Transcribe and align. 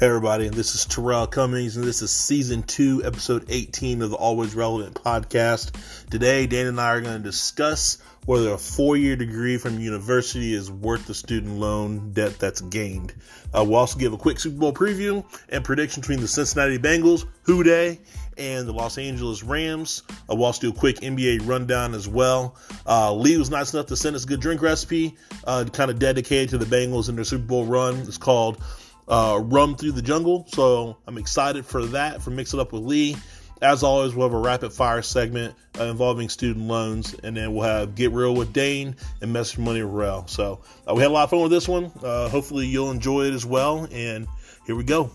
Hey, 0.00 0.06
everybody, 0.06 0.48
this 0.48 0.74
is 0.74 0.86
Terrell 0.86 1.26
Cummings, 1.26 1.76
and 1.76 1.84
this 1.84 2.00
is 2.00 2.10
season 2.10 2.62
two, 2.62 3.04
episode 3.04 3.44
18 3.50 4.00
of 4.00 4.08
the 4.08 4.16
Always 4.16 4.54
Relevant 4.54 4.94
podcast. 4.94 5.72
Today, 6.08 6.46
Dan 6.46 6.68
and 6.68 6.80
I 6.80 6.92
are 6.92 7.02
going 7.02 7.18
to 7.18 7.22
discuss 7.22 7.98
whether 8.24 8.54
a 8.54 8.56
four 8.56 8.96
year 8.96 9.14
degree 9.14 9.58
from 9.58 9.78
university 9.78 10.54
is 10.54 10.70
worth 10.70 11.06
the 11.06 11.12
student 11.12 11.58
loan 11.58 12.12
debt 12.14 12.38
that's 12.38 12.62
gained. 12.62 13.12
Uh, 13.52 13.62
we'll 13.62 13.76
also 13.76 13.98
give 13.98 14.14
a 14.14 14.16
quick 14.16 14.40
Super 14.40 14.56
Bowl 14.56 14.72
preview 14.72 15.22
and 15.50 15.62
prediction 15.62 16.00
between 16.00 16.20
the 16.20 16.28
Cincinnati 16.28 16.78
Bengals, 16.78 17.26
Who 17.42 17.62
Dey, 17.62 18.00
and 18.38 18.66
the 18.66 18.72
Los 18.72 18.96
Angeles 18.96 19.42
Rams. 19.42 20.02
Uh, 20.10 20.34
we'll 20.34 20.46
also 20.46 20.62
do 20.62 20.70
a 20.70 20.78
quick 20.78 21.00
NBA 21.00 21.46
rundown 21.46 21.92
as 21.92 22.08
well. 22.08 22.56
Uh, 22.86 23.12
Lee 23.12 23.36
was 23.36 23.50
nice 23.50 23.74
enough 23.74 23.88
to 23.88 23.96
send 23.96 24.16
us 24.16 24.24
a 24.24 24.26
good 24.26 24.40
drink 24.40 24.62
recipe, 24.62 25.16
uh, 25.44 25.66
kind 25.70 25.90
of 25.90 25.98
dedicated 25.98 26.48
to 26.48 26.58
the 26.58 26.64
Bengals 26.64 27.10
and 27.10 27.18
their 27.18 27.24
Super 27.26 27.44
Bowl 27.44 27.66
run. 27.66 27.96
It's 27.98 28.16
called 28.16 28.62
uh, 29.10 29.38
Rum 29.42 29.76
Through 29.76 29.92
the 29.92 30.02
Jungle. 30.02 30.46
So 30.48 30.96
I'm 31.06 31.18
excited 31.18 31.66
for 31.66 31.84
that, 31.86 32.22
for 32.22 32.30
Mix 32.30 32.54
It 32.54 32.60
Up 32.60 32.72
with 32.72 32.82
Lee. 32.82 33.16
As 33.60 33.82
always, 33.82 34.14
we'll 34.14 34.26
have 34.26 34.34
a 34.34 34.40
rapid 34.40 34.72
fire 34.72 35.02
segment 35.02 35.54
uh, 35.78 35.84
involving 35.84 36.30
student 36.30 36.66
loans, 36.66 37.14
and 37.22 37.36
then 37.36 37.52
we'll 37.52 37.68
have 37.68 37.94
Get 37.94 38.10
Real 38.10 38.34
with 38.34 38.54
Dane 38.54 38.96
and 39.20 39.34
Message 39.34 39.58
Money 39.58 39.82
with 39.82 39.92
Rel. 39.92 40.26
So 40.28 40.62
uh, 40.88 40.94
we 40.94 41.02
had 41.02 41.10
a 41.10 41.12
lot 41.12 41.24
of 41.24 41.30
fun 41.30 41.42
with 41.42 41.50
this 41.50 41.68
one. 41.68 41.92
Uh, 42.02 42.30
hopefully, 42.30 42.66
you'll 42.66 42.90
enjoy 42.90 43.26
it 43.26 43.34
as 43.34 43.44
well. 43.44 43.86
And 43.92 44.26
here 44.64 44.76
we 44.76 44.84
go. 44.84 45.10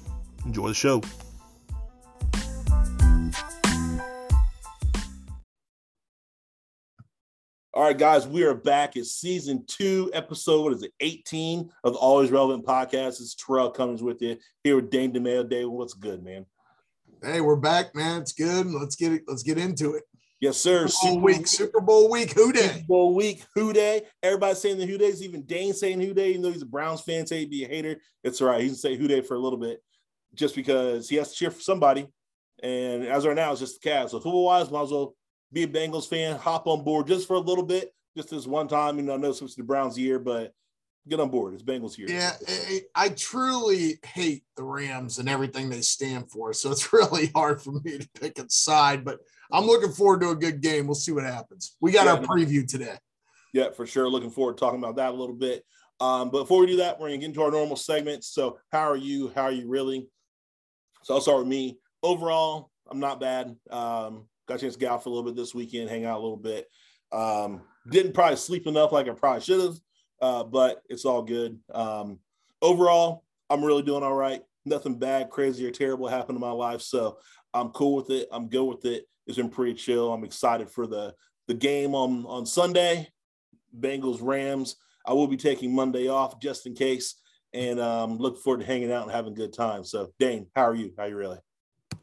Enjoy 0.45 0.67
the 0.67 0.75
show. 0.75 1.01
All 7.75 7.83
right, 7.83 7.97
guys, 7.97 8.25
we 8.25 8.43
are 8.43 8.53
back. 8.53 8.95
It's 8.95 9.11
season 9.11 9.65
two, 9.67 10.09
episode, 10.13 10.63
what 10.63 10.71
is 10.71 10.83
it, 10.83 10.93
18 11.01 11.69
of 11.83 11.91
the 11.91 11.99
Always 11.99 12.31
Relevant 12.31 12.65
podcast. 12.65 13.19
It's 13.19 13.35
Terrell 13.35 13.69
Cummings 13.69 14.01
with 14.01 14.21
you 14.21 14.37
here 14.63 14.77
with 14.77 14.89
Dane 14.89 15.11
DeMayo. 15.11 15.49
Dave, 15.49 15.69
what's 15.69 15.93
good, 15.93 16.23
man? 16.23 16.45
Hey, 17.21 17.41
we're 17.41 17.57
back, 17.57 17.93
man. 17.93 18.21
It's 18.21 18.31
good. 18.31 18.67
Let's 18.67 18.95
get 18.95 19.11
it. 19.11 19.23
Let's 19.27 19.43
get 19.43 19.57
into 19.57 19.93
it. 19.95 20.03
Yes, 20.39 20.55
sir. 20.55 20.87
Super 20.87 21.15
Bowl 21.15 21.19
week, 21.19 21.47
Super 21.47 21.81
Bowl 21.81 22.09
week, 22.09 22.31
Who 22.31 22.53
Dey? 22.53 22.61
Super 22.61 22.85
Bowl 22.87 23.13
week, 23.13 23.43
Who 23.55 23.73
Dey? 23.73 24.03
Everybody's 24.23 24.59
saying 24.59 24.77
the 24.77 24.85
Who 24.85 24.97
Deys. 24.97 25.21
Even 25.21 25.41
Dane 25.41 25.73
saying 25.73 25.99
Who 25.99 26.13
Dey, 26.13 26.29
even 26.29 26.43
though 26.43 26.53
he's 26.53 26.61
a 26.61 26.65
Browns 26.65 27.01
fan, 27.01 27.27
say 27.27 27.39
he'd 27.39 27.49
be 27.49 27.65
a 27.65 27.67
hater. 27.67 27.99
It's 28.23 28.41
all 28.41 28.47
right. 28.47 28.61
He 28.61 28.67
can 28.67 28.77
say 28.77 28.95
Who 28.95 29.09
Dey 29.09 29.19
for 29.19 29.35
a 29.35 29.39
little 29.39 29.59
bit, 29.59 29.83
just 30.33 30.55
because 30.55 31.09
he 31.09 31.17
has 31.17 31.31
to 31.31 31.35
cheer 31.35 31.51
for 31.51 31.59
somebody. 31.61 32.07
And 32.63 33.05
as 33.05 33.27
right 33.27 33.35
now, 33.35 33.51
it's 33.51 33.59
just 33.59 33.81
the 33.81 33.89
Cavs. 33.89 34.11
So 34.11 34.21
football 34.21 34.45
wise, 34.45 34.71
might 34.71 34.83
as 34.83 34.91
well 34.91 35.17
be 35.51 35.63
a 35.63 35.67
Bengals 35.67 36.07
fan, 36.07 36.35
hop 36.37 36.67
on 36.67 36.83
board 36.83 37.07
just 37.07 37.27
for 37.27 37.35
a 37.35 37.39
little 37.39 37.63
bit, 37.63 37.93
just 38.15 38.29
this 38.29 38.47
one 38.47 38.67
time. 38.67 38.97
You 38.97 39.03
know, 39.03 39.13
I 39.13 39.17
know 39.17 39.29
it's 39.29 39.55
the 39.55 39.63
Browns 39.63 39.97
year, 39.97 40.19
but 40.19 40.53
get 41.07 41.19
on 41.19 41.29
board. 41.29 41.53
It's 41.53 41.63
Bengals 41.63 41.97
year. 41.97 42.07
Yeah, 42.09 42.33
I, 42.47 42.81
I 42.95 43.09
truly 43.09 43.99
hate 44.03 44.43
the 44.57 44.63
Rams 44.63 45.19
and 45.19 45.29
everything 45.29 45.69
they 45.69 45.81
stand 45.81 46.31
for. 46.31 46.53
So 46.53 46.71
it's 46.71 46.91
really 46.93 47.27
hard 47.35 47.61
for 47.61 47.71
me 47.71 47.99
to 47.99 48.09
pick 48.19 48.39
a 48.39 48.49
side, 48.49 49.05
but 49.05 49.19
I'm 49.51 49.65
looking 49.65 49.91
forward 49.91 50.21
to 50.21 50.29
a 50.29 50.35
good 50.35 50.61
game. 50.61 50.87
We'll 50.87 50.95
see 50.95 51.11
what 51.11 51.23
happens. 51.23 51.75
We 51.79 51.91
got 51.91 52.05
Yeah. 52.05 52.13
our 52.13 52.19
preview 52.19 52.67
today. 52.67 52.97
Yeah, 53.53 53.71
for 53.71 53.85
sure. 53.85 54.09
Looking 54.09 54.31
forward 54.31 54.57
to 54.57 54.59
talking 54.59 54.79
about 54.79 54.97
that 54.97 55.13
a 55.13 55.15
little 55.17 55.35
bit. 55.35 55.63
Um, 56.01 56.29
but 56.29 56.39
before 56.41 56.59
we 56.59 56.67
do 56.67 56.77
that, 56.77 56.99
we're 56.99 57.07
gonna 57.07 57.19
get 57.19 57.27
into 57.27 57.41
our 57.41 57.51
normal 57.51 57.77
segments. 57.77 58.27
So, 58.27 58.59
how 58.71 58.89
are 58.89 58.97
you? 58.97 59.31
How 59.33 59.43
are 59.43 59.51
you 59.51 59.69
really? 59.69 60.09
So 61.03 61.13
I'll 61.13 61.21
start 61.21 61.39
with 61.39 61.47
me. 61.47 61.77
Overall, 62.03 62.71
I'm 62.89 62.99
not 62.99 63.21
bad. 63.21 63.55
Um, 63.69 64.27
got 64.47 64.55
a 64.55 64.59
chance 64.59 64.73
to 64.73 64.79
get 64.79 64.91
out 64.91 65.03
for 65.03 65.09
a 65.09 65.13
little 65.13 65.29
bit 65.29 65.35
this 65.35 65.55
weekend, 65.55 65.89
hang 65.89 66.05
out 66.05 66.19
a 66.19 66.23
little 66.23 66.37
bit. 66.37 66.67
Um, 67.11 67.61
didn't 67.89 68.13
probably 68.13 68.37
sleep 68.37 68.67
enough 68.67 68.91
like 68.91 69.07
I 69.07 69.11
probably 69.11 69.41
should 69.41 69.61
have, 69.61 69.77
uh, 70.21 70.43
but 70.43 70.81
it's 70.89 71.05
all 71.05 71.21
good. 71.21 71.59
Um, 71.73 72.19
overall, 72.61 73.23
I'm 73.49 73.63
really 73.63 73.83
doing 73.83 74.03
all 74.03 74.15
right. 74.15 74.41
Nothing 74.65 74.97
bad, 74.97 75.29
crazy, 75.29 75.65
or 75.65 75.71
terrible 75.71 76.07
happened 76.07 76.37
in 76.37 76.41
my 76.41 76.51
life, 76.51 76.81
so 76.81 77.19
I'm 77.53 77.69
cool 77.69 77.95
with 77.95 78.09
it. 78.09 78.27
I'm 78.31 78.49
good 78.49 78.65
with 78.65 78.85
it. 78.85 79.05
It's 79.27 79.37
been 79.37 79.49
pretty 79.49 79.75
chill. 79.75 80.11
I'm 80.11 80.23
excited 80.23 80.69
for 80.69 80.87
the 80.87 81.13
the 81.47 81.53
game 81.53 81.93
on 81.93 82.25
on 82.25 82.45
Sunday. 82.45 83.09
Bengals 83.79 84.19
Rams. 84.21 84.77
I 85.05 85.13
will 85.13 85.27
be 85.27 85.37
taking 85.37 85.75
Monday 85.75 86.07
off 86.07 86.39
just 86.39 86.65
in 86.65 86.73
case, 86.73 87.15
and 87.53 87.79
um, 87.79 88.17
look 88.17 88.41
forward 88.41 88.61
to 88.61 88.65
hanging 88.65 88.91
out 88.91 89.03
and 89.03 89.11
having 89.11 89.33
a 89.33 89.35
good 89.35 89.53
time. 89.53 89.83
So, 89.83 90.11
Dane, 90.19 90.47
how 90.55 90.63
are 90.63 90.75
you? 90.75 90.93
How 90.97 91.03
are 91.03 91.09
you 91.09 91.17
really? 91.17 91.37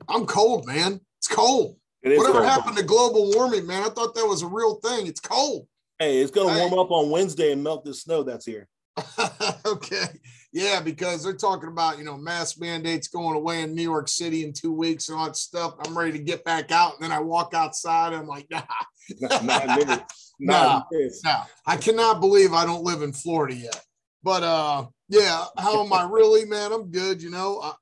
I'm 0.09 0.27
cold, 0.27 0.67
man. 0.67 1.01
It's 1.19 1.29
cold. 1.29 1.77
Whatever 2.03 2.33
cold. 2.41 2.45
happened 2.45 2.77
to 2.77 2.83
global 2.83 3.31
warming, 3.33 3.67
man? 3.67 3.83
I 3.83 3.89
thought 3.89 4.15
that 4.15 4.27
was 4.27 4.43
a 4.43 4.47
real 4.47 4.77
thing. 4.77 5.07
It's 5.07 5.21
cold. 5.21 5.67
Hey, 5.99 6.19
it's 6.21 6.31
gonna 6.33 6.53
Hey. 6.53 6.61
warm 6.69 6.79
up 6.79 6.91
on 6.91 7.11
Wednesday 7.11 7.53
and 7.53 7.63
melt 7.63 7.85
the 7.85 7.95
snow 7.95 8.23
that's 8.23 8.45
here. 8.45 8.69
okay. 9.67 10.07
Yeah, 10.53 10.81
because 10.81 11.23
they're 11.23 11.33
talking 11.37 11.69
about, 11.71 11.97
you 11.99 12.05
know, 12.05 12.17
mask 12.17 12.61
mandates 12.61 13.09
going 13.09 13.37
away 13.37 13.63
in 13.63 13.75
New 13.75 13.83
York 13.83 14.09
City 14.09 14.45
in 14.45 14.53
two 14.53 14.73
weeks 14.73 15.09
and 15.09 15.19
all 15.19 15.27
that 15.27 15.37
stuff. 15.37 15.75
I'm 15.85 15.97
ready 15.97 16.13
to 16.13 16.19
get 16.19 16.45
back 16.45 16.71
out. 16.73 16.95
And 16.95 17.05
then 17.05 17.13
I 17.13 17.21
walk 17.21 17.55
outside. 17.55 18.13
And 18.13 18.17
I'm 18.23 18.27
like, 18.27 18.47
nah, 18.51 18.63
Not 19.41 19.79
this. 19.79 20.01
Not 20.39 20.87
in 20.93 21.11
nah. 21.25 21.45
I 21.67 21.77
cannot 21.77 22.21
believe 22.21 22.53
I 22.53 22.67
don't 22.67 22.83
live 22.85 23.03
in 23.03 23.13
Florida 23.13 23.55
yet. 23.55 23.81
But 24.23 24.43
uh 24.43 24.87
yeah, 25.09 25.45
how 25.59 25.85
am 25.85 25.93
I 25.93 26.05
really, 26.05 26.45
man? 26.47 26.73
I'm 26.73 26.91
good, 26.91 27.23
you 27.23 27.31
know. 27.31 27.61
I, 27.63 27.73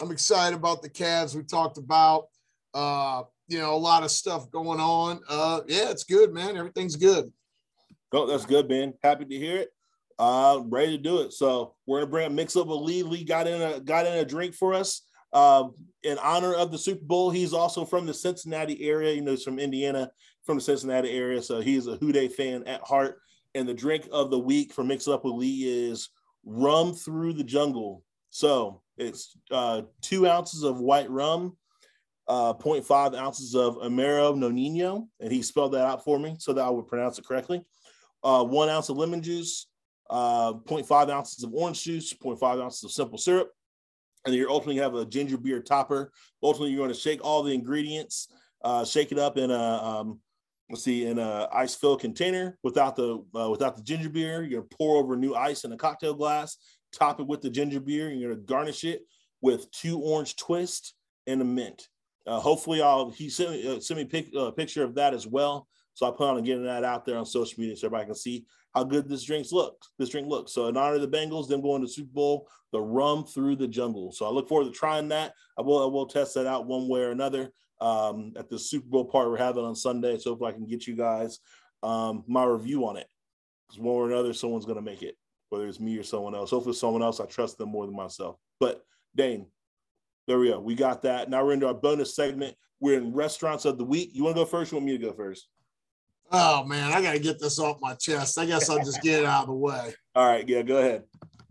I'm 0.00 0.10
excited 0.12 0.56
about 0.56 0.80
the 0.82 0.88
Cavs 0.90 1.34
we 1.34 1.42
talked 1.42 1.76
about. 1.76 2.26
Uh, 2.72 3.22
you 3.48 3.58
know, 3.58 3.74
a 3.74 3.76
lot 3.76 4.04
of 4.04 4.10
stuff 4.10 4.50
going 4.50 4.80
on. 4.80 5.20
Uh, 5.28 5.60
yeah, 5.66 5.90
it's 5.90 6.04
good, 6.04 6.32
man. 6.32 6.56
Everything's 6.56 6.96
good. 6.96 7.32
Oh, 8.12 8.26
that's 8.26 8.46
good, 8.46 8.68
man. 8.68 8.94
Happy 9.02 9.24
to 9.24 9.34
hear 9.36 9.58
it. 9.58 9.70
Uh, 10.18 10.60
ready 10.66 10.96
to 10.96 11.02
do 11.02 11.20
it. 11.20 11.32
So 11.32 11.74
we're 11.86 12.00
gonna 12.00 12.10
bring 12.10 12.26
a 12.26 12.30
mix 12.30 12.56
up 12.56 12.66
with 12.66 12.80
Lee. 12.80 13.02
Lee 13.02 13.24
got 13.24 13.46
in 13.46 13.60
a 13.60 13.80
got 13.80 14.06
in 14.06 14.14
a 14.14 14.24
drink 14.24 14.54
for 14.54 14.74
us. 14.74 15.02
Um, 15.32 15.74
in 16.02 16.18
honor 16.18 16.54
of 16.54 16.72
the 16.72 16.78
Super 16.78 17.04
Bowl. 17.04 17.30
He's 17.30 17.52
also 17.52 17.84
from 17.84 18.06
the 18.06 18.14
Cincinnati 18.14 18.88
area. 18.88 19.12
You 19.12 19.20
know, 19.20 19.32
he's 19.32 19.42
from 19.42 19.58
Indiana, 19.58 20.10
from 20.44 20.56
the 20.56 20.62
Cincinnati 20.62 21.10
area. 21.10 21.42
So 21.42 21.60
he's 21.60 21.86
a 21.86 21.96
Who 21.96 22.12
Dey 22.12 22.28
fan 22.28 22.64
at 22.66 22.80
heart. 22.82 23.18
And 23.54 23.68
the 23.68 23.74
drink 23.74 24.08
of 24.12 24.30
the 24.30 24.38
week 24.38 24.72
for 24.72 24.84
Mix 24.84 25.08
Up 25.08 25.24
with 25.24 25.34
Lee 25.34 25.88
is 25.90 26.10
rum 26.44 26.94
through 26.94 27.34
the 27.34 27.44
jungle. 27.44 28.02
So 28.30 28.82
it's 28.96 29.36
uh, 29.50 29.82
two 30.00 30.26
ounces 30.26 30.62
of 30.62 30.80
white 30.80 31.10
rum, 31.10 31.56
uh, 32.28 32.52
0.5 32.54 33.16
ounces 33.16 33.54
of 33.54 33.76
Amaro 33.78 34.36
Nonino, 34.36 35.08
and 35.20 35.32
he 35.32 35.42
spelled 35.42 35.72
that 35.72 35.86
out 35.86 36.04
for 36.04 36.18
me 36.18 36.36
so 36.38 36.52
that 36.52 36.64
I 36.64 36.70
would 36.70 36.86
pronounce 36.86 37.18
it 37.18 37.26
correctly. 37.26 37.62
Uh, 38.22 38.44
one 38.44 38.68
ounce 38.68 38.88
of 38.88 38.96
lemon 38.96 39.22
juice, 39.22 39.66
uh, 40.10 40.52
0.5 40.52 41.10
ounces 41.10 41.42
of 41.42 41.54
orange 41.54 41.82
juice, 41.82 42.12
0.5 42.12 42.62
ounces 42.62 42.84
of 42.84 42.90
simple 42.90 43.18
syrup, 43.18 43.50
and 44.26 44.34
you're 44.34 44.50
ultimately 44.50 44.80
have 44.80 44.94
a 44.94 45.06
ginger 45.06 45.38
beer 45.38 45.62
topper. 45.62 46.12
Ultimately, 46.42 46.72
you're 46.72 46.80
going 46.80 46.94
to 46.94 47.00
shake 47.00 47.24
all 47.24 47.42
the 47.42 47.54
ingredients, 47.54 48.28
uh, 48.62 48.84
shake 48.84 49.12
it 49.12 49.18
up 49.18 49.38
in 49.38 49.50
a 49.50 49.58
um, 49.58 50.20
let's 50.70 50.84
see, 50.84 51.06
in 51.06 51.18
a 51.18 51.48
ice 51.52 51.74
filled 51.74 52.00
container 52.00 52.58
without 52.62 52.96
the 52.96 53.24
uh, 53.34 53.48
without 53.48 53.76
the 53.76 53.82
ginger 53.82 54.08
beer. 54.08 54.42
You're 54.42 54.60
gonna 54.60 54.76
pour 54.76 54.96
over 54.96 55.16
new 55.16 55.34
ice 55.34 55.64
in 55.64 55.72
a 55.72 55.76
cocktail 55.76 56.14
glass, 56.14 56.56
top 56.92 57.20
it 57.20 57.26
with 57.26 57.40
the 57.40 57.50
ginger 57.50 57.80
beer. 57.80 58.08
and 58.08 58.20
You're 58.20 58.34
gonna 58.34 58.44
garnish 58.44 58.84
it 58.84 59.02
with 59.40 59.70
two 59.70 60.00
orange 60.00 60.36
twists 60.36 60.94
and 61.26 61.40
a 61.40 61.44
mint. 61.44 61.88
Uh, 62.28 62.38
hopefully, 62.38 62.82
I'll 62.82 63.10
he 63.10 63.30
sent 63.30 63.50
me, 63.52 63.76
uh, 63.76 63.80
sent 63.80 63.96
me 63.96 64.04
a 64.04 64.06
pic, 64.06 64.28
uh, 64.36 64.50
picture 64.50 64.84
of 64.84 64.94
that 64.96 65.14
as 65.14 65.26
well. 65.26 65.66
So 65.94 66.06
I 66.06 66.16
plan 66.16 66.36
on 66.36 66.44
getting 66.44 66.64
that 66.64 66.84
out 66.84 67.04
there 67.04 67.18
on 67.18 67.26
social 67.26 67.58
media 67.58 67.74
so 67.74 67.86
everybody 67.86 68.06
can 68.06 68.14
see 68.14 68.46
how 68.74 68.84
good 68.84 69.08
this 69.08 69.24
drinks 69.24 69.50
look. 69.50 69.82
This 69.98 70.10
drink 70.10 70.28
looks. 70.28 70.52
So 70.52 70.68
in 70.68 70.76
honor 70.76 70.94
of 70.94 71.00
the 71.00 71.08
Bengals, 71.08 71.48
them 71.48 71.60
going 71.60 71.82
to 71.82 71.88
Super 71.88 72.12
Bowl, 72.12 72.48
the 72.70 72.80
rum 72.80 73.24
through 73.24 73.56
the 73.56 73.66
jungle. 73.66 74.12
So 74.12 74.26
I 74.26 74.28
look 74.30 74.48
forward 74.48 74.66
to 74.66 74.78
trying 74.78 75.08
that. 75.08 75.32
I 75.58 75.62
will 75.62 75.82
I 75.82 75.86
will 75.86 76.06
test 76.06 76.34
that 76.34 76.46
out 76.46 76.66
one 76.66 76.86
way 76.86 77.00
or 77.00 77.10
another 77.10 77.50
um, 77.80 78.34
at 78.36 78.48
the 78.48 78.58
Super 78.58 78.86
Bowl 78.86 79.06
party 79.06 79.30
we're 79.30 79.38
having 79.38 79.64
on 79.64 79.74
Sunday. 79.74 80.18
So 80.18 80.34
if 80.34 80.42
I 80.42 80.52
can 80.52 80.66
get 80.66 80.86
you 80.86 80.94
guys 80.94 81.40
um, 81.82 82.24
my 82.26 82.44
review 82.44 82.86
on 82.86 82.96
it, 82.96 83.08
because 83.66 83.80
one 83.80 83.96
or 83.96 84.10
another, 84.10 84.32
someone's 84.32 84.66
going 84.66 84.76
to 84.76 84.82
make 84.82 85.02
it, 85.02 85.16
whether 85.48 85.66
it's 85.66 85.80
me 85.80 85.96
or 85.98 86.02
someone 86.02 86.34
else. 86.34 86.50
Hopefully, 86.50 86.74
someone 86.74 87.02
else. 87.02 87.20
I 87.20 87.26
trust 87.26 87.58
them 87.58 87.70
more 87.70 87.86
than 87.86 87.96
myself. 87.96 88.36
But 88.60 88.84
Dane, 89.16 89.46
there 90.28 90.38
we 90.38 90.50
go. 90.50 90.60
We 90.60 90.74
got 90.74 91.02
that. 91.02 91.30
Now 91.30 91.44
we're 91.44 91.54
into 91.54 91.66
our 91.66 91.74
bonus 91.74 92.14
segment. 92.14 92.54
We're 92.80 92.98
in 92.98 93.14
restaurants 93.14 93.64
of 93.64 93.78
the 93.78 93.84
week. 93.84 94.10
You 94.12 94.22
want 94.22 94.36
to 94.36 94.42
go 94.42 94.46
first? 94.46 94.70
You 94.70 94.76
want 94.76 94.86
me 94.86 94.98
to 94.98 95.04
go 95.06 95.12
first? 95.12 95.48
Oh 96.30 96.62
man, 96.64 96.92
I 96.92 97.00
gotta 97.00 97.18
get 97.18 97.40
this 97.40 97.58
off 97.58 97.78
my 97.80 97.94
chest. 97.94 98.38
I 98.38 98.44
guess 98.44 98.68
I'll 98.68 98.84
just 98.84 99.00
get 99.00 99.20
it 99.20 99.24
out 99.24 99.42
of 99.42 99.46
the 99.48 99.54
way. 99.54 99.94
All 100.14 100.28
right. 100.28 100.46
Yeah. 100.46 100.60
Go 100.60 100.76
ahead. 100.76 101.04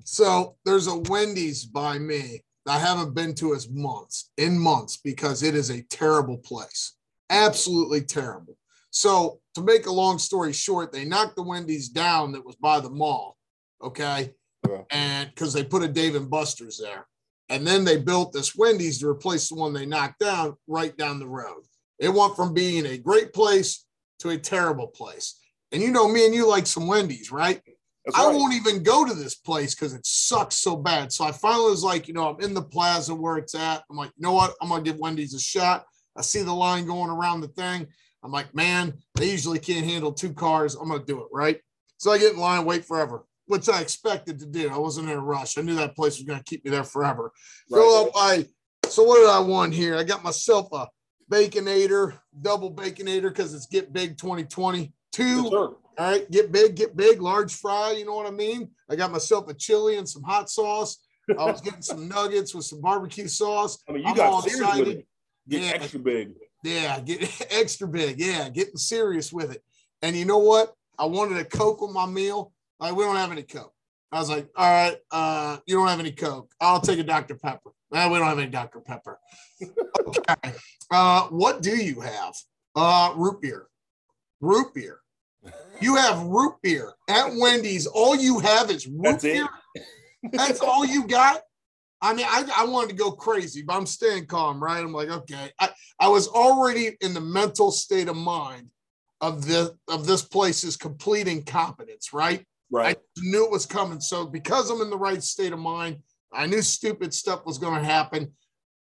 So 0.03 0.55
there's 0.63 0.85
a 0.85 0.97
Wendy's 1.09 1.65
by 1.65 1.97
me. 1.97 2.43
That 2.65 2.75
I 2.75 2.79
haven't 2.79 3.15
been 3.15 3.33
to 3.35 3.55
as 3.55 3.69
months 3.69 4.29
in 4.37 4.59
months 4.59 4.97
because 4.97 5.41
it 5.41 5.55
is 5.55 5.71
a 5.71 5.81
terrible 5.83 6.37
place. 6.37 6.93
Absolutely 7.31 8.01
terrible. 8.01 8.57
So 8.91 9.39
to 9.55 9.63
make 9.63 9.87
a 9.87 9.91
long 9.91 10.19
story 10.19 10.53
short, 10.53 10.91
they 10.91 11.05
knocked 11.05 11.35
the 11.35 11.43
Wendy's 11.43 11.89
down 11.89 12.31
that 12.33 12.45
was 12.45 12.55
by 12.57 12.79
the 12.79 12.89
mall. 12.89 13.37
Okay. 13.81 14.33
Okay. 14.67 14.83
And 14.91 15.29
because 15.29 15.53
they 15.53 15.63
put 15.63 15.83
a 15.83 15.87
Dave 15.87 16.15
and 16.15 16.29
Buster's 16.29 16.77
there. 16.77 17.07
And 17.49 17.65
then 17.65 17.85
they 17.85 17.97
built 17.97 18.33
this 18.33 18.55
Wendy's 18.55 18.99
to 18.99 19.07
replace 19.07 19.49
the 19.49 19.55
one 19.55 19.73
they 19.73 19.85
knocked 19.85 20.19
down 20.19 20.55
right 20.67 20.95
down 20.97 21.19
the 21.19 21.27
road. 21.27 21.63
It 21.99 22.09
went 22.09 22.35
from 22.35 22.53
being 22.53 22.85
a 22.85 22.97
great 22.97 23.33
place 23.33 23.85
to 24.19 24.29
a 24.29 24.37
terrible 24.37 24.87
place. 24.87 25.39
And 25.71 25.81
you 25.81 25.91
know, 25.91 26.07
me 26.07 26.25
and 26.25 26.35
you 26.35 26.47
like 26.47 26.67
some 26.67 26.87
Wendy's, 26.87 27.31
right? 27.31 27.61
I 28.15 28.25
right. 28.25 28.35
won't 28.35 28.53
even 28.53 28.83
go 28.83 29.05
to 29.05 29.13
this 29.13 29.35
place 29.35 29.75
because 29.75 29.93
it 29.93 30.05
sucks 30.05 30.55
so 30.55 30.77
bad. 30.77 31.11
So 31.11 31.25
I 31.25 31.31
finally 31.31 31.71
was 31.71 31.83
like, 31.83 32.07
you 32.07 32.13
know, 32.13 32.29
I'm 32.29 32.41
in 32.41 32.53
the 32.53 32.61
plaza 32.61 33.13
where 33.13 33.37
it's 33.37 33.53
at. 33.53 33.83
I'm 33.89 33.97
like, 33.97 34.11
you 34.15 34.23
know 34.23 34.33
what? 34.33 34.53
I'm 34.61 34.69
gonna 34.69 34.83
give 34.83 34.97
Wendy's 34.97 35.33
a 35.33 35.39
shot. 35.39 35.85
I 36.15 36.21
see 36.21 36.41
the 36.41 36.53
line 36.53 36.85
going 36.85 37.09
around 37.09 37.41
the 37.41 37.49
thing. 37.49 37.87
I'm 38.23 38.31
like, 38.31 38.53
man, 38.55 38.93
they 39.15 39.29
usually 39.29 39.59
can't 39.59 39.85
handle 39.85 40.13
two 40.13 40.33
cars. 40.33 40.75
I'm 40.75 40.87
gonna 40.87 41.03
do 41.03 41.21
it, 41.21 41.27
right? 41.33 41.59
So 41.97 42.11
I 42.11 42.17
get 42.17 42.33
in 42.33 42.39
line, 42.39 42.63
wait 42.63 42.85
forever, 42.85 43.25
which 43.47 43.69
I 43.69 43.81
expected 43.81 44.39
to 44.39 44.45
do. 44.45 44.69
I 44.69 44.77
wasn't 44.77 45.09
in 45.09 45.17
a 45.17 45.21
rush. 45.21 45.57
I 45.57 45.61
knew 45.61 45.75
that 45.75 45.95
place 45.95 46.17
was 46.17 46.23
gonna 46.23 46.43
keep 46.43 46.63
me 46.63 46.71
there 46.71 46.83
forever. 46.83 47.31
Right. 47.69 47.79
Fill 47.79 47.95
up 47.95 48.11
I 48.15 48.45
so 48.89 49.03
what 49.03 49.19
did 49.19 49.29
I 49.29 49.39
want 49.39 49.73
here? 49.73 49.97
I 49.97 50.03
got 50.03 50.23
myself 50.23 50.69
a 50.71 50.87
baconator, 51.31 52.17
double 52.39 52.73
baconator, 52.73 53.23
because 53.23 53.53
it's 53.53 53.67
get 53.67 53.93
big 53.93 54.17
2020. 54.17 54.93
Two, 55.11 55.43
yes, 55.43 55.51
all 55.53 55.77
right, 55.97 56.29
get 56.29 56.51
big, 56.51 56.75
get 56.75 56.95
big, 56.95 57.21
large 57.21 57.55
fry, 57.55 57.91
you 57.91 58.05
know 58.05 58.13
what 58.13 58.27
I 58.27 58.31
mean? 58.31 58.69
I 58.89 58.95
got 58.95 59.11
myself 59.11 59.49
a 59.49 59.53
chili 59.53 59.97
and 59.97 60.07
some 60.07 60.21
hot 60.21 60.49
sauce. 60.49 60.97
I 61.29 61.45
was 61.45 61.59
getting 61.61 61.81
some 61.81 62.07
nuggets 62.09 62.53
with 62.53 62.65
some 62.65 62.81
barbecue 62.81 63.27
sauce. 63.27 63.79
I 63.89 63.93
mean, 63.93 64.03
you 64.03 64.09
I'm 64.09 64.15
got 64.15 64.43
serious 64.43 64.77
with 64.77 64.87
it. 64.89 65.07
Get 65.49 65.61
yeah. 65.61 65.71
extra 65.71 65.99
big. 65.99 66.33
Yeah, 66.63 66.99
get 66.99 67.47
extra 67.51 67.87
big. 67.87 68.19
Yeah, 68.19 68.49
getting 68.49 68.77
serious 68.77 69.33
with 69.33 69.51
it. 69.51 69.63
And 70.01 70.15
you 70.15 70.25
know 70.25 70.37
what? 70.37 70.73
I 70.99 71.05
wanted 71.05 71.37
a 71.37 71.45
Coke 71.45 71.81
with 71.81 71.91
my 71.91 72.05
meal. 72.05 72.53
Like, 72.79 72.95
we 72.95 73.03
don't 73.03 73.15
have 73.15 73.31
any 73.31 73.43
Coke. 73.43 73.73
I 74.11 74.19
was 74.19 74.29
like, 74.29 74.47
all 74.55 74.71
right, 74.71 74.97
uh, 75.11 75.57
you 75.65 75.75
don't 75.75 75.87
have 75.87 75.99
any 75.99 76.11
Coke. 76.11 76.51
I'll 76.61 76.79
take 76.79 76.99
a 76.99 77.03
Dr. 77.03 77.35
Pepper. 77.35 77.71
Eh, 77.93 78.09
we 78.09 78.17
don't 78.17 78.27
have 78.27 78.39
any 78.39 78.49
Dr. 78.49 78.79
Pepper. 78.79 79.19
okay. 80.07 80.53
Uh, 80.91 81.23
what 81.23 81.61
do 81.61 81.75
you 81.75 81.99
have? 82.01 82.33
Uh, 82.75 83.13
root 83.15 83.41
beer. 83.41 83.67
Root 84.39 84.73
beer. 84.73 84.99
You 85.81 85.95
have 85.95 86.21
root 86.23 86.55
beer 86.63 86.93
at 87.09 87.31
Wendy's. 87.35 87.85
All 87.85 88.15
you 88.15 88.39
have 88.39 88.71
is 88.71 88.87
root 88.87 89.03
That's 89.03 89.23
beer. 89.23 89.47
That's 90.31 90.61
all 90.61 90.85
you 90.85 91.07
got. 91.07 91.41
I 92.01 92.13
mean, 92.13 92.25
I, 92.29 92.45
I 92.55 92.65
wanted 92.65 92.89
to 92.89 92.95
go 92.95 93.11
crazy, 93.11 93.63
but 93.63 93.75
I'm 93.75 93.85
staying 93.85 94.27
calm, 94.27 94.63
right? 94.63 94.79
I'm 94.79 94.93
like, 94.93 95.09
okay. 95.09 95.51
I, 95.59 95.69
I 95.99 96.07
was 96.09 96.27
already 96.27 96.95
in 97.01 97.13
the 97.13 97.21
mental 97.21 97.71
state 97.71 98.07
of 98.07 98.15
mind 98.15 98.69
of 99.19 99.47
the 99.47 99.75
of 99.87 100.05
this 100.05 100.21
place's 100.21 100.77
complete 100.77 101.27
incompetence, 101.27 102.13
right? 102.13 102.45
Right. 102.69 102.97
I 102.97 103.21
knew 103.21 103.45
it 103.45 103.51
was 103.51 103.65
coming. 103.65 103.99
So 104.01 104.25
because 104.25 104.69
I'm 104.69 104.81
in 104.81 104.89
the 104.89 104.97
right 104.97 105.23
state 105.23 105.53
of 105.53 105.59
mind, 105.59 105.99
I 106.33 106.45
knew 106.45 106.61
stupid 106.61 107.13
stuff 107.13 107.45
was 107.45 107.57
going 107.57 107.79
to 107.79 107.85
happen. 107.85 108.33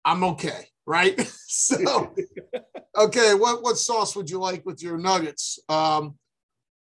I'm 0.05 0.25
okay, 0.25 0.67
right? 0.87 1.21
so, 1.47 2.15
okay, 2.99 3.35
what 3.35 3.63
what 3.63 3.79
sauce 3.79 4.15
would 4.17 4.31
you 4.31 4.39
like 4.39 4.65
with 4.65 4.83
your 4.83 4.99
nuggets? 4.99 5.59
Um, 5.69 6.15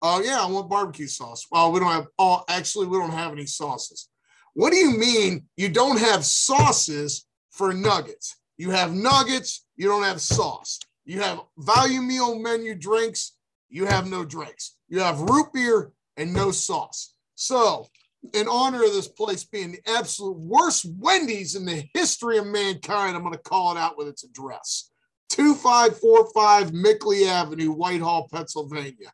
oh 0.03 0.17
uh, 0.17 0.21
yeah, 0.21 0.43
I 0.43 0.47
want 0.47 0.71
barbecue 0.71 1.07
sauce. 1.07 1.47
Well, 1.51 1.73
we 1.73 1.81
don't 1.81 1.91
have. 1.91 2.09
Oh, 2.19 2.43
actually, 2.49 2.87
we 2.87 2.99
don't 2.99 3.13
have 3.13 3.33
any 3.33 3.47
sauces. 3.47 4.09
What 4.55 4.73
do 4.73 4.77
you 4.77 4.97
mean 4.99 5.45
you 5.57 5.69
don't 5.69 5.99
have 5.99 6.25
sauces 6.25 7.27
for 7.51 7.73
nuggets? 7.73 8.37
You 8.59 8.71
have 8.71 8.93
nuggets, 8.93 9.65
you 9.77 9.89
don't 9.89 10.03
have 10.03 10.21
sauce. 10.21 10.79
You 11.05 11.21
have 11.21 11.41
value 11.57 12.03
meal 12.03 12.39
menu 12.39 12.75
drinks, 12.75 13.37
you 13.71 13.87
have 13.87 14.09
no 14.09 14.25
drinks. 14.25 14.77
You 14.89 15.01
have 15.01 15.21
root 15.21 15.53
beer 15.53 15.93
and 16.21 16.33
no 16.33 16.51
sauce. 16.51 17.15
So 17.35 17.87
in 18.35 18.47
honor 18.47 18.85
of 18.85 18.93
this 18.93 19.09
place 19.09 19.45
being 19.45 19.73
the 19.73 19.91
absolute 19.91 20.37
worst 20.37 20.87
Wendy's 20.99 21.55
in 21.57 21.65
the 21.65 21.85
history 21.95 22.37
of 22.37 22.47
mankind, 22.47 23.17
I'm 23.17 23.23
going 23.23 23.33
to 23.33 23.41
call 23.41 23.73
it 23.73 23.79
out 23.79 23.97
with 23.97 24.09
its 24.09 24.25
address 24.25 24.91
2545 25.31 26.73
Mickley 26.73 27.27
Avenue, 27.27 27.73
Whitehall, 27.73 28.29
Pennsylvania. 28.33 29.13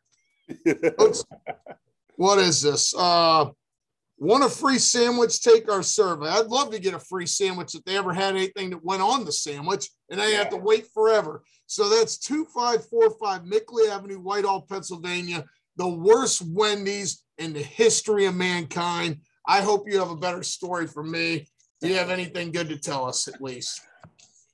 what 2.15 2.39
is 2.39 2.61
this? 2.61 2.93
Uh, 2.97 3.45
want 4.17 4.43
a 4.43 4.49
free 4.49 4.79
sandwich? 4.79 5.41
Take 5.41 5.71
our 5.71 5.83
survey. 5.83 6.27
I'd 6.27 6.47
love 6.47 6.71
to 6.71 6.79
get 6.79 6.93
a 6.93 6.99
free 6.99 7.27
sandwich 7.27 7.75
if 7.75 7.83
they 7.85 7.97
ever 7.97 8.13
had 8.13 8.35
anything 8.35 8.71
that 8.71 8.83
went 8.83 9.01
on 9.01 9.23
the 9.23 9.31
sandwich 9.31 9.89
and 10.09 10.21
I 10.21 10.31
yeah. 10.31 10.37
have 10.37 10.49
to 10.49 10.57
wait 10.57 10.87
forever. 10.93 11.43
So 11.67 11.89
that's 11.89 12.17
2545 12.17 13.45
Mickley 13.45 13.89
Avenue, 13.89 14.19
Whitehall, 14.19 14.61
Pennsylvania. 14.61 15.45
The 15.77 15.87
worst 15.87 16.41
Wendy's 16.45 17.23
in 17.37 17.53
the 17.53 17.61
history 17.61 18.25
of 18.25 18.35
mankind. 18.35 19.19
I 19.47 19.61
hope 19.61 19.87
you 19.87 19.99
have 19.99 20.09
a 20.09 20.15
better 20.15 20.43
story 20.43 20.87
for 20.87 21.03
me. 21.03 21.47
Do 21.81 21.87
you 21.87 21.95
have 21.95 22.09
anything 22.09 22.51
good 22.51 22.69
to 22.69 22.77
tell 22.77 23.05
us 23.05 23.27
at 23.27 23.41
least? 23.41 23.81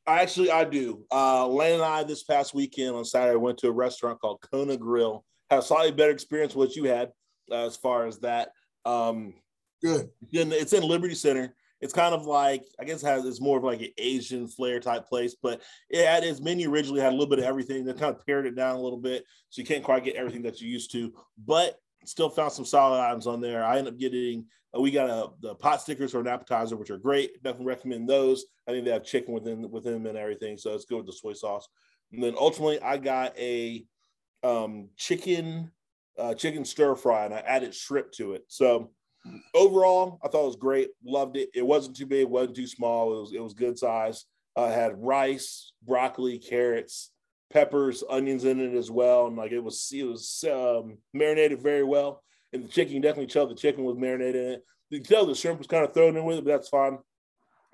I 0.06 0.22
Actually, 0.22 0.52
I 0.52 0.66
do. 0.66 1.06
Uh, 1.12 1.48
Lane 1.48 1.75
and 1.75 1.84
I 1.84 2.04
this 2.04 2.24
past 2.24 2.54
weekend 2.54 2.96
on 2.96 3.06
Saturday 3.06 3.38
went 3.38 3.58
to 3.60 3.70
a 3.70 3.72
restaurant 3.72 4.20
called 4.20 4.42
Kona 4.52 4.75
Grill. 4.75 5.24
Had 5.50 5.60
a 5.60 5.62
slightly 5.62 5.92
better 5.92 6.12
experience 6.12 6.56
what 6.56 6.75
you 6.75 6.84
had 6.86 7.12
uh, 7.50 7.66
as 7.66 7.78
far 7.78 8.06
as 8.06 8.20
that. 8.20 8.50
Um, 8.86 9.34
Good. 9.81 10.10
It's 10.31 10.74
in 10.74 10.84
Liberty 10.84 11.16
Center. 11.16 11.56
It's 11.83 11.94
kind 11.94 12.15
of 12.15 12.25
like 12.25 12.63
I 12.80 12.85
guess 12.85 13.03
it 13.03 13.07
has 13.07 13.25
it's 13.25 13.41
more 13.41 13.57
of 13.57 13.65
like 13.65 13.81
an 13.81 13.89
Asian 13.97 14.47
flair 14.47 14.80
type 14.80 15.06
place, 15.06 15.35
but 15.35 15.62
it 15.89 16.06
had 16.06 16.24
its 16.24 16.39
menu 16.39 16.71
originally 16.71 17.01
had 17.01 17.12
a 17.12 17.15
little 17.15 17.27
bit 17.30 17.39
of 17.39 17.45
everything. 17.45 17.83
They 17.83 17.91
kind 17.91 18.15
of 18.15 18.25
pared 18.25 18.45
it 18.45 18.56
down 18.56 18.77
a 18.77 18.81
little 18.81 18.97
bit, 18.97 19.25
so 19.50 19.62
you 19.62 19.68
can't 19.68 19.83
quite 19.83 20.06
get 20.06 20.15
everything 20.15 20.44
that 20.44 20.62
you 20.62 20.69
used 20.69 20.94
to. 20.94 21.13
But 21.45 21.75
still 22.06 22.30
found 22.30 22.53
some 22.53 22.63
solid 22.63 23.01
items 23.01 23.27
on 23.27 23.41
there. 23.41 23.65
I 23.65 23.80
ended 23.80 23.95
up 23.95 24.00
getting 24.00 24.45
uh, 24.74 24.80
we 24.80 24.91
got 24.91 25.09
a 25.09 25.27
the 25.41 25.56
pot 25.56 25.81
stickers 25.81 26.12
for 26.12 26.21
an 26.21 26.27
appetizer, 26.27 26.77
which 26.77 26.89
are 26.89 26.97
great. 26.97 27.44
Definitely 27.44 27.68
recommend 27.68 28.07
those. 28.07 28.45
I 28.65 28.71
think 28.71 28.86
they 28.86 28.91
have 28.91 29.03
chicken 29.03 29.33
within 29.33 29.69
within 29.69 29.91
them 29.91 30.06
and 30.06 30.18
everything, 30.18 30.57
so 30.57 30.74
it's 30.74 30.86
good 30.86 31.00
with 31.00 31.07
the 31.07 31.12
soy 31.12 31.33
sauce. 31.33 31.68
And 32.13 32.24
then 32.24 32.36
ultimately, 32.39 32.81
I 32.81 32.95
got 32.95 33.38
a 33.38 33.83
um, 34.41 34.88
chicken 34.95 35.69
uh, 36.18 36.33
chicken 36.33 36.63
stir 36.63 36.95
fry, 36.95 37.25
and 37.25 37.33
I 37.33 37.39
added 37.39 37.75
shrimp 37.75 38.13
to 38.13 38.36
it. 38.36 38.45
So 38.47 38.91
overall, 39.54 40.20
I 40.24 40.28
thought 40.28 40.44
it 40.44 40.48
was 40.48 40.56
great. 40.56 40.90
Loved 41.04 41.38
it. 41.38 41.50
It 41.54 41.66
wasn't 41.66 41.96
too 41.96 42.06
big, 42.06 42.28
wasn't 42.28 42.56
too 42.56 42.68
small. 42.68 43.18
It 43.18 43.22
was 43.22 43.34
it 43.34 43.44
was 43.44 43.54
good 43.54 43.78
size. 43.78 44.25
Uh, 44.56 44.70
had 44.70 45.02
rice, 45.02 45.72
broccoli, 45.81 46.38
carrots, 46.38 47.12
peppers, 47.52 48.04
onions 48.10 48.44
in 48.46 48.60
it 48.60 48.75
as 48.75 48.92
well, 48.92 49.28
and 49.28 49.38
like 49.38 49.52
it 49.52 49.64
was 49.64 49.90
it 49.94 50.04
was 50.04 50.44
um, 50.52 50.98
marinated 51.14 51.62
very 51.62 51.84
well. 51.84 52.24
And 52.52 52.64
the 52.64 52.68
chicken, 52.68 53.02
definitely 53.02 53.28
tell 53.28 53.48
the 53.48 53.56
chicken 53.56 53.84
was 53.84 53.98
marinated 53.98 54.36
in 54.36 54.52
it. 54.54 54.66
You 54.90 55.00
can 55.00 55.08
tell 55.08 55.25
the 55.25 55.34
shrimp 55.34 55.58
was 55.58 55.68
kind 55.68 55.84
of 55.84 55.94
thrown 55.94 56.16
in 56.16 56.24
with 56.24 56.38
it, 56.38 56.46
but 56.46 56.52
that's 56.52 56.70
fine. 56.70 57.00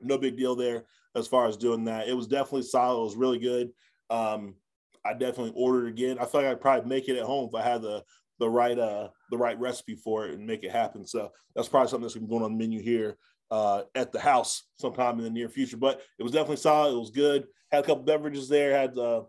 No 0.02 0.18
big 0.18 0.38
deal 0.38 0.56
there 0.56 0.86
as 1.16 1.28
far 1.28 1.48
as 1.48 1.58
doing 1.58 1.86
that. 1.86 2.08
It 2.08 2.16
was 2.16 2.28
definitely 2.28 2.64
solid. 2.64 3.02
It 3.02 3.04
was 3.04 3.16
really 3.18 3.40
good. 3.40 3.72
Um, 4.10 4.56
I 5.04 5.14
definitely 5.14 5.54
ordered 5.56 5.88
again. 5.88 6.18
I 6.20 6.26
thought 6.26 6.46
I'd 6.46 6.62
probably 6.62 6.90
make 6.90 7.10
it 7.10 7.18
at 7.18 7.26
home 7.26 7.50
if 7.50 7.56
I 7.56 7.62
had 7.62 7.82
the 7.82 8.04
the 8.40 8.50
right 8.50 8.78
uh 8.80 9.10
the 9.32 9.38
right 9.38 9.60
recipe 9.60 9.96
for 9.96 10.26
it 10.26 10.34
and 10.34 10.48
make 10.48 10.64
it 10.64 10.72
happen. 10.72 11.06
So 11.06 11.32
that's 11.56 11.68
probably 11.68 11.90
something 11.90 12.04
that's 12.04 12.16
gonna 12.16 12.26
be 12.26 12.32
going 12.32 12.44
on 12.44 12.54
the 12.54 12.58
menu 12.58 12.82
here 12.82 13.18
uh, 13.52 13.84
at 13.96 14.12
the 14.12 14.20
house 14.20 14.64
sometime 14.78 15.18
in 15.18 15.24
the 15.24 15.30
near 15.30 15.50
future. 15.50 15.78
But 15.78 16.02
it 16.18 16.24
was 16.24 16.32
definitely 16.32 16.58
solid. 16.58 16.96
It 16.96 17.00
was 17.00 17.12
good. 17.12 17.48
Had 17.72 17.84
a 17.84 17.88
couple 17.88 18.04
beverages 18.04 18.50
there. 18.50 18.72
Had 18.72 18.98
uh, 18.98 19.24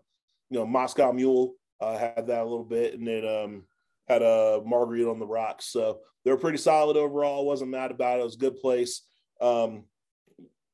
you 0.49 0.59
know, 0.59 0.65
Moscow 0.65 1.11
Mule 1.11 1.53
uh, 1.79 1.97
had 1.97 2.27
that 2.27 2.41
a 2.41 2.49
little 2.49 2.65
bit, 2.65 2.93
and 2.93 3.07
then 3.07 3.27
um, 3.27 3.63
had 4.07 4.21
a 4.21 4.61
margarita 4.65 5.09
on 5.09 5.19
the 5.19 5.27
rocks. 5.27 5.65
So 5.65 5.99
they 6.23 6.31
were 6.31 6.37
pretty 6.37 6.57
solid 6.57 6.97
overall. 6.97 7.45
wasn't 7.45 7.71
mad 7.71 7.91
about 7.91 8.19
it. 8.19 8.21
It 8.21 8.25
was 8.25 8.35
a 8.35 8.39
good 8.39 8.57
place. 8.57 9.01
Um, 9.39 9.85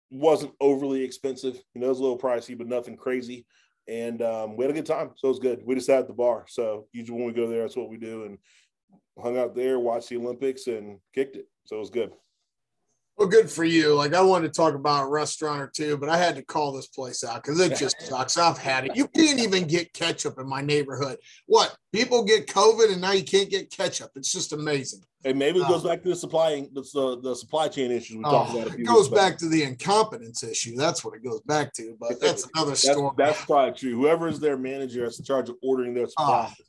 wasn't 0.10 0.54
overly 0.60 1.04
expensive. 1.04 1.62
You 1.74 1.82
know, 1.82 1.88
it 1.88 1.90
was 1.90 2.00
a 2.00 2.04
little 2.04 2.20
pricey, 2.20 2.58
but 2.58 2.68
nothing 2.68 2.98
crazy. 2.98 3.46
And 3.88 4.22
um, 4.22 4.58
we 4.58 4.64
had 4.64 4.72
a 4.72 4.74
good 4.74 4.86
time, 4.86 5.12
so 5.16 5.28
it 5.28 5.32
was 5.32 5.40
good. 5.40 5.62
We 5.66 5.76
just 5.76 5.88
sat 5.88 6.00
at 6.00 6.08
the 6.08 6.14
bar. 6.14 6.46
So 6.48 6.88
usually 6.92 7.18
when 7.18 7.28
we 7.28 7.34
go 7.34 7.48
there, 7.48 7.62
that's 7.62 7.78
what 7.78 7.90
we 7.90 7.98
do, 7.98 8.26
and 8.26 8.38
hung 9.22 9.38
out 9.38 9.56
there, 9.56 9.80
watched 9.80 10.10
the 10.10 10.18
Olympics, 10.18 10.68
and 10.68 11.00
kicked 11.16 11.36
it. 11.38 11.48
So 11.66 11.78
it 11.78 11.80
was 11.80 11.90
good. 11.90 12.12
Well, 13.18 13.28
good 13.28 13.50
for 13.50 13.64
you. 13.64 13.96
Like 13.96 14.14
I 14.14 14.22
wanted 14.22 14.54
to 14.54 14.58
talk 14.58 14.76
about 14.76 15.06
a 15.06 15.08
restaurant 15.08 15.60
or 15.60 15.72
two, 15.76 15.98
but 15.98 16.08
I 16.08 16.18
had 16.18 16.36
to 16.36 16.44
call 16.44 16.72
this 16.72 16.86
place 16.86 17.24
out 17.24 17.42
because 17.42 17.60
it 17.60 17.76
just 17.76 18.00
sucks. 18.08 18.38
I've 18.38 18.60
had 18.60 18.86
it. 18.86 18.96
You 18.96 19.08
can't 19.08 19.40
even 19.40 19.66
get 19.66 19.92
ketchup 19.94 20.38
in 20.38 20.48
my 20.48 20.62
neighborhood. 20.62 21.18
What? 21.48 21.76
People 21.92 22.24
get 22.24 22.46
COVID 22.46 22.92
and 22.92 23.02
now 23.02 23.14
you 23.14 23.24
can't 23.24 23.50
get 23.50 23.72
ketchup. 23.72 24.12
It's 24.16 24.32
just 24.32 24.54
amazing. 24.54 25.02
And 25.26 25.40
maybe 25.40 25.60
it 25.60 25.68
goes 25.68 25.84
uh, 25.84 25.90
back 25.90 26.04
to 26.04 26.10
the 26.10 26.16
supply 26.16 26.68
the, 26.72 27.20
the 27.24 27.36
supply 27.36 27.70
chain 27.70 27.92
issues 27.92 28.18
we 28.18 28.24
oh, 28.24 28.32
talked 28.32 28.54
about. 28.54 28.80
it 28.80 28.84
goes 28.84 29.10
back, 29.10 29.32
back 29.32 29.38
to 29.40 29.50
the 29.50 29.64
incompetence 29.64 30.44
issue. 30.44 30.76
That's 30.76 31.04
what 31.04 31.16
it 31.16 31.24
goes 31.24 31.42
back 31.42 31.74
to. 31.74 31.98
But 32.00 32.22
that's 32.22 32.48
another 32.54 32.76
story. 32.76 33.12
That's, 33.18 33.44
probably 33.46 33.74
true. 33.74 33.96
Whoever 33.96 34.28
is 34.28 34.40
their 34.40 34.58
manager 34.58 35.02
that's 35.02 35.18
in 35.18 35.26
charge 35.26 35.50
of 35.50 35.56
ordering 35.64 35.96
their 35.96 36.08
supplies. 36.08 36.52
Oh 36.52 36.64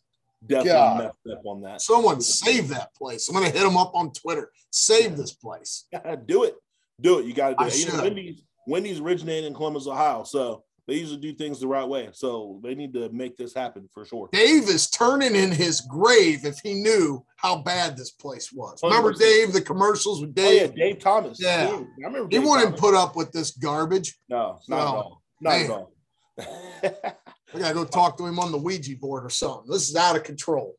definitely 0.47 0.73
God. 0.73 0.99
messed 0.99 1.39
up 1.39 1.47
on 1.47 1.63
that. 1.63 1.81
Someone 1.81 2.21
save 2.21 2.69
that 2.69 2.95
place. 2.95 3.29
I'm 3.29 3.35
gonna 3.35 3.51
hit 3.51 3.63
them 3.63 3.77
up 3.77 3.93
on 3.95 4.13
Twitter. 4.13 4.51
Save 4.71 5.17
this 5.17 5.33
place. 5.33 5.87
do 6.27 6.45
it. 6.45 6.55
Do 7.01 7.19
it. 7.19 7.27
You 7.27 7.35
got 7.35 7.51
to 7.51 7.55
do 7.55 7.65
I 7.65 7.67
it. 7.69 7.79
You 7.79 7.93
know, 7.93 8.03
Wendy's, 8.03 8.43
Wendy's 8.67 9.01
originated 9.01 9.45
in 9.45 9.55
Columbus, 9.55 9.87
Ohio. 9.87 10.25
So 10.25 10.65
they 10.89 10.95
usually 10.95 11.21
do 11.21 11.35
things 11.35 11.61
the 11.61 11.69
right 11.69 11.87
way. 11.87 12.09
So 12.13 12.61
they 12.65 12.75
need 12.75 12.95
to 12.95 13.09
make 13.11 13.37
this 13.37 13.55
happen 13.55 13.89
for 13.93 14.05
sure. 14.05 14.29
Dave 14.33 14.65
is 14.65 14.89
turning 14.91 15.37
in 15.37 15.53
his 15.53 15.83
grave 15.83 16.45
if 16.45 16.59
he 16.61 16.75
knew 16.75 17.25
how 17.37 17.59
bad 17.63 17.97
this 17.97 18.11
place 18.11 18.51
was. 18.53 18.81
100%. 18.81 18.89
Remember 18.89 19.13
Dave, 19.13 19.53
the 19.53 19.61
commercials 19.61 20.21
with 20.21 20.35
Dave? 20.35 20.71
Oh, 20.71 20.75
yeah, 20.75 20.87
Dave 20.87 20.99
Thomas. 20.99 21.39
Yeah. 21.41 21.67
Dave. 21.67 21.73
I 21.75 22.07
remember 22.07 22.29
Dave 22.29 22.43
he 22.43 22.49
wouldn't 22.49 22.77
Thomas. 22.77 22.81
put 22.81 22.95
up 22.95 23.17
with 23.17 23.31
this 23.33 23.51
garbage. 23.53 24.19
No, 24.29 24.59
not 24.69 24.77
no. 24.77 24.77
at 24.77 24.87
all. 24.87 25.23
Not 25.41 25.51
Man. 25.51 25.65
at 25.65 25.71
all. 25.71 27.23
I 27.55 27.59
gotta 27.59 27.75
go 27.75 27.85
talk 27.85 28.19
to 28.19 28.27
him 28.27 28.39
on 28.39 28.53
the 28.53 28.59
Ouija 28.59 28.97
board 28.97 29.25
or 29.25 29.31
something. 29.31 29.71
This 29.71 29.89
is 29.89 29.97
out 29.97 30.17
of 30.17 30.25
control. 30.25 30.77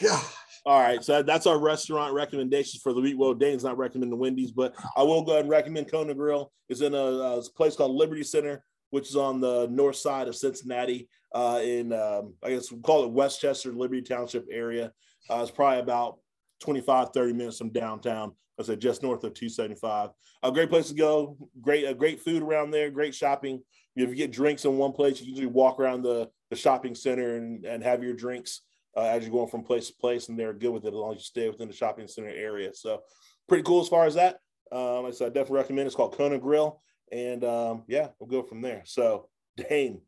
Yeah. 0.00 0.20
All 0.66 0.80
right, 0.80 1.02
so 1.02 1.22
that's 1.22 1.46
our 1.46 1.58
restaurant 1.58 2.12
recommendations 2.14 2.82
for 2.82 2.92
the 2.92 3.00
week. 3.00 3.16
Well, 3.18 3.32
Dane's 3.32 3.64
not 3.64 3.78
recommending 3.78 4.18
Wendy's, 4.18 4.50
but 4.50 4.74
I 4.96 5.02
will 5.02 5.22
go 5.22 5.32
ahead 5.32 5.44
and 5.44 5.50
recommend 5.50 5.90
Kona 5.90 6.14
Grill. 6.14 6.52
It's 6.68 6.82
in 6.82 6.94
a, 6.94 6.98
a 6.98 7.42
place 7.56 7.74
called 7.74 7.92
Liberty 7.92 8.22
Center, 8.22 8.62
which 8.90 9.08
is 9.08 9.16
on 9.16 9.40
the 9.40 9.66
north 9.68 9.96
side 9.96 10.28
of 10.28 10.36
Cincinnati, 10.36 11.08
uh, 11.34 11.60
in 11.62 11.92
um, 11.92 12.34
I 12.44 12.50
guess 12.50 12.70
we 12.70 12.80
call 12.80 13.04
it 13.04 13.10
West 13.10 13.40
Chester, 13.40 13.72
Liberty 13.72 14.02
Township 14.02 14.46
area. 14.50 14.92
Uh, 15.30 15.40
it's 15.40 15.50
probably 15.50 15.80
about 15.80 16.18
25, 16.60 17.10
30 17.14 17.32
minutes 17.32 17.58
from 17.58 17.70
downtown. 17.70 18.32
I 18.60 18.64
said 18.64 18.80
just 18.80 19.02
north 19.02 19.24
of 19.24 19.34
275. 19.34 20.10
A 20.42 20.52
great 20.52 20.68
place 20.68 20.88
to 20.88 20.94
go. 20.94 21.36
Great, 21.62 21.86
uh, 21.86 21.94
great 21.94 22.20
food 22.20 22.42
around 22.42 22.72
there. 22.72 22.90
Great 22.90 23.14
shopping. 23.14 23.62
If 24.04 24.10
you 24.10 24.16
get 24.16 24.32
drinks 24.32 24.64
in 24.64 24.76
one 24.76 24.92
place, 24.92 25.20
you 25.20 25.28
usually 25.28 25.46
walk 25.46 25.80
around 25.80 26.02
the, 26.02 26.30
the 26.50 26.56
shopping 26.56 26.94
center 26.94 27.36
and, 27.36 27.64
and 27.64 27.82
have 27.82 28.02
your 28.02 28.14
drinks 28.14 28.62
uh, 28.96 29.02
as 29.02 29.22
you're 29.22 29.32
going 29.32 29.48
from 29.48 29.62
place 29.62 29.88
to 29.88 29.94
place, 29.94 30.28
and 30.28 30.38
they're 30.38 30.52
good 30.52 30.70
with 30.70 30.84
it 30.84 30.88
as 30.88 30.94
long 30.94 31.12
as 31.12 31.18
you 31.18 31.24
stay 31.24 31.48
within 31.48 31.68
the 31.68 31.74
shopping 31.74 32.08
center 32.08 32.28
area. 32.28 32.72
So 32.74 33.02
pretty 33.48 33.64
cool 33.64 33.80
as 33.80 33.88
far 33.88 34.06
as 34.06 34.14
that. 34.14 34.38
Um, 34.70 35.06
I 35.06 35.10
said 35.10 35.26
I 35.26 35.28
definitely 35.30 35.58
recommend. 35.58 35.86
It's 35.86 35.96
called 35.96 36.16
Kona 36.16 36.38
Grill, 36.38 36.82
and 37.10 37.44
um, 37.44 37.84
yeah, 37.88 38.08
we'll 38.18 38.28
go 38.28 38.42
from 38.42 38.60
there. 38.60 38.82
So 38.84 39.28
Dane, 39.56 40.00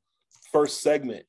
first 0.52 0.82
segment. 0.82 1.25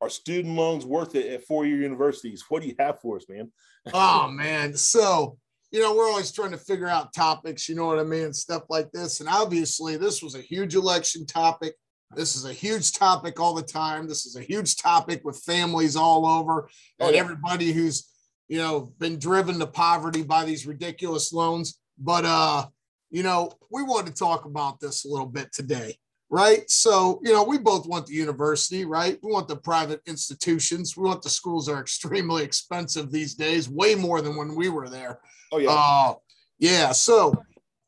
Are 0.00 0.08
student 0.08 0.54
loans 0.54 0.86
worth 0.86 1.16
it 1.16 1.26
at 1.26 1.44
four-year 1.44 1.76
universities? 1.76 2.44
What 2.48 2.62
do 2.62 2.68
you 2.68 2.76
have 2.78 3.00
for 3.00 3.16
us, 3.16 3.24
man? 3.28 3.50
oh 3.92 4.28
man, 4.28 4.74
so 4.74 5.38
you 5.70 5.80
know 5.80 5.94
we're 5.94 6.08
always 6.08 6.32
trying 6.32 6.52
to 6.52 6.58
figure 6.58 6.88
out 6.88 7.12
topics, 7.12 7.68
you 7.68 7.74
know 7.74 7.86
what 7.86 7.98
I 7.98 8.04
mean, 8.04 8.32
stuff 8.32 8.64
like 8.68 8.90
this, 8.92 9.20
and 9.20 9.28
obviously 9.28 9.96
this 9.96 10.22
was 10.22 10.34
a 10.34 10.40
huge 10.40 10.74
election 10.74 11.26
topic. 11.26 11.74
This 12.14 12.36
is 12.36 12.44
a 12.44 12.52
huge 12.52 12.92
topic 12.92 13.38
all 13.38 13.54
the 13.54 13.62
time. 13.62 14.08
This 14.08 14.24
is 14.24 14.36
a 14.36 14.42
huge 14.42 14.76
topic 14.76 15.20
with 15.24 15.42
families 15.42 15.94
all 15.94 16.26
over 16.26 16.68
oh, 17.00 17.06
and 17.06 17.16
everybody 17.16 17.72
who's, 17.72 18.08
you 18.48 18.58
know, 18.58 18.92
been 18.98 19.18
driven 19.18 19.58
to 19.58 19.66
poverty 19.66 20.22
by 20.22 20.44
these 20.44 20.66
ridiculous 20.66 21.32
loans. 21.32 21.78
But, 21.98 22.24
uh, 22.24 22.66
you 23.10 23.22
know, 23.22 23.52
we 23.70 23.82
want 23.82 24.06
to 24.06 24.12
talk 24.12 24.46
about 24.46 24.80
this 24.80 25.04
a 25.04 25.08
little 25.08 25.26
bit 25.26 25.52
today, 25.52 25.98
right? 26.30 26.68
So, 26.70 27.20
you 27.22 27.32
know, 27.32 27.42
we 27.42 27.56
both 27.58 27.86
want 27.86 28.06
the 28.06 28.14
university, 28.14 28.84
right? 28.84 29.18
We 29.22 29.32
want 29.32 29.48
the 29.48 29.56
private 29.56 30.02
institutions. 30.06 30.96
We 30.96 31.02
want 31.04 31.22
the 31.22 31.30
schools 31.30 31.68
are 31.68 31.80
extremely 31.86 32.44
expensive 32.44 33.10
these 33.10 33.34
days, 33.34 33.68
way 33.68 33.94
more 33.94 34.20
than 34.20 34.36
when 34.36 34.54
we 34.54 34.68
were 34.68 34.88
there. 34.88 35.20
Oh, 35.52 35.58
yeah. 35.58 35.70
Uh, 35.70 36.14
yeah. 36.58 36.92
So, 36.92 37.32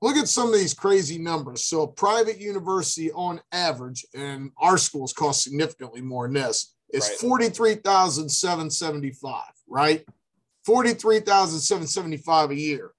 look 0.00 0.16
at 0.16 0.28
some 0.28 0.49
of 0.49 0.59
these 0.59 0.75
crazy 0.75 1.18
numbers. 1.18 1.64
So, 1.64 1.82
a 1.82 1.88
private 1.88 2.40
university 2.40 3.12
on 3.12 3.40
average, 3.52 4.06
and 4.14 4.50
our 4.59 4.78
schools 4.78 5.12
cost 5.12 5.42
significantly 5.42 6.00
more 6.00 6.26
than 6.26 6.35
this, 6.35 6.75
is 6.92 7.09
right. 7.09 7.18
43,775, 7.18 9.42
right? 9.68 10.04
43,775 10.64 12.50
a 12.50 12.54
year. 12.54 12.92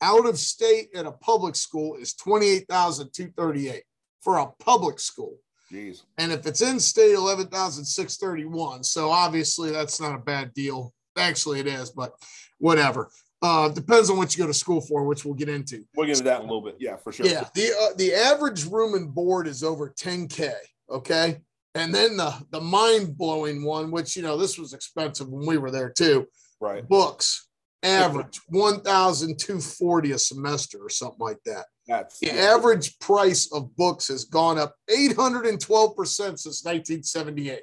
Out 0.00 0.26
of 0.26 0.38
state 0.38 0.90
at 0.94 1.06
a 1.06 1.12
public 1.12 1.56
school 1.56 1.96
is 1.96 2.14
28,238 2.14 3.82
for 4.22 4.38
a 4.38 4.46
public 4.62 5.00
school. 5.00 5.36
Jeez. 5.72 6.02
And 6.16 6.32
if 6.32 6.46
it's 6.46 6.62
in 6.62 6.80
state, 6.80 7.14
11,631. 7.14 8.84
So 8.84 9.10
obviously 9.10 9.70
that's 9.70 10.00
not 10.00 10.14
a 10.14 10.18
bad 10.18 10.54
deal. 10.54 10.94
Actually, 11.16 11.60
it 11.60 11.66
is, 11.66 11.90
but 11.90 12.12
whatever. 12.58 13.10
Uh, 13.40 13.68
depends 13.68 14.10
on 14.10 14.16
what 14.16 14.34
you 14.34 14.42
go 14.42 14.46
to 14.46 14.54
school 14.54 14.80
for, 14.80 15.04
which 15.04 15.24
we'll 15.24 15.34
get 15.34 15.48
into. 15.48 15.84
We'll 15.94 16.06
get 16.06 16.18
into 16.18 16.24
that 16.24 16.40
in 16.40 16.48
a 16.48 16.52
little 16.52 16.62
bit. 16.62 16.76
Yeah, 16.80 16.96
for 16.96 17.12
sure. 17.12 17.26
Yeah. 17.26 17.44
The 17.54 17.70
uh, 17.80 17.94
the 17.96 18.14
average 18.14 18.64
room 18.64 18.94
and 18.94 19.14
board 19.14 19.46
is 19.46 19.62
over 19.62 19.90
10K. 19.90 20.52
Okay. 20.90 21.38
And 21.74 21.94
then 21.94 22.16
the 22.16 22.34
the 22.50 22.60
mind 22.60 23.16
blowing 23.16 23.62
one, 23.62 23.90
which 23.92 24.16
you 24.16 24.22
know, 24.22 24.36
this 24.36 24.58
was 24.58 24.72
expensive 24.72 25.28
when 25.28 25.46
we 25.46 25.58
were 25.58 25.70
there 25.70 25.90
too. 25.90 26.26
Right. 26.60 26.88
Books 26.88 27.48
average 27.82 28.40
1,240 28.48 30.12
a 30.12 30.18
semester 30.18 30.78
or 30.80 30.90
something 30.90 31.20
like 31.20 31.42
that. 31.44 31.66
That's 31.88 32.18
the 32.20 32.30
average 32.30 32.98
price 32.98 33.50
of 33.50 33.74
books 33.74 34.08
has 34.08 34.24
gone 34.24 34.58
up 34.58 34.76
812% 34.90 35.96
since 36.04 36.64
1978. 36.64 37.62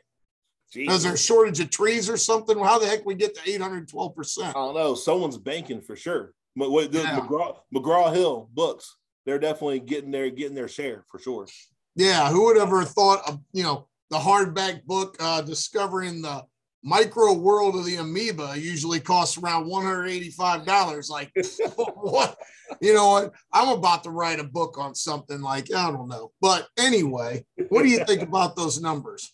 Jeez. 0.74 0.90
Is 0.90 1.04
there 1.04 1.14
a 1.14 1.18
shortage 1.18 1.60
of 1.60 1.70
trees 1.70 2.10
or 2.10 2.18
something? 2.18 2.58
How 2.60 2.80
the 2.80 2.88
heck 2.88 3.06
we 3.06 3.14
get 3.16 3.36
to 3.36 3.42
812%? 3.42 4.44
I 4.44 4.52
don't 4.54 4.74
know. 4.74 4.96
Someone's 4.96 5.38
banking 5.38 5.80
for 5.80 5.96
sure. 5.96 6.34
But 6.56 6.72
what 6.72 6.92
the 6.92 7.00
yeah. 7.00 7.20
McGraw, 7.20 7.58
McGraw 7.74 8.14
Hill 8.14 8.50
books, 8.54 8.98
they're 9.26 9.40
definitely 9.40 9.80
getting 9.80 10.12
their 10.12 10.30
getting 10.30 10.56
their 10.56 10.68
share 10.68 11.06
for 11.10 11.20
sure. 11.20 11.48
Yeah, 11.96 12.30
who 12.30 12.46
would 12.46 12.58
ever 12.58 12.84
thought 12.84 13.28
of 13.28 13.40
you 13.54 13.64
know 13.64 13.88
the 14.10 14.18
hardback 14.18 14.84
book 14.86 15.18
uh, 15.20 15.42
discovering 15.42 16.22
the 16.22 16.46
micro 16.86 17.34
world 17.34 17.76
of 17.76 17.84
the 17.84 17.96
amoeba 17.96 18.54
usually 18.56 19.00
costs 19.00 19.38
around 19.38 19.66
$185 19.66 21.10
like 21.10 21.32
what 21.96 22.38
you 22.80 22.94
know 22.94 23.10
what 23.10 23.34
i'm 23.52 23.70
about 23.70 24.04
to 24.04 24.12
write 24.12 24.40
a 24.40 24.44
book 24.44 24.78
on 24.78 24.96
something 24.96 25.42
like 25.42 25.74
i 25.74 25.92
don't 25.92 26.08
know 26.08 26.32
but 26.42 26.68
anyway 26.78 27.44
what 27.70 27.84
do 27.84 27.90
you 27.90 28.06
think 28.06 28.22
about 28.30 28.56
those 28.56 28.80
numbers 28.80 29.34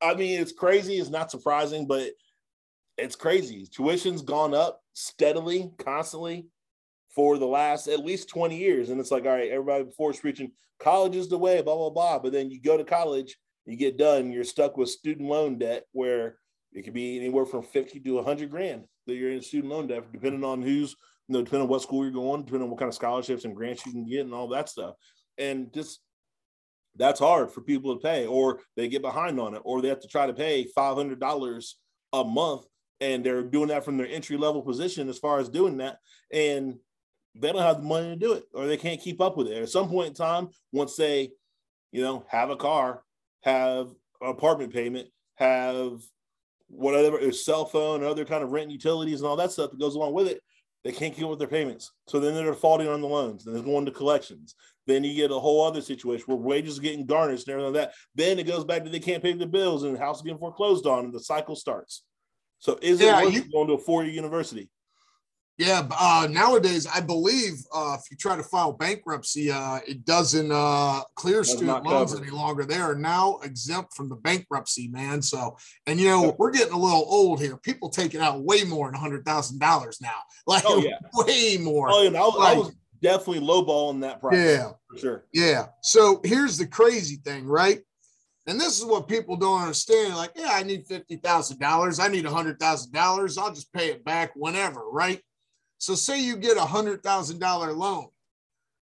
I 0.00 0.14
mean, 0.14 0.40
it's 0.40 0.52
crazy. 0.52 0.94
It's 0.94 1.10
not 1.10 1.30
surprising, 1.30 1.86
but 1.86 2.10
it's 2.96 3.16
crazy. 3.16 3.66
Tuition's 3.66 4.22
gone 4.22 4.54
up 4.54 4.80
steadily, 4.94 5.70
constantly 5.78 6.46
for 7.14 7.38
the 7.38 7.46
last 7.46 7.88
at 7.88 8.04
least 8.04 8.28
20 8.28 8.56
years. 8.56 8.90
And 8.90 9.00
it's 9.00 9.10
like, 9.10 9.24
all 9.24 9.32
right, 9.32 9.50
everybody 9.50 9.84
before 9.84 10.10
is 10.10 10.20
preaching 10.20 10.52
college 10.78 11.16
is 11.16 11.28
the 11.28 11.38
way, 11.38 11.60
blah, 11.62 11.74
blah, 11.74 11.90
blah. 11.90 12.18
But 12.18 12.32
then 12.32 12.50
you 12.50 12.60
go 12.60 12.76
to 12.76 12.84
college, 12.84 13.36
you 13.66 13.76
get 13.76 13.98
done, 13.98 14.30
you're 14.30 14.44
stuck 14.44 14.76
with 14.76 14.88
student 14.88 15.28
loan 15.28 15.58
debt 15.58 15.84
where 15.92 16.36
it 16.72 16.82
could 16.82 16.94
be 16.94 17.18
anywhere 17.18 17.46
from 17.46 17.62
50 17.62 18.00
to 18.00 18.14
100 18.14 18.50
grand 18.50 18.84
that 19.06 19.14
you're 19.14 19.32
in 19.32 19.42
student 19.42 19.72
loan 19.72 19.86
debt, 19.86 20.12
depending 20.12 20.44
on 20.44 20.62
who's, 20.62 20.94
you 21.28 21.34
know, 21.34 21.42
depending 21.42 21.62
on 21.62 21.68
what 21.68 21.82
school 21.82 22.04
you're 22.04 22.12
going, 22.12 22.42
depending 22.42 22.64
on 22.64 22.70
what 22.70 22.78
kind 22.78 22.88
of 22.88 22.94
scholarships 22.94 23.44
and 23.44 23.56
grants 23.56 23.86
you 23.86 23.92
can 23.92 24.06
get 24.06 24.20
and 24.20 24.34
all 24.34 24.48
that 24.48 24.68
stuff. 24.68 24.94
And 25.38 25.72
just 25.72 26.00
that's 26.96 27.20
hard 27.20 27.50
for 27.50 27.60
people 27.60 27.94
to 27.94 28.00
pay, 28.00 28.26
or 28.26 28.60
they 28.76 28.88
get 28.88 29.02
behind 29.02 29.38
on 29.40 29.54
it, 29.54 29.62
or 29.64 29.80
they 29.80 29.88
have 29.88 30.00
to 30.00 30.08
try 30.08 30.26
to 30.26 30.34
pay 30.34 30.66
$500 30.76 31.74
a 32.12 32.24
month 32.24 32.66
and 33.00 33.24
they're 33.24 33.42
doing 33.42 33.68
that 33.68 33.84
from 33.84 33.96
their 33.96 34.08
entry 34.08 34.36
level 34.36 34.62
position 34.62 35.08
as 35.08 35.18
far 35.18 35.38
as 35.38 35.48
doing 35.48 35.76
that. 35.78 35.98
And 36.32 36.74
they 37.34 37.52
don't 37.52 37.62
have 37.62 37.76
the 37.76 37.82
money 37.84 38.08
to 38.08 38.16
do 38.16 38.32
it, 38.32 38.44
or 38.52 38.66
they 38.66 38.76
can't 38.76 39.00
keep 39.00 39.20
up 39.20 39.36
with 39.36 39.46
it. 39.46 39.62
At 39.62 39.68
some 39.68 39.88
point 39.88 40.08
in 40.08 40.14
time, 40.14 40.48
once 40.72 40.96
they, 40.96 41.30
you 41.92 42.02
know, 42.02 42.24
have 42.28 42.50
a 42.50 42.56
car, 42.56 43.02
have 43.44 43.88
apartment 44.20 44.72
payment, 44.72 45.08
have 45.36 46.00
whatever 46.68 47.18
a 47.18 47.28
uh, 47.28 47.32
cell 47.32 47.64
phone, 47.64 48.00
and 48.00 48.04
other 48.04 48.24
kind 48.24 48.44
of 48.44 48.52
rent 48.52 48.70
utilities 48.70 49.20
and 49.20 49.28
all 49.28 49.36
that 49.36 49.52
stuff 49.52 49.70
that 49.70 49.80
goes 49.80 49.94
along 49.94 50.14
with 50.14 50.28
it, 50.28 50.40
they 50.84 50.92
can't 50.92 51.14
keep 51.14 51.24
up 51.24 51.30
with 51.30 51.38
their 51.38 51.48
payments. 51.48 51.92
So 52.06 52.20
then 52.20 52.34
they're 52.34 52.46
defaulting 52.46 52.88
on 52.88 53.00
the 53.00 53.08
loans, 53.08 53.46
and 53.46 53.54
they're 53.54 53.62
going 53.62 53.86
to 53.86 53.90
collections. 53.90 54.54
Then 54.86 55.04
you 55.04 55.14
get 55.14 55.30
a 55.30 55.38
whole 55.38 55.66
other 55.66 55.82
situation 55.82 56.24
where 56.26 56.36
wages 56.36 56.78
are 56.78 56.82
getting 56.82 57.04
garnished 57.04 57.46
and 57.46 57.52
everything 57.52 57.74
like 57.74 57.88
that. 57.88 57.94
Then 58.14 58.38
it 58.38 58.46
goes 58.46 58.64
back 58.64 58.84
to 58.84 58.90
they 58.90 59.00
can't 59.00 59.22
pay 59.22 59.34
the 59.34 59.46
bills 59.46 59.82
and 59.82 59.94
the 59.94 59.98
house 59.98 60.16
is 60.16 60.22
getting 60.22 60.38
foreclosed 60.38 60.86
on, 60.86 61.04
and 61.04 61.12
the 61.12 61.20
cycle 61.20 61.56
starts. 61.56 62.04
So 62.58 62.78
is 62.80 63.00
yeah, 63.00 63.20
it 63.20 63.24
worth 63.24 63.34
you, 63.34 63.52
going 63.52 63.68
to 63.68 63.74
a 63.74 63.78
four-year 63.78 64.12
university? 64.12 64.70
Yeah, 65.58 65.88
uh, 65.90 66.28
nowadays 66.30 66.86
I 66.86 67.00
believe 67.00 67.54
uh, 67.74 67.96
if 67.98 68.08
you 68.12 68.16
try 68.16 68.36
to 68.36 68.44
file 68.44 68.72
bankruptcy, 68.72 69.50
uh, 69.50 69.80
it 69.88 70.04
doesn't 70.04 70.52
uh, 70.52 71.02
clear 71.16 71.38
That's 71.38 71.50
student 71.50 71.84
loans 71.84 72.12
covered. 72.12 72.28
any 72.28 72.30
longer. 72.30 72.64
They 72.64 72.76
are 72.76 72.94
now 72.94 73.40
exempt 73.42 73.92
from 73.94 74.08
the 74.08 74.14
bankruptcy, 74.14 74.86
man. 74.86 75.20
So, 75.20 75.56
and 75.86 75.98
you 75.98 76.08
know 76.08 76.36
we're 76.38 76.52
getting 76.52 76.74
a 76.74 76.78
little 76.78 77.04
old 77.08 77.40
here. 77.40 77.56
People 77.56 77.90
taking 77.90 78.20
out 78.20 78.40
way 78.40 78.62
more 78.62 78.88
than 78.88 79.00
hundred 79.00 79.24
thousand 79.24 79.58
dollars 79.58 79.98
now, 80.00 80.14
like 80.46 80.62
oh, 80.64 80.78
yeah. 80.78 80.98
way 81.14 81.58
more. 81.60 81.88
Oh, 81.90 82.02
yeah, 82.02 82.22
I, 82.22 82.24
like, 82.24 82.56
I 82.56 82.58
was 82.60 82.76
definitely 83.02 83.44
lowballing 83.44 84.02
that 84.02 84.20
price. 84.20 84.36
Yeah, 84.36 84.70
for 84.88 84.96
sure. 84.96 85.24
Yeah. 85.32 85.66
So 85.82 86.20
here's 86.22 86.56
the 86.56 86.68
crazy 86.68 87.16
thing, 87.16 87.44
right? 87.46 87.80
And 88.46 88.60
this 88.60 88.78
is 88.78 88.84
what 88.84 89.08
people 89.08 89.36
don't 89.36 89.60
understand. 89.60 90.14
Like, 90.14 90.30
yeah, 90.36 90.50
I 90.52 90.62
need 90.62 90.86
fifty 90.86 91.16
thousand 91.16 91.58
dollars. 91.58 91.98
I 91.98 92.06
need 92.06 92.26
a 92.26 92.30
hundred 92.30 92.60
thousand 92.60 92.92
dollars. 92.92 93.36
I'll 93.36 93.52
just 93.52 93.72
pay 93.72 93.88
it 93.88 94.04
back 94.04 94.30
whenever, 94.36 94.88
right? 94.88 95.20
So 95.78 95.94
say 95.94 96.20
you 96.20 96.36
get 96.36 96.56
a 96.56 96.62
hundred 96.62 97.02
thousand 97.02 97.38
dollar 97.38 97.72
loan. 97.72 98.08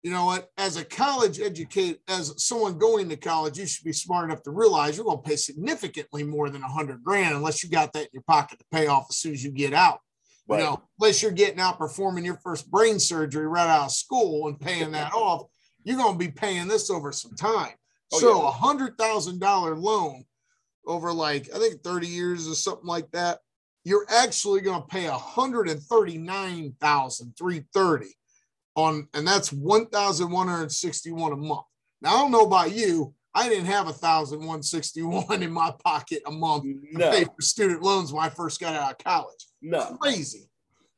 You 0.01 0.11
know 0.11 0.25
what? 0.25 0.49
As 0.57 0.77
a 0.77 0.85
college 0.85 1.41
educate, 1.41 1.99
as 2.07 2.33
someone 2.41 2.77
going 2.77 3.09
to 3.09 3.17
college, 3.17 3.59
you 3.59 3.67
should 3.67 3.83
be 3.83 3.91
smart 3.91 4.25
enough 4.25 4.41
to 4.43 4.51
realize 4.51 4.95
you're 4.95 5.05
going 5.05 5.21
to 5.21 5.29
pay 5.29 5.35
significantly 5.35 6.23
more 6.23 6.49
than 6.49 6.63
a 6.63 6.69
hundred 6.69 7.03
grand 7.03 7.35
unless 7.35 7.63
you 7.63 7.69
got 7.69 7.91
that 7.93 8.03
in 8.03 8.09
your 8.13 8.23
pocket 8.23 8.59
to 8.59 8.65
pay 8.71 8.87
off 8.87 9.07
as 9.09 9.17
soon 9.17 9.33
as 9.33 9.43
you 9.43 9.51
get 9.51 9.73
out. 9.73 9.99
Right. 10.47 10.59
You 10.59 10.65
know, 10.65 10.81
unless 10.99 11.21
you're 11.21 11.31
getting 11.31 11.59
out 11.59 11.77
performing 11.77 12.23
your 12.23 12.39
first 12.43 12.71
brain 12.71 12.97
surgery 12.97 13.45
right 13.45 13.67
out 13.67 13.87
of 13.87 13.91
school 13.91 14.47
and 14.47 14.59
paying 14.59 14.91
that 14.93 15.13
off, 15.13 15.47
you're 15.83 15.97
going 15.97 16.13
to 16.13 16.19
be 16.19 16.31
paying 16.31 16.69
this 16.69 16.89
over 16.89 17.11
some 17.11 17.35
time. 17.35 17.73
Oh, 18.13 18.19
so 18.19 18.41
a 18.41 18.45
yeah. 18.45 18.51
hundred 18.51 18.97
thousand 18.97 19.39
dollar 19.39 19.75
loan 19.75 20.23
over 20.87 21.11
like 21.11 21.49
I 21.53 21.59
think 21.59 21.83
30 21.83 22.07
years 22.07 22.47
or 22.47 22.55
something 22.55 22.87
like 22.87 23.11
that 23.11 23.39
you're 23.89 24.05
actually 24.09 24.61
going 24.61 24.81
to 24.81 24.87
pay 24.87 25.09
139,330 25.09 28.05
on, 28.75 29.07
and 29.13 29.27
that's 29.27 29.51
1,161 29.51 31.31
a 31.31 31.35
month. 31.35 31.65
Now, 32.01 32.15
I 32.15 32.19
don't 32.19 32.31
know 32.31 32.45
about 32.45 32.71
you, 32.71 33.13
I 33.33 33.49
didn't 33.49 33.65
have 33.65 33.87
a 33.87 33.93
thousand 33.93 34.45
one 34.45 34.63
sixty 34.63 35.01
one 35.03 35.43
in 35.47 35.51
my 35.51 35.73
pocket 35.83 36.21
a 36.25 36.31
month 36.31 36.63
No. 36.93 37.11
to 37.11 37.17
pay 37.17 37.23
for 37.25 37.41
student 37.41 37.81
loans 37.83 38.11
when 38.13 38.23
I 38.23 38.29
first 38.29 38.59
got 38.59 38.75
out 38.75 38.91
of 38.93 38.97
college. 38.99 39.45
No, 39.61 39.97
Crazy. 40.01 40.49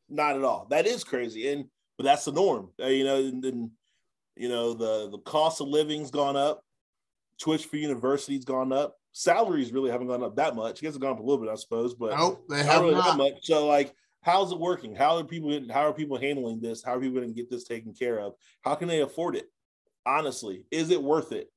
not 0.10 0.36
at 0.36 0.43
all. 0.43 0.67
That 0.69 0.86
is 0.86 1.03
crazy, 1.03 1.51
and 1.51 1.65
but 1.98 2.03
that's 2.05 2.25
the 2.25 2.31
norm. 2.31 2.69
Uh, 2.81 2.88
you 2.88 3.03
know, 3.03 3.17
and 3.17 3.43
then 3.43 3.71
you 4.38 4.48
know 4.50 4.74
the 4.74 5.10
the 5.12 5.17
cost 5.19 5.62
of 5.62 5.67
living's 5.67 6.12
gone 6.12 6.38
up. 6.38 6.63
Twitch 7.39 7.65
for 7.65 7.77
university's 7.77 8.45
gone 8.45 8.71
up. 8.71 8.95
Salaries 9.13 9.71
really 9.71 9.91
haven't 9.91 10.07
gone 10.07 10.23
up 10.23 10.35
that 10.37 10.55
much. 10.55 10.79
I 10.79 10.81
guess 10.81 10.89
it's 10.89 10.97
gone 10.97 11.11
up 11.13 11.19
a 11.19 11.23
little 11.23 11.43
bit, 11.43 11.51
I 11.51 11.55
suppose, 11.55 11.93
but 11.93 12.17
Nope, 12.17 12.45
they 12.49 12.63
have 12.63 12.81
really 12.81 12.95
that 12.95 12.99
not. 12.99 13.17
much. 13.17 13.33
So 13.43 13.67
like, 13.67 13.93
how's 14.21 14.51
it 14.51 14.59
working? 14.59 14.95
How 14.95 15.17
are 15.17 15.23
people? 15.23 15.59
How 15.71 15.87
are 15.87 15.93
people 15.93 16.17
handling 16.17 16.61
this? 16.61 16.83
How 16.83 16.95
are 16.95 16.99
people 16.99 17.17
going 17.19 17.27
to 17.27 17.35
get 17.35 17.49
this 17.49 17.63
taken 17.63 17.93
care 17.93 18.19
of? 18.19 18.33
How 18.61 18.75
can 18.75 18.87
they 18.87 19.01
afford 19.01 19.35
it? 19.35 19.47
Honestly, 20.05 20.65
is 20.71 20.89
it 20.89 21.01
worth 21.01 21.31
it? 21.31 21.51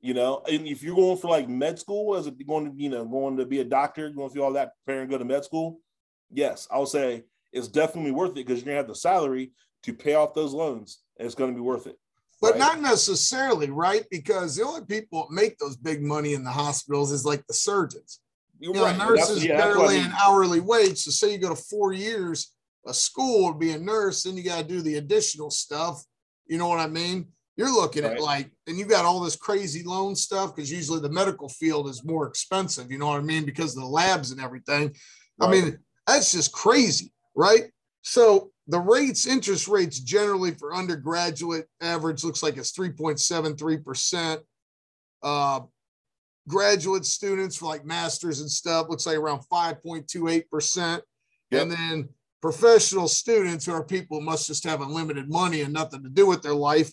You 0.00 0.14
know, 0.14 0.42
and 0.50 0.66
if 0.66 0.82
you're 0.82 0.94
going 0.94 1.18
for 1.18 1.28
like 1.28 1.48
med 1.48 1.78
school, 1.78 2.16
is 2.16 2.26
it 2.26 2.46
going 2.46 2.72
to 2.72 2.82
you 2.82 2.88
know 2.88 3.04
going 3.04 3.36
to 3.36 3.44
be 3.44 3.60
a 3.60 3.64
doctor, 3.64 4.08
going 4.10 4.30
through 4.30 4.44
all 4.44 4.52
that, 4.54 4.72
preparing 4.84 5.08
to 5.08 5.12
go 5.12 5.18
to 5.18 5.24
med 5.24 5.44
school, 5.44 5.80
yes, 6.30 6.66
I'll 6.70 6.86
say 6.86 7.24
it's 7.52 7.68
definitely 7.68 8.12
worth 8.12 8.32
it 8.32 8.46
because 8.46 8.58
you're 8.58 8.66
gonna 8.66 8.76
have 8.76 8.88
the 8.88 8.94
salary 8.94 9.52
to 9.82 9.92
pay 9.92 10.14
off 10.14 10.34
those 10.34 10.52
loans, 10.52 11.00
and 11.18 11.26
it's 11.26 11.34
going 11.34 11.50
to 11.50 11.54
be 11.54 11.60
worth 11.60 11.86
it. 11.86 11.98
But 12.40 12.52
right? 12.52 12.58
not 12.58 12.80
necessarily, 12.80 13.70
right? 13.70 14.04
Because 14.10 14.56
the 14.56 14.64
only 14.64 14.84
people 14.86 15.26
that 15.28 15.34
make 15.34 15.58
those 15.58 15.76
big 15.76 16.02
money 16.02 16.32
in 16.34 16.42
the 16.44 16.50
hospitals 16.50 17.12
is 17.12 17.24
like 17.24 17.46
the 17.46 17.54
surgeons. 17.54 18.20
You're 18.58 18.74
You 18.74 18.80
know, 18.80 18.86
right. 18.86 18.98
That's- 18.98 19.28
nurses 19.28 19.44
yeah, 19.44 19.56
what 19.56 19.64
I 19.64 19.72
barely 19.74 19.96
mean. 19.96 20.06
an 20.06 20.12
hourly 20.22 20.60
wage. 20.60 20.98
So 20.98 21.10
say 21.10 21.32
you 21.32 21.38
go 21.38 21.50
to 21.50 21.54
four 21.54 21.92
years 21.92 22.52
of 22.86 22.96
school 22.96 23.52
to 23.52 23.58
be 23.58 23.72
a 23.72 23.78
nurse, 23.78 24.22
then 24.22 24.36
you 24.36 24.42
got 24.42 24.62
to 24.62 24.68
do 24.68 24.80
the 24.80 24.96
additional 24.96 25.50
stuff. 25.50 26.02
You 26.46 26.56
know 26.58 26.68
what 26.68 26.80
I 26.80 26.86
mean? 26.86 27.28
You're 27.56 27.72
looking 27.72 28.04
at 28.04 28.20
like, 28.20 28.50
and 28.66 28.78
you 28.78 28.86
got 28.86 29.04
all 29.04 29.20
this 29.20 29.36
crazy 29.36 29.82
loan 29.82 30.16
stuff 30.16 30.54
because 30.56 30.72
usually 30.72 31.00
the 31.00 31.10
medical 31.10 31.48
field 31.48 31.88
is 31.90 32.02
more 32.04 32.26
expensive. 32.26 32.90
You 32.90 32.96
know 32.96 33.08
what 33.08 33.18
I 33.18 33.22
mean? 33.22 33.44
Because 33.44 33.76
of 33.76 33.82
the 33.82 33.88
labs 33.88 34.30
and 34.30 34.40
everything. 34.40 34.94
I 35.42 35.50
mean, 35.50 35.78
that's 36.06 36.32
just 36.32 36.52
crazy, 36.52 37.12
right? 37.34 37.70
So 38.02 38.50
the 38.70 38.78
rates, 38.78 39.26
interest 39.26 39.66
rates 39.66 39.98
generally 39.98 40.52
for 40.52 40.74
undergraduate 40.74 41.66
average 41.80 42.22
looks 42.22 42.42
like 42.42 42.56
it's 42.56 42.72
3.73%. 42.72 44.38
Uh, 45.22 45.60
graduate 46.48 47.04
students 47.04 47.56
for 47.56 47.66
like 47.66 47.84
masters 47.84 48.40
and 48.40 48.50
stuff 48.50 48.86
looks 48.88 49.06
like 49.06 49.16
around 49.16 49.42
5.28%. 49.52 51.00
Yep. 51.50 51.62
And 51.62 51.70
then 51.72 52.08
professional 52.40 53.08
students 53.08 53.66
who 53.66 53.72
are 53.72 53.84
people 53.84 54.20
who 54.20 54.24
must 54.24 54.46
just 54.46 54.64
have 54.64 54.82
unlimited 54.82 55.28
money 55.28 55.62
and 55.62 55.72
nothing 55.72 56.04
to 56.04 56.08
do 56.08 56.26
with 56.26 56.42
their 56.42 56.54
life 56.54 56.92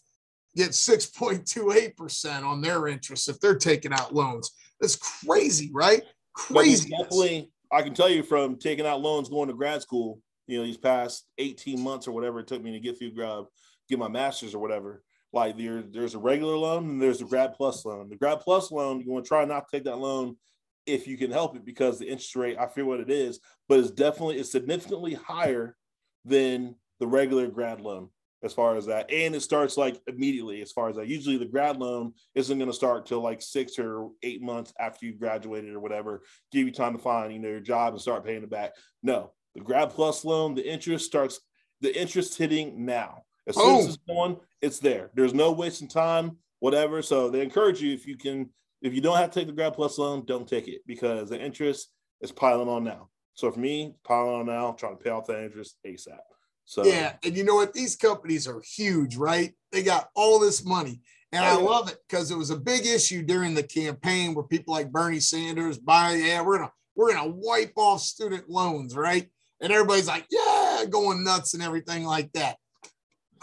get 0.55 0.71
6.28% 0.71 2.43
on 2.43 2.61
their 2.61 2.87
interest 2.87 3.29
if 3.29 3.39
they're 3.39 3.55
taking 3.55 3.93
out 3.93 4.15
loans. 4.15 4.51
That's 4.81 4.95
crazy, 4.95 5.69
right? 5.71 6.01
Crazy. 6.33 6.89
definitely, 6.89 7.51
I 7.71 7.83
can 7.83 7.93
tell 7.93 8.09
you 8.09 8.23
from 8.23 8.57
taking 8.57 8.87
out 8.87 9.01
loans, 9.01 9.29
going 9.29 9.49
to 9.49 9.53
grad 9.53 9.83
school, 9.83 10.19
you 10.47 10.57
know, 10.57 10.63
these 10.63 10.77
past 10.77 11.25
18 11.37 11.79
months 11.81 12.07
or 12.07 12.11
whatever 12.11 12.39
it 12.39 12.47
took 12.47 12.63
me 12.63 12.71
to 12.71 12.79
get 12.79 12.97
through 12.97 13.11
grad, 13.11 13.45
get 13.89 13.99
my 13.99 14.07
master's 14.07 14.55
or 14.55 14.59
whatever. 14.59 15.03
Like 15.33 15.57
there, 15.57 15.81
there's 15.81 16.15
a 16.15 16.19
regular 16.19 16.57
loan 16.57 16.89
and 16.89 17.01
there's 17.01 17.21
a 17.21 17.25
grad 17.25 17.53
plus 17.53 17.85
loan. 17.85 18.09
The 18.09 18.15
grad 18.15 18.39
plus 18.39 18.71
loan, 18.71 19.01
you 19.01 19.11
want 19.11 19.25
to 19.25 19.29
try 19.29 19.45
not 19.45 19.67
to 19.67 19.77
take 19.77 19.83
that 19.83 19.99
loan 19.99 20.37
if 20.85 21.05
you 21.05 21.17
can 21.17 21.31
help 21.31 21.55
it 21.55 21.65
because 21.65 21.99
the 21.99 22.07
interest 22.07 22.35
rate, 22.35 22.57
I 22.57 22.65
forget 22.67 22.85
what 22.85 23.01
it 23.01 23.11
is, 23.11 23.39
but 23.67 23.79
it's 23.79 23.91
definitely 23.91 24.37
it's 24.37 24.51
significantly 24.51 25.13
higher 25.13 25.75
than 26.23 26.75
the 26.99 27.07
regular 27.07 27.47
grad 27.47 27.81
loan 27.81 28.09
as 28.43 28.53
far 28.53 28.77
as 28.77 28.85
that. 28.85 29.11
And 29.11 29.35
it 29.35 29.41
starts 29.41 29.77
like 29.77 29.99
immediately 30.07 30.61
as 30.61 30.71
far 30.71 30.89
as 30.89 30.95
that. 30.95 31.07
Usually 31.07 31.37
the 31.37 31.45
grad 31.45 31.77
loan 31.77 32.13
isn't 32.35 32.57
going 32.57 32.69
to 32.69 32.75
start 32.75 33.05
till 33.05 33.21
like 33.21 33.41
six 33.41 33.79
or 33.79 34.09
eight 34.23 34.41
months 34.41 34.73
after 34.79 35.05
you 35.05 35.13
graduated 35.13 35.73
or 35.73 35.79
whatever, 35.79 36.21
give 36.51 36.65
you 36.65 36.71
time 36.71 36.93
to 36.93 36.99
find, 36.99 37.33
you 37.33 37.39
know, 37.39 37.49
your 37.49 37.59
job 37.59 37.93
and 37.93 38.01
start 38.01 38.25
paying 38.25 38.43
it 38.43 38.49
back. 38.49 38.73
No, 39.03 39.33
the 39.57 39.63
grad 39.63 39.89
plus 39.89 40.23
loan, 40.23 40.53
the 40.53 40.71
interest 40.71 41.05
starts, 41.05 41.41
the 41.81 41.99
interest 41.99 42.37
hitting 42.37 42.85
now. 42.85 43.23
As 43.47 43.55
soon 43.55 43.77
as 43.79 43.87
it's 43.87 43.97
going, 44.07 44.37
it's 44.61 44.79
there. 44.79 45.09
There's 45.15 45.33
no 45.33 45.51
wasting 45.51 45.87
time, 45.87 46.37
whatever. 46.59 47.01
So 47.01 47.29
they 47.29 47.41
encourage 47.41 47.81
you 47.81 47.93
if 47.93 48.05
you 48.05 48.17
can, 48.17 48.49
if 48.81 48.93
you 48.93 49.01
don't 49.01 49.17
have 49.17 49.31
to 49.31 49.39
take 49.39 49.47
the 49.47 49.53
grad 49.53 49.73
plus 49.73 49.97
loan, 49.97 50.25
don't 50.25 50.47
take 50.47 50.67
it 50.67 50.81
because 50.85 51.29
the 51.29 51.41
interest 51.41 51.89
is 52.21 52.31
piling 52.31 52.67
on 52.67 52.83
now. 52.83 53.09
So 53.33 53.51
for 53.51 53.59
me, 53.59 53.95
piling 54.03 54.35
on 54.35 54.45
now, 54.45 54.73
trying 54.73 54.97
to 54.97 55.03
pay 55.03 55.09
off 55.09 55.27
that 55.27 55.43
interest 55.43 55.77
ASAP. 55.85 56.19
So 56.65 56.83
Yeah, 56.83 57.13
and 57.23 57.35
you 57.35 57.43
know 57.43 57.55
what? 57.55 57.73
These 57.73 57.95
companies 57.95 58.47
are 58.47 58.61
huge, 58.61 59.15
right? 59.15 59.53
They 59.71 59.81
got 59.81 60.09
all 60.13 60.39
this 60.39 60.63
money. 60.65 61.01
And 61.31 61.43
I 61.43 61.55
Oh, 61.55 61.63
love 61.63 61.89
it 61.89 61.97
because 62.07 62.31
it 62.31 62.37
was 62.37 62.51
a 62.51 62.57
big 62.59 62.85
issue 62.85 63.23
during 63.23 63.53
the 63.53 63.63
campaign 63.63 64.33
where 64.33 64.45
people 64.45 64.73
like 64.73 64.91
Bernie 64.91 65.19
Sanders 65.19 65.77
buy, 65.77 66.13
yeah, 66.13 66.41
we're 66.41 66.57
gonna 66.57 66.71
we're 66.95 67.13
gonna 67.13 67.29
wipe 67.33 67.73
off 67.75 68.01
student 68.01 68.49
loans, 68.49 68.95
right? 68.95 69.29
And 69.61 69.71
everybody's 69.71 70.07
like, 70.07 70.25
yeah, 70.29 70.83
going 70.89 71.23
nuts 71.23 71.53
and 71.53 71.63
everything 71.63 72.03
like 72.03 72.31
that. 72.33 72.57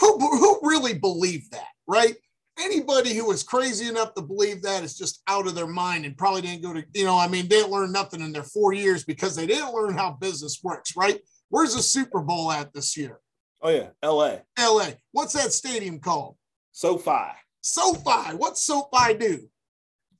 Who 0.00 0.18
who 0.18 0.61
really 0.62 0.94
believed 0.94 1.53
that, 1.53 1.68
right? 1.87 2.14
Anybody 2.59 3.14
who 3.14 3.27
was 3.27 3.42
crazy 3.42 3.88
enough 3.88 4.14
to 4.14 4.22
believe 4.22 4.62
that 4.62 4.85
is 4.85 4.96
just 4.96 5.22
out 5.27 5.48
of 5.48 5.57
their 5.57 5.66
mind 5.66 6.05
and 6.05 6.16
probably 6.16 6.42
didn't 6.42 6.62
go 6.62 6.72
to, 6.72 6.85
you 6.94 7.05
know, 7.05 7.18
I 7.18 7.27
mean, 7.27 7.48
they 7.48 7.57
didn't 7.57 7.72
learn 7.72 7.90
nothing 7.90 8.20
in 8.20 8.33
their 8.33 8.44
four 8.44 8.72
years 8.72 9.05
because 9.05 9.35
they 9.35 9.46
didn't 9.46 9.74
learn 9.74 9.94
how 9.96 10.12
business 10.20 10.61
works, 10.62 10.96
right? 10.96 11.20
Where's 11.48 11.74
the 11.74 11.83
Super 11.83 12.20
Bowl 12.20 12.53
at 12.53 12.72
this 12.72 12.96
year? 12.96 13.18
oh 13.64 13.70
yeah, 13.70 13.88
LA. 14.05 14.37
LA. 14.59 14.90
What's 15.12 15.33
that 15.33 15.53
stadium 15.53 15.98
called? 15.98 16.37
SoFi. 16.72 17.33
SoFi. 17.62 18.37
What's 18.37 18.62
SoFi 18.62 19.14
do? 19.14 19.48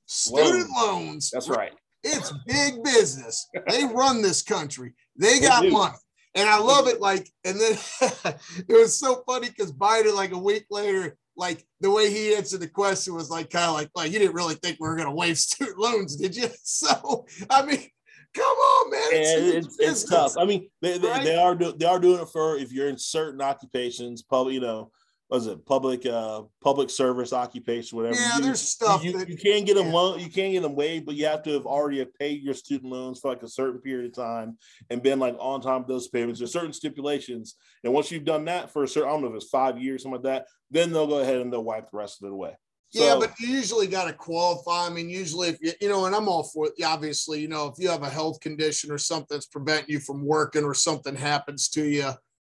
Student 0.07 0.69
loans. 0.75 1.29
That's 1.31 1.47
right. 1.47 1.73
It's 2.03 2.33
big 2.45 2.83
business. 2.83 3.47
They 3.67 3.85
run 3.85 4.21
this 4.21 4.41
country. 4.41 4.93
They 5.17 5.39
got 5.39 5.63
do. 5.63 5.71
money. 5.71 5.95
And 6.35 6.49
I 6.49 6.59
love 6.59 6.87
it. 6.87 6.99
Like, 6.99 7.29
and 7.45 7.59
then 7.59 7.77
it 8.67 8.73
was 8.73 8.97
so 8.99 9.23
funny 9.25 9.49
because 9.49 9.71
Biden, 9.71 10.13
like 10.13 10.31
a 10.31 10.37
week 10.37 10.65
later, 10.69 11.17
like 11.37 11.65
the 11.81 11.91
way 11.91 12.11
he 12.11 12.35
answered 12.35 12.59
the 12.59 12.67
question 12.67 13.13
was 13.13 13.29
like 13.29 13.49
kind 13.49 13.65
of 13.65 13.73
like, 13.73 13.89
like 13.95 14.11
you 14.11 14.19
didn't 14.19 14.35
really 14.35 14.55
think 14.55 14.77
we 14.79 14.87
were 14.87 14.95
gonna 14.95 15.13
waive 15.13 15.37
student 15.39 15.79
loans, 15.79 16.15
did 16.15 16.35
you? 16.35 16.47
So 16.63 17.25
I 17.49 17.65
mean, 17.65 17.87
come 18.33 18.43
on, 18.43 18.91
man. 18.91 19.07
and 19.13 19.45
it's, 19.55 19.79
it's 19.79 20.03
tough. 20.03 20.33
I 20.37 20.45
mean, 20.45 20.69
they, 20.81 20.97
they, 20.97 21.07
Right? 21.07 21.23
they 21.23 21.35
are 21.35 21.55
do, 21.55 21.73
they 21.77 21.85
are 21.85 21.99
doing 21.99 22.21
it 22.21 22.29
for 22.29 22.57
if 22.57 22.71
you're 22.71 22.89
in 22.89 22.97
certain 22.97 23.41
occupations, 23.41 24.21
public, 24.21 24.53
you 24.55 24.59
know, 24.61 24.91
was 25.29 25.47
it 25.47 25.65
public 25.65 26.05
uh 26.05 26.43
public 26.61 26.89
service 26.89 27.33
occupation, 27.33 27.97
whatever. 27.97 28.15
Yeah, 28.15 28.37
you, 28.37 28.43
there's 28.43 28.61
stuff 28.61 29.03
you, 29.03 29.17
that- 29.17 29.27
you 29.29 29.37
can't 29.37 29.65
get 29.65 29.75
them 29.75 29.87
yeah. 29.87 29.93
loan, 29.93 30.19
you 30.19 30.29
can't 30.29 30.53
get 30.53 30.61
them 30.61 30.75
waived, 30.75 31.05
but 31.05 31.15
you 31.15 31.25
have 31.25 31.43
to 31.43 31.51
have 31.51 31.65
already 31.65 31.99
have 31.99 32.13
paid 32.13 32.43
your 32.43 32.53
student 32.53 32.91
loans 32.91 33.19
for 33.19 33.29
like 33.29 33.41
a 33.43 33.47
certain 33.47 33.79
period 33.81 34.05
of 34.05 34.15
time 34.15 34.57
and 34.89 35.01
been 35.01 35.19
like 35.19 35.35
on 35.39 35.61
time 35.61 35.79
with 35.79 35.87
those 35.87 36.07
payments. 36.07 36.39
There's 36.39 36.53
certain 36.53 36.73
stipulations, 36.73 37.55
and 37.83 37.93
once 37.93 38.11
you've 38.11 38.25
done 38.25 38.45
that 38.45 38.71
for 38.71 38.83
a 38.83 38.87
certain, 38.87 39.09
I 39.09 39.13
don't 39.13 39.23
know 39.23 39.29
if 39.29 39.35
it's 39.35 39.49
five 39.49 39.81
years, 39.81 40.03
something 40.03 40.21
like 40.21 40.31
that, 40.31 40.47
then 40.69 40.91
they'll 40.91 41.07
go 41.07 41.19
ahead 41.19 41.37
and 41.37 41.51
they'll 41.51 41.63
wipe 41.63 41.89
the 41.89 41.97
rest 41.97 42.21
of 42.21 42.27
it 42.27 42.33
away. 42.33 42.55
Yeah, 42.91 43.13
So- 43.13 43.19
but 43.21 43.33
you 43.39 43.47
usually 43.47 43.87
got 43.87 44.05
to 44.05 44.13
qualify. 44.13 44.85
I 44.85 44.89
mean, 44.89 45.09
usually 45.09 45.49
if 45.49 45.57
you, 45.59 45.71
you 45.81 45.89
know, 45.89 46.05
and 46.05 46.15
I'm 46.15 46.29
all 46.29 46.43
for 46.43 46.67
it. 46.67 46.73
Obviously, 46.85 47.41
you 47.41 47.47
know, 47.47 47.65
if 47.67 47.73
you 47.79 47.89
have 47.89 48.03
a 48.03 48.09
health 48.09 48.39
condition 48.41 48.91
or 48.91 48.99
something 48.99 49.27
that's 49.35 49.47
preventing 49.47 49.89
you 49.89 49.99
from 49.99 50.23
working 50.23 50.63
or 50.63 50.75
something 50.75 51.15
happens 51.15 51.67
to 51.69 51.83
you, 51.83 52.11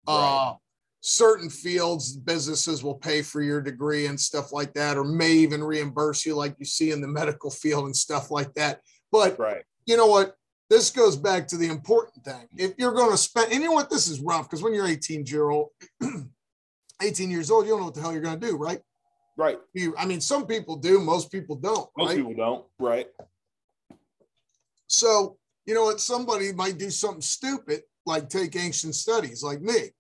uh, 0.09 0.55
certain 1.07 1.49
fields, 1.49 2.17
businesses 2.17 2.83
will 2.83 2.97
pay 2.97 3.23
for 3.23 3.41
your 3.41 3.61
degree 3.61 4.07
and 4.07 4.21
stuff 4.21 4.53
like 4.53 4.75
that, 4.75 4.99
or 4.99 5.05
may 5.05 5.31
even 5.31 5.63
reimburse 5.63 6.27
you, 6.27 6.35
like 6.35 6.57
you 6.59 6.65
see 6.65 6.91
in 6.91 7.01
the 7.01 7.07
medical 7.07 7.49
field 7.49 7.85
and 7.85 7.95
stuff 7.95 8.33
like 8.33 8.53
that. 8.55 8.81
But 9.13 9.39
right, 9.39 9.63
you 9.87 9.97
know 9.97 10.09
what? 10.09 10.35
This 10.69 10.91
goes 10.91 11.17
back 11.17 11.47
to 11.49 11.57
the 11.57 11.69
important 11.69 12.25
thing. 12.25 12.49
If 12.57 12.73
you're 12.77 12.93
going 12.93 13.13
to 13.13 13.17
spend, 13.17 13.53
and 13.53 13.63
you 13.63 13.69
know 13.69 13.75
what? 13.75 13.89
This 13.89 14.09
is 14.09 14.21
rough 14.21 14.51
because 14.51 14.65
when 14.65 14.75
you're 14.75 14.89
18 14.89 15.25
year 15.27 15.49
old, 15.49 15.69
18 17.03 17.31
years 17.31 17.53
old, 17.53 17.67
you 17.67 17.71
don't 17.71 17.81
know 17.81 17.87
what 17.87 17.95
the 17.95 18.01
hell 18.01 18.13
you're 18.13 18.21
going 18.21 18.41
to 18.41 18.47
do, 18.47 18.57
right? 18.57 18.81
right. 19.37 19.59
You, 19.75 19.95
I 19.97 20.07
mean, 20.07 20.21
some 20.21 20.45
people 20.45 20.75
do, 20.75 21.01
most 21.01 21.31
people 21.31 21.55
don't, 21.55 21.89
Most 21.97 22.09
right? 22.09 22.17
people 22.17 22.35
don't. 22.35 22.65
Right. 22.81 23.07
So, 24.89 25.37
you 25.67 25.75
know 25.75 25.85
what? 25.85 26.01
Somebody 26.01 26.53
might 26.53 26.79
do 26.79 26.91
something 26.91 27.23
stupid, 27.23 27.83
like 28.05 28.29
take 28.29 28.57
ancient 28.57 28.97
studies, 28.97 29.45
like 29.45 29.61
me. 29.61 29.91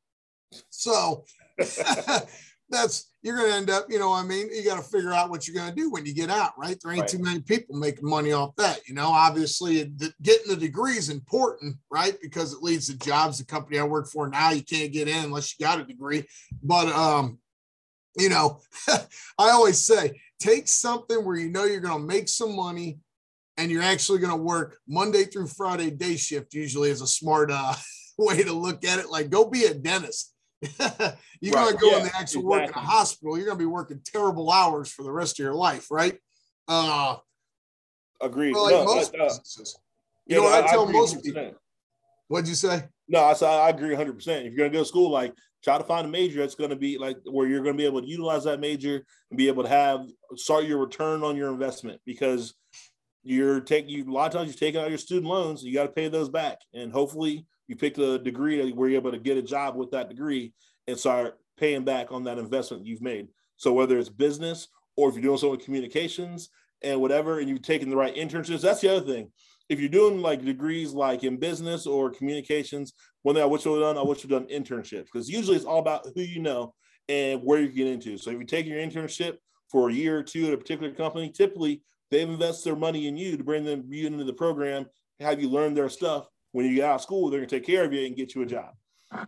So 0.71 1.25
that's 2.69 3.11
you're 3.23 3.37
going 3.37 3.51
to 3.51 3.57
end 3.57 3.71
up, 3.71 3.87
you 3.89 3.99
know, 3.99 4.13
I 4.13 4.23
mean, 4.23 4.49
you 4.53 4.65
got 4.65 4.77
to 4.77 4.89
figure 4.89 5.13
out 5.13 5.31
what 5.31 5.47
you're 5.47 5.57
going 5.57 5.69
to 5.69 5.75
do 5.75 5.91
when 5.91 6.07
you 6.07 6.15
get 6.15 6.31
out, 6.31 6.53
right? 6.57 6.77
There 6.81 6.93
ain't 6.93 7.01
Right. 7.03 7.11
too 7.11 7.19
many 7.19 7.41
people 7.41 7.77
making 7.77 8.09
money 8.09 8.31
off 8.33 8.55
that. 8.57 8.87
You 8.87 8.95
know, 8.95 9.09
obviously, 9.09 9.93
getting 10.23 10.49
the 10.49 10.57
degree 10.57 10.97
is 10.97 11.11
important, 11.11 11.77
right? 11.91 12.17
Because 12.23 12.53
it 12.53 12.63
leads 12.63 12.87
to 12.87 12.99
jobs. 12.99 13.39
The 13.39 13.45
company 13.45 13.79
I 13.81 13.85
work 13.85 14.09
for 14.09 14.29
now, 14.29 14.51
you 14.51 14.63
can't 14.63 14.93
get 14.93 15.09
in 15.09 15.25
unless 15.25 15.53
you 15.59 15.65
got 15.67 15.81
a 15.81 15.85
degree. 15.85 16.25
But, 16.63 16.89
um, 16.89 17.39
you 18.17 18.29
know, 18.29 18.61
I 18.89 19.51
always 19.51 19.85
say 19.85 20.21
take 20.39 20.69
something 20.69 21.25
where 21.25 21.37
you 21.37 21.49
know 21.51 21.65
you're 21.65 21.81
going 21.81 22.01
to 22.01 22.07
make 22.07 22.29
some 22.29 22.55
money 22.55 22.99
and 23.57 23.71
you're 23.71 23.83
actually 23.83 24.19
going 24.21 24.37
to 24.37 24.43
work 24.43 24.79
Monday 24.87 25.25
through 25.25 25.49
Friday 25.49 25.91
day 25.91 26.17
shift, 26.17 26.55
usually 26.55 26.91
is 26.91 27.01
a 27.01 27.07
smart 27.07 27.51
uh, 27.51 27.75
way 28.19 28.43
to 28.45 28.53
look 28.53 28.85
at 28.85 28.99
it. 29.01 29.11
Like, 29.11 29.31
go 29.31 29.49
be 29.51 29.65
a 29.65 29.75
dentist. 29.75 30.33
you're 31.41 31.53
going 31.53 31.73
to 31.75 31.79
go 31.81 31.99
in 31.99 32.05
the 32.05 32.13
actual 32.17 32.45
work 32.45 32.65
in 32.65 32.71
a 32.71 32.79
hospital. 32.79 33.37
You're 33.37 33.47
going 33.47 33.59
to 33.59 33.63
be 33.63 33.67
working 33.67 34.01
terrible 34.05 34.51
hours 34.51 34.91
for 34.91 35.03
the 35.03 35.13
rest 35.13 35.39
of 35.39 35.45
your 35.45 35.55
life, 35.55 35.91
right? 35.91 36.19
Uh, 36.67 37.17
Agreed. 38.21 38.55
like 38.55 38.73
No, 38.75 38.85
most 38.85 39.15
uh, 39.15 39.25
businesses. 39.25 39.79
yeah, 40.27 40.37
You 40.37 40.43
know 40.43 40.49
what 40.49 40.65
I 40.65 40.67
tell 40.69 40.87
most 40.87 41.17
100%. 41.17 41.23
people? 41.23 41.51
What'd 42.29 42.49
you 42.49 42.55
say? 42.55 42.85
No, 43.09 43.23
I, 43.23 43.35
said 43.35 43.49
I 43.49 43.69
agree 43.69 43.91
100. 43.91 44.15
percent 44.15 44.47
If 44.47 44.53
you're 44.53 44.67
gonna 44.67 44.73
go 44.77 44.83
to 44.83 44.89
school, 44.89 45.11
like 45.11 45.33
try 45.63 45.79
to 45.79 45.85
find 45.85 46.07
a 46.07 46.11
major 46.11 46.41
that's 46.41 46.57
gonna 46.57 46.75
be 46.75 46.99
like 46.99 47.19
where 47.25 47.47
you're 47.47 47.63
gonna 47.63 47.77
be 47.77 47.85
able 47.87 48.01
to 48.03 48.09
utilize 48.09 48.45
that 48.45 48.59
major 48.59 49.05
and 49.31 49.39
be 49.39 49.47
able 49.47 49.63
to 49.63 49.69
have 49.69 50.09
start 50.35 50.65
your 50.65 50.79
return 50.79 51.23
on 51.23 51.37
your 51.37 51.53
investment 51.53 52.01
because 52.05 52.55
you're 53.23 53.61
taking 53.61 53.91
you 53.91 54.11
a 54.11 54.13
lot 54.13 54.27
of 54.27 54.33
times 54.33 54.49
you're 54.49 54.59
taking 54.59 54.81
out 54.81 54.89
your 54.89 54.99
student 54.99 55.27
loans, 55.27 55.63
you 55.63 55.73
got 55.73 55.85
to 55.85 55.93
pay 55.93 56.09
those 56.09 56.29
back, 56.29 56.59
and 56.75 56.91
hopefully 56.93 57.47
you 57.69 57.77
pick 57.77 57.99
a 57.99 58.19
degree 58.19 58.73
where 58.73 58.89
you're 58.89 59.01
able 59.01 59.13
to 59.13 59.19
get 59.19 59.37
a 59.37 59.43
job 59.43 59.77
with 59.77 59.91
that 59.91 60.09
degree 60.09 60.53
and 60.87 60.99
start 60.99 61.39
paying 61.59 61.85
back 61.85 62.13
on 62.13 62.25
that 62.25 62.39
investment 62.39 62.87
you've 62.87 63.03
made. 63.03 63.29
So 63.57 63.73
whether 63.73 63.99
it's 63.99 64.09
business 64.09 64.69
or 64.97 65.09
if 65.09 65.15
you're 65.15 65.23
doing 65.23 65.39
something 65.39 65.57
with 65.57 65.65
communications 65.65 66.51
and 66.83 67.01
whatever, 67.01 67.41
and 67.41 67.49
you've 67.49 67.63
taken 67.63 67.91
the 67.91 67.97
right 67.97 68.15
internships, 68.15 68.61
that's 68.61 68.81
the 68.81 68.95
other 68.95 69.07
thing 69.07 69.31
if 69.69 69.81
you're 69.81 69.89
doing 69.89 70.21
like 70.21 70.45
degrees 70.45 70.93
like 70.93 71.25
in 71.25 71.37
business 71.37 71.87
or 71.87 72.11
communications, 72.11 72.93
one 73.23 73.35
thing 73.35 73.43
I 73.43 73.47
wish 73.47 73.67
I 73.67 73.71
would 73.71 73.83
have 73.83 73.97
done, 73.97 73.99
I 73.99 74.07
wish 74.07 74.19
I 74.19 74.29
would 74.29 74.33
have 74.33 74.49
done 74.49 74.63
internships 74.63 75.05
because 75.05 75.29
usually 75.29 75.57
it's 75.57 75.65
all 75.65 75.81
about 75.81 76.07
who 76.15 76.23
you 76.23 76.41
know 76.41 76.75
and 77.09 77.41
where 77.43 77.61
you 77.61 77.69
get 77.69 77.89
into. 77.89 78.17
So 78.17 78.31
if 78.31 78.39
you 78.39 78.45
take 78.45 78.67
your 78.67 78.79
internship 78.79 79.37
for 79.71 79.89
a 79.89 79.93
year 79.93 80.19
or 80.19 80.23
two 80.23 80.47
at 80.47 80.53
a 80.53 80.59
particular 80.59 80.93
company, 80.93 81.31
typically 81.31 81.83
they've 82.11 82.29
invested 82.29 82.71
their 82.71 82.77
money 82.77 83.09
in 83.09 83.17
you 83.17 83.37
to 83.37 83.45
bring 83.45 83.65
them 83.65 83.85
you 83.89 84.07
into 84.07 84.25
the 84.25 84.33
program, 84.33 84.87
have 85.21 85.41
you 85.41 85.49
learn 85.49 85.75
their 85.75 85.89
stuff. 85.89 86.29
When 86.57 86.65
you 86.65 86.77
get 86.77 86.87
out 86.87 86.95
of 86.95 87.01
school, 87.03 87.29
they're 87.29 87.41
gonna 87.41 87.51
take 87.51 87.67
care 87.67 87.85
of 87.85 87.93
you 87.93 88.07
and 88.07 88.17
get 88.17 88.35
you 88.35 88.41
a 88.41 88.47
job. 88.47 88.71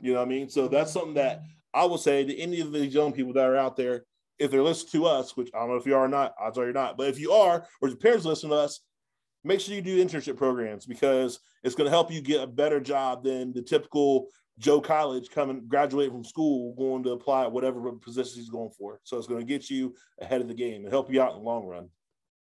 You 0.01 0.14
know 0.14 0.21
what 0.21 0.29
I 0.29 0.31
mean? 0.31 0.49
So 0.49 0.67
that's 0.67 0.91
something 0.91 1.12
that 1.14 1.43
I 1.75 1.85
will 1.85 1.99
say 1.99 2.25
to 2.25 2.38
any 2.38 2.62
of 2.62 2.73
these 2.73 2.95
young 2.95 3.12
people 3.12 3.35
that 3.35 3.45
are 3.45 3.55
out 3.55 3.77
there, 3.77 4.05
if 4.38 4.51
they're 4.51 4.62
listening 4.62 5.03
to 5.03 5.09
us, 5.09 5.37
which 5.37 5.51
I 5.55 5.59
don't 5.59 5.69
know 5.69 5.77
if 5.77 5.85
you 5.85 5.95
are 5.95 6.07
or 6.07 6.09
not, 6.09 6.33
odds 6.41 6.57
are 6.57 6.64
you're 6.64 6.73
not, 6.73 6.97
but 6.97 7.09
if 7.09 7.21
you 7.21 7.33
are, 7.33 7.67
or 7.83 7.88
your 7.88 7.99
parents 7.99 8.25
listen 8.25 8.49
to 8.49 8.57
us, 8.57 8.81
make 9.45 9.61
sure 9.61 9.75
you 9.75 9.83
do 9.83 10.03
internship 10.03 10.38
programs 10.38 10.87
because 10.87 11.38
it's 11.62 11.75
going 11.75 11.85
to 11.85 11.91
help 11.91 12.11
you 12.11 12.23
get 12.23 12.43
a 12.43 12.47
better 12.47 12.81
job 12.81 13.23
than 13.23 13.53
the 13.53 13.61
typical 13.61 14.29
Joe 14.59 14.81
College 14.81 15.29
coming 15.29 15.67
graduate 15.69 16.11
from 16.11 16.25
school 16.25 16.75
going 16.77 17.03
to 17.03 17.11
apply 17.11 17.47
whatever 17.47 17.93
position 17.93 18.41
he's 18.41 18.49
going 18.49 18.71
for. 18.71 19.01
So 19.05 19.19
it's 19.19 19.29
going 19.29 19.41
to 19.41 19.47
get 19.47 19.69
you 19.69 19.95
ahead 20.19 20.41
of 20.41 20.49
the 20.49 20.55
game 20.55 20.83
and 20.83 20.91
help 20.91 21.12
you 21.12 21.21
out 21.21 21.33
in 21.33 21.41
the 21.41 21.45
long 21.45 21.67
run. 21.67 21.91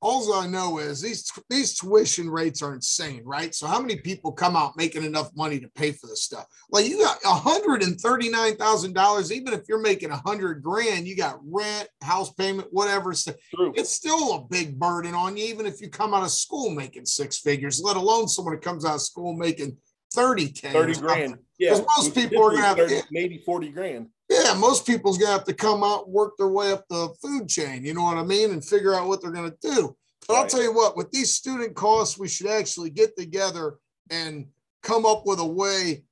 All 0.04 0.34
I 0.34 0.48
know 0.48 0.80
is 0.80 1.00
these 1.02 1.32
these 1.50 1.78
tuition 1.80 2.30
rates 2.30 2.62
are 2.62 2.76
insane, 2.76 3.22
right? 3.24 3.56
So 3.56 3.68
how 3.68 3.80
many 3.80 3.96
people 3.96 4.34
come 4.34 4.58
out 4.58 4.76
making 4.76 5.06
enough 5.06 5.32
money 5.34 5.62
to 5.62 5.70
pay 5.70 5.94
for 5.94 6.08
this 6.08 6.24
stuff? 6.24 6.46
Like 6.70 6.86
you 6.88 6.98
got 7.00 7.20
hundred 7.24 7.84
and 7.84 8.00
thirty 8.00 8.28
nine 8.30 8.58
thousand 8.58 8.94
dollars. 8.94 9.32
Even 9.32 9.54
if 9.54 9.62
you're 9.70 9.80
making 9.80 10.12
a 10.12 10.18
hundred 10.18 10.62
grand, 10.62 11.08
you 11.08 11.16
got 11.16 11.40
rent, 11.46 11.88
house 12.02 12.34
payment, 12.34 12.68
whatever. 12.72 13.14
So 13.14 13.32
it's 13.76 13.92
still 13.92 14.34
a 14.34 14.44
big 14.44 14.78
burden 14.78 15.16
on 15.16 15.38
you, 15.38 15.46
even 15.46 15.66
if 15.66 15.80
you 15.80 15.90
come 15.90 16.14
out 16.14 16.24
of 16.24 16.32
school 16.32 16.70
making 16.72 17.06
six 17.06 17.38
figures. 17.40 17.82
Let 17.82 17.96
alone 17.96 18.28
someone 18.28 18.56
who 18.56 18.60
comes 18.60 18.84
out 18.84 18.96
of 18.96 19.02
school 19.02 19.34
making 19.38 19.78
thirty 20.14 20.50
k, 20.50 20.74
30 20.74 20.94
grand. 21.00 21.38
Yeah. 21.58 21.70
'Cause 21.72 21.86
most 21.98 22.14
people 22.14 22.44
are 22.44 22.50
gonna 22.52 22.62
have- 22.62 22.78
30, 22.78 23.02
maybe 23.10 23.42
40 23.46 23.70
grand. 23.70 24.10
Yeah, 24.30 24.56
most 24.58 24.86
people's 24.88 25.18
gonna 25.18 25.32
have 25.32 25.44
to 25.46 25.54
come 25.54 25.84
out, 25.84 26.06
and 26.06 26.14
work 26.14 26.34
their 26.38 26.48
way 26.48 26.72
up 26.72 26.86
the 26.90 27.14
food 27.22 27.48
chain. 27.48 27.84
You 27.84 27.94
know 27.94 28.04
what 28.04 28.18
I 28.18 28.24
mean, 28.24 28.52
and 28.52 28.64
figure 28.64 28.94
out 28.94 29.08
what 29.08 29.22
they're 29.22 29.32
gonna 29.32 29.54
do. 29.62 29.96
But 30.28 30.36
I'll 30.36 30.48
tell 30.48 30.64
you 30.64 30.74
what, 30.74 30.96
with 30.96 31.12
these 31.12 31.34
student 31.34 31.76
costs, 31.76 32.18
we 32.18 32.28
should 32.28 32.48
actually 32.48 32.90
get 32.90 33.18
together 33.18 33.78
and 34.10 34.48
come 34.82 35.06
up 35.06 35.24
with 35.26 35.40
a 35.40 35.46
way 35.46 36.04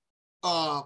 uh, 0.44 0.82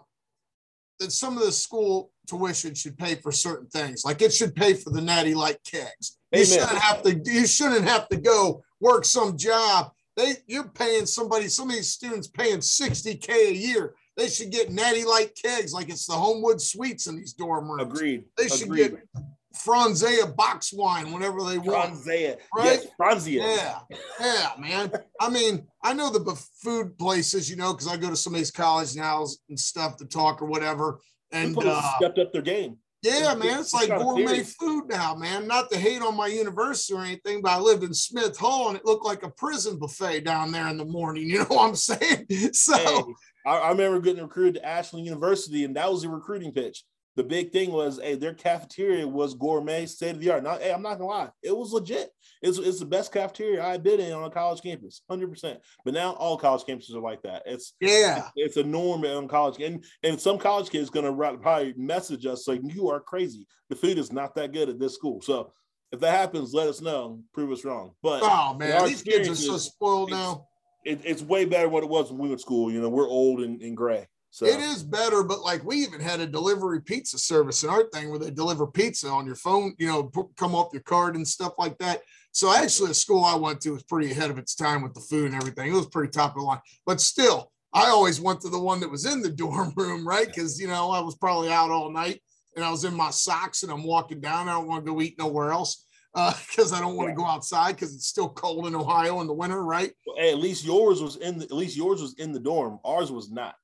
that 0.99 1.11
some 1.11 1.38
of 1.38 1.43
the 1.43 1.51
school 1.51 2.11
tuition 2.27 2.73
should 2.73 2.97
pay 2.97 3.15
for 3.15 3.31
certain 3.31 3.67
things. 3.67 4.03
Like 4.05 4.21
it 4.21 4.33
should 4.33 4.55
pay 4.55 4.73
for 4.73 4.91
the 4.91 5.01
natty 5.01 5.33
light 5.33 5.57
kegs. 5.63 6.17
You 6.31 6.45
shouldn't 6.45 6.77
have 6.77 7.01
to. 7.03 7.19
You 7.25 7.47
shouldn't 7.47 7.88
have 7.88 8.07
to 8.09 8.17
go 8.17 8.63
work 8.79 9.05
some 9.05 9.38
job. 9.38 9.91
They 10.17 10.35
you're 10.47 10.69
paying 10.69 11.05
somebody. 11.05 11.47
Some 11.47 11.69
of 11.69 11.75
these 11.75 11.89
students 11.89 12.27
paying 12.27 12.61
sixty 12.61 13.15
k 13.15 13.49
a 13.49 13.53
year. 13.53 13.95
They 14.17 14.30
should 14.30 14.49
get 14.49 14.71
natty 14.71 15.04
light 15.04 15.36
kegs 15.36 15.73
like 15.73 15.89
it's 15.89 16.06
the 16.06 16.13
Homewood 16.13 16.62
Suites 16.62 17.08
in 17.08 17.17
these 17.17 17.34
dorm 17.34 17.69
rooms. 17.69 17.84
Agreed. 17.84 18.25
They 18.38 18.47
should 18.47 18.67
Agreed. 18.67 18.91
get 18.91 19.23
Franzia 19.56 20.34
box 20.36 20.73
wine 20.73 21.12
whenever 21.12 21.43
they 21.43 21.58
want. 21.58 21.93
Franzia. 21.93 22.38
Right? 22.56 22.82
Yes, 22.84 22.88
Franzia. 22.99 23.58
Yeah, 23.58 23.80
yeah, 24.19 24.49
man. 24.60 24.91
I 25.19 25.30
mean, 25.30 25.67
I 25.84 25.93
know 25.93 26.10
the 26.10 26.36
food 26.62 26.97
places, 26.97 27.49
you 27.49 27.56
know, 27.56 27.73
because 27.73 27.88
I 27.88 27.97
go 27.97 28.10
to 28.10 28.15
some 28.15 28.34
of 28.34 28.39
these 28.39 28.51
college 28.51 28.95
now 28.95 29.25
and 29.49 29.60
stuff 29.60 29.97
to 29.97 30.06
talk 30.06 30.41
or 30.41 30.45
whatever. 30.45 30.99
And 31.32 31.58
uh, 31.58 31.82
stepped 31.97 32.19
up 32.19 32.32
their 32.32 32.41
game. 32.41 32.78
Yeah, 33.05 33.17
It's- 33.31 33.37
man, 33.37 33.59
it's 33.59 33.73
it's 33.73 33.73
like 33.73 33.99
gourmet 33.99 34.43
food 34.43 34.85
now, 34.89 35.15
man. 35.15 35.47
Not 35.47 35.69
to 35.71 35.77
hate 35.77 36.01
on 36.01 36.15
my 36.15 36.27
university 36.27 36.93
or 36.93 37.03
anything, 37.03 37.41
but 37.41 37.51
I 37.51 37.59
lived 37.59 37.83
in 37.83 37.93
Smith 37.93 38.37
Hall 38.37 38.69
and 38.69 38.77
it 38.77 38.85
looked 38.85 39.05
like 39.05 39.23
a 39.23 39.29
prison 39.29 39.77
buffet 39.77 40.21
down 40.21 40.51
there 40.51 40.67
in 40.67 40.77
the 40.77 40.85
morning. 40.85 41.29
You 41.29 41.39
know 41.39 41.45
what 41.45 41.69
I'm 41.69 41.75
saying? 41.75 42.25
So 42.53 42.75
Hey, 42.77 43.03
I, 43.45 43.57
I 43.57 43.69
remember 43.69 43.99
getting 43.99 44.23
recruited 44.23 44.55
to 44.55 44.65
Ashland 44.67 45.05
University, 45.05 45.63
and 45.65 45.75
that 45.75 45.91
was 45.91 46.01
the 46.01 46.09
recruiting 46.09 46.51
pitch. 46.51 46.83
The 47.15 47.23
big 47.23 47.51
thing 47.51 47.71
was, 47.71 47.99
hey, 48.01 48.15
their 48.15 48.34
cafeteria 48.34 49.08
was 49.08 49.36
gourmet, 49.36 49.86
state 49.86 50.15
of 50.15 50.19
the 50.19 50.32
art. 50.32 50.43
Now, 50.43 50.58
hey, 50.58 50.73
I'm 50.73 50.82
not 50.82 50.95
gonna 50.97 51.10
lie, 51.10 51.30
it 51.41 51.56
was 51.56 51.71
legit. 51.71 52.10
It's, 52.41 52.58
it's 52.58 52.80
the 52.80 52.86
best 52.86 53.13
cafeteria 53.13 53.63
I've 53.65 53.84
been 53.84 54.01
in 54.01 54.12
on 54.12 54.25
a 54.25 54.30
college 54.30 54.62
campus, 54.62 55.01
hundred 55.10 55.30
percent. 55.30 55.60
But 55.86 55.93
now 55.93 56.12
all 56.13 56.38
college 56.38 56.63
campuses 56.63 56.93
are 56.93 56.99
like 56.99 57.21
that. 57.23 57.43
It's 57.45 57.73
yeah, 57.80 58.28
it's 58.36 58.58
a 58.58 58.63
norm 58.63 59.06
on 59.06 59.28
college, 59.30 59.62
and 59.62 59.84
and 60.04 60.19
some 60.19 60.38
college 60.38 60.69
kids 60.69 60.89
gonna 60.89 61.13
probably 61.38 61.73
message 61.78 62.25
us 62.25 62.47
like, 62.47 62.62
you 62.63 62.89
are 62.89 62.99
crazy. 62.99 63.47
The 63.69 63.75
food 63.75 63.97
is 63.97 64.12
not 64.12 64.36
that 64.36 64.51
good 64.51 64.69
at 64.69 64.80
this 64.80 64.93
school. 64.93 65.21
So 65.21 65.54
if 65.91 65.99
that 66.01 66.12
happens, 66.12 66.54
let 66.54 66.67
us 66.67 66.82
know, 66.82 67.21
prove 67.34 67.51
us 67.51 67.63
wrong. 67.63 67.91
But 68.04 68.21
oh 68.23 68.56
man, 68.56 68.86
these 68.86 69.01
kids 69.04 69.30
are 69.30 69.36
so 69.36 69.58
spoiled 69.58 70.10
it's- 70.10 70.21
now. 70.21 70.47
it, 70.84 70.99
it's 71.06 71.21
way 71.21 71.45
better 71.45 71.63
than 71.63 71.71
what 71.71 71.84
it 71.84 71.89
was 71.89 72.12
when 72.12 72.19
we 72.19 72.28
were 72.28 72.36
at 72.36 72.41
school. 72.41 72.69
You 72.71 72.82
know, 72.82 72.89
we're 72.89 73.08
old 73.08 73.39
and, 73.39 73.62
and 73.62 73.78
gray. 73.78 74.06
So 74.36 74.45
It 74.45 74.60
is 74.60 74.84
better, 74.84 75.24
but 75.24 75.43
like 75.43 75.63
we 75.63 75.78
even 75.78 76.02
had 76.02 76.19
a 76.19 76.28
delivery 76.28 76.82
pizza 76.82 77.17
service 77.17 77.63
in 77.63 77.69
our 77.69 77.86
thing 77.93 78.10
where 78.10 78.19
they 78.19 78.32
deliver 78.32 78.67
pizza 78.67 79.08
on 79.08 79.26
your 79.26 79.38
phone, 79.38 79.74
you 79.78 79.88
know, 79.88 80.12
come 80.36 80.54
off 80.54 80.74
your 80.74 80.82
card 80.82 81.15
and 81.15 81.26
stuff 81.26 81.54
like 81.58 81.78
that. 81.78 82.02
So 82.34 82.54
actually, 82.54 82.89
the 82.89 82.95
school 82.95 83.24
I 83.24 83.36
went 83.36 83.62
to 83.62 83.69
was 83.69 83.84
pretty 83.84 84.12
ahead 84.12 84.30
of 84.30 84.38
its 84.38 84.54
time 84.54 84.82
with 84.82 84.93
the 84.93 85.00
food 85.00 85.28
and 85.32 85.36
everything. 85.36 85.71
It 85.71 85.76
was 85.76 85.86
pretty 85.86 86.12
top 86.12 86.32
of 86.32 86.41
the 86.41 86.48
line, 86.48 86.60
but 86.86 87.00
still, 87.00 87.50
I 87.74 87.86
always 87.86 88.19
went 88.19 88.41
to 88.41 88.50
the 88.50 88.60
one 88.60 88.82
that 88.82 88.91
was 88.91 89.06
in 89.06 89.21
the 89.21 89.30
dorm 89.43 89.71
room, 89.78 90.06
right? 90.06 90.28
Because 90.28 90.60
you 90.60 90.67
know 90.67 90.91
I 90.91 91.00
was 91.00 91.15
probably 91.15 91.50
out 91.50 91.71
all 91.71 91.89
night 91.89 92.21
and 92.58 92.65
I 92.65 92.71
was 92.71 92.84
in 92.84 92.93
my 92.93 93.12
socks 93.12 93.63
and 93.63 93.71
I'm 93.71 93.86
walking 93.86 94.19
down. 94.19 94.50
I 94.50 94.56
don't 94.56 94.67
want 94.67 94.86
to 94.86 94.91
go 94.91 95.00
eat 95.00 95.17
nowhere 95.17 95.52
else 95.52 95.86
uh, 96.13 96.34
because 96.50 96.74
I 96.74 96.82
don't 96.82 96.98
want 96.98 97.08
to 97.08 97.15
go 97.15 97.26
outside 97.26 97.78
because 97.78 97.95
it's 97.95 98.08
still 98.08 98.28
cold 98.28 98.67
in 98.67 98.76
Ohio 98.76 99.21
in 99.21 99.28
the 99.28 99.34
winter, 99.34 99.63
right? 99.63 99.93
Well, 100.06 100.17
hey, 100.17 100.34
at 100.34 100.39
least 100.39 100.65
yours 100.65 101.02
was 101.02 101.15
in 101.15 101.38
the 101.38 101.45
at 101.45 101.54
least 101.54 101.78
yours 101.78 102.02
was 102.02 102.15
in 102.15 102.34
the 102.34 102.39
dorm. 102.41 102.80
Ours 102.84 103.13
was 103.13 103.32
not. 103.32 103.56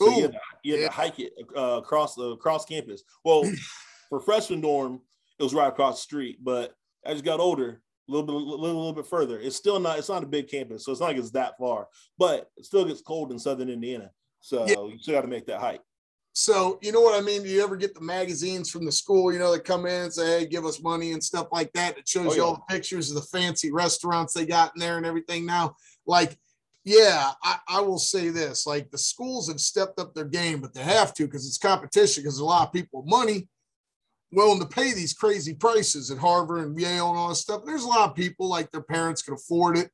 So 0.00 0.16
you 0.16 0.22
had, 0.22 0.32
to, 0.32 0.38
you 0.62 0.72
had 0.74 0.80
yeah. 0.82 0.86
to 0.88 0.92
hike 0.92 1.18
it 1.18 1.32
uh, 1.56 1.80
across 1.82 2.14
the 2.14 2.30
across 2.30 2.64
campus. 2.64 3.02
Well, 3.24 3.50
for 4.08 4.20
freshman 4.20 4.60
dorm, 4.60 5.00
it 5.38 5.42
was 5.42 5.54
right 5.54 5.68
across 5.68 5.96
the 5.96 6.02
street. 6.02 6.38
But 6.42 6.74
as 7.04 7.18
you 7.18 7.24
got 7.24 7.40
older, 7.40 7.82
a 8.08 8.12
little 8.12 8.26
bit, 8.26 8.34
a 8.34 8.38
little, 8.38 8.58
little 8.60 8.92
bit 8.92 9.06
further, 9.06 9.38
it's 9.40 9.56
still 9.56 9.80
not. 9.80 9.98
It's 9.98 10.08
not 10.08 10.22
a 10.22 10.26
big 10.26 10.48
campus, 10.48 10.84
so 10.84 10.92
it's 10.92 11.00
not 11.00 11.08
like 11.08 11.16
it's 11.16 11.30
that 11.32 11.58
far. 11.58 11.88
But 12.16 12.50
it 12.56 12.64
still 12.64 12.84
gets 12.84 13.02
cold 13.02 13.32
in 13.32 13.38
southern 13.38 13.68
Indiana, 13.68 14.10
so 14.40 14.66
Yeah. 14.66 14.82
you 14.84 14.98
still 14.98 15.14
got 15.14 15.22
to 15.22 15.28
make 15.28 15.46
that 15.46 15.60
hike. 15.60 15.82
So 16.32 16.78
you 16.82 16.92
know 16.92 17.00
what 17.00 17.20
I 17.20 17.24
mean? 17.24 17.42
Do 17.42 17.48
you 17.48 17.64
ever 17.64 17.76
get 17.76 17.94
the 17.94 18.00
magazines 18.00 18.70
from 18.70 18.84
the 18.84 18.92
school, 18.92 19.32
you 19.32 19.40
know, 19.40 19.50
that 19.52 19.64
come 19.64 19.86
in 19.86 20.02
and 20.02 20.12
say, 20.12 20.40
hey, 20.40 20.46
give 20.46 20.64
us 20.64 20.80
money 20.80 21.10
and 21.12 21.22
stuff 21.22 21.48
like 21.50 21.72
that? 21.72 21.98
It 21.98 22.08
shows 22.08 22.32
Oh, 22.32 22.36
you 22.36 22.44
all 22.44 22.54
the 22.54 22.72
pictures 22.74 23.10
of 23.10 23.16
the 23.16 23.22
fancy 23.22 23.72
restaurants 23.72 24.34
they 24.34 24.46
got 24.46 24.72
in 24.76 24.80
there 24.80 24.98
and 24.98 25.04
everything 25.06 25.44
now. 25.44 25.74
Like, 26.06 26.38
yeah, 26.88 27.32
I, 27.42 27.58
I 27.68 27.80
will 27.80 27.98
say 27.98 28.30
this. 28.30 28.66
Like 28.66 28.90
the 28.90 28.98
schools 28.98 29.48
have 29.48 29.60
stepped 29.60 30.00
up 30.00 30.14
their 30.14 30.24
game, 30.24 30.60
but 30.60 30.72
they 30.72 30.82
have 30.82 31.12
to 31.14 31.24
because 31.26 31.46
it's 31.46 31.58
competition, 31.58 32.22
because 32.22 32.38
a 32.38 32.44
lot 32.44 32.66
of 32.66 32.72
people 32.72 33.02
with 33.02 33.10
money 33.10 33.48
willing 34.32 34.60
to 34.60 34.66
pay 34.66 34.92
these 34.94 35.12
crazy 35.12 35.54
prices 35.54 36.10
at 36.10 36.18
Harvard 36.18 36.66
and 36.66 36.78
Yale 36.80 37.10
and 37.10 37.18
all 37.18 37.28
this 37.28 37.40
stuff. 37.40 37.62
There's 37.64 37.84
a 37.84 37.88
lot 37.88 38.10
of 38.10 38.16
people 38.16 38.48
like 38.48 38.70
their 38.70 38.82
parents 38.82 39.22
can 39.22 39.34
afford 39.34 39.76
it 39.78 39.90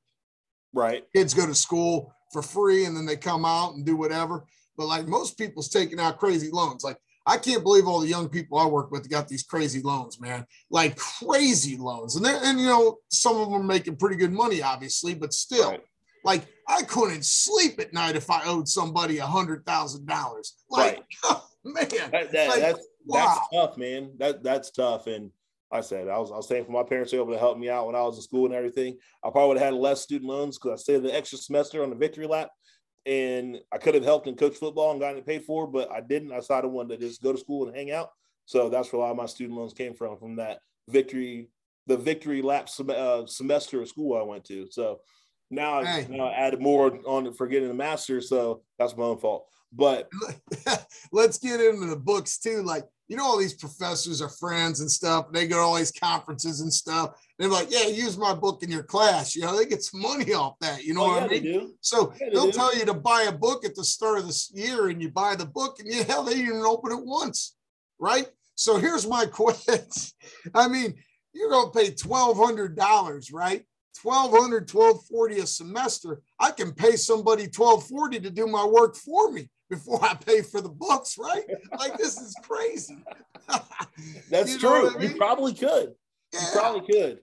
Right. 0.73 1.05
kids 1.15 1.35
go 1.35 1.47
to 1.47 1.55
school 1.55 2.13
for 2.33 2.43
free 2.43 2.85
and 2.85 2.97
then 2.97 3.07
they 3.07 3.17
come 3.17 3.45
out 3.45 3.75
and 3.75 3.87
do 3.87 3.97
whatever. 3.97 4.45
But 4.77 4.87
like 4.87 5.07
most 5.07 5.39
people's 5.39 5.69
taking 5.69 6.01
out 6.01 6.19
crazy 6.19 6.51
loans. 6.51 6.83
Like 6.83 6.99
I 7.27 7.39
can't 7.39 7.63
believe 7.63 7.87
all 7.87 8.01
the 8.01 8.09
young 8.09 8.29
people 8.29 8.59
I 8.59 8.67
work 8.67 8.91
with 8.91 9.09
got 9.09 9.29
these 9.29 9.45
crazy 9.45 9.81
loans, 9.83 10.21
man. 10.21 10.45
Like 10.71 10.97
crazy 10.97 11.77
loans. 11.77 12.17
And 12.17 12.25
then 12.25 12.41
and 12.45 12.61
you 12.61 12.67
know, 12.67 12.99
some 13.09 13.37
of 13.37 13.51
them 13.51 13.61
are 13.61 13.63
making 13.63 13.97
pretty 13.97 14.17
good 14.17 14.33
money, 14.33 14.63
obviously, 14.63 15.15
but 15.15 15.33
still, 15.33 15.71
Right. 15.71 15.81
like 16.25 16.47
I 16.69 16.83
couldn't 16.83 17.25
sleep 17.25 17.79
at 17.81 17.93
night 17.93 18.17
if 18.17 18.31
I 18.31 18.45
owed 18.45 18.69
somebody 18.69 19.19
a 19.19 19.27
hundred 19.27 19.67
thousand 19.67 20.07
dollars. 20.07 20.55
Like 20.71 21.05
man, 21.65 21.89
That, 22.13 22.33
that, 22.33 22.49
Like, 22.49 22.61
that's 22.61 22.87
wow. 23.07 23.27
that's 23.27 23.49
tough, 23.53 23.79
man. 23.79 24.13
That 24.19 24.43
that's 24.43 24.71
tough. 24.71 25.07
And 25.07 25.31
I 25.73 25.81
said 25.81 26.09
I 26.09 26.19
was 26.19 26.31
I 26.31 26.37
was 26.37 26.49
saying 26.49 26.65
for 26.65 26.73
my 26.73 26.83
parents 26.83 27.11
to 27.11 27.17
be 27.17 27.23
able 27.23 27.33
to 27.33 27.39
help 27.39 27.59
me 27.59 27.69
out 27.69 27.87
when 27.87 27.97
I 27.97 28.03
was 28.03 28.17
in 28.17 28.23
school 28.23 28.47
and 28.47 28.55
everything. 28.55 28.97
I 29.25 29.31
probably 29.31 29.49
would 29.49 29.59
have 29.59 29.73
had 29.73 29.81
less 29.81 30.03
student 30.03 30.31
loans 30.31 30.59
because 30.59 30.81
I 30.81 30.83
stayed 30.83 31.03
the 31.03 31.15
extra 31.15 31.39
semester 31.39 31.83
on 31.83 31.91
the 31.91 31.97
victory 31.97 32.27
lap, 32.27 32.51
and 33.07 33.59
I 33.73 33.79
could 33.79 33.95
have 33.95 34.05
helped 34.05 34.27
and 34.27 34.39
coach 34.39 34.57
football 34.57 34.93
and 34.93 35.01
gotten 35.01 35.19
it 35.19 35.27
paid 35.27 35.45
for, 35.45 35.67
but 35.67 35.91
I 35.91 36.01
didn't. 36.01 36.33
I 36.33 36.37
decided 36.37 36.69
I 36.69 36.73
wanted 36.73 37.01
to 37.01 37.07
just 37.07 37.23
go 37.23 37.33
to 37.33 37.39
school 37.39 37.67
and 37.67 37.77
hang 37.77 37.91
out. 37.91 38.11
So 38.47 38.69
that's 38.69 38.93
where 38.93 39.01
a 39.01 39.05
lot 39.05 39.11
of 39.11 39.17
my 39.17 39.27
student 39.27 39.59
loans 39.59 39.73
came 39.73 39.95
from, 39.95 40.19
from 40.19 40.37
that 40.37 40.61
victory 40.89 41.49
the 41.87 41.97
victory 41.97 42.43
lap 42.43 42.69
sem- 42.69 42.91
uh, 42.91 43.27
semester 43.27 43.81
of 43.83 43.89
school 43.89 44.17
I 44.19 44.23
went 44.23 44.45
to. 44.47 44.67
So 44.71 45.01
now, 45.55 45.81
I, 45.81 45.85
Hey. 45.85 46.07
now 46.09 46.27
I 46.27 46.33
added 46.33 46.61
more 46.61 46.99
on 47.07 47.33
for 47.35 47.47
getting 47.47 47.69
the 47.69 47.75
master. 47.75 48.21
So 48.21 48.63
that's 48.79 48.97
my 48.97 49.05
own 49.05 49.19
fault. 49.19 49.49
But 49.73 50.09
let's 51.13 51.39
get 51.39 51.61
into 51.61 51.87
the 51.87 51.97
books 51.97 52.39
too. 52.39 52.63
Like, 52.63 52.85
you 53.09 53.17
know, 53.17 53.25
all 53.25 53.37
these 53.37 53.55
professors 53.55 54.23
are 54.23 54.29
friends 54.29 54.81
and 54.81 54.91
stuff. 54.91 55.27
They 55.33 55.47
go 55.47 55.57
to 55.57 55.63
all 55.63 55.75
these 55.75 55.93
conferences 55.93 56.61
and 56.61 56.73
stuff. 56.73 57.21
They're 57.39 57.49
like, 57.49 57.71
yeah, 57.71 57.87
use 57.87 58.17
my 58.17 58.33
book 58.35 58.63
in 58.63 58.71
your 58.71 58.85
class. 58.85 59.35
You 59.35 59.43
know, 59.43 59.57
they 59.57 59.67
get 59.67 59.83
some 59.83 60.01
money 60.01 60.33
off 60.33 60.55
that. 60.61 60.85
You 60.85 60.95
know 60.95 61.05
oh, 61.05 61.09
what 61.21 61.31
yeah, 61.31 61.39
I 61.39 61.41
mean? 61.41 61.75
So 61.81 62.13
Yeah, 62.21 62.29
they 62.29 62.35
they'll 62.35 62.47
do. 62.47 62.53
tell 62.53 62.77
you 62.77 62.85
to 62.87 62.95
buy 62.95 63.23
a 63.29 63.33
book 63.33 63.65
at 63.65 63.75
the 63.75 63.85
start 63.85 64.19
of 64.19 64.27
this 64.27 64.51
year 64.55 64.89
and 64.89 65.03
you 65.03 65.11
buy 65.11 65.35
the 65.35 65.45
book 65.45 65.81
and 65.81 65.89
you 65.93 66.05
hell, 66.05 66.23
they 66.23 66.35
didn't 66.35 66.49
even 66.49 66.63
open 66.63 66.93
it 66.93 67.05
once. 67.05 67.57
Right. 67.99 68.29
So 68.55 68.77
here's 68.79 69.07
my 69.07 69.27
question. 69.31 69.81
I 70.55 70.69
mean, 70.69 70.95
you're 71.33 71.51
going 71.51 71.73
to 71.73 71.79
pay 71.79 71.91
$1,200, 71.91 73.33
right? 73.33 73.65
1200 74.03 74.71
1240 74.71 75.39
a 75.41 75.47
semester 75.47 76.21
i 76.41 76.51
can 76.51 76.73
pay 76.73 76.97
somebody 76.97 77.45
1240 77.45 78.21
to 78.21 78.31
do 78.31 78.47
my 78.47 78.65
work 78.65 78.97
for 78.97 79.31
me 79.31 79.49
before 79.71 80.05
i 80.05 80.15
pay 80.15 80.43
for 80.43 80.61
the 80.61 80.69
books 80.69 81.17
right 81.19 81.45
like 81.79 81.97
this 81.97 82.19
is 82.19 82.35
crazy 82.43 82.97
That's 84.31 84.55
You 84.55 84.61
know 84.61 84.91
true. 84.91 84.99
I 84.99 85.03
You 85.03 85.17
probably 85.17 85.55
could. 85.55 85.95
You 86.33 86.41
probably 86.53 86.81
could. 86.93 87.21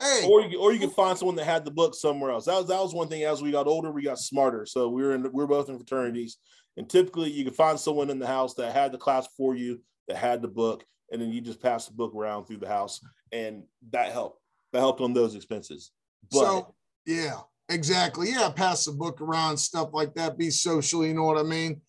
hey 0.00 0.28
Or 0.28 0.42
you, 0.42 0.60
or 0.60 0.72
you 0.72 0.78
could 0.78 0.92
find 0.92 1.16
someone 1.16 1.36
that 1.36 1.44
had 1.44 1.64
the 1.64 1.70
book 1.70 1.94
somewhere 1.94 2.30
else. 2.30 2.46
That 2.46 2.56
was 2.56 2.68
that 2.68 2.80
was 2.80 2.94
one 2.94 3.08
thing. 3.08 3.24
As 3.24 3.42
we 3.42 3.50
got 3.50 3.66
older, 3.66 3.90
we 3.90 4.02
got 4.02 4.18
smarter. 4.18 4.66
So 4.66 4.88
we 4.88 5.02
were 5.02 5.14
in 5.14 5.22
we 5.22 5.28
we're 5.30 5.46
both 5.46 5.68
in 5.68 5.76
fraternities, 5.76 6.38
and 6.76 6.88
typically 6.88 7.30
you 7.30 7.44
could 7.44 7.54
find 7.54 7.78
someone 7.78 8.10
in 8.10 8.18
the 8.18 8.26
house 8.26 8.54
that 8.54 8.72
had 8.72 8.92
the 8.92 8.98
class 8.98 9.28
for 9.36 9.54
you, 9.54 9.80
that 10.08 10.16
had 10.16 10.42
the 10.42 10.48
book, 10.48 10.84
and 11.10 11.20
then 11.20 11.32
you 11.32 11.40
just 11.40 11.62
pass 11.62 11.86
the 11.86 11.94
book 11.94 12.14
around 12.14 12.44
through 12.44 12.58
the 12.58 12.68
house, 12.68 13.00
and 13.32 13.64
that 13.90 14.12
helped. 14.12 14.40
That 14.72 14.80
helped 14.80 15.00
on 15.00 15.12
those 15.12 15.34
expenses. 15.34 15.90
But 16.30 16.38
so 16.38 16.74
yeah 17.06 17.40
exactly. 17.68 18.30
Yeah 18.30 18.50
pass 18.54 18.84
the 18.84 18.92
book 18.92 19.20
around 19.20 19.56
stuff 19.56 19.90
like 19.92 20.14
that 20.14 20.38
be 20.38 20.50
social 20.50 21.04
you 21.06 21.14
know 21.14 21.24
what 21.24 21.38
i 21.38 21.42
mean? 21.42 21.80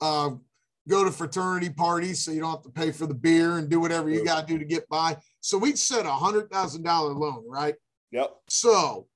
Uh, 0.00 0.30
go 0.88 1.04
to 1.04 1.10
fraternity 1.10 1.68
parties 1.70 2.24
so 2.24 2.30
you 2.30 2.40
don't 2.40 2.50
have 2.50 2.62
to 2.62 2.70
pay 2.70 2.90
for 2.90 3.06
the 3.06 3.14
beer 3.14 3.58
and 3.58 3.68
do 3.68 3.80
whatever 3.80 4.08
you 4.08 4.24
got 4.24 4.46
to 4.46 4.52
do 4.52 4.58
to 4.58 4.64
get 4.64 4.88
by. 4.88 5.16
So 5.40 5.58
we'd 5.58 5.78
set 5.78 6.06
a 6.06 6.10
hundred 6.10 6.50
thousand 6.50 6.82
dollar 6.82 7.12
loan 7.12 7.44
right? 7.46 7.74
Yep, 8.12 8.34
So 8.48 9.06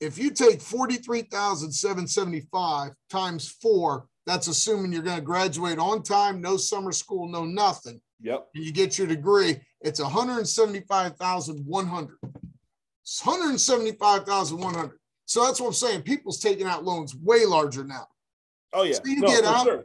if 0.00 0.18
you 0.18 0.30
take 0.30 0.60
43,775 0.60 2.90
times 3.08 3.48
four, 3.48 4.06
that's 4.26 4.48
assuming 4.48 4.92
you're 4.92 5.02
going 5.02 5.16
to 5.16 5.22
graduate 5.22 5.78
on 5.78 6.02
time, 6.02 6.42
no 6.42 6.58
summer 6.58 6.92
school, 6.92 7.26
no 7.28 7.44
nothing, 7.44 8.00
yep, 8.20 8.48
and 8.54 8.64
you 8.64 8.72
get 8.72 8.98
your 8.98 9.06
degree, 9.06 9.60
it's 9.80 10.00
175,100. 10.00 12.16
It's 13.04 13.24
175,100. 13.24 14.98
So 15.26 15.44
that's 15.44 15.60
what 15.60 15.68
I'm 15.68 15.72
saying. 15.74 16.02
People's 16.02 16.38
taking 16.40 16.66
out 16.66 16.84
loans 16.84 17.14
way 17.14 17.44
larger 17.44 17.84
now. 17.84 18.06
oh 18.72 18.82
yeah. 18.82 18.94
So 18.94 19.02
you 19.04 19.20
No, 19.20 19.28
get 19.28 19.44
out, 19.44 19.64
sure. 19.66 19.84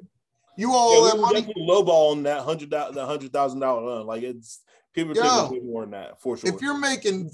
You 0.58 0.74
all 0.74 1.06
Yeah, 1.06 1.14
that 1.14 1.22
money. 1.22 1.42
definitely 1.42 1.68
lowballing 1.68 2.24
that 2.24 2.44
hundred 2.44 2.70
the 2.70 3.06
hundred 3.06 3.32
thousand 3.32 3.60
dollar 3.60 3.82
loan. 3.82 4.06
Like 4.08 4.24
it's 4.24 4.62
people 4.94 5.18
are 5.22 5.52
way 5.52 5.60
more 5.60 5.82
than 5.84 5.92
that 5.92 6.22
for 6.22 6.36
sure. 6.38 6.54
If 6.54 6.62
you're 6.62 6.78
making, 6.78 7.30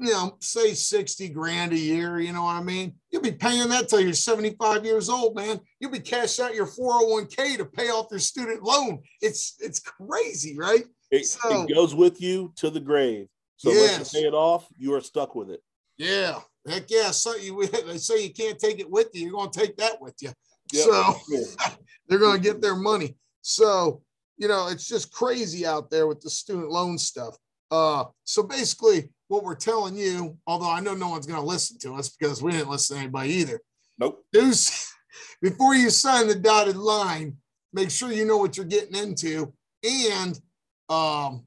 you 0.00 0.10
know, 0.10 0.36
say 0.40 0.74
60 0.74 1.28
grand 1.28 1.72
a 1.72 1.76
year, 1.78 2.18
you 2.18 2.32
know 2.32 2.42
what 2.44 2.54
I 2.56 2.62
mean? 2.62 2.94
You'll 3.10 3.22
be 3.22 3.32
paying 3.32 3.68
that 3.68 3.88
till 3.88 4.00
you're 4.00 4.12
75 4.14 4.84
years 4.84 5.08
old, 5.08 5.36
man. 5.36 5.60
You'll 5.78 5.92
be 5.92 6.00
cashing 6.00 6.44
out 6.44 6.54
your 6.54 6.66
401k 6.66 7.58
to 7.58 7.64
pay 7.64 7.88
off 7.90 8.06
your 8.10 8.18
student 8.20 8.62
loan. 8.62 9.00
It's 9.20 9.56
it's 9.60 9.78
crazy, 9.80 10.56
right? 10.58 10.84
it, 11.10 11.26
so- 11.26 11.64
it 11.64 11.74
goes 11.74 11.94
with 11.94 12.20
you 12.20 12.52
to 12.56 12.70
the 12.70 12.80
grave. 12.80 13.28
So 13.58 13.70
once 13.70 13.80
Yes. 13.80 14.14
you 14.14 14.20
pay 14.20 14.26
it 14.26 14.34
off, 14.34 14.66
you 14.78 14.94
are 14.94 15.00
stuck 15.00 15.34
with 15.34 15.50
it. 15.50 15.62
Yeah. 15.98 16.40
Heck 16.66 16.90
yeah. 16.90 17.10
So 17.10 17.36
you 17.36 17.66
they 17.86 17.98
say 17.98 18.24
you 18.24 18.32
can't 18.32 18.58
take 18.58 18.80
it 18.80 18.90
with 18.90 19.10
you. 19.12 19.22
You're 19.22 19.32
gonna 19.32 19.50
take 19.50 19.76
that 19.76 20.00
with 20.00 20.14
you. 20.22 20.32
Yep. 20.72 20.84
So 20.84 21.14
they're 22.08 22.18
gonna 22.18 22.38
get 22.38 22.62
their 22.62 22.76
money. 22.76 23.16
So, 23.42 24.02
you 24.36 24.48
know, 24.48 24.68
it's 24.68 24.86
just 24.86 25.12
crazy 25.12 25.66
out 25.66 25.90
there 25.90 26.06
with 26.06 26.20
the 26.20 26.30
student 26.30 26.70
loan 26.70 26.98
stuff. 26.98 27.36
Uh, 27.70 28.04
so 28.24 28.42
basically, 28.42 29.10
what 29.28 29.44
we're 29.44 29.54
telling 29.54 29.96
you, 29.96 30.36
although 30.46 30.70
I 30.70 30.80
know 30.80 30.94
no 30.94 31.08
one's 31.08 31.26
going 31.26 31.40
to 31.40 31.46
listen 31.46 31.78
to 31.80 31.94
us 31.94 32.08
because 32.08 32.42
we 32.42 32.52
didn't 32.52 32.70
listen 32.70 32.96
to 32.96 33.02
anybody 33.02 33.30
either, 33.34 33.60
Nope. 33.98 34.24
Deuce, 34.32 34.92
before 35.42 35.74
you 35.74 35.90
sign 35.90 36.28
the 36.28 36.34
dotted 36.34 36.76
line, 36.76 37.36
make 37.72 37.90
sure 37.90 38.12
you 38.12 38.24
know 38.24 38.38
what 38.38 38.56
you're 38.56 38.66
getting 38.66 38.96
into 38.96 39.52
and 39.84 40.40
um, 40.88 41.46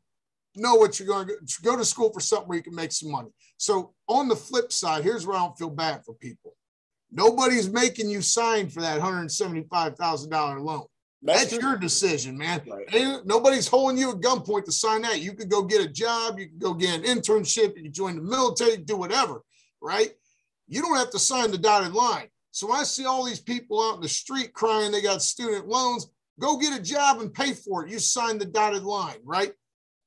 know 0.55 0.75
what 0.75 0.99
you're 0.99 1.07
going 1.07 1.27
to 1.27 1.61
go 1.63 1.77
to 1.77 1.85
school 1.85 2.11
for 2.11 2.19
something 2.19 2.47
where 2.47 2.57
you 2.57 2.63
can 2.63 2.75
make 2.75 2.91
some 2.91 3.11
money. 3.11 3.29
So, 3.57 3.93
on 4.07 4.27
the 4.27 4.35
flip 4.35 4.71
side, 4.71 5.03
here's 5.03 5.25
where 5.25 5.37
I 5.37 5.39
don't 5.39 5.57
feel 5.57 5.69
bad 5.69 6.03
for 6.05 6.13
people. 6.15 6.55
Nobody's 7.11 7.69
making 7.69 8.09
you 8.09 8.21
sign 8.21 8.69
for 8.69 8.81
that 8.81 9.01
$175,000 9.01 10.61
loan. 10.61 10.85
That's, 11.23 11.49
true. 11.49 11.59
your 11.61 11.77
decision, 11.77 12.37
man. 12.37 12.61
Right. 12.67 13.25
Nobody's 13.25 13.67
holding 13.67 13.97
you 13.97 14.11
at 14.11 14.21
gunpoint 14.21 14.65
to 14.65 14.71
sign 14.71 15.03
that. 15.03 15.21
You 15.21 15.33
could 15.33 15.49
go 15.49 15.61
get 15.61 15.85
a 15.85 15.87
job, 15.87 16.39
you 16.39 16.47
could 16.47 16.59
go 16.59 16.73
get 16.73 16.95
an 16.95 17.03
internship, 17.03 17.75
you 17.77 17.83
could 17.83 17.93
join 17.93 18.15
the 18.15 18.23
military, 18.23 18.77
do 18.77 18.97
whatever, 18.97 19.43
right? 19.81 20.11
You 20.67 20.81
don't 20.81 20.97
have 20.97 21.11
to 21.11 21.19
sign 21.19 21.51
the 21.51 21.57
dotted 21.57 21.93
line. 21.93 22.27
So 22.51 22.71
I 22.71 22.83
see 22.83 23.05
all 23.05 23.23
these 23.23 23.39
people 23.39 23.81
out 23.81 23.95
in 23.95 24.01
the 24.01 24.09
street 24.09 24.53
crying 24.53 24.91
they 24.91 25.01
got 25.01 25.21
student 25.21 25.67
loans, 25.67 26.07
go 26.39 26.57
get 26.57 26.77
a 26.77 26.81
job 26.81 27.21
and 27.21 27.33
pay 27.33 27.53
for 27.53 27.85
it. 27.85 27.91
You 27.91 27.99
sign 27.99 28.39
the 28.39 28.45
dotted 28.45 28.83
line, 28.83 29.17
right? 29.23 29.53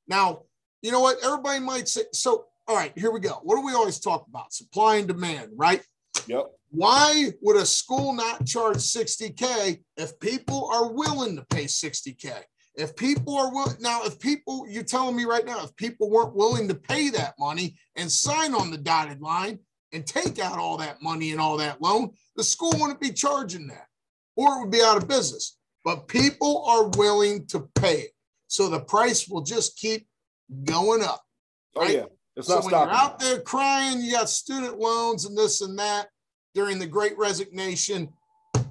Now, 0.08 0.42
you 0.82 0.92
know 0.92 1.00
what? 1.00 1.18
Everybody 1.24 1.60
might 1.60 1.88
say, 1.88 2.02
so, 2.12 2.46
all 2.66 2.76
right, 2.76 2.92
here 2.96 3.10
we 3.10 3.20
go. 3.20 3.40
What 3.42 3.56
do 3.56 3.64
we 3.64 3.72
always 3.72 3.98
talk 3.98 4.26
about? 4.28 4.52
Supply 4.52 4.96
and 4.96 5.08
demand, 5.08 5.50
right? 5.56 5.82
Yep. 6.26 6.50
Why 6.70 7.30
would 7.40 7.56
a 7.56 7.66
school 7.66 8.12
not 8.12 8.46
charge 8.46 8.78
60K 8.78 9.80
if 9.96 10.18
people 10.18 10.68
are 10.72 10.92
willing 10.92 11.36
to 11.36 11.44
pay 11.50 11.64
60K? 11.64 12.42
If 12.76 12.96
people 12.96 13.36
are 13.36 13.52
willing, 13.54 13.76
now, 13.80 14.04
if 14.04 14.18
people, 14.18 14.66
you're 14.68 14.82
telling 14.82 15.14
me 15.14 15.24
right 15.24 15.46
now, 15.46 15.62
if 15.62 15.74
people 15.76 16.10
weren't 16.10 16.34
willing 16.34 16.66
to 16.68 16.74
pay 16.74 17.10
that 17.10 17.34
money 17.38 17.76
and 17.94 18.10
sign 18.10 18.54
on 18.54 18.70
the 18.70 18.78
dotted 18.78 19.20
line 19.20 19.60
and 19.92 20.04
take 20.04 20.40
out 20.40 20.58
all 20.58 20.76
that 20.78 21.00
money 21.00 21.30
and 21.30 21.40
all 21.40 21.56
that 21.58 21.80
loan, 21.80 22.10
the 22.34 22.42
school 22.42 22.72
wouldn't 22.80 23.00
be 23.00 23.12
charging 23.12 23.68
that 23.68 23.86
or 24.36 24.56
it 24.56 24.60
would 24.60 24.72
be 24.72 24.82
out 24.82 24.96
of 24.96 25.08
business. 25.08 25.56
But 25.84 26.08
people 26.08 26.64
are 26.66 26.88
willing 26.98 27.46
to 27.48 27.68
pay 27.74 28.00
it. 28.00 28.10
So 28.54 28.68
the 28.68 28.78
price 28.78 29.26
will 29.28 29.42
just 29.42 29.76
keep 29.76 30.06
going 30.62 31.02
up. 31.02 31.24
Oh 31.74 31.88
yeah. 31.88 32.04
It's 32.36 32.46
So 32.46 32.54
not 32.54 32.64
when 32.64 32.70
you're 32.70 32.88
out 32.88 33.18
there 33.18 33.40
crying, 33.40 34.00
you 34.00 34.12
got 34.12 34.28
student 34.28 34.78
loans 34.78 35.24
and 35.24 35.36
this 35.36 35.60
and 35.60 35.76
that 35.80 36.06
during 36.54 36.78
the 36.78 36.86
great 36.86 37.18
resignation, 37.18 38.12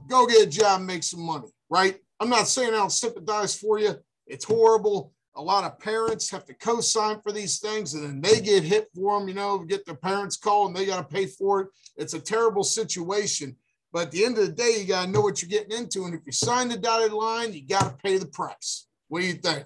go 0.08 0.26
get 0.26 0.48
a 0.48 0.50
job 0.50 0.78
and 0.78 0.88
make 0.88 1.04
some 1.04 1.19
money, 1.19 1.50
right? 1.69 2.00
I'm 2.22 2.30
not 2.30 2.48
saying 2.48 2.69
I 2.69 2.78
don't 2.78 2.93
sympathize 2.93 3.60
for 3.60 3.78
you. 3.78 3.96
It's 4.26 4.46
horrible. 4.46 5.12
A 5.36 5.41
lot 5.41 5.65
of 5.65 5.78
parents 5.80 6.30
have 6.30 6.46
to 6.46 6.54
co-sign 6.54 7.19
for 7.19 7.34
these 7.34 7.60
things 7.60 7.93
and 7.93 8.06
then 8.06 8.22
they 8.22 8.39
get 8.39 8.63
hit 8.63 8.88
for 8.96 9.19
them, 9.19 9.28
you 9.28 9.34
know, 9.34 9.60
get 9.60 9.86
their 9.86 9.96
parents 9.96 10.38
call 10.38 10.65
and 10.65 10.74
they 10.74 10.86
got 10.86 10.98
to 10.98 11.13
pay 11.13 11.26
for 11.26 11.60
it. 11.60 11.67
It's 11.98 12.13
a 12.13 12.22
terrible 12.22 12.63
situation. 12.63 13.58
But 13.91 14.04
at 14.04 14.12
the 14.12 14.24
end 14.24 14.38
of 14.38 14.46
the 14.46 14.54
day, 14.54 14.78
you 14.80 14.86
got 14.86 15.06
to 15.06 15.12
know 15.12 15.19
what 15.19 15.41
you're 15.41 15.50
getting 15.50 15.78
into. 15.78 16.06
And 16.06 16.15
if 16.15 16.22
you 16.26 16.32
sign 16.32 16.69
the 16.69 16.78
dotted 16.78 17.12
line, 17.12 17.52
you 17.52 17.67
got 17.67 17.82
to 17.82 17.98
pay 18.02 18.17
the 18.17 18.28
price. 18.28 18.88
What 19.10 19.19
do 19.19 19.28
you 19.28 19.34
think? 19.34 19.65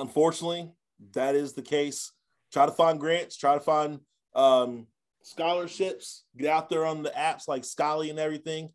Unfortunately, 0.00 0.72
that 1.12 1.34
is 1.34 1.52
the 1.52 1.62
case. 1.62 2.12
Try 2.52 2.66
to 2.66 2.72
find 2.72 2.98
grants, 2.98 3.36
try 3.36 3.54
to 3.54 3.60
find 3.60 4.00
um, 4.34 4.86
scholarships, 5.22 6.24
get 6.36 6.50
out 6.50 6.68
there 6.68 6.86
on 6.86 7.02
the 7.02 7.10
apps 7.10 7.46
like 7.46 7.62
Scholly 7.62 8.10
and 8.10 8.18
everything. 8.18 8.70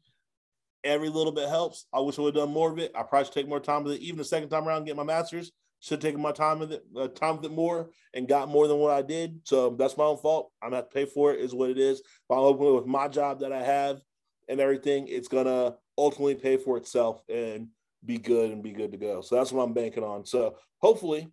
Every 0.84 1.10
little 1.10 1.32
bit 1.32 1.50
helps. 1.50 1.88
I 1.92 2.00
wish 2.00 2.20
I 2.20 2.22
would 2.22 2.36
have 2.36 2.46
done 2.46 2.54
more 2.54 2.72
of 2.72 2.78
it. 2.78 2.92
I 2.96 3.02
probably 3.02 3.26
should 3.26 3.34
take 3.34 3.50
more 3.50 3.60
time 3.60 3.84
with 3.84 3.94
it. 3.94 4.02
Even 4.02 4.20
the 4.20 4.24
second 4.24 4.50
time 4.50 4.68
around, 4.68 4.86
get 4.86 4.96
my 4.96 5.04
master's, 5.04 5.52
should 5.80 5.96
have 5.96 6.04
taken 6.04 6.22
my 6.22 6.32
time 6.32 6.60
with 6.60 6.74
it, 6.74 6.84
uh, 6.96 7.08
time 7.08 7.38
with 7.38 7.46
it 7.46 7.52
more, 7.52 7.90
and 8.14 8.28
got 8.28 8.48
more 8.48 8.68
than 8.68 8.78
what 8.78 8.92
I 8.92 9.02
did. 9.02 9.40
So 9.46 9.72
that's 9.72 9.98
my 9.98 10.04
own 10.04 10.18
fault. 10.18 10.52
I'm 10.62 10.70
gonna 10.70 10.78
have 10.78 10.90
to 10.90 10.94
pay 10.94 11.06
for 11.06 11.34
it. 11.34 11.40
Is 11.40 11.56
what 11.56 11.72
it 11.72 11.80
is. 11.80 12.00
If 12.02 12.06
I'm 12.30 12.38
open 12.38 12.76
with 12.76 12.86
my 12.86 13.08
job 13.08 13.40
that 13.40 13.52
I 13.52 13.64
have 13.64 14.00
and 14.48 14.60
everything, 14.60 15.08
it's 15.08 15.28
gonna 15.28 15.76
ultimately 15.98 16.36
pay 16.36 16.58
for 16.58 16.78
itself 16.78 17.24
and 17.28 17.70
be 18.06 18.18
good 18.18 18.52
and 18.52 18.63
be 18.63 18.72
good 18.72 18.91
to 18.91 18.98
go. 18.98 19.22
So 19.22 19.36
that's 19.36 19.52
what 19.52 19.63
I'm 19.63 19.74
banking 19.74 20.04
on. 20.04 20.26
So 20.26 20.58
hopefully, 20.80 21.28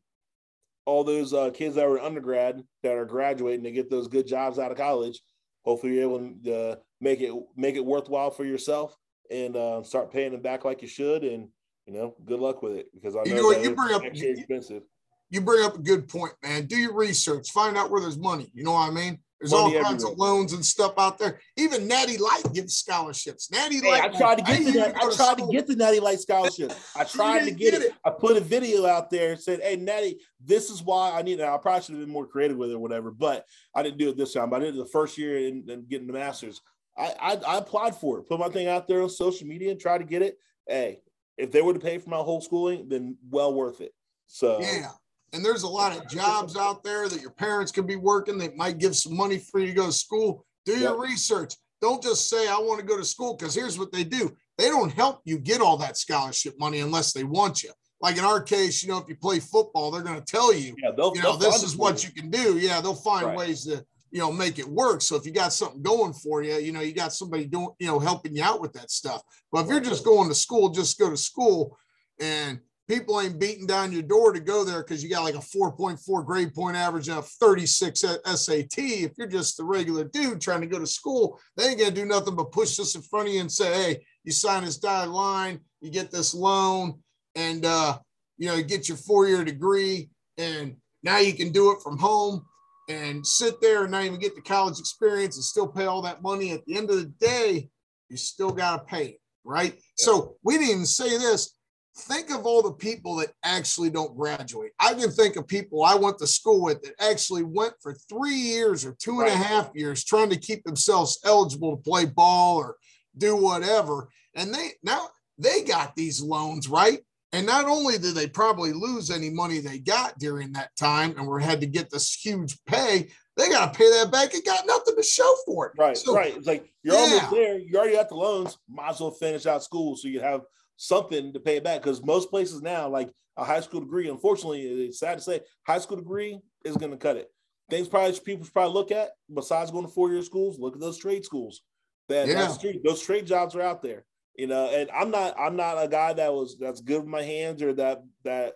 all 0.84 1.04
those 1.04 1.32
uh, 1.32 1.50
kids 1.50 1.74
that 1.76 1.88
were 1.88 2.00
undergrad 2.00 2.62
that 2.82 2.96
are 2.96 3.04
graduating 3.04 3.64
to 3.64 3.70
get 3.70 3.90
those 3.90 4.08
good 4.08 4.26
jobs 4.26 4.58
out 4.58 4.70
of 4.72 4.76
college, 4.76 5.20
hopefully 5.64 5.94
you're 5.94 6.02
able 6.02 6.32
to 6.44 6.54
uh, 6.54 6.76
make 7.00 7.20
it 7.20 7.32
make 7.56 7.76
it 7.76 7.84
worthwhile 7.84 8.30
for 8.30 8.44
yourself 8.44 8.96
and 9.30 9.56
uh, 9.56 9.82
start 9.82 10.12
paying 10.12 10.32
them 10.32 10.42
back 10.42 10.64
like 10.64 10.82
you 10.82 10.88
should. 10.88 11.22
And 11.24 11.48
you 11.86 11.92
know, 11.92 12.14
good 12.24 12.40
luck 12.40 12.62
with 12.62 12.72
it 12.76 12.86
because 12.94 13.16
I 13.16 13.22
You 13.24 13.34
know, 13.36 13.42
know 13.42 13.52
that 13.52 13.62
you 13.62 13.74
bring 13.74 13.94
up- 13.94 14.04
actually 14.04 14.30
expensive. 14.30 14.82
you 15.30 15.40
bring 15.40 15.64
up 15.64 15.76
a 15.76 15.82
good 15.82 16.08
point, 16.08 16.32
man. 16.42 16.66
Do 16.66 16.76
your 16.76 16.94
research, 16.94 17.50
find 17.50 17.76
out 17.76 17.90
where 17.90 18.00
there's 18.00 18.18
money. 18.18 18.50
You 18.54 18.64
know 18.64 18.72
what 18.72 18.88
I 18.88 18.92
mean? 18.92 19.18
There's 19.42 19.52
all 19.52 19.72
kinds 19.72 20.04
everywhere. 20.04 20.12
of 20.12 20.18
loans 20.18 20.52
and 20.52 20.64
stuff 20.64 20.94
out 20.98 21.18
there. 21.18 21.40
Even 21.56 21.88
Natty 21.88 22.16
Light 22.16 22.44
gives 22.52 22.76
scholarships. 22.76 23.50
Natty 23.50 23.80
hey, 23.80 23.90
Light. 23.90 24.04
I 24.04 24.16
tried 24.16 24.38
to 24.38 24.44
get 24.44 24.60
I 24.60 24.70
the 24.70 24.96
I 24.96 25.16
tried 25.16 25.38
to, 25.38 25.46
to 25.46 25.52
get 25.52 25.66
the 25.66 25.74
Natty 25.74 25.98
Light 25.98 26.20
scholarship. 26.20 26.72
I 26.96 27.02
tried 27.02 27.46
to 27.46 27.50
get, 27.50 27.72
get 27.72 27.74
it. 27.74 27.86
it. 27.86 27.92
I 28.04 28.10
put 28.10 28.36
a 28.36 28.40
video 28.40 28.86
out 28.86 29.10
there 29.10 29.32
and 29.32 29.40
said, 29.40 29.60
"Hey, 29.60 29.74
Natty, 29.74 30.20
this 30.40 30.70
is 30.70 30.80
why 30.80 31.10
I 31.10 31.22
need 31.22 31.40
it." 31.40 31.44
I 31.44 31.56
probably 31.56 31.82
should 31.82 31.96
have 31.96 32.04
been 32.04 32.12
more 32.12 32.26
creative 32.26 32.56
with 32.56 32.70
it 32.70 32.74
or 32.74 32.78
whatever, 32.78 33.10
but 33.10 33.44
I 33.74 33.82
didn't 33.82 33.98
do 33.98 34.10
it 34.10 34.16
this 34.16 34.32
time. 34.32 34.48
But 34.48 34.62
I 34.62 34.66
did 34.66 34.76
it 34.76 34.78
the 34.78 34.86
first 34.86 35.18
year 35.18 35.48
and, 35.48 35.68
and 35.68 35.88
getting 35.88 36.06
the 36.06 36.12
masters. 36.12 36.60
I, 36.96 37.14
I, 37.20 37.54
I 37.54 37.58
applied 37.58 37.96
for 37.96 38.18
it, 38.18 38.28
put 38.28 38.38
my 38.38 38.48
thing 38.48 38.68
out 38.68 38.86
there 38.86 39.02
on 39.02 39.08
social 39.08 39.48
media 39.48 39.72
and 39.72 39.80
tried 39.80 39.98
to 39.98 40.04
get 40.04 40.22
it. 40.22 40.36
Hey, 40.68 41.00
if 41.36 41.50
they 41.50 41.62
were 41.62 41.74
to 41.74 41.80
pay 41.80 41.98
for 41.98 42.10
my 42.10 42.18
whole 42.18 42.40
schooling, 42.40 42.88
then 42.88 43.16
well 43.28 43.52
worth 43.52 43.80
it. 43.80 43.92
So 44.26 44.60
yeah, 44.60 44.90
and 45.32 45.44
there's 45.44 45.62
a 45.62 45.68
lot 45.68 45.96
of 45.96 46.08
jobs 46.08 46.56
out 46.56 46.82
there 46.84 47.08
that 47.08 47.20
your 47.20 47.30
parents 47.30 47.72
could 47.72 47.86
be 47.86 47.96
working. 47.96 48.38
They 48.38 48.50
might 48.54 48.78
give 48.78 48.94
some 48.94 49.16
money 49.16 49.38
for 49.38 49.60
you 49.60 49.68
to 49.68 49.72
go 49.72 49.86
to 49.86 49.92
school. 49.92 50.44
Do 50.66 50.72
your 50.72 50.92
yep. 50.92 51.10
research. 51.10 51.54
Don't 51.80 52.02
just 52.02 52.28
say, 52.28 52.48
I 52.48 52.58
want 52.58 52.80
to 52.80 52.86
go 52.86 52.96
to 52.96 53.04
school, 53.04 53.36
because 53.36 53.54
here's 53.54 53.78
what 53.78 53.92
they 53.92 54.04
do 54.04 54.30
they 54.58 54.68
don't 54.68 54.92
help 54.92 55.22
you 55.24 55.38
get 55.38 55.60
all 55.60 55.76
that 55.78 55.96
scholarship 55.96 56.54
money 56.58 56.80
unless 56.80 57.12
they 57.12 57.24
want 57.24 57.62
you. 57.62 57.70
Like 58.00 58.18
in 58.18 58.24
our 58.24 58.42
case, 58.42 58.82
you 58.82 58.90
know, 58.90 58.98
if 58.98 59.08
you 59.08 59.16
play 59.16 59.40
football, 59.40 59.90
they're 59.90 60.02
going 60.02 60.20
to 60.20 60.24
tell 60.24 60.52
you, 60.52 60.74
yeah, 60.82 60.90
they'll, 60.96 61.14
you 61.14 61.22
know, 61.22 61.36
this 61.36 61.62
is 61.62 61.76
what 61.76 62.04
you 62.04 62.10
can 62.10 62.30
do. 62.30 62.58
Yeah, 62.58 62.80
they'll 62.80 62.94
find 62.94 63.26
right. 63.26 63.36
ways 63.36 63.64
to, 63.64 63.84
you 64.10 64.18
know, 64.18 64.30
make 64.30 64.58
it 64.58 64.68
work. 64.68 65.00
So 65.00 65.16
if 65.16 65.24
you 65.24 65.32
got 65.32 65.52
something 65.52 65.82
going 65.82 66.12
for 66.12 66.42
you, 66.42 66.56
you 66.56 66.72
know, 66.72 66.80
you 66.80 66.92
got 66.92 67.12
somebody 67.12 67.46
doing, 67.46 67.70
you 67.78 67.86
know, 67.86 67.98
helping 67.98 68.36
you 68.36 68.42
out 68.42 68.60
with 68.60 68.72
that 68.74 68.90
stuff. 68.90 69.22
But 69.50 69.64
if 69.64 69.68
you're 69.68 69.80
just 69.80 70.04
going 70.04 70.28
to 70.28 70.34
school, 70.34 70.68
just 70.68 70.98
go 70.98 71.10
to 71.10 71.16
school 71.16 71.78
and 72.20 72.60
people 72.88 73.20
ain't 73.20 73.38
beating 73.38 73.66
down 73.66 73.92
your 73.92 74.02
door 74.02 74.32
to 74.32 74.40
go 74.40 74.64
there 74.64 74.82
because 74.82 75.02
you 75.02 75.10
got 75.10 75.24
like 75.24 75.34
a 75.34 75.38
4.4 75.38 76.26
grade 76.26 76.54
point 76.54 76.76
average 76.76 77.08
and 77.08 77.18
a 77.18 77.22
36 77.22 78.00
SAT. 78.00 78.78
If 78.78 79.12
you're 79.16 79.28
just 79.28 79.60
a 79.60 79.64
regular 79.64 80.04
dude 80.04 80.40
trying 80.40 80.60
to 80.62 80.66
go 80.66 80.78
to 80.78 80.86
school, 80.86 81.38
they 81.56 81.68
ain't 81.68 81.78
gonna 81.78 81.92
do 81.92 82.04
nothing 82.04 82.34
but 82.34 82.52
push 82.52 82.76
this 82.76 82.94
in 82.94 83.02
front 83.02 83.28
of 83.28 83.34
you 83.34 83.40
and 83.40 83.52
say, 83.52 83.72
hey, 83.72 84.06
you 84.24 84.32
sign 84.32 84.64
this 84.64 84.78
dotted 84.78 85.12
line, 85.12 85.60
you 85.80 85.90
get 85.90 86.10
this 86.10 86.34
loan, 86.34 87.00
and 87.34 87.64
uh, 87.64 87.98
you 88.38 88.48
know, 88.48 88.54
you 88.54 88.64
get 88.64 88.88
your 88.88 88.98
four-year 88.98 89.44
degree, 89.44 90.10
and 90.36 90.76
now 91.02 91.18
you 91.18 91.34
can 91.34 91.50
do 91.52 91.72
it 91.72 91.82
from 91.82 91.98
home 91.98 92.44
and 92.88 93.26
sit 93.26 93.60
there 93.60 93.82
and 93.82 93.92
not 93.92 94.04
even 94.04 94.18
get 94.18 94.34
the 94.34 94.42
college 94.42 94.78
experience 94.78 95.36
and 95.36 95.44
still 95.44 95.68
pay 95.68 95.84
all 95.84 96.02
that 96.02 96.22
money. 96.22 96.50
At 96.50 96.64
the 96.66 96.76
end 96.76 96.90
of 96.90 96.96
the 96.96 97.12
day, 97.20 97.68
you 98.08 98.16
still 98.16 98.50
gotta 98.50 98.82
pay 98.84 99.04
it, 99.06 99.20
right? 99.44 99.74
Yeah. 99.74 99.80
So 99.96 100.36
we 100.42 100.54
didn't 100.54 100.70
even 100.70 100.86
say 100.86 101.16
this 101.16 101.54
think 101.96 102.30
of 102.30 102.46
all 102.46 102.62
the 102.62 102.72
people 102.72 103.16
that 103.16 103.32
actually 103.44 103.90
don't 103.90 104.16
graduate. 104.16 104.72
I 104.80 104.94
can 104.94 105.10
think 105.10 105.36
of 105.36 105.46
people 105.46 105.84
I 105.84 105.94
went 105.94 106.18
to 106.18 106.26
school 106.26 106.62
with 106.62 106.82
that 106.82 106.94
actually 107.00 107.42
went 107.42 107.74
for 107.80 107.94
three 108.08 108.34
years 108.34 108.84
or 108.84 108.96
two 108.98 109.20
and 109.20 109.28
right. 109.28 109.32
a 109.32 109.36
half 109.36 109.70
years 109.74 110.04
trying 110.04 110.30
to 110.30 110.38
keep 110.38 110.64
themselves 110.64 111.20
eligible 111.24 111.76
to 111.76 111.82
play 111.82 112.06
ball 112.06 112.56
or 112.58 112.76
do 113.16 113.36
whatever. 113.36 114.08
And 114.34 114.54
they 114.54 114.70
now 114.82 115.08
they 115.38 115.62
got 115.62 115.94
these 115.94 116.22
loans, 116.22 116.68
right? 116.68 117.00
And 117.34 117.46
not 117.46 117.64
only 117.66 117.98
did 117.98 118.14
they 118.14 118.26
probably 118.26 118.72
lose 118.72 119.10
any 119.10 119.30
money 119.30 119.58
they 119.58 119.78
got 119.78 120.18
during 120.18 120.52
that 120.52 120.76
time 120.76 121.14
and 121.16 121.26
were 121.26 121.40
had 121.40 121.60
to 121.60 121.66
get 121.66 121.90
this 121.90 122.12
huge 122.12 122.58
pay, 122.66 123.08
they 123.36 123.48
got 123.48 123.72
to 123.72 123.78
pay 123.78 123.90
that 123.90 124.12
back 124.12 124.34
and 124.34 124.44
got 124.44 124.66
nothing 124.66 124.94
to 124.96 125.02
show 125.02 125.34
for 125.46 125.66
it. 125.66 125.72
Right, 125.78 125.96
so, 125.96 126.14
right. 126.14 126.36
It's 126.36 126.46
like 126.46 126.70
you're 126.82 126.94
yeah. 126.94 127.00
almost 127.00 127.30
there. 127.30 127.58
You 127.58 127.76
already 127.76 127.96
got 127.96 128.10
the 128.10 128.16
loans. 128.16 128.58
Might 128.68 128.90
as 128.90 129.00
well 129.00 129.10
finish 129.12 129.46
out 129.46 129.62
school 129.62 129.96
so 129.96 130.08
you 130.08 130.20
have 130.20 130.42
something 130.82 131.32
to 131.32 131.38
pay 131.38 131.56
it 131.56 131.64
back 131.64 131.80
because 131.80 132.04
most 132.04 132.28
places 132.28 132.60
now, 132.60 132.88
like 132.88 133.08
a 133.36 133.44
high 133.44 133.60
school 133.60 133.80
degree, 133.80 134.08
unfortunately, 134.08 134.62
it's 134.62 134.98
sad 134.98 135.16
to 135.16 135.24
say, 135.24 135.40
high 135.64 135.78
school 135.78 135.96
degree 135.96 136.40
is 136.64 136.76
going 136.76 136.90
to 136.90 136.96
cut 136.96 137.16
it. 137.16 137.28
Things 137.70 137.86
probably 137.86 138.18
people 138.18 138.46
probably 138.52 138.74
look 138.74 138.90
at 138.90 139.10
besides 139.32 139.70
going 139.70 139.86
to 139.86 139.92
four 139.92 140.10
year 140.10 140.22
schools, 140.22 140.58
look 140.58 140.74
at 140.74 140.80
those 140.80 140.98
trade 140.98 141.24
schools. 141.24 141.62
That 142.08 142.26
yeah. 142.26 142.48
street, 142.48 142.82
those 142.84 143.00
trade 143.00 143.26
jobs 143.26 143.54
are 143.54 143.62
out 143.62 143.80
there, 143.80 144.04
you 144.36 144.48
know. 144.48 144.68
And 144.74 144.90
I'm 144.90 145.12
not 145.12 145.38
I'm 145.38 145.54
not 145.54 145.82
a 145.82 145.86
guy 145.86 146.12
that 146.14 146.32
was 146.32 146.58
that's 146.58 146.80
good 146.80 146.98
with 146.98 147.08
my 147.08 147.22
hands 147.22 147.62
or 147.62 147.72
that 147.74 148.02
that 148.24 148.54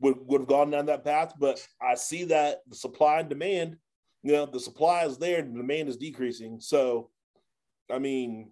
would 0.00 0.16
would 0.20 0.40
have 0.40 0.48
gone 0.48 0.70
down 0.70 0.86
that 0.86 1.04
path, 1.04 1.34
but 1.38 1.64
I 1.80 1.94
see 1.94 2.24
that 2.24 2.60
the 2.66 2.74
supply 2.74 3.20
and 3.20 3.28
demand, 3.28 3.76
you 4.22 4.32
know, 4.32 4.46
the 4.46 4.58
supply 4.58 5.04
is 5.04 5.18
there, 5.18 5.42
the 5.42 5.48
demand 5.48 5.90
is 5.90 5.98
decreasing. 5.98 6.58
So, 6.58 7.10
I 7.90 7.98
mean, 7.98 8.50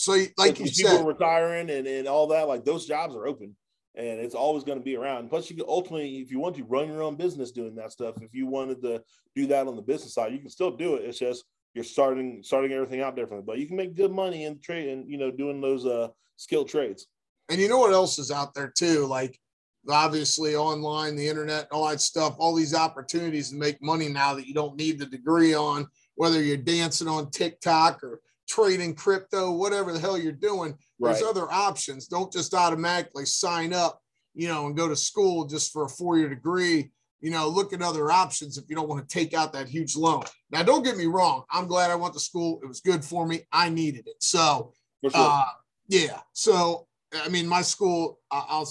so, 0.00 0.12
like 0.38 0.58
you 0.58 0.64
people 0.64 0.90
said, 0.90 1.06
retiring 1.06 1.68
and, 1.68 1.86
and 1.86 2.08
all 2.08 2.28
that, 2.28 2.48
like 2.48 2.64
those 2.64 2.86
jobs 2.86 3.14
are 3.14 3.26
open 3.26 3.54
and 3.94 4.18
it's 4.18 4.34
always 4.34 4.64
going 4.64 4.78
to 4.78 4.84
be 4.84 4.96
around. 4.96 5.28
Plus, 5.28 5.50
you 5.50 5.56
can 5.56 5.66
ultimately, 5.68 6.20
if 6.20 6.30
you 6.30 6.38
want 6.38 6.56
to 6.56 6.64
run 6.64 6.88
your 6.88 7.02
own 7.02 7.16
business 7.16 7.50
doing 7.50 7.74
that 7.74 7.92
stuff, 7.92 8.14
if 8.22 8.32
you 8.32 8.46
wanted 8.46 8.80
to 8.82 9.02
do 9.36 9.46
that 9.48 9.66
on 9.66 9.76
the 9.76 9.82
business 9.82 10.14
side, 10.14 10.32
you 10.32 10.38
can 10.38 10.48
still 10.48 10.70
do 10.74 10.94
it. 10.94 11.04
It's 11.04 11.18
just 11.18 11.44
you're 11.74 11.84
starting 11.84 12.42
starting 12.42 12.72
everything 12.72 13.02
out 13.02 13.14
differently, 13.14 13.44
but 13.46 13.58
you 13.58 13.66
can 13.66 13.76
make 13.76 13.94
good 13.94 14.10
money 14.10 14.44
in 14.44 14.58
trade 14.60 14.88
and 14.88 15.06
you 15.06 15.18
know 15.18 15.30
doing 15.30 15.60
those 15.60 15.84
uh 15.84 16.08
skilled 16.36 16.70
trades. 16.70 17.06
And 17.50 17.60
you 17.60 17.68
know 17.68 17.78
what 17.78 17.92
else 17.92 18.18
is 18.18 18.30
out 18.30 18.54
there 18.54 18.72
too? 18.74 19.06
Like 19.06 19.38
obviously 19.86 20.56
online, 20.56 21.14
the 21.14 21.28
internet, 21.28 21.68
all 21.70 21.88
that 21.88 22.00
stuff, 22.00 22.36
all 22.38 22.54
these 22.54 22.74
opportunities 22.74 23.50
to 23.50 23.56
make 23.56 23.82
money 23.82 24.08
now 24.08 24.34
that 24.34 24.46
you 24.46 24.54
don't 24.54 24.76
need 24.76 24.98
the 24.98 25.06
degree 25.06 25.54
on, 25.54 25.86
whether 26.14 26.42
you're 26.42 26.56
dancing 26.56 27.08
on 27.08 27.30
TikTok 27.30 28.02
or 28.02 28.20
trading 28.50 28.94
crypto, 28.94 29.52
whatever 29.52 29.92
the 29.92 29.98
hell 29.98 30.18
you're 30.18 30.32
doing. 30.32 30.76
There's 30.98 31.22
other 31.22 31.50
options. 31.50 32.08
Don't 32.08 32.32
just 32.32 32.52
automatically 32.52 33.24
sign 33.24 33.72
up, 33.72 34.02
you 34.34 34.48
know, 34.48 34.66
and 34.66 34.76
go 34.76 34.88
to 34.88 34.96
school 34.96 35.46
just 35.46 35.72
for 35.72 35.84
a 35.84 35.88
four 35.88 36.18
year 36.18 36.28
degree. 36.28 36.90
You 37.20 37.30
know, 37.30 37.48
look 37.48 37.72
at 37.72 37.82
other 37.82 38.10
options 38.10 38.58
if 38.58 38.64
you 38.68 38.74
don't 38.74 38.88
want 38.88 39.06
to 39.06 39.12
take 39.12 39.34
out 39.34 39.52
that 39.52 39.68
huge 39.68 39.94
loan. 39.94 40.24
Now, 40.50 40.62
don't 40.62 40.82
get 40.82 40.96
me 40.96 41.06
wrong. 41.06 41.44
I'm 41.50 41.66
glad 41.66 41.90
I 41.90 41.94
went 41.94 42.14
to 42.14 42.20
school. 42.20 42.60
It 42.62 42.66
was 42.66 42.80
good 42.80 43.04
for 43.04 43.26
me. 43.26 43.46
I 43.52 43.68
needed 43.68 44.06
it. 44.06 44.16
So, 44.20 44.72
sure. 45.02 45.12
uh, 45.14 45.44
yeah. 45.88 46.20
So, 46.32 46.86
I 47.12 47.28
mean, 47.28 47.46
my 47.46 47.62
school, 47.62 48.18
I'll 48.30 48.68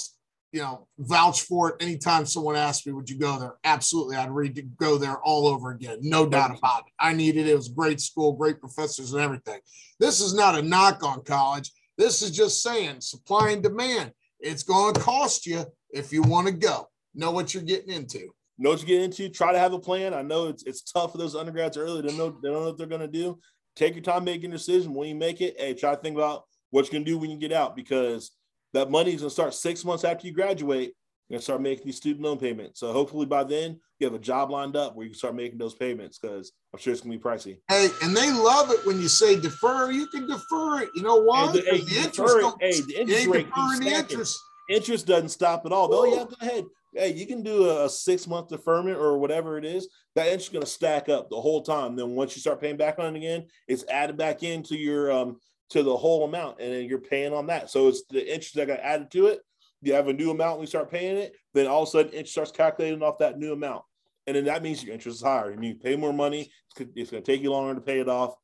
you 0.51 0.61
know, 0.61 0.87
vouch 0.97 1.41
for 1.41 1.69
it 1.69 1.83
anytime 1.83 2.25
someone 2.25 2.55
asks 2.55 2.85
me, 2.85 2.93
would 2.93 3.09
you 3.09 3.19
go 3.19 3.37
there? 3.37 3.55
Absolutely. 3.63 4.15
I'd 4.15 4.31
read 4.31 4.55
to 4.55 4.63
go 4.63 4.97
there 4.97 5.19
all 5.19 5.47
over 5.47 5.71
again. 5.71 5.99
No 6.01 6.27
doubt 6.27 6.57
about 6.57 6.81
it. 6.87 6.93
I 6.99 7.13
needed 7.13 7.47
it. 7.47 7.51
It 7.51 7.55
was 7.55 7.69
great 7.69 8.01
school, 8.01 8.33
great 8.33 8.59
professors 8.59 9.13
and 9.13 9.21
everything. 9.21 9.59
This 9.99 10.21
is 10.21 10.33
not 10.33 10.57
a 10.57 10.61
knock 10.61 11.03
on 11.03 11.23
college. 11.23 11.71
This 11.97 12.21
is 12.21 12.31
just 12.31 12.63
saying 12.63 13.01
supply 13.01 13.51
and 13.51 13.61
demand. 13.61 14.11
It's 14.39 14.63
going 14.63 14.93
to 14.93 14.99
cost 14.99 15.45
you 15.45 15.65
if 15.91 16.11
you 16.11 16.21
want 16.21 16.47
to 16.47 16.53
go. 16.53 16.87
Know 17.13 17.31
what 17.31 17.53
you're 17.53 17.63
getting 17.63 17.93
into. 17.93 18.29
Know 18.57 18.71
what 18.71 18.79
you're 18.79 18.87
getting 18.87 19.03
into. 19.03 19.29
Try 19.29 19.51
to 19.51 19.59
have 19.59 19.73
a 19.73 19.79
plan. 19.79 20.13
I 20.13 20.21
know 20.21 20.47
it's 20.47 20.63
it's 20.63 20.81
tough 20.81 21.11
for 21.11 21.17
those 21.17 21.35
undergrads 21.35 21.77
early. 21.77 22.01
They 22.01 22.15
know 22.17 22.29
they 22.29 22.49
don't 22.49 22.61
know 22.61 22.67
what 22.67 22.77
they're 22.77 22.87
going 22.87 23.01
to 23.01 23.07
do. 23.07 23.39
Take 23.75 23.95
your 23.95 24.03
time 24.03 24.23
making 24.23 24.51
a 24.51 24.57
decision. 24.57 24.93
When 24.93 25.07
you 25.07 25.15
make 25.15 25.41
it, 25.41 25.59
hey, 25.59 25.73
try 25.73 25.95
to 25.95 26.01
think 26.01 26.15
about 26.15 26.43
what 26.69 26.85
you're 26.85 26.91
going 26.91 27.05
to 27.05 27.11
do 27.11 27.17
when 27.17 27.29
you 27.29 27.37
get 27.37 27.53
out 27.53 27.75
because 27.75 28.31
that 28.73 28.91
money 28.91 29.13
is 29.13 29.21
going 29.21 29.29
to 29.29 29.33
start 29.33 29.53
six 29.53 29.83
months 29.83 30.03
after 30.03 30.27
you 30.27 30.33
graduate. 30.33 30.93
You're 31.27 31.35
going 31.35 31.39
to 31.39 31.43
start 31.43 31.61
making 31.61 31.85
these 31.85 31.97
student 31.97 32.25
loan 32.25 32.39
payments. 32.39 32.79
So 32.79 32.91
hopefully 32.91 33.27
by 33.27 33.43
then 33.43 33.79
you 33.99 34.07
have 34.07 34.15
a 34.15 34.19
job 34.19 34.49
lined 34.49 34.75
up 34.75 34.95
where 34.95 35.03
you 35.05 35.11
can 35.11 35.17
start 35.17 35.35
making 35.35 35.59
those 35.59 35.75
payments 35.75 36.17
because 36.17 36.51
I'm 36.73 36.79
sure 36.79 36.91
it's 36.91 37.01
going 37.01 37.11
to 37.11 37.17
be 37.17 37.23
pricey. 37.23 37.59
Hey, 37.67 37.89
and 38.01 38.17
they 38.17 38.31
love 38.31 38.71
it 38.71 38.83
when 38.85 38.99
you 38.99 39.07
say 39.07 39.39
defer. 39.39 39.91
You 39.91 40.07
can 40.07 40.27
defer 40.27 40.81
it. 40.81 40.89
You 40.95 41.03
know 41.03 41.21
why? 41.21 41.51
The, 41.51 41.61
hey, 41.61 41.81
the 41.81 41.97
interest, 41.99 42.55
hey, 42.59 42.81
the 42.81 43.01
interest 43.01 43.27
rate 43.27 43.53
keeps 43.53 43.79
the 43.79 43.89
interest. 43.89 44.39
interest 44.69 45.07
doesn't 45.07 45.29
stop 45.29 45.65
at 45.65 45.71
all. 45.71 45.93
Oh 45.93 46.05
yeah, 46.05 46.25
go 46.25 46.35
ahead. 46.41 46.65
Hey, 46.95 47.13
you 47.13 47.27
can 47.27 47.43
do 47.43 47.69
a, 47.69 47.85
a 47.85 47.89
six 47.89 48.25
month 48.25 48.47
deferment 48.47 48.97
or 48.97 49.19
whatever 49.19 49.59
it 49.59 49.65
is. 49.65 49.87
That 50.15 50.27
interest 50.27 50.47
is 50.47 50.53
going 50.53 50.65
to 50.65 50.71
stack 50.71 51.09
up 51.09 51.29
the 51.29 51.39
whole 51.39 51.61
time. 51.61 51.95
Then 51.95 52.15
once 52.15 52.35
you 52.35 52.41
start 52.41 52.59
paying 52.59 52.77
back 52.77 52.97
on 52.97 53.15
it 53.15 53.17
again, 53.19 53.45
it's 53.67 53.85
added 53.89 54.17
back 54.17 54.41
into 54.41 54.75
your 54.75 55.11
um, 55.11 55.39
to 55.69 55.83
the 55.83 55.95
whole 55.95 56.25
amount, 56.25 56.59
and 56.59 56.73
then 56.73 56.85
you're 56.85 56.99
paying 56.99 57.33
on 57.33 57.47
that. 57.47 57.69
So 57.69 57.87
it's 57.87 58.03
the 58.09 58.21
interest 58.21 58.55
that 58.55 58.67
got 58.67 58.79
added 58.79 59.11
to 59.11 59.27
it. 59.27 59.41
You 59.81 59.93
have 59.93 60.07
a 60.07 60.13
new 60.13 60.31
amount 60.31 60.59
you 60.59 60.67
start 60.67 60.91
paying 60.91 61.17
it, 61.17 61.35
then 61.53 61.67
all 61.67 61.83
of 61.83 61.87
a 61.87 61.91
sudden 61.91 62.11
interest 62.11 62.33
starts 62.33 62.51
calculating 62.51 63.01
off 63.01 63.19
that 63.19 63.39
new 63.39 63.53
amount. 63.53 63.83
And 64.27 64.35
then 64.35 64.45
that 64.45 64.61
means 64.61 64.83
your 64.83 64.93
interest 64.93 65.19
is 65.19 65.23
higher. 65.23 65.51
And 65.51 65.63
you 65.63 65.75
pay 65.75 65.95
more 65.95 66.13
money. 66.13 66.51
It's 66.77 67.11
going 67.11 67.23
to 67.23 67.31
take 67.31 67.41
you 67.41 67.51
longer 67.51 67.75
to 67.75 67.81
pay 67.81 67.99
it 67.99 68.09
off 68.09 68.35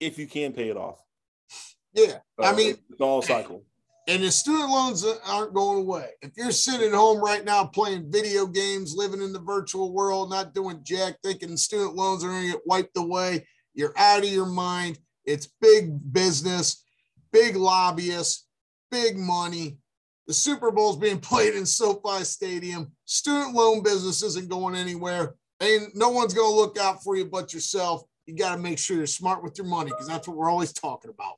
if 0.00 0.18
you 0.18 0.26
can 0.26 0.52
pay 0.52 0.68
it 0.68 0.76
off. 0.76 1.00
Yeah. 1.94 2.18
So 2.38 2.44
I 2.44 2.54
mean, 2.54 2.76
it's 2.90 3.00
all 3.00 3.22
cycle. 3.22 3.64
And 4.06 4.22
the 4.22 4.30
student 4.30 4.68
loans 4.68 5.06
aren't 5.26 5.54
going 5.54 5.78
away. 5.78 6.10
If 6.20 6.32
you're 6.36 6.50
sitting 6.50 6.88
at 6.88 6.94
home 6.94 7.22
right 7.22 7.42
now 7.44 7.64
playing 7.64 8.10
video 8.12 8.46
games, 8.46 8.94
living 8.94 9.22
in 9.22 9.32
the 9.32 9.40
virtual 9.40 9.92
world, 9.94 10.28
not 10.28 10.52
doing 10.52 10.80
jack, 10.82 11.14
thinking 11.22 11.56
student 11.56 11.94
loans 11.94 12.22
are 12.22 12.28
going 12.28 12.42
to 12.42 12.52
get 12.52 12.66
wiped 12.66 12.98
away, 12.98 13.46
you're 13.72 13.94
out 13.96 14.24
of 14.24 14.28
your 14.28 14.44
mind. 14.44 14.98
It's 15.24 15.48
big 15.60 16.12
business, 16.12 16.84
big 17.32 17.56
lobbyists, 17.56 18.46
big 18.90 19.16
money. 19.16 19.78
The 20.26 20.34
Super 20.34 20.70
Bowl 20.70 20.90
is 20.90 20.96
being 20.96 21.20
played 21.30 21.54
in 21.54 21.66
SoFi 21.66 22.24
Stadium. 22.24 22.92
Student 23.04 23.54
loan 23.54 23.82
business 23.82 24.22
isn't 24.22 24.48
going 24.48 24.74
anywhere. 24.74 25.34
And 25.60 25.88
no 25.94 26.10
one's 26.10 26.34
going 26.34 26.50
to 26.50 26.56
look 26.56 26.78
out 26.78 27.02
for 27.02 27.16
you 27.16 27.24
but 27.24 27.54
yourself. 27.54 28.02
You 28.26 28.36
got 28.36 28.56
to 28.56 28.60
make 28.60 28.78
sure 28.78 28.96
you're 28.96 29.06
smart 29.06 29.42
with 29.42 29.56
your 29.58 29.66
money 29.66 29.90
because 29.90 30.08
that's 30.08 30.26
what 30.26 30.36
we're 30.36 30.50
always 30.50 30.72
talking 30.72 31.10
about. 31.10 31.36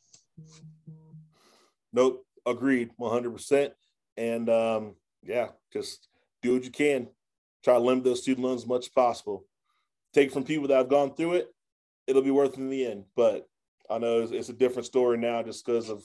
Nope. 1.93 2.25
Agreed. 2.47 2.91
100%. 3.01 3.73
And 4.17 4.49
um, 4.49 4.95
yeah, 5.23 5.49
just 5.73 6.09
do 6.43 6.55
what 6.55 6.65
you 6.65 6.71
can. 6.71 7.09
Try 7.65 7.75
to 7.75 7.81
limit 7.81 8.05
those 8.05 8.23
student 8.23 8.47
loans 8.47 8.63
as 8.63 8.69
much 8.69 8.87
as 8.87 8.89
possible. 8.89 9.45
Take 10.15 10.33
from 10.33 10.45
people 10.45 10.69
that 10.69 10.77
have 10.77 10.89
gone 10.89 11.15
through 11.15 11.35
it 11.35 11.53
it'll 12.07 12.23
be 12.23 12.31
worth 12.31 12.55
it 12.55 12.61
in 12.61 12.71
the 12.71 12.87
end. 12.87 13.05
But 13.15 13.49
I 13.91 13.99
know 13.99 14.21
it's, 14.21 14.33
it's 14.33 14.49
a 14.49 14.55
different 14.55 14.87
story 14.87 15.19
now 15.19 15.43
just 15.43 15.65
because 15.65 15.89
of 15.89 16.05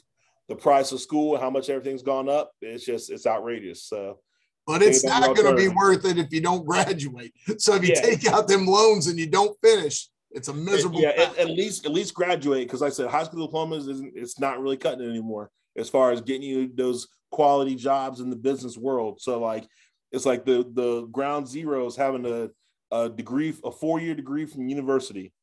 the 0.50 0.56
price 0.56 0.92
of 0.92 1.00
school, 1.00 1.38
how 1.38 1.50
much 1.50 1.70
everything's 1.70 2.04
gone 2.04 2.30
up. 2.30 2.52
It's 2.62 2.86
just 2.86 3.10
it's 3.10 3.26
outrageous. 3.26 3.84
So 3.86 4.20
but 4.68 4.82
it's 4.82 5.04
not 5.04 5.36
going 5.36 5.50
to 5.50 5.56
be 5.56 5.68
worth 5.68 6.06
it 6.06 6.18
if 6.18 6.32
you 6.32 6.42
don't 6.42 6.66
graduate. 6.66 7.34
So 7.58 7.76
if 7.76 7.84
you 7.84 7.94
yeah. 7.96 8.02
take 8.02 8.28
out 8.28 8.48
them 8.48 8.66
loans 8.66 9.08
and 9.08 9.20
you 9.20 9.28
don't 9.28 9.58
finish, 9.62 10.08
it's 10.32 10.48
a 10.48 10.54
miserable. 10.54 11.02
Yeah, 11.02 11.10
at, 11.10 11.38
at, 11.38 11.50
least 11.50 11.86
at 11.86 11.92
least 11.92 12.14
graduate 12.14 12.68
because 12.68 12.82
like 12.82 12.92
I 12.92 12.94
said 12.94 13.10
high 13.10 13.24
school 13.24 13.46
diplomas 13.46 13.88
isn't 13.88 14.14
it's 14.16 14.40
not 14.40 14.62
really 14.62 14.78
cutting 14.78 15.06
it 15.06 15.10
anymore 15.10 15.52
as 15.76 15.90
far 15.90 16.12
as 16.12 16.22
getting 16.22 16.44
you 16.44 16.72
those 16.74 17.08
quality 17.32 17.76
jobs 17.76 18.20
in 18.20 18.30
the 18.30 18.36
business 18.36 18.78
world. 18.78 19.20
So 19.20 19.40
like 19.40 19.68
it's 20.12 20.26
like 20.26 20.46
the 20.46 20.70
the 20.74 21.08
ground 21.08 21.48
zero 21.48 21.86
is 21.86 21.96
having 21.96 22.26
a 22.26 22.50
a 22.92 23.10
degree 23.10 23.54
a 23.64 23.72
four 23.72 24.00
year 24.00 24.16
degree 24.16 24.46
from 24.46 24.68
university, 24.68 25.34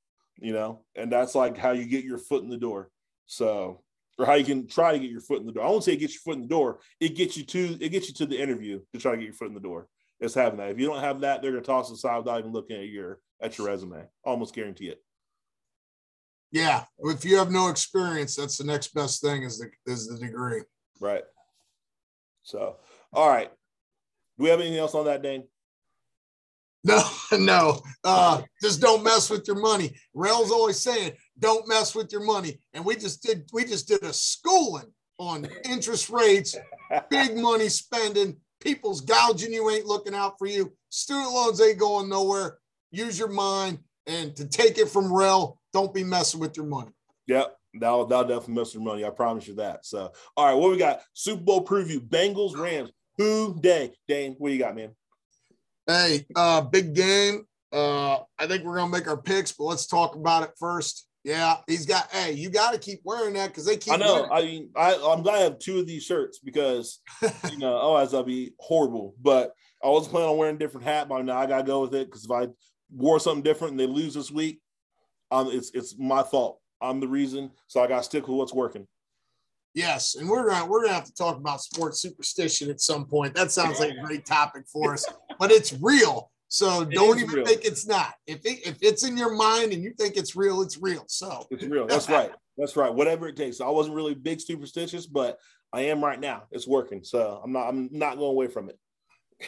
you 0.41 0.53
know, 0.53 0.85
and 0.95 1.11
that's 1.11 1.35
like 1.35 1.57
how 1.57 1.73
you 1.73 1.85
get 1.85 2.05
your 2.05 2.19
foot 2.19 2.43
in 2.43 2.49
the 2.49 2.57
door. 2.57 2.91
So 3.27 3.83
or 4.19 4.27
how 4.27 4.35
you 4.35 4.45
can 4.45 4.67
try 4.67 4.93
to 4.93 4.99
get 4.99 5.11
your 5.11 5.21
foot 5.21 5.41
in 5.41 5.47
the 5.47 5.53
door. 5.53 5.65
I 5.65 5.71
won't 5.71 5.85
say 5.85 5.93
it 5.93 6.01
gets 6.01 6.15
your 6.15 6.21
foot 6.23 6.37
in 6.37 6.43
the 6.43 6.49
door. 6.49 6.81
It 7.01 7.15
gets 7.15 7.37
you 7.37 7.45
to 7.45 7.79
it 7.81 7.91
gets 7.91 8.09
you 8.09 8.15
to 8.15 8.27
the 8.27 8.41
interview 8.41 8.81
to 8.93 9.01
try 9.01 9.13
to 9.13 9.17
get 9.17 9.25
your 9.25 9.35
foot 9.35 9.49
in 9.49 9.55
the 9.55 9.61
door. 9.61 9.89
It's 10.21 10.35
having 10.35 10.59
that. 10.59 10.71
If 10.71 10.81
you 10.81 10.87
don't 10.87 11.01
have 11.01 11.21
that, 11.21 11.41
they're 11.41 11.53
gonna 11.53 11.63
toss 11.63 11.91
it 11.91 11.95
aside 11.95 12.19
without 12.19 12.41
even 12.41 12.53
looking 12.53 12.77
at 12.77 12.89
your 12.89 13.21
at 13.41 13.57
your 13.57 13.69
resume. 13.69 14.05
Almost 14.25 14.55
guarantee 14.55 14.89
it. 14.89 15.03
Yeah, 16.51 16.85
if 17.01 17.25
you 17.25 17.37
have 17.37 17.51
no 17.51 17.69
experience, 17.69 18.35
that's 18.35 18.57
the 18.57 18.65
next 18.65 18.95
best 18.95 19.23
thing 19.23 19.43
is 19.43 19.59
the 19.59 19.71
is 19.87 20.09
the 20.09 20.19
degree. 20.19 20.63
Right. 21.01 21.25
So, 22.43 22.77
all 23.13 23.29
right. 23.29 23.51
Do 24.39 24.45
we 24.45 24.51
have 24.51 24.61
anything 24.61 24.79
else 24.79 24.95
on 24.95 25.05
that, 25.05 25.23
Dane? 25.23 25.45
No, 26.89 27.05
no. 27.39 27.83
Uh, 28.03 28.43
just 28.63 28.81
don't 28.81 29.05
mess 29.05 29.31
with 29.31 29.47
your 29.47 29.61
money. 29.61 29.95
Rel's 30.15 30.51
always 30.51 30.79
saying, 30.79 31.13
don't 31.39 31.69
mess 31.69 31.95
with 31.95 32.11
your 32.11 32.25
money. 32.25 32.61
And 32.73 32.85
we 32.85 32.97
just 32.97 33.23
did 33.23 33.49
we 33.53 33.65
just 33.65 33.89
did 33.89 34.03
a 34.03 34.13
schooling 34.13 34.91
on 35.19 35.49
interest 35.65 36.11
rates, 36.11 36.57
big 37.11 37.37
money 37.37 37.69
spending, 37.69 38.37
people's 38.61 39.01
gouging 39.01 39.53
you 39.53 39.69
ain't 39.71 39.87
looking 39.87 40.15
out 40.15 40.39
for 40.39 40.47
you. 40.47 40.73
Student 40.89 41.33
loans 41.33 41.61
ain't 41.61 41.79
going 41.79 42.09
nowhere. 42.09 42.59
Use 42.91 43.19
your 43.19 43.29
mind 43.29 43.79
and 44.07 44.35
to 44.37 44.49
take 44.49 44.79
it 44.79 44.89
from 44.89 45.13
Rel, 45.13 45.61
don't 45.73 45.93
be 45.93 46.03
messing 46.03 46.41
with 46.41 46.57
your 46.57 46.67
money. 46.67 46.91
Yep. 47.27 47.55
That'll, 47.75 48.07
that'll 48.07 48.25
definitely 48.25 48.55
mess 48.55 48.69
with 48.69 48.83
your 48.83 48.83
money. 48.83 49.05
I 49.05 49.11
promise 49.11 49.47
you 49.47 49.55
that. 49.57 49.85
So, 49.85 50.11
all 50.37 50.47
right, 50.47 50.55
what 50.55 50.71
we 50.71 50.79
got? 50.79 51.03
Super 51.13 51.43
Bowl 51.43 51.65
preview 51.65 51.99
Bengals, 51.99 52.57
Rams. 52.57 52.91
Who 53.19 53.59
Dey? 53.61 53.93
Dane, 54.07 54.37
what 54.39 54.53
you 54.53 54.59
got, 54.59 54.75
man? 54.75 54.93
Hey, 55.89 56.27
uh, 56.37 56.61
big 56.61 56.95
game. 56.95 57.47
Uh, 57.73 58.19
I 58.39 58.47
think 58.47 58.63
we're 58.63 58.77
gonna 58.77 58.93
make 58.93 59.09
our 59.09 59.17
picks, 59.17 59.53
but 59.53 59.65
let's 59.65 59.87
talk 59.87 60.17
about 60.17 60.43
it 60.43 60.51
first. 60.61 61.09
Yeah, 61.25 61.57
he's 61.67 61.87
got. 61.87 62.11
Hey, 62.13 62.33
you 62.33 62.51
got 62.51 62.75
to 62.75 62.79
keep 62.79 63.01
wearing 63.05 63.33
that 63.35 63.49
because 63.49 63.65
they 63.65 63.79
keep. 63.79 63.95
I 63.95 63.97
know. 63.97 64.29
I 64.31 64.43
mean, 64.43 64.71
I, 64.77 64.95
I'm 64.95 65.23
glad 65.23 65.37
I 65.37 65.45
have 65.45 65.59
two 65.59 65.79
of 65.79 65.87
these 65.87 66.05
shirts 66.05 66.41
because 66.41 67.01
you 67.51 67.57
know 67.57 67.75
otherwise 67.79 68.13
I'll 68.13 68.23
be 68.23 68.53
horrible. 68.61 69.15
But 69.21 69.53
I 69.83 69.89
was 69.89 70.09
planning 70.09 70.29
on 70.29 70.37
wearing 70.37 70.57
a 70.57 70.59
different 70.59 70.87
hat, 70.87 71.09
but 71.09 71.25
now 71.25 71.39
I 71.39 71.47
gotta 71.47 71.65
go 71.65 71.81
with 71.81 71.95
it 71.95 72.07
because 72.07 72.27
if 72.27 72.31
I 72.31 72.49
wore 72.95 73.19
something 73.19 73.43
different 73.43 73.73
and 73.73 73.81
they 73.81 73.87
lose 73.87 74.13
this 74.13 74.31
week, 74.31 74.61
um, 75.31 75.49
it's 75.51 75.71
it's 75.73 75.99
my 75.99 76.23
fault. 76.23 76.61
I'm 76.83 77.01
the 77.01 77.09
reason, 77.09 77.51
so 77.67 77.83
I 77.83 77.87
got 77.87 77.99
to 77.99 78.03
stick 78.03 78.29
with 78.29 78.37
what's 78.37 78.55
working. 78.55 78.87
Yes, 79.79 80.17
and 80.17 80.29
we're 80.29 80.51
gonna 80.51 80.67
we're 80.67 80.83
gonna 80.83 80.95
have 80.95 81.05
to 81.05 81.15
talk 81.15 81.37
about 81.37 81.63
sports 81.63 82.03
superstition 82.03 82.69
at 82.69 82.81
some 82.81 83.05
point. 83.05 83.33
That 83.37 83.53
sounds 83.53 83.79
like 83.79 83.93
a 83.93 84.01
great 84.05 84.27
topic 84.27 84.65
for 84.67 84.93
us, 84.93 85.07
but 85.39 85.53
it's 85.53 85.73
real. 85.81 86.33
So 86.49 86.81
it 86.81 86.91
don't 86.91 87.21
even 87.21 87.31
real. 87.31 87.47
think 87.47 87.65
it's 87.65 87.87
not. 87.87 88.15
If 88.27 88.45
it, 88.45 88.67
if 88.67 88.79
it's 88.83 89.07
in 89.07 89.17
your 89.17 89.37
mind 89.37 89.73
and 89.73 89.81
you 89.85 89.93
think 89.97 90.17
it's 90.17 90.35
real, 90.35 90.63
it's 90.63 90.79
real. 90.79 91.05
So 91.07 91.47
it's 91.53 91.63
real. 91.63 91.87
That's 91.87 92.09
right. 92.19 92.33
That's 92.57 92.75
right. 92.75 92.93
Whatever 92.93 93.29
it 93.29 93.37
takes. 93.37 93.61
I 93.61 93.69
wasn't 93.69 93.95
really 93.95 94.17
big 94.17 94.41
superstitious, 94.41 95.07
but 95.07 95.39
I 95.73 95.83
am 95.83 96.05
right 96.05 96.19
now. 96.19 96.43
It's 96.51 96.67
working. 96.67 97.05
So 97.05 97.41
I'm 97.45 97.53
not. 97.53 97.69
I'm 97.69 97.89
not 97.93 98.19
going 98.19 98.33
away 98.33 98.49
from 98.49 98.71
it. 98.71 98.79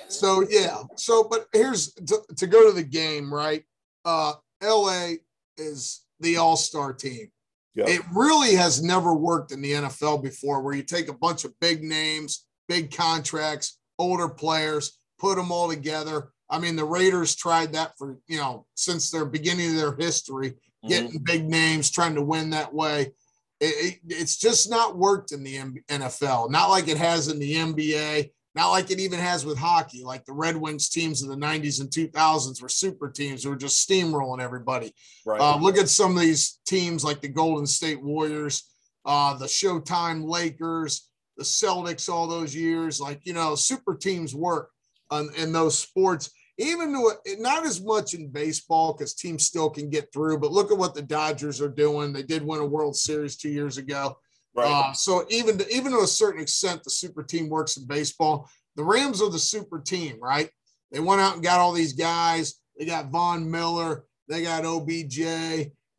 So 0.07 0.47
yeah. 0.49 0.85
So 0.95 1.24
but 1.24 1.49
here's 1.53 1.93
to, 1.95 2.20
to 2.37 2.47
go 2.47 2.68
to 2.68 2.72
the 2.72 2.85
game. 2.85 3.35
Right. 3.35 3.64
Uh, 4.05 4.35
L.A. 4.62 5.18
is 5.59 6.05
the 6.20 6.37
All 6.37 6.57
Star 6.57 6.93
team. 6.93 7.33
Yep. 7.74 7.88
It 7.88 8.02
really 8.12 8.54
has 8.54 8.82
never 8.82 9.14
worked 9.14 9.52
in 9.52 9.62
the 9.62 9.72
NFL 9.72 10.22
before, 10.22 10.60
where 10.60 10.74
you 10.74 10.82
take 10.82 11.08
a 11.08 11.14
bunch 11.14 11.44
of 11.44 11.58
big 11.60 11.82
names, 11.82 12.46
big 12.68 12.94
contracts, 12.94 13.78
older 13.98 14.28
players, 14.28 14.98
put 15.18 15.36
them 15.36 15.52
all 15.52 15.68
together 15.68 16.32
I 16.50 16.58
mean, 16.58 16.76
the 16.76 16.84
Raiders 16.84 17.36
tried 17.36 17.72
that 17.72 17.96
for, 17.96 18.18
you 18.26 18.36
know, 18.36 18.66
since 18.74 19.10
their 19.10 19.24
beginning 19.24 19.70
of 19.70 19.76
their 19.76 19.96
history, 19.96 20.50
mm-hmm. 20.50 20.88
getting 20.88 21.18
big 21.20 21.48
names, 21.48 21.90
trying 21.90 22.16
to 22.16 22.22
win 22.22 22.50
that 22.50 22.74
way. 22.74 23.12
It, 23.60 23.94
it, 23.94 23.98
it's 24.08 24.36
just 24.36 24.68
not 24.68 24.98
worked 24.98 25.32
in 25.32 25.44
the 25.44 25.58
NFL, 25.88 26.50
not 26.50 26.70
like 26.70 26.88
it 26.88 26.96
has 26.96 27.28
in 27.28 27.38
the 27.38 27.54
NBA, 27.54 28.30
not 28.55 28.70
like 28.70 28.90
it 28.90 29.01
even 29.01 29.18
has 29.18 29.44
with 29.44 29.59
hockey. 29.59 30.03
Like 30.03 30.24
the 30.24 30.32
Red 30.32 30.57
Wings 30.57 30.88
teams 30.88 31.22
in 31.22 31.28
the 31.28 31.36
90s 31.36 31.80
and 31.80 31.90
2000s 31.90 32.61
were 32.61 32.68
super 32.68 33.09
teams 33.09 33.44
who 33.44 33.51
were 33.51 33.57
just 33.57 33.88
steamrolling 33.88 34.40
everybody. 34.40 34.92
Right. 35.24 35.40
Uh, 35.40 35.57
look 35.57 35.78
at 35.78 35.88
some 35.88 36.16
of 36.16 36.20
these 36.20 36.59
teams 36.66 37.05
like 37.05 37.20
the 37.20 37.28
Golden 37.28 37.66
State 37.66 38.03
Warriors, 38.03 38.68
uh, 39.05 39.34
the 39.34 39.46
Showtime 39.46 40.28
Lakers, 40.28 41.09
the 41.36 41.44
Celtics, 41.44 42.09
all 42.09 42.26
those 42.26 42.55
years. 42.55 43.01
Like, 43.01 43.20
you 43.24 43.34
know, 43.34 43.55
super 43.55 43.94
teams 43.94 44.34
work 44.34 44.70
on, 45.11 45.30
in 45.36 45.53
those 45.53 45.78
sports 45.78 46.30
even 46.61 46.92
though 46.92 47.11
not 47.38 47.64
as 47.64 47.80
much 47.82 48.12
in 48.12 48.28
baseball 48.28 48.92
because 48.92 49.14
teams 49.14 49.46
still 49.46 49.70
can 49.70 49.88
get 49.88 50.12
through. 50.12 50.38
But 50.38 50.53
look 50.53 50.70
at 50.70 50.76
what 50.76 50.94
the 50.94 51.01
Dodgers 51.01 51.59
are 51.61 51.70
doing. 51.70 52.12
They 52.12 52.22
did 52.22 52.42
win 52.42 52.61
a 52.61 52.66
World 52.66 52.94
Series 52.94 53.36
two 53.36 53.48
years 53.48 53.78
ago. 53.78 54.18
Right. 54.55 54.66
Uh, 54.66 54.92
so 54.92 55.26
even 55.28 55.59
to, 55.59 55.68
even 55.74 55.92
to 55.92 55.98
a 56.01 56.07
certain 56.07 56.40
extent, 56.40 56.82
the 56.82 56.90
super 56.90 57.22
team 57.22 57.48
works 57.48 57.76
in 57.76 57.86
baseball. 57.86 58.48
The 58.76 58.84
Rams 58.84 59.22
are 59.22 59.30
the 59.30 59.38
super 59.38 59.80
team, 59.80 60.18
right? 60.20 60.51
They 60.90 61.01
went 61.01 61.20
out 61.20 61.34
and 61.34 61.42
got 61.42 61.61
all 61.61 61.72
these 61.72 61.92
guys. 61.92 62.61
They 62.78 62.84
got 62.84 63.11
Von 63.11 63.48
Miller. 63.51 64.05
They 64.28 64.42
got 64.42 64.64
OBJ. 64.64 65.18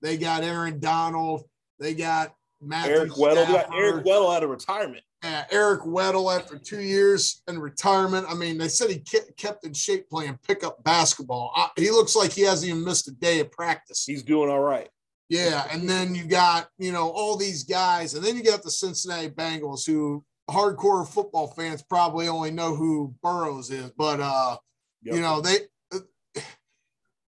They 0.01 0.17
got 0.17 0.43
Aaron 0.43 0.79
Donald. 0.79 1.43
They 1.79 1.93
got 1.93 2.33
Matthew 2.61 2.95
Eric 2.95 3.11
Weddle. 3.11 3.47
Got 3.47 3.73
Eric 3.73 4.05
Weddle 4.05 4.35
out 4.35 4.43
of 4.43 4.49
retirement 4.49 5.03
uh, 5.23 5.43
Eric 5.51 5.81
Weddle 5.81 6.35
after 6.35 6.57
two 6.57 6.81
years 6.81 7.41
in 7.47 7.59
retirement. 7.59 8.25
I 8.27 8.33
mean, 8.33 8.57
they 8.57 8.67
said 8.67 8.89
he 8.89 9.03
kept 9.37 9.65
in 9.65 9.73
shape 9.73 10.09
playing 10.09 10.39
pickup 10.47 10.83
basketball. 10.83 11.51
I, 11.55 11.69
he 11.75 11.91
looks 11.91 12.15
like 12.15 12.31
he 12.31 12.41
hasn't 12.41 12.71
even 12.71 12.83
missed 12.83 13.07
a 13.07 13.11
day 13.11 13.39
of 13.39 13.51
practice. 13.51 14.05
He's 14.05 14.23
doing 14.23 14.49
all 14.49 14.61
right. 14.61 14.89
Yeah, 15.31 15.65
and 15.71 15.89
then 15.89 16.13
you 16.13 16.25
got 16.25 16.67
you 16.77 16.91
know 16.91 17.09
all 17.09 17.37
these 17.37 17.63
guys, 17.63 18.15
and 18.15 18.23
then 18.23 18.35
you 18.35 18.43
got 18.43 18.63
the 18.63 18.69
Cincinnati 18.69 19.29
Bengals, 19.29 19.87
who 19.87 20.25
hardcore 20.49 21.07
football 21.07 21.47
fans 21.47 21.81
probably 21.81 22.27
only 22.27 22.51
know 22.51 22.75
who 22.75 23.15
Burrows 23.23 23.71
is, 23.71 23.91
but 23.97 24.19
uh, 24.19 24.57
yep. 25.01 25.15
you 25.15 25.21
know 25.21 25.39
they. 25.39 25.55
Uh, 25.93 26.41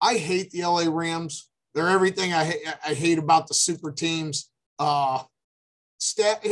I 0.01 0.13
hate 0.15 0.49
the 0.51 0.61
LA 0.61 0.85
Rams. 0.87 1.49
They're 1.75 1.89
everything 1.89 2.31
I 2.33 2.45
hate. 2.45 2.61
I 2.85 2.93
hate 2.93 3.19
about 3.19 3.47
the 3.47 3.53
super 3.53 3.91
teams. 3.91 4.49
Uh, 4.79 5.23
stat 5.97 6.45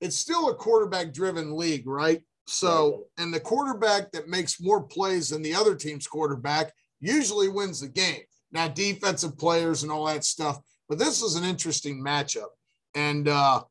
it's 0.00 0.16
still 0.16 0.48
a 0.48 0.54
quarterback 0.54 1.12
driven 1.12 1.58
league, 1.58 1.86
right? 1.86 2.22
So, 2.46 3.04
and 3.18 3.34
the 3.34 3.40
quarterback 3.40 4.12
that 4.12 4.28
makes 4.28 4.62
more 4.62 4.82
plays 4.82 5.28
than 5.28 5.42
the 5.42 5.54
other 5.54 5.74
team's 5.74 6.06
quarterback 6.06 6.72
usually 7.00 7.48
wins 7.48 7.80
the 7.80 7.88
game. 7.88 8.22
Now, 8.54 8.68
defensive 8.68 9.36
players 9.36 9.82
and 9.82 9.92
all 9.92 10.06
that 10.06 10.24
stuff, 10.24 10.60
but 10.88 10.98
this 10.98 11.22
is 11.22 11.34
an 11.34 11.44
interesting 11.44 12.02
matchup. 12.02 12.48
And 12.94 13.28
uh, 13.28 13.64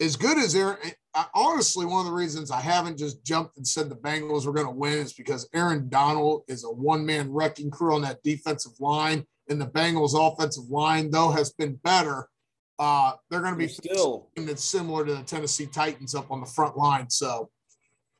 as 0.00 0.16
good 0.16 0.38
as 0.38 0.54
Aaron, 0.54 0.78
I, 1.14 1.26
honestly, 1.34 1.84
one 1.84 2.00
of 2.00 2.06
the 2.06 2.16
reasons 2.16 2.50
I 2.50 2.60
haven't 2.60 2.98
just 2.98 3.24
jumped 3.24 3.56
and 3.56 3.66
said 3.66 3.88
the 3.88 3.96
Bengals 3.96 4.46
were 4.46 4.52
going 4.52 4.66
to 4.66 4.72
win 4.72 4.98
is 4.98 5.12
because 5.12 5.48
Aaron 5.54 5.88
Donald 5.88 6.44
is 6.48 6.64
a 6.64 6.68
one 6.68 7.04
man 7.04 7.32
wrecking 7.32 7.70
crew 7.70 7.94
on 7.94 8.02
that 8.02 8.22
defensive 8.22 8.78
line. 8.80 9.26
And 9.48 9.60
the 9.60 9.66
Bengals' 9.66 10.14
offensive 10.14 10.70
line, 10.70 11.10
though, 11.10 11.30
has 11.30 11.52
been 11.52 11.74
better 11.84 12.28
uh, 12.78 13.12
they're 13.30 13.40
going 13.40 13.54
to 13.54 13.58
be 13.58 13.68
still 13.68 14.28
that's 14.36 14.64
similar 14.64 15.04
to 15.04 15.14
the 15.14 15.22
Tennessee 15.22 15.66
Titans 15.66 16.14
up 16.14 16.30
on 16.30 16.40
the 16.40 16.46
front 16.46 16.76
line. 16.76 17.08
So, 17.08 17.50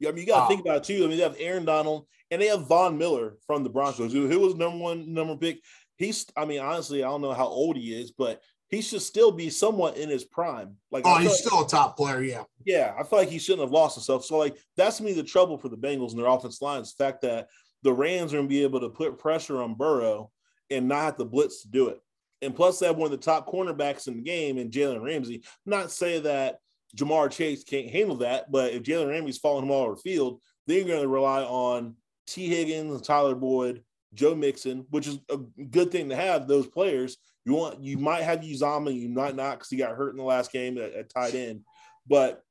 yeah, 0.00 0.08
I 0.08 0.12
mean, 0.12 0.22
you 0.22 0.26
got 0.26 0.38
to 0.38 0.42
uh, 0.44 0.48
think 0.48 0.60
about 0.62 0.76
it 0.78 0.84
too. 0.84 1.04
I 1.04 1.08
mean, 1.08 1.18
they 1.18 1.22
have 1.22 1.36
Aaron 1.38 1.64
Donald 1.64 2.06
and 2.30 2.40
they 2.40 2.46
have 2.46 2.66
Von 2.66 2.98
Miller 2.98 3.36
from 3.46 3.62
the 3.62 3.70
Broncos, 3.70 4.12
who, 4.12 4.28
who 4.28 4.40
was 4.40 4.54
number 4.54 4.78
one, 4.78 5.12
number 5.12 5.36
pick. 5.36 5.60
He's, 5.96 6.26
I 6.36 6.44
mean, 6.44 6.60
honestly, 6.60 7.02
I 7.02 7.08
don't 7.08 7.22
know 7.22 7.32
how 7.32 7.46
old 7.46 7.76
he 7.76 7.94
is, 7.94 8.10
but 8.10 8.42
he 8.68 8.82
should 8.82 9.02
still 9.02 9.30
be 9.30 9.48
somewhat 9.48 9.96
in 9.96 10.08
his 10.08 10.24
prime. 10.24 10.76
Like, 10.90 11.04
oh, 11.06 11.18
he's 11.18 11.30
like, 11.30 11.38
still 11.38 11.64
a 11.64 11.68
top 11.68 11.96
player. 11.96 12.22
Yeah, 12.22 12.42
yeah. 12.64 12.94
I 12.98 13.04
feel 13.04 13.20
like 13.20 13.28
he 13.28 13.38
shouldn't 13.38 13.62
have 13.62 13.70
lost 13.70 13.94
himself. 13.94 14.24
So, 14.24 14.36
like, 14.36 14.56
that's 14.76 15.00
me 15.00 15.12
the 15.12 15.22
trouble 15.22 15.56
for 15.56 15.68
the 15.68 15.76
Bengals 15.76 16.10
and 16.10 16.18
their 16.18 16.26
offense 16.26 16.60
line 16.60 16.82
is 16.82 16.92
the 16.92 17.04
fact 17.04 17.22
that 17.22 17.48
the 17.82 17.92
Rams 17.92 18.32
are 18.32 18.38
going 18.38 18.48
to 18.48 18.54
be 18.54 18.62
able 18.64 18.80
to 18.80 18.88
put 18.88 19.18
pressure 19.18 19.62
on 19.62 19.74
Burrow 19.74 20.30
and 20.70 20.88
not 20.88 21.02
have 21.02 21.16
to 21.18 21.24
blitz 21.24 21.62
to 21.62 21.68
do 21.68 21.88
it. 21.88 22.00
And 22.42 22.54
plus, 22.54 22.78
they 22.78 22.86
have 22.86 22.96
one 22.96 23.06
of 23.06 23.18
the 23.18 23.24
top 23.24 23.48
cornerbacks 23.48 24.08
in 24.08 24.16
the 24.16 24.22
game 24.22 24.58
in 24.58 24.70
Jalen 24.70 25.02
Ramsey. 25.02 25.42
Not 25.64 25.90
say 25.90 26.18
that 26.20 26.58
Ja'Marr 26.96 27.30
Chase 27.30 27.64
can't 27.64 27.88
handle 27.88 28.16
that, 28.16 28.50
but 28.50 28.72
if 28.72 28.82
Jalen 28.82 29.08
Ramsey's 29.08 29.38
following 29.38 29.64
him 29.64 29.70
all 29.70 29.84
over 29.84 29.94
the 29.94 30.00
field, 30.00 30.40
they're 30.66 30.84
going 30.84 31.02
to 31.02 31.08
rely 31.08 31.42
on 31.42 31.94
Tee 32.26 32.48
Higgins, 32.48 33.00
Tyler 33.02 33.34
Boyd, 33.34 33.82
Joe 34.14 34.34
Mixon, 34.34 34.86
which 34.90 35.06
is 35.06 35.18
a 35.30 35.36
good 35.36 35.90
thing 35.90 36.08
to 36.08 36.16
have 36.16 36.48
those 36.48 36.66
players. 36.66 37.16
You 37.44 37.54
want 37.54 37.80
you 37.80 37.98
might 37.98 38.22
have 38.22 38.40
Uzomah, 38.40 38.98
you 38.98 39.08
might 39.08 39.36
not 39.36 39.58
because 39.58 39.70
he 39.70 39.76
got 39.76 39.96
hurt 39.96 40.10
in 40.10 40.16
the 40.16 40.24
last 40.24 40.52
game 40.52 40.78
at, 40.78 40.94
at 40.94 41.10
tight 41.10 41.34
end. 41.34 41.60
But 42.08 42.42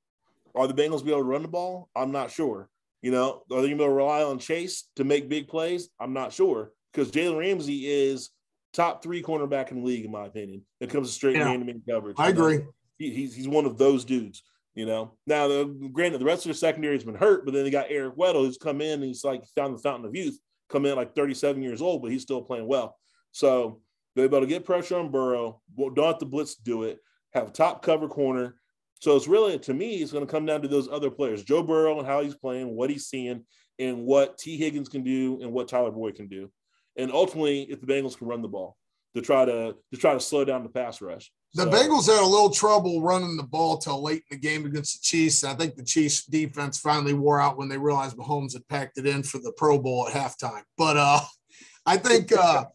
are 0.53 0.67
the 0.67 0.73
Bengals 0.73 1.03
be 1.03 1.11
able 1.11 1.21
to 1.21 1.25
run 1.25 1.41
the 1.41 1.47
ball? 1.47 1.89
I'm 1.95 2.11
not 2.11 2.31
sure. 2.31 2.69
You 3.01 3.11
know, 3.11 3.43
are 3.51 3.61
they 3.61 3.67
going 3.67 3.77
to 3.77 3.89
rely 3.89 4.23
on 4.23 4.39
Chase 4.39 4.85
to 4.95 5.03
make 5.03 5.29
big 5.29 5.47
plays? 5.47 5.89
I'm 5.99 6.13
not 6.13 6.33
sure 6.33 6.71
because 6.91 7.11
Jalen 7.11 7.37
Ramsey 7.37 7.85
is 7.85 8.29
top 8.73 9.03
three 9.03 9.21
cornerback 9.21 9.71
in 9.71 9.81
the 9.81 9.85
league, 9.85 10.05
in 10.05 10.11
my 10.11 10.25
opinion. 10.25 10.63
It 10.79 10.89
comes 10.89 11.09
to 11.09 11.13
straight 11.13 11.35
yeah, 11.35 11.45
man-to-man 11.45 11.83
coverage. 11.87 12.15
I 12.17 12.29
agree. 12.29 12.61
He, 12.97 13.11
he's 13.11 13.35
he's 13.35 13.47
one 13.47 13.65
of 13.65 13.77
those 13.77 14.05
dudes. 14.05 14.43
You 14.75 14.85
know, 14.85 15.13
now 15.25 15.47
the, 15.47 15.89
granted 15.93 16.19
the 16.19 16.25
rest 16.25 16.45
of 16.45 16.49
the 16.49 16.53
secondary 16.53 16.95
has 16.95 17.05
been 17.05 17.15
hurt, 17.15 17.45
but 17.45 17.53
then 17.53 17.63
they 17.63 17.69
got 17.69 17.87
Eric 17.89 18.17
Weddle 18.17 18.45
who's 18.45 18.57
come 18.57 18.81
in 18.81 18.95
and 18.95 19.03
he's 19.03 19.23
like 19.23 19.45
found 19.55 19.73
the 19.73 19.81
fountain 19.81 20.05
of 20.05 20.15
youth. 20.15 20.37
Come 20.69 20.85
in 20.85 20.97
like 20.97 21.15
37 21.15 21.61
years 21.61 21.81
old, 21.81 22.01
but 22.01 22.11
he's 22.11 22.23
still 22.23 22.41
playing 22.41 22.67
well. 22.67 22.97
So 23.31 23.79
they're 24.15 24.25
able 24.25 24.41
to 24.41 24.47
get 24.47 24.65
pressure 24.65 24.97
on 24.97 25.11
Burrow. 25.11 25.61
Don't 25.77 25.97
have 25.97 26.17
to 26.19 26.25
blitz 26.25 26.55
do 26.55 26.83
it. 26.83 26.99
Have 27.33 27.53
top 27.53 27.83
cover 27.83 28.09
corner. 28.09 28.55
So 28.99 29.15
it's 29.15 29.27
really 29.27 29.57
to 29.59 29.73
me, 29.73 29.97
it's 29.97 30.11
going 30.11 30.25
to 30.25 30.31
come 30.31 30.45
down 30.45 30.61
to 30.61 30.67
those 30.67 30.89
other 30.89 31.09
players, 31.09 31.43
Joe 31.43 31.63
Burrow 31.63 31.99
and 31.99 32.07
how 32.07 32.21
he's 32.21 32.35
playing, 32.35 32.75
what 32.75 32.89
he's 32.89 33.07
seeing, 33.07 33.45
and 33.79 34.05
what 34.05 34.37
Tee 34.37 34.57
Higgins 34.57 34.89
can 34.89 35.03
do 35.03 35.39
and 35.41 35.53
what 35.53 35.69
Tyler 35.69 35.91
Boyd 35.91 36.15
can 36.15 36.27
do. 36.27 36.51
And 36.97 37.11
ultimately, 37.11 37.63
if 37.63 37.79
the 37.79 37.87
Bengals 37.87 38.17
can 38.17 38.27
run 38.27 38.41
the 38.41 38.47
ball 38.47 38.77
to 39.15 39.21
try 39.21 39.45
to 39.45 39.75
to 39.91 39.97
try 39.97 40.13
to 40.13 40.19
slow 40.19 40.45
down 40.45 40.63
the 40.63 40.69
pass 40.69 41.01
rush. 41.01 41.31
The 41.53 41.63
so, 41.63 41.69
Bengals 41.69 42.07
had 42.07 42.21
a 42.21 42.27
little 42.27 42.49
trouble 42.49 43.01
running 43.01 43.37
the 43.37 43.43
ball 43.43 43.77
till 43.77 44.03
late 44.03 44.23
in 44.29 44.37
the 44.37 44.47
game 44.47 44.65
against 44.65 44.99
the 44.99 45.03
Chiefs. 45.03 45.43
I 45.45 45.53
think 45.53 45.75
the 45.75 45.85
Chiefs 45.85 46.25
defense 46.25 46.79
finally 46.79 47.13
wore 47.13 47.39
out 47.39 47.57
when 47.57 47.69
they 47.69 47.77
realized 47.77 48.17
Mahomes 48.17 48.53
had 48.53 48.67
packed 48.67 48.97
it 48.97 49.07
in 49.07 49.23
for 49.23 49.37
the 49.37 49.53
Pro 49.55 49.79
Bowl 49.79 50.07
at 50.07 50.13
halftime. 50.13 50.63
But 50.77 50.97
uh, 50.97 51.21
I 51.85 51.97
think 51.97 52.31
uh, 52.37 52.65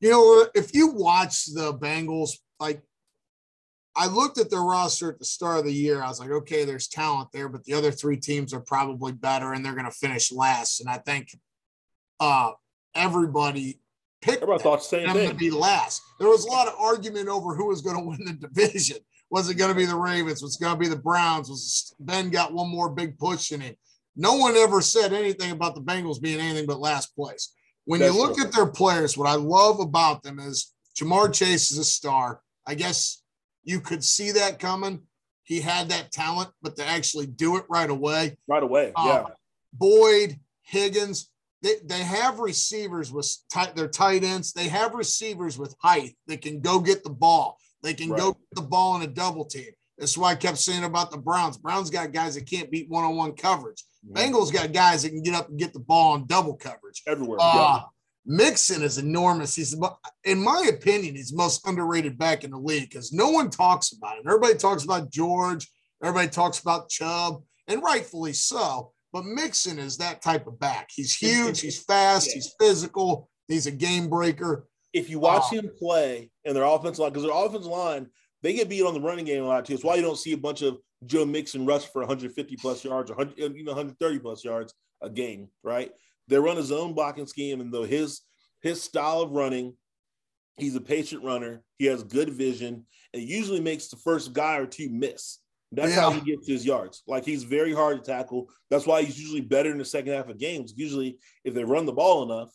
you 0.00 0.10
know 0.10 0.46
if 0.54 0.74
you 0.74 0.88
watch 0.88 1.46
the 1.46 1.72
Bengals, 1.74 2.32
like 2.58 2.82
I 3.94 4.08
looked 4.08 4.38
at 4.38 4.50
their 4.50 4.60
roster 4.60 5.10
at 5.10 5.20
the 5.20 5.24
start 5.24 5.60
of 5.60 5.64
the 5.64 5.72
year. 5.72 6.02
I 6.02 6.08
was 6.08 6.18
like, 6.18 6.30
okay, 6.30 6.64
there's 6.64 6.88
talent 6.88 7.28
there, 7.32 7.48
but 7.48 7.64
the 7.64 7.74
other 7.74 7.92
three 7.92 8.16
teams 8.16 8.52
are 8.52 8.60
probably 8.60 9.12
better, 9.12 9.52
and 9.52 9.64
they're 9.64 9.72
going 9.72 9.86
to 9.86 9.92
finish 9.92 10.32
last. 10.32 10.80
And 10.80 10.90
I 10.90 10.98
think 10.98 11.28
uh, 12.18 12.50
everybody 12.94 13.78
picked 14.26 14.42
Everybody 14.42 14.62
thought 14.62 14.78
the 14.78 14.84
same 14.84 15.06
them 15.06 15.16
thing. 15.16 15.28
to 15.30 15.34
be 15.34 15.50
last. 15.50 16.02
There 16.18 16.28
was 16.28 16.44
a 16.44 16.50
lot 16.50 16.68
of 16.68 16.74
argument 16.78 17.28
over 17.28 17.54
who 17.54 17.68
was 17.68 17.80
going 17.80 17.96
to 18.00 18.04
win 18.04 18.24
the 18.24 18.48
division. 18.48 18.98
Was 19.30 19.48
it 19.48 19.54
going 19.54 19.70
to 19.70 19.76
be 19.76 19.86
the 19.86 19.96
Ravens? 19.96 20.42
Was 20.42 20.56
it 20.56 20.62
going 20.62 20.74
to 20.74 20.78
be 20.80 20.88
the 20.88 20.96
Browns? 20.96 21.48
Was 21.48 21.94
Ben 21.98 22.30
got 22.30 22.52
one 22.52 22.68
more 22.68 22.90
big 22.90 23.18
push 23.18 23.52
in 23.52 23.62
it? 23.62 23.78
No 24.16 24.34
one 24.34 24.56
ever 24.56 24.80
said 24.80 25.12
anything 25.12 25.50
about 25.50 25.74
the 25.74 25.82
Bengals 25.82 26.20
being 26.20 26.40
anything 26.40 26.66
but 26.66 26.78
last 26.80 27.14
place. 27.14 27.52
When 27.84 28.00
That's 28.00 28.14
you 28.14 28.20
look 28.20 28.36
true. 28.36 28.46
at 28.46 28.52
their 28.52 28.66
players, 28.66 29.16
what 29.16 29.28
I 29.28 29.34
love 29.34 29.80
about 29.80 30.22
them 30.22 30.38
is 30.38 30.72
Ja'Marr 30.98 31.32
Chase 31.32 31.70
is 31.70 31.78
a 31.78 31.84
star. 31.84 32.40
I 32.66 32.74
guess 32.74 33.22
you 33.64 33.80
could 33.80 34.02
see 34.02 34.32
that 34.32 34.58
coming. 34.58 35.02
He 35.44 35.60
had 35.60 35.90
that 35.90 36.10
talent, 36.10 36.50
but 36.62 36.76
to 36.76 36.86
actually 36.86 37.26
do 37.26 37.56
it 37.56 37.64
right 37.68 37.90
away. 37.90 38.36
Right 38.48 38.62
away, 38.62 38.92
uh, 38.96 39.04
yeah. 39.06 39.34
Boyd, 39.72 40.40
Higgins, 40.62 41.30
they, 41.62 41.74
they 41.84 42.02
have 42.02 42.38
receivers 42.38 43.10
with 43.10 43.34
tight, 43.52 43.74
their 43.74 43.88
tight 43.88 44.24
ends. 44.24 44.52
They 44.52 44.68
have 44.68 44.94
receivers 44.94 45.58
with 45.58 45.74
height 45.80 46.16
that 46.26 46.42
can 46.42 46.60
go 46.60 46.80
get 46.80 47.02
the 47.02 47.10
ball. 47.10 47.58
They 47.82 47.94
can 47.94 48.10
right. 48.10 48.20
go 48.20 48.32
get 48.32 48.54
the 48.54 48.62
ball 48.62 48.96
in 48.96 49.02
a 49.02 49.06
double 49.06 49.44
team. 49.44 49.70
That's 49.98 50.18
why 50.18 50.32
I 50.32 50.34
kept 50.34 50.58
saying 50.58 50.84
about 50.84 51.10
the 51.10 51.16
Browns. 51.18 51.56
Browns 51.56 51.88
got 51.88 52.12
guys 52.12 52.34
that 52.34 52.48
can't 52.48 52.70
beat 52.70 52.88
one 52.88 53.04
on 53.04 53.16
one 53.16 53.32
coverage. 53.32 53.82
Mm-hmm. 54.06 54.16
Bengals 54.16 54.52
got 54.52 54.72
guys 54.72 55.02
that 55.02 55.10
can 55.10 55.22
get 55.22 55.34
up 55.34 55.48
and 55.48 55.58
get 55.58 55.72
the 55.72 55.80
ball 55.80 56.12
on 56.12 56.26
double 56.26 56.56
coverage. 56.56 57.02
Everywhere. 57.06 57.38
Uh, 57.40 57.54
yeah. 57.54 57.80
Mixon 58.26 58.82
is 58.82 58.98
enormous. 58.98 59.54
He's, 59.54 59.74
in 60.24 60.42
my 60.42 60.68
opinion, 60.68 61.14
he's 61.14 61.32
most 61.32 61.66
underrated 61.66 62.18
back 62.18 62.44
in 62.44 62.50
the 62.50 62.58
league 62.58 62.90
because 62.90 63.12
no 63.12 63.30
one 63.30 63.50
talks 63.50 63.92
about 63.92 64.18
him. 64.18 64.24
Everybody 64.26 64.54
talks 64.54 64.82
about 64.84 65.10
George. 65.10 65.68
Everybody 66.02 66.28
talks 66.28 66.58
about 66.58 66.90
Chubb, 66.90 67.42
and 67.68 67.82
rightfully 67.82 68.32
so. 68.32 68.92
But 69.16 69.24
Mixon 69.24 69.78
is 69.78 69.96
that 69.96 70.20
type 70.20 70.46
of 70.46 70.58
back. 70.58 70.90
He's 70.94 71.16
huge. 71.16 71.62
He's 71.62 71.82
fast. 71.82 72.30
He's 72.30 72.52
physical. 72.60 73.30
He's 73.48 73.66
a 73.66 73.70
game 73.70 74.10
breaker. 74.10 74.68
If 74.92 75.08
you 75.08 75.18
watch 75.18 75.44
uh, 75.44 75.56
him 75.56 75.70
play 75.78 76.30
in 76.44 76.52
their 76.52 76.64
offensive 76.64 76.98
line, 76.98 77.12
because 77.12 77.22
their 77.22 77.32
offensive 77.32 77.72
line, 77.72 78.08
they 78.42 78.52
get 78.52 78.68
beat 78.68 78.84
on 78.84 78.92
the 78.92 79.00
running 79.00 79.24
game 79.24 79.42
a 79.42 79.46
lot 79.46 79.64
too. 79.64 79.72
It's 79.72 79.82
why 79.82 79.94
you 79.94 80.02
don't 80.02 80.18
see 80.18 80.32
a 80.32 80.36
bunch 80.36 80.60
of 80.60 80.76
Joe 81.06 81.24
Mixon 81.24 81.64
rush 81.64 81.86
for 81.86 82.02
150 82.02 82.56
plus 82.56 82.84
yards 82.84 83.10
or 83.10 83.14
100, 83.14 83.38
even 83.38 83.64
130 83.64 84.18
plus 84.18 84.44
yards 84.44 84.74
a 85.00 85.08
game, 85.08 85.48
right? 85.64 85.92
They 86.28 86.38
run 86.38 86.58
a 86.58 86.62
zone 86.62 86.92
blocking 86.92 87.26
scheme, 87.26 87.62
and 87.62 87.72
though 87.72 87.84
his 87.84 88.20
his 88.60 88.82
style 88.82 89.22
of 89.22 89.30
running, 89.30 89.78
he's 90.58 90.76
a 90.76 90.80
patient 90.82 91.24
runner. 91.24 91.62
He 91.78 91.86
has 91.86 92.02
good 92.02 92.28
vision, 92.28 92.84
and 93.14 93.22
usually 93.22 93.60
makes 93.60 93.88
the 93.88 93.96
first 93.96 94.34
guy 94.34 94.58
or 94.58 94.66
two 94.66 94.90
miss. 94.90 95.38
That's 95.72 95.94
yeah. 95.94 96.02
how 96.02 96.10
he 96.10 96.20
gets 96.20 96.46
his 96.46 96.64
yards. 96.64 97.02
Like 97.06 97.24
he's 97.24 97.42
very 97.42 97.72
hard 97.72 98.02
to 98.02 98.10
tackle. 98.10 98.48
That's 98.70 98.86
why 98.86 99.02
he's 99.02 99.20
usually 99.20 99.40
better 99.40 99.70
in 99.70 99.78
the 99.78 99.84
second 99.84 100.12
half 100.12 100.28
of 100.28 100.38
games. 100.38 100.72
Usually, 100.76 101.18
if 101.44 101.54
they 101.54 101.64
run 101.64 101.86
the 101.86 101.92
ball 101.92 102.22
enough, 102.22 102.50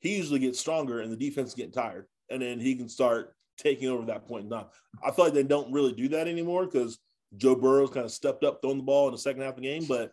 he 0.00 0.16
usually 0.16 0.38
gets 0.38 0.60
stronger 0.60 1.00
and 1.00 1.12
the 1.12 1.16
defense 1.16 1.50
is 1.50 1.54
getting 1.54 1.72
tired. 1.72 2.06
And 2.30 2.40
then 2.40 2.60
he 2.60 2.74
can 2.76 2.88
start 2.88 3.34
taking 3.58 3.88
over 3.88 4.06
that 4.06 4.26
point 4.26 4.44
in 4.44 4.50
time. 4.50 4.66
I 5.02 5.10
feel 5.10 5.26
like 5.26 5.34
they 5.34 5.42
don't 5.42 5.72
really 5.72 5.92
do 5.92 6.08
that 6.08 6.28
anymore 6.28 6.66
because 6.66 6.98
Joe 7.36 7.54
Burrow's 7.54 7.90
kind 7.90 8.04
of 8.04 8.12
stepped 8.12 8.44
up 8.44 8.60
throwing 8.60 8.78
the 8.78 8.84
ball 8.84 9.08
in 9.08 9.12
the 9.12 9.18
second 9.18 9.42
half 9.42 9.56
of 9.56 9.56
the 9.56 9.62
game. 9.62 9.84
But 9.86 10.12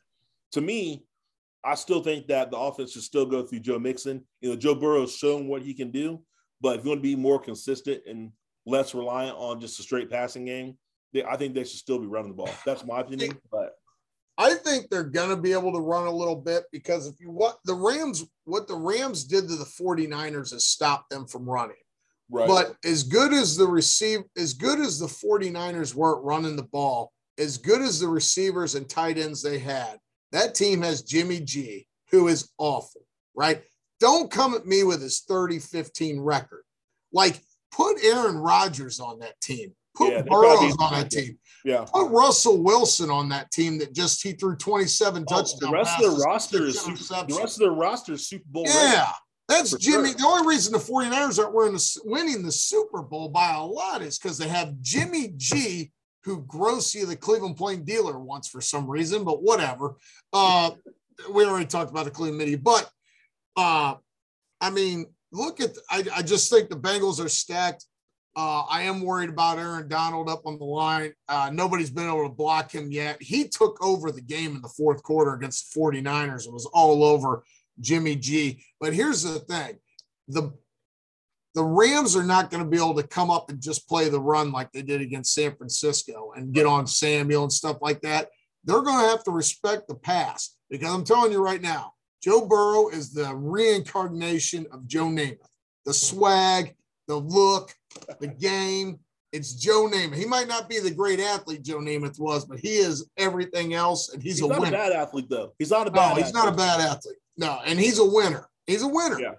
to 0.53 0.61
me, 0.61 1.05
I 1.63 1.75
still 1.75 2.01
think 2.01 2.27
that 2.27 2.49
the 2.49 2.57
offense 2.57 2.93
should 2.93 3.03
still 3.03 3.25
go 3.25 3.43
through 3.43 3.59
Joe 3.59 3.79
Mixon. 3.79 4.23
You 4.41 4.49
know, 4.49 4.55
Joe 4.55 4.75
Burrow's 4.75 5.15
shown 5.15 5.47
what 5.47 5.61
he 5.61 5.73
can 5.73 5.91
do, 5.91 6.21
but 6.59 6.79
if 6.79 6.83
you 6.83 6.89
want 6.89 6.99
to 6.99 7.03
be 7.03 7.15
more 7.15 7.39
consistent 7.39 8.01
and 8.07 8.31
less 8.65 8.95
reliant 8.95 9.37
on 9.37 9.59
just 9.59 9.79
a 9.79 9.83
straight 9.83 10.09
passing 10.09 10.45
game, 10.45 10.77
they, 11.13 11.23
I 11.23 11.37
think 11.37 11.53
they 11.53 11.63
should 11.63 11.79
still 11.79 11.99
be 11.99 12.07
running 12.07 12.31
the 12.31 12.37
ball. 12.37 12.49
That's 12.65 12.85
my 12.85 13.01
opinion. 13.01 13.37
But 13.51 13.73
I 14.37 14.55
think 14.55 14.89
they're 14.89 15.03
gonna 15.03 15.35
be 15.35 15.53
able 15.53 15.73
to 15.73 15.79
run 15.79 16.07
a 16.07 16.11
little 16.11 16.35
bit 16.35 16.63
because 16.71 17.07
if 17.07 17.19
you 17.19 17.29
what 17.29 17.59
the 17.65 17.75
Rams, 17.75 18.25
what 18.45 18.67
the 18.67 18.75
Rams 18.75 19.23
did 19.25 19.47
to 19.47 19.55
the 19.55 19.65
49ers 19.65 20.53
is 20.53 20.65
stop 20.65 21.09
them 21.09 21.27
from 21.27 21.47
running. 21.47 21.75
Right. 22.29 22.47
But 22.47 22.75
as 22.85 23.03
good 23.03 23.33
as 23.33 23.57
the 23.57 23.67
receive, 23.67 24.21
as 24.37 24.53
good 24.53 24.79
as 24.79 24.97
the 24.97 25.05
49ers 25.05 25.93
were 25.93 26.17
at 26.17 26.23
running 26.23 26.55
the 26.55 26.63
ball, 26.63 27.11
as 27.37 27.57
good 27.57 27.81
as 27.81 27.99
the 27.99 28.07
receivers 28.07 28.75
and 28.75 28.87
tight 28.87 29.17
ends 29.17 29.43
they 29.43 29.59
had, 29.59 29.99
that 30.31 30.55
team 30.55 30.81
has 30.81 31.01
Jimmy 31.01 31.41
G, 31.41 31.87
who 32.09 32.29
is 32.29 32.49
awful, 32.57 33.01
right? 33.35 33.63
Don't 33.99 34.31
come 34.31 34.53
at 34.55 34.65
me 34.65 34.83
with 34.83 35.01
his 35.01 35.21
30 35.27 35.59
15 35.59 36.19
record. 36.21 36.63
Like, 37.11 37.41
put 37.71 38.03
Aaron 38.03 38.37
Rodgers 38.37 38.99
on 38.99 39.19
that 39.19 39.39
team. 39.41 39.73
Put 39.95 40.13
yeah, 40.13 40.21
Burrows 40.21 40.75
on 40.79 40.93
that 40.93 41.11
team. 41.11 41.37
Yeah. 41.65 41.85
Put 41.91 42.09
Russell 42.09 42.63
Wilson 42.63 43.09
on 43.09 43.29
that 43.29 43.51
team 43.51 43.77
that 43.79 43.93
just 43.93 44.23
he 44.23 44.33
threw 44.33 44.55
27 44.55 45.23
oh, 45.23 45.25
touchdowns. 45.25 45.59
The 45.59 45.71
rest 45.71 46.03
of 46.03 46.17
the 46.17 46.23
roster 46.23 46.63
is 46.63 46.79
super, 46.79 47.25
the 47.27 47.37
rest 47.39 47.57
of 47.57 47.59
their 47.59 47.71
roster 47.71 48.13
is 48.13 48.27
Super 48.27 48.45
Bowl. 48.47 48.65
Yeah. 48.67 48.93
Ready. 48.93 49.07
That's 49.47 49.75
Jimmy. 49.77 50.09
Sure. 50.09 50.17
The 50.17 50.25
only 50.25 50.47
reason 50.47 50.71
the 50.71 50.79
49ers 50.79 51.37
aren't 51.37 51.53
winning 51.53 51.73
the, 51.73 51.99
winning 52.05 52.43
the 52.43 52.51
Super 52.51 53.01
Bowl 53.01 53.29
by 53.29 53.53
a 53.53 53.61
lot 53.61 54.01
is 54.01 54.17
because 54.17 54.37
they 54.37 54.47
have 54.47 54.79
Jimmy 54.81 55.33
G, 55.35 55.91
who 56.23 56.43
grossed 56.43 56.95
you 56.95 57.05
the 57.05 57.17
Cleveland 57.17 57.57
Plain 57.57 57.83
Dealer 57.83 58.17
once 58.17 58.47
for 58.47 58.61
some 58.61 58.89
reason, 58.89 59.25
but 59.25 59.43
whatever. 59.43 59.95
Uh, 60.31 60.71
we 61.33 61.45
already 61.45 61.65
talked 61.65 61.91
about 61.91 62.05
the 62.05 62.11
Cleveland 62.11 62.37
Midi, 62.37 62.55
but 62.55 62.89
uh, 63.57 63.95
I 64.61 64.69
mean, 64.69 65.05
look 65.31 65.59
at, 65.59 65.71
I, 65.89 66.05
I 66.15 66.21
just 66.21 66.49
think 66.49 66.69
the 66.69 66.77
Bengals 66.77 67.23
are 67.23 67.29
stacked. 67.29 67.85
Uh, 68.35 68.61
I 68.61 68.83
am 68.83 69.01
worried 69.01 69.29
about 69.29 69.59
Aaron 69.59 69.89
Donald 69.89 70.29
up 70.29 70.45
on 70.45 70.57
the 70.57 70.65
line. 70.65 71.13
Uh, 71.27 71.49
nobody's 71.53 71.89
been 71.89 72.07
able 72.07 72.23
to 72.23 72.33
block 72.33 72.73
him 72.73 72.91
yet. 72.91 73.21
He 73.21 73.47
took 73.47 73.83
over 73.83 74.11
the 74.11 74.21
game 74.21 74.55
in 74.55 74.61
the 74.61 74.69
fourth 74.69 75.03
quarter 75.03 75.33
against 75.33 75.73
the 75.73 75.79
49ers 75.79 76.45
and 76.45 76.53
was 76.53 76.65
all 76.67 77.03
over 77.03 77.43
Jimmy 77.81 78.15
G. 78.15 78.63
But 78.79 78.93
here's 78.93 79.23
the 79.23 79.39
thing 79.39 79.79
the 80.27 80.53
the 81.53 81.63
Rams 81.63 82.15
are 82.15 82.23
not 82.23 82.49
going 82.49 82.63
to 82.63 82.69
be 82.69 82.77
able 82.77 82.95
to 82.95 83.05
come 83.05 83.29
up 83.29 83.49
and 83.49 83.61
just 83.61 83.89
play 83.89 84.07
the 84.07 84.19
run 84.19 84.53
like 84.53 84.71
they 84.71 84.81
did 84.81 85.01
against 85.01 85.33
San 85.33 85.53
Francisco 85.53 86.31
and 86.35 86.53
get 86.53 86.65
on 86.65 86.87
Samuel 86.87 87.43
and 87.43 87.51
stuff 87.51 87.77
like 87.81 88.01
that. 88.01 88.29
They're 88.63 88.81
going 88.81 89.03
to 89.03 89.09
have 89.09 89.23
to 89.25 89.31
respect 89.31 89.89
the 89.89 89.95
pass 89.95 90.55
because 90.69 90.89
I'm 90.89 91.03
telling 91.03 91.33
you 91.33 91.43
right 91.43 91.61
now, 91.61 91.93
Joe 92.23 92.45
Burrow 92.45 92.87
is 92.89 93.11
the 93.11 93.35
reincarnation 93.35 94.67
of 94.71 94.87
Joe 94.87 95.07
Namath. 95.07 95.39
The 95.85 95.93
swag, 95.93 96.75
the 97.07 97.15
look, 97.15 97.75
the 98.19 98.27
game. 98.27 98.99
It's 99.31 99.53
Joe 99.53 99.89
Namath. 99.89 100.15
He 100.15 100.25
might 100.25 100.49
not 100.49 100.67
be 100.67 100.79
the 100.79 100.91
great 100.91 101.19
athlete 101.19 101.63
Joe 101.63 101.79
Namath 101.79 102.19
was, 102.19 102.45
but 102.45 102.59
he 102.59 102.75
is 102.75 103.09
everything 103.17 103.73
else, 103.73 104.13
and 104.13 104.21
he's, 104.21 104.39
he's 104.39 104.45
a 104.45 104.47
not 104.49 104.59
winner. 104.59 104.75
a 104.75 104.77
bad 104.77 104.91
athlete, 104.91 105.29
though. 105.29 105.53
He's 105.57 105.71
not 105.71 105.87
a 105.87 105.91
bad. 105.91 106.17
No, 106.17 106.23
he's 106.23 106.33
not 106.33 106.49
a 106.49 106.55
bad 106.55 106.81
athlete. 106.81 107.15
No, 107.37 107.59
and 107.65 107.79
he's 107.79 107.99
a 107.99 108.05
winner. 108.05 108.49
He's 108.67 108.81
a 108.81 108.87
winner. 108.87 109.19
Yeah. 109.19 109.35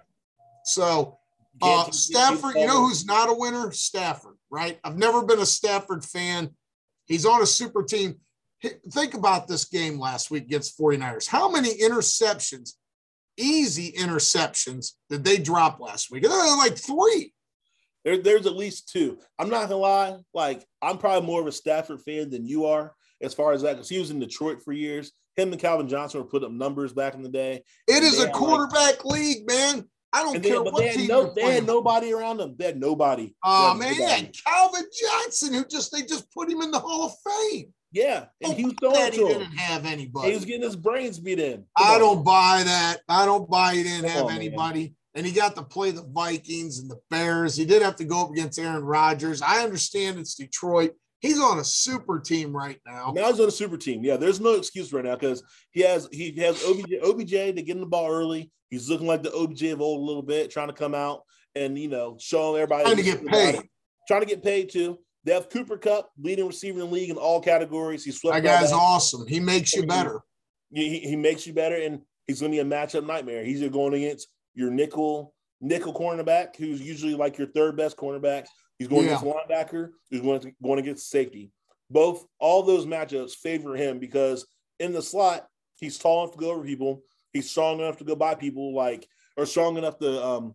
So 0.65 1.19
uh, 1.61 1.91
Stafford, 1.91 2.55
you 2.55 2.65
know 2.65 2.87
who's 2.87 3.05
not 3.05 3.29
a 3.29 3.33
winner? 3.33 3.71
Stafford, 3.71 4.35
right? 4.49 4.79
I've 4.83 4.97
never 4.97 5.23
been 5.23 5.39
a 5.39 5.45
Stafford 5.45 6.03
fan. 6.03 6.49
He's 7.05 7.25
on 7.25 7.41
a 7.41 7.45
super 7.45 7.83
team. 7.83 8.15
Think 8.91 9.13
about 9.13 9.47
this 9.47 9.65
game 9.65 9.99
last 9.99 10.31
week 10.31 10.43
against 10.43 10.79
49ers. 10.79 11.27
How 11.27 11.51
many 11.51 11.77
interceptions 11.77 12.73
easy 13.37 13.91
interceptions 13.93 14.93
did 15.09 15.23
they 15.23 15.37
drop 15.37 15.79
last 15.79 16.11
week? 16.11 16.27
Like 16.27 16.77
three. 16.77 17.32
There, 18.03 18.17
there's 18.17 18.45
at 18.45 18.55
least 18.55 18.89
two. 18.89 19.17
I'm 19.39 19.49
not 19.49 19.69
gonna 19.69 19.77
lie. 19.77 20.17
Like 20.33 20.65
I'm 20.81 20.97
probably 20.97 21.25
more 21.25 21.41
of 21.41 21.47
a 21.47 21.51
Stafford 21.51 22.01
fan 22.01 22.29
than 22.29 22.45
you 22.45 22.65
are 22.65 22.93
as 23.21 23.33
far 23.33 23.53
as 23.53 23.61
that 23.61 23.73
because 23.73 23.89
he 23.89 23.99
was 23.99 24.11
in 24.11 24.19
Detroit 24.19 24.61
for 24.63 24.73
years. 24.73 25.11
Him 25.35 25.51
and 25.51 25.59
Calvin 25.59 25.87
Johnson 25.87 26.21
were 26.21 26.27
put 26.27 26.43
up 26.43 26.51
numbers 26.51 26.93
back 26.93 27.15
in 27.15 27.23
the 27.23 27.29
day. 27.29 27.63
It 27.87 28.03
is 28.03 28.21
a 28.21 28.29
quarterback 28.29 29.03
like, 29.03 29.05
league, 29.05 29.47
man. 29.47 29.89
I 30.13 30.21
don't 30.21 30.43
they, 30.43 30.49
care 30.49 30.61
what 30.61 30.77
they 30.77 30.91
team. 30.91 31.07
No, 31.07 31.33
they 31.33 31.55
had 31.55 31.65
nobody 31.65 32.13
around 32.13 32.37
them. 32.37 32.55
They 32.57 32.65
had 32.67 32.79
nobody. 32.79 33.33
Oh 33.43 33.73
man, 33.73 33.97
nobody. 33.97 34.31
Calvin 34.45 34.85
Johnson, 35.01 35.53
who 35.53 35.65
just 35.65 35.91
they 35.91 36.03
just 36.03 36.31
put 36.31 36.51
him 36.51 36.61
in 36.61 36.69
the 36.69 36.79
Hall 36.79 37.07
of 37.07 37.13
Fame. 37.25 37.73
Yeah, 37.91 38.25
and 38.41 38.53
oh, 38.53 38.55
he 38.55 38.65
was 38.65 38.73
throwing 38.79 39.11
to 39.11 39.17
he 39.17 39.33
didn't 39.33 39.57
have 39.57 39.85
anybody. 39.85 40.29
He 40.29 40.35
was 40.35 40.45
getting 40.45 40.61
his 40.63 40.75
brains 40.75 41.19
beat 41.19 41.39
in. 41.39 41.65
Come 41.77 41.87
I 41.87 41.93
on. 41.95 41.99
don't 41.99 42.23
buy 42.23 42.61
that. 42.63 42.97
I 43.09 43.25
don't 43.25 43.49
buy 43.49 43.75
he 43.75 43.83
didn't 43.83 44.01
Come 44.01 44.09
have 44.09 44.25
on, 44.25 44.31
anybody. 44.31 44.79
Man. 44.81 44.95
And 45.15 45.25
he 45.25 45.31
got 45.31 45.55
to 45.55 45.63
play 45.63 45.91
the 45.91 46.03
Vikings 46.03 46.79
and 46.79 46.89
the 46.89 46.99
Bears. 47.09 47.55
He 47.55 47.65
did 47.65 47.81
have 47.81 47.95
to 47.97 48.05
go 48.05 48.23
up 48.23 48.31
against 48.31 48.57
Aaron 48.57 48.83
Rodgers. 48.83 49.41
I 49.41 49.63
understand 49.63 50.17
it's 50.17 50.35
Detroit. 50.35 50.93
He's 51.19 51.39
on 51.39 51.59
a 51.59 51.63
super 51.63 52.19
team 52.19 52.55
right 52.55 52.79
now. 52.85 53.13
Now 53.15 53.29
he's 53.29 53.39
on 53.39 53.47
a 53.47 53.51
super 53.51 53.77
team. 53.77 54.03
Yeah, 54.03 54.17
there's 54.17 54.41
no 54.41 54.55
excuse 54.55 54.91
right 54.91 55.05
now 55.05 55.15
because 55.15 55.43
he 55.71 55.81
has 55.81 56.09
he 56.11 56.33
has 56.37 56.61
OBJ, 56.65 56.95
OBJ 57.01 57.29
to 57.29 57.61
get 57.61 57.69
in 57.69 57.79
the 57.79 57.85
ball 57.85 58.11
early. 58.11 58.51
He's 58.69 58.89
looking 58.89 59.07
like 59.07 59.23
the 59.23 59.31
OBJ 59.31 59.63
of 59.65 59.81
old 59.81 60.01
a 60.01 60.03
little 60.03 60.23
bit, 60.23 60.51
trying 60.51 60.67
to 60.67 60.73
come 60.73 60.95
out 60.95 61.21
and 61.55 61.77
you 61.77 61.87
know 61.87 62.17
showing 62.19 62.61
everybody 62.61 62.83
trying 62.83 62.97
to 62.97 63.03
get 63.03 63.25
paid. 63.25 63.61
Trying 64.07 64.21
to 64.21 64.27
get 64.27 64.43
paid 64.43 64.69
too. 64.69 64.99
They 65.23 65.33
have 65.33 65.49
Cooper 65.49 65.77
Kupp, 65.77 66.11
leading 66.19 66.45
receiver 66.45 66.81
in 66.81 66.87
the 66.87 66.91
league 66.91 67.09
in 67.09 67.17
all 67.17 67.39
categories. 67.39 68.03
He's 68.03 68.19
swept. 68.19 68.35
That 68.35 68.43
guy's 68.43 68.73
awesome. 68.73 69.25
He 69.25 69.39
makes 69.39 69.73
you 69.73 69.85
better. 69.85 70.21
He, 70.73 70.99
he 70.99 71.15
makes 71.15 71.47
you 71.47 71.53
better, 71.53 71.75
and 71.75 72.01
he's 72.27 72.41
going 72.41 72.51
to 72.51 72.55
be 72.55 72.59
a 72.59 72.65
matchup 72.65 73.05
nightmare. 73.05 73.43
He's 73.45 73.65
going 73.69 73.93
against 73.93 74.27
your 74.53 74.71
nickel 74.71 75.33
nickel 75.61 75.93
cornerback, 75.93 76.55
who's 76.57 76.81
usually 76.81 77.15
like 77.15 77.37
your 77.37 77.47
third 77.47 77.77
best 77.77 77.97
cornerback. 77.97 78.47
He's 78.77 78.87
going 78.87 79.05
yeah. 79.05 79.17
against 79.17 79.25
linebacker. 79.25 79.89
He's 80.09 80.21
going 80.21 80.41
to, 80.41 80.51
going 80.61 80.79
against 80.79 81.09
safety. 81.09 81.51
Both 81.89 82.25
all 82.39 82.63
those 82.63 82.85
matchups 82.85 83.35
favor 83.35 83.75
him 83.75 83.99
because 83.99 84.45
in 84.79 84.93
the 84.93 85.01
slot 85.01 85.47
he's 85.77 85.97
tall 85.97 86.23
enough 86.23 86.33
to 86.33 86.39
go 86.39 86.51
over 86.51 86.63
people. 86.63 87.03
He's 87.31 87.49
strong 87.49 87.79
enough 87.79 87.97
to 87.97 88.03
go 88.03 88.15
by 88.15 88.35
people, 88.35 88.75
like 88.75 89.07
or 89.37 89.45
strong 89.45 89.77
enough 89.77 89.97
to 89.99 90.23
um 90.23 90.53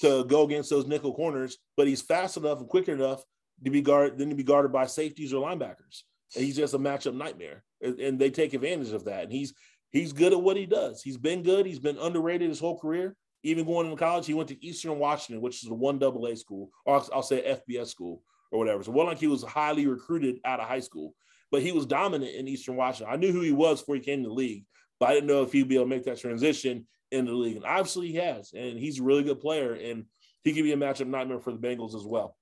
to 0.00 0.24
go 0.24 0.44
against 0.44 0.70
those 0.70 0.86
nickel 0.86 1.14
corners. 1.14 1.58
But 1.76 1.86
he's 1.86 2.02
fast 2.02 2.36
enough 2.36 2.58
and 2.58 2.68
quick 2.68 2.88
enough 2.88 3.22
to 3.64 3.70
be 3.70 3.80
guarded 3.80 4.18
than 4.18 4.30
to 4.30 4.36
be 4.36 4.42
guarded 4.42 4.72
by 4.72 4.86
safeties 4.86 5.32
or 5.32 5.42
linebackers. 5.42 6.02
And 6.34 6.44
he's 6.44 6.56
just 6.56 6.74
a 6.74 6.78
matchup 6.78 7.14
nightmare, 7.14 7.62
and, 7.80 7.98
and 8.00 8.18
they 8.18 8.30
take 8.30 8.52
advantage 8.52 8.92
of 8.92 9.04
that. 9.04 9.24
And 9.24 9.32
he's 9.32 9.54
he's 9.96 10.12
good 10.12 10.32
at 10.32 10.40
what 10.40 10.56
he 10.56 10.66
does. 10.66 11.02
He's 11.02 11.16
been 11.16 11.42
good. 11.42 11.66
He's 11.66 11.78
been 11.78 11.98
underrated 11.98 12.48
his 12.48 12.60
whole 12.60 12.78
career. 12.78 13.16
Even 13.42 13.64
going 13.64 13.86
into 13.86 13.98
college, 13.98 14.26
he 14.26 14.34
went 14.34 14.48
to 14.48 14.66
Eastern 14.66 14.98
Washington, 14.98 15.40
which 15.40 15.62
is 15.62 15.70
a 15.70 15.74
one 15.74 15.98
double 15.98 16.26
A 16.26 16.36
school, 16.36 16.70
or 16.84 17.02
I'll, 17.12 17.22
say 17.22 17.58
FBS 17.68 17.88
school 17.88 18.22
or 18.50 18.58
whatever. 18.58 18.82
So 18.82 18.92
one 18.92 19.06
like 19.06 19.18
he 19.18 19.26
was 19.26 19.42
highly 19.42 19.86
recruited 19.86 20.40
out 20.44 20.60
of 20.60 20.66
high 20.66 20.80
school, 20.80 21.14
but 21.50 21.62
he 21.62 21.72
was 21.72 21.86
dominant 21.86 22.34
in 22.34 22.48
Eastern 22.48 22.76
Washington. 22.76 23.12
I 23.12 23.16
knew 23.16 23.32
who 23.32 23.42
he 23.42 23.52
was 23.52 23.80
before 23.80 23.94
he 23.94 24.00
came 24.00 24.22
to 24.22 24.28
the 24.28 24.34
league, 24.34 24.64
but 24.98 25.10
I 25.10 25.14
didn't 25.14 25.28
know 25.28 25.42
if 25.42 25.52
he'd 25.52 25.68
be 25.68 25.76
able 25.76 25.84
to 25.84 25.90
make 25.90 26.04
that 26.04 26.18
transition 26.18 26.86
into 27.12 27.30
the 27.30 27.36
league. 27.36 27.56
And 27.56 27.64
obviously 27.64 28.08
he 28.08 28.16
has, 28.16 28.52
and 28.52 28.78
he's 28.78 28.98
a 28.98 29.04
really 29.04 29.22
good 29.22 29.40
player, 29.40 29.74
and 29.74 30.06
he 30.42 30.52
could 30.52 30.64
be 30.64 30.72
a 30.72 30.76
matchup 30.76 31.06
nightmare 31.06 31.40
for 31.40 31.52
the 31.52 31.58
Bengals 31.58 31.94
as 31.94 32.04
well. 32.04 32.36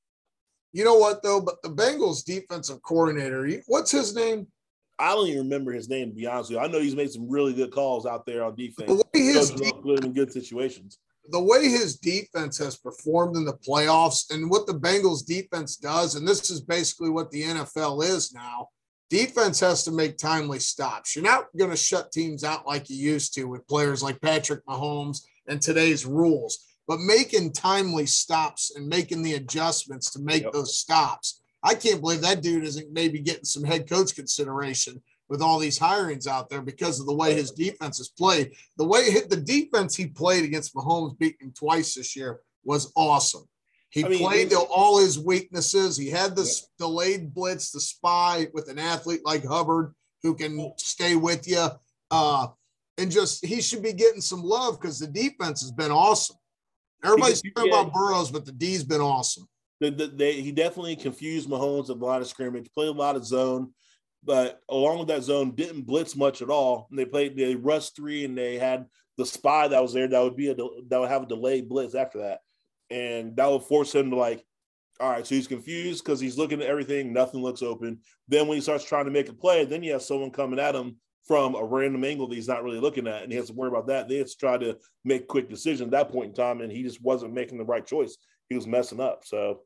You 0.72 0.84
know 0.84 0.96
what 0.96 1.22
though? 1.22 1.40
But 1.40 1.62
the 1.62 1.68
Bengals 1.68 2.24
defensive 2.24 2.82
coordinator, 2.82 3.48
what's 3.66 3.90
his 3.90 4.14
name? 4.14 4.46
I 4.99 5.14
don't 5.14 5.26
even 5.28 5.45
remember 5.45 5.72
his 5.72 5.88
name 5.88 6.11
to 6.11 6.14
be 6.14 6.26
honest 6.26 6.51
with 6.51 6.59
you. 6.59 6.64
I 6.64 6.68
know 6.68 6.80
he's 6.80 6.97
made 6.97 7.11
some 7.11 7.28
really 7.28 7.53
good 7.53 7.72
calls 7.72 8.07
out 8.07 8.26
there 8.26 8.45
on 8.45 8.55
defense. 8.55 8.88
The 8.88 8.97
way 8.97 9.20
his 9.20 9.51
de- 9.51 9.72
good 9.82 10.05
in 10.05 10.12
good 10.12 10.32
situations. 10.32 10.99
The 11.30 11.42
way 11.42 11.68
his 11.68 11.97
defense 11.97 12.59
has 12.59 12.76
performed 12.76 13.36
in 13.36 13.45
the 13.45 13.55
playoffs 13.55 14.32
and 14.32 14.51
what 14.51 14.66
the 14.66 14.74
Bengals 14.74 15.24
defense 15.24 15.76
does, 15.76 16.16
and 16.16 16.28
this 16.28 16.51
is 16.51 16.61
basically 16.61 17.09
what 17.09 17.30
the 17.30 17.42
NFL 17.42 18.05
is 18.05 18.34
now. 18.34 18.68
Defense 19.09 19.61
has 19.61 19.84
to 19.84 19.92
make 19.92 20.18
timely 20.18 20.59
stops. 20.59 21.14
You're 21.14 21.24
not 21.24 21.47
going 21.57 21.70
to 21.70 21.76
shut 21.76 22.12
teams 22.12 22.45
out 22.45 22.66
like 22.66 22.90
you 22.90 22.97
used 22.97 23.34
to 23.34 23.45
with 23.45 23.66
players 23.68 24.03
like 24.03 24.20
Patrick 24.20 24.64
Mahomes 24.66 25.22
and 25.47 25.61
today's 25.61 26.05
rules 26.05 26.74
but 26.86 27.01
making 27.01 27.53
timely 27.53 28.07
stops 28.07 28.72
and 28.74 28.86
making 28.86 29.22
the 29.22 29.34
adjustments 29.34 30.11
to 30.11 30.20
make 30.20 30.42
yep. 30.42 30.53
those 30.53 30.76
stops. 30.76 31.40
I 31.64 31.74
can't 31.74 32.00
believe 32.00 32.20
that 32.20 32.42
dude 32.42 32.64
isn't 32.64 32.92
maybe 32.92 33.18
getting 33.18 33.44
some 33.44 33.64
head 33.64 33.88
coach 33.88 34.14
consideration 34.14 35.02
with 35.30 35.40
all 35.40 35.58
these 35.58 35.78
hirings 35.78 36.26
out 36.26 36.50
there 36.50 36.60
because 36.60 37.00
of 37.00 37.06
the 37.06 37.14
way 37.14 37.34
his 37.34 37.50
defense 37.50 37.96
has 37.96 38.08
played. 38.08 38.52
The 38.76 38.84
way 38.84 39.08
the 39.28 39.36
defense 39.36 39.96
he 39.96 40.06
played 40.06 40.44
against 40.44 40.74
Mahomes 40.74 41.18
beating 41.18 41.48
him 41.48 41.54
twice 41.56 41.94
this 41.94 42.14
year 42.14 42.40
was 42.64 42.92
awesome. 42.94 43.48
He 43.88 44.04
I 44.04 44.08
mean, 44.08 44.18
played 44.18 44.50
the, 44.50 44.58
all 44.58 44.98
his 44.98 45.18
weaknesses. 45.18 45.96
He 45.96 46.10
had 46.10 46.36
this 46.36 46.68
yeah. 46.78 46.86
delayed 46.86 47.32
blitz, 47.32 47.70
the 47.70 47.80
spy 47.80 48.48
with 48.52 48.68
an 48.68 48.78
athlete 48.78 49.22
like 49.24 49.44
Hubbard 49.44 49.94
who 50.22 50.34
can 50.34 50.72
stay 50.76 51.16
with 51.16 51.48
you. 51.48 51.68
Uh, 52.10 52.48
and 52.98 53.10
just 53.10 53.44
he 53.44 53.62
should 53.62 53.82
be 53.82 53.92
getting 53.92 54.20
some 54.20 54.42
love 54.42 54.80
because 54.80 54.98
the 54.98 55.06
defense 55.06 55.62
has 55.62 55.72
been 55.72 55.90
awesome. 55.90 56.36
Everybody's 57.02 57.42
talking 57.42 57.72
about 57.72 57.92
Burrows, 57.92 58.30
but 58.30 58.44
the 58.44 58.52
D's 58.52 58.84
been 58.84 59.00
awesome. 59.00 59.46
The, 59.85 59.91
the, 59.91 60.07
they, 60.07 60.41
he 60.41 60.53
definitely 60.53 60.97
confused 60.97 61.49
Mahomes 61.49 61.89
a 61.89 61.93
lot 61.93 62.22
of 62.22 62.28
scrimmage, 62.28 62.72
played 62.72 62.89
a 62.89 62.93
lot 62.93 63.16
of 63.16 63.26
zone, 63.26 63.72
but 64.22 64.61
along 64.68 64.99
with 64.99 65.09
that 65.09 65.22
zone, 65.22 65.55
didn't 65.55 65.82
blitz 65.82 66.16
much 66.16 66.41
at 66.41 66.49
all. 66.49 66.87
And 66.91 66.99
they 66.99 67.05
played 67.05 67.37
they 67.37 67.55
rushed 67.55 67.95
three, 67.95 68.24
and 68.24 68.37
they 68.37 68.59
had 68.59 68.87
the 69.18 69.26
spy 69.26 69.68
that 69.68 69.82
was 69.82 69.93
there 69.93 70.09
that 70.09 70.22
would 70.22 70.37
be 70.37 70.49
a 70.49 70.55
that 70.55 71.01
would 71.01 71.11
have 71.11 71.24
a 71.24 71.26
delayed 71.26 71.68
blitz 71.68 71.95
after 71.95 72.20
that, 72.20 72.41
and 72.91 73.37
that 73.37 73.51
would 73.51 73.62
force 73.62 73.95
him 73.95 74.11
to 74.11 74.16
like, 74.16 74.45
all 75.01 75.11
right, 75.11 75.26
so 75.26 75.35
he's 75.35 75.47
confused 75.47 76.05
because 76.05 76.20
he's 76.20 76.39
looking 76.39 76.62
at 76.62 76.68
everything, 76.68 77.12
nothing 77.12 77.43
looks 77.43 77.62
open. 77.62 77.99
Then 78.28 78.49
when 78.49 78.57
he 78.57 78.62
starts 78.62 78.85
trying 78.85 79.05
to 79.05 79.11
make 79.11 79.28
a 79.28 79.35
play, 79.35 79.64
then 79.64 79.82
you 79.82 79.93
have 79.93 80.03
someone 80.03 80.30
coming 80.30 80.59
at 80.59 80.74
him 80.74 80.97
from 81.26 81.55
a 81.55 81.64
random 81.64 82.05
angle 82.05 82.28
that 82.28 82.35
he's 82.35 82.49
not 82.49 82.62
really 82.62 82.80
looking 82.80 83.07
at, 83.07 83.22
and 83.22 83.32
he 83.32 83.39
has 83.39 83.49
to 83.49 83.55
worry 83.55 83.68
about 83.68 83.87
that. 83.87 84.09
They 84.09 84.16
have 84.16 84.28
to 84.28 84.37
try 84.37 84.59
to 84.59 84.76
make 85.05 85.26
quick 85.26 85.49
decisions 85.49 85.89
at 85.89 85.91
that 85.93 86.11
point 86.11 86.28
in 86.28 86.35
time, 86.35 86.61
and 86.61 86.70
he 86.70 86.82
just 86.82 87.03
wasn't 87.03 87.32
making 87.32 87.59
the 87.59 87.64
right 87.64 87.85
choice. 87.85 88.16
He 88.49 88.55
was 88.55 88.66
messing 88.66 89.01
up. 89.01 89.22
So, 89.24 89.61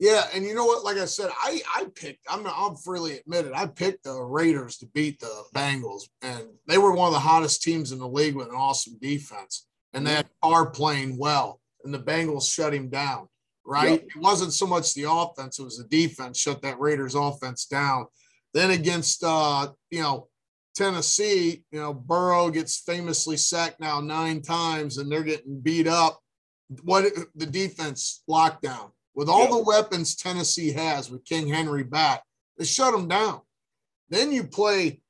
yeah, 0.00 0.24
and 0.34 0.44
you 0.44 0.54
know 0.54 0.64
what? 0.64 0.84
Like 0.84 0.96
I 0.96 1.04
said, 1.04 1.30
I 1.40 1.60
I 1.74 1.86
picked. 1.94 2.26
I'm 2.28 2.46
I'm 2.46 2.76
freely 2.76 3.18
admitted. 3.18 3.52
I 3.54 3.66
picked 3.66 4.04
the 4.04 4.20
Raiders 4.20 4.78
to 4.78 4.86
beat 4.86 5.20
the 5.20 5.44
Bengals, 5.54 6.02
and 6.20 6.42
they 6.66 6.78
were 6.78 6.92
one 6.92 7.08
of 7.08 7.14
the 7.14 7.20
hottest 7.20 7.62
teams 7.62 7.92
in 7.92 7.98
the 7.98 8.08
league 8.08 8.34
with 8.34 8.48
an 8.48 8.54
awesome 8.54 8.98
defense, 9.00 9.66
and 9.92 10.06
they 10.06 10.22
are 10.42 10.70
playing 10.70 11.16
well, 11.16 11.60
and 11.84 11.94
the 11.94 12.00
Bengals 12.00 12.52
shut 12.52 12.74
him 12.74 12.88
down. 12.88 13.28
Right? 13.66 14.02
Yep. 14.02 14.08
It 14.16 14.20
wasn't 14.20 14.52
so 14.52 14.66
much 14.66 14.94
the 14.94 15.08
offense; 15.08 15.58
it 15.58 15.64
was 15.64 15.78
the 15.78 15.84
defense 15.84 16.38
shut 16.38 16.60
that 16.62 16.80
Raiders 16.80 17.14
offense 17.14 17.66
down. 17.66 18.06
Then 18.52 18.72
against 18.72 19.22
uh, 19.24 19.68
you 19.90 20.02
know 20.02 20.28
Tennessee, 20.74 21.62
you 21.70 21.80
know, 21.80 21.94
Burrow 21.94 22.50
gets 22.50 22.80
famously 22.80 23.36
sacked 23.36 23.80
now 23.80 24.00
nine 24.00 24.42
times 24.42 24.98
and 24.98 25.10
they're 25.10 25.22
getting 25.22 25.60
beat 25.60 25.86
up. 25.86 26.20
What 26.82 27.12
the 27.36 27.46
defense 27.46 28.22
lockdown 28.28 28.90
with 29.14 29.28
all 29.28 29.48
the 29.48 29.64
weapons 29.64 30.16
Tennessee 30.16 30.72
has 30.72 31.10
with 31.10 31.24
King 31.24 31.48
Henry 31.48 31.84
back, 31.84 32.22
they 32.58 32.64
shut 32.64 32.92
them 32.92 33.08
down. 33.08 33.40
Then 34.08 34.32
you 34.32 34.44
play 34.44 35.00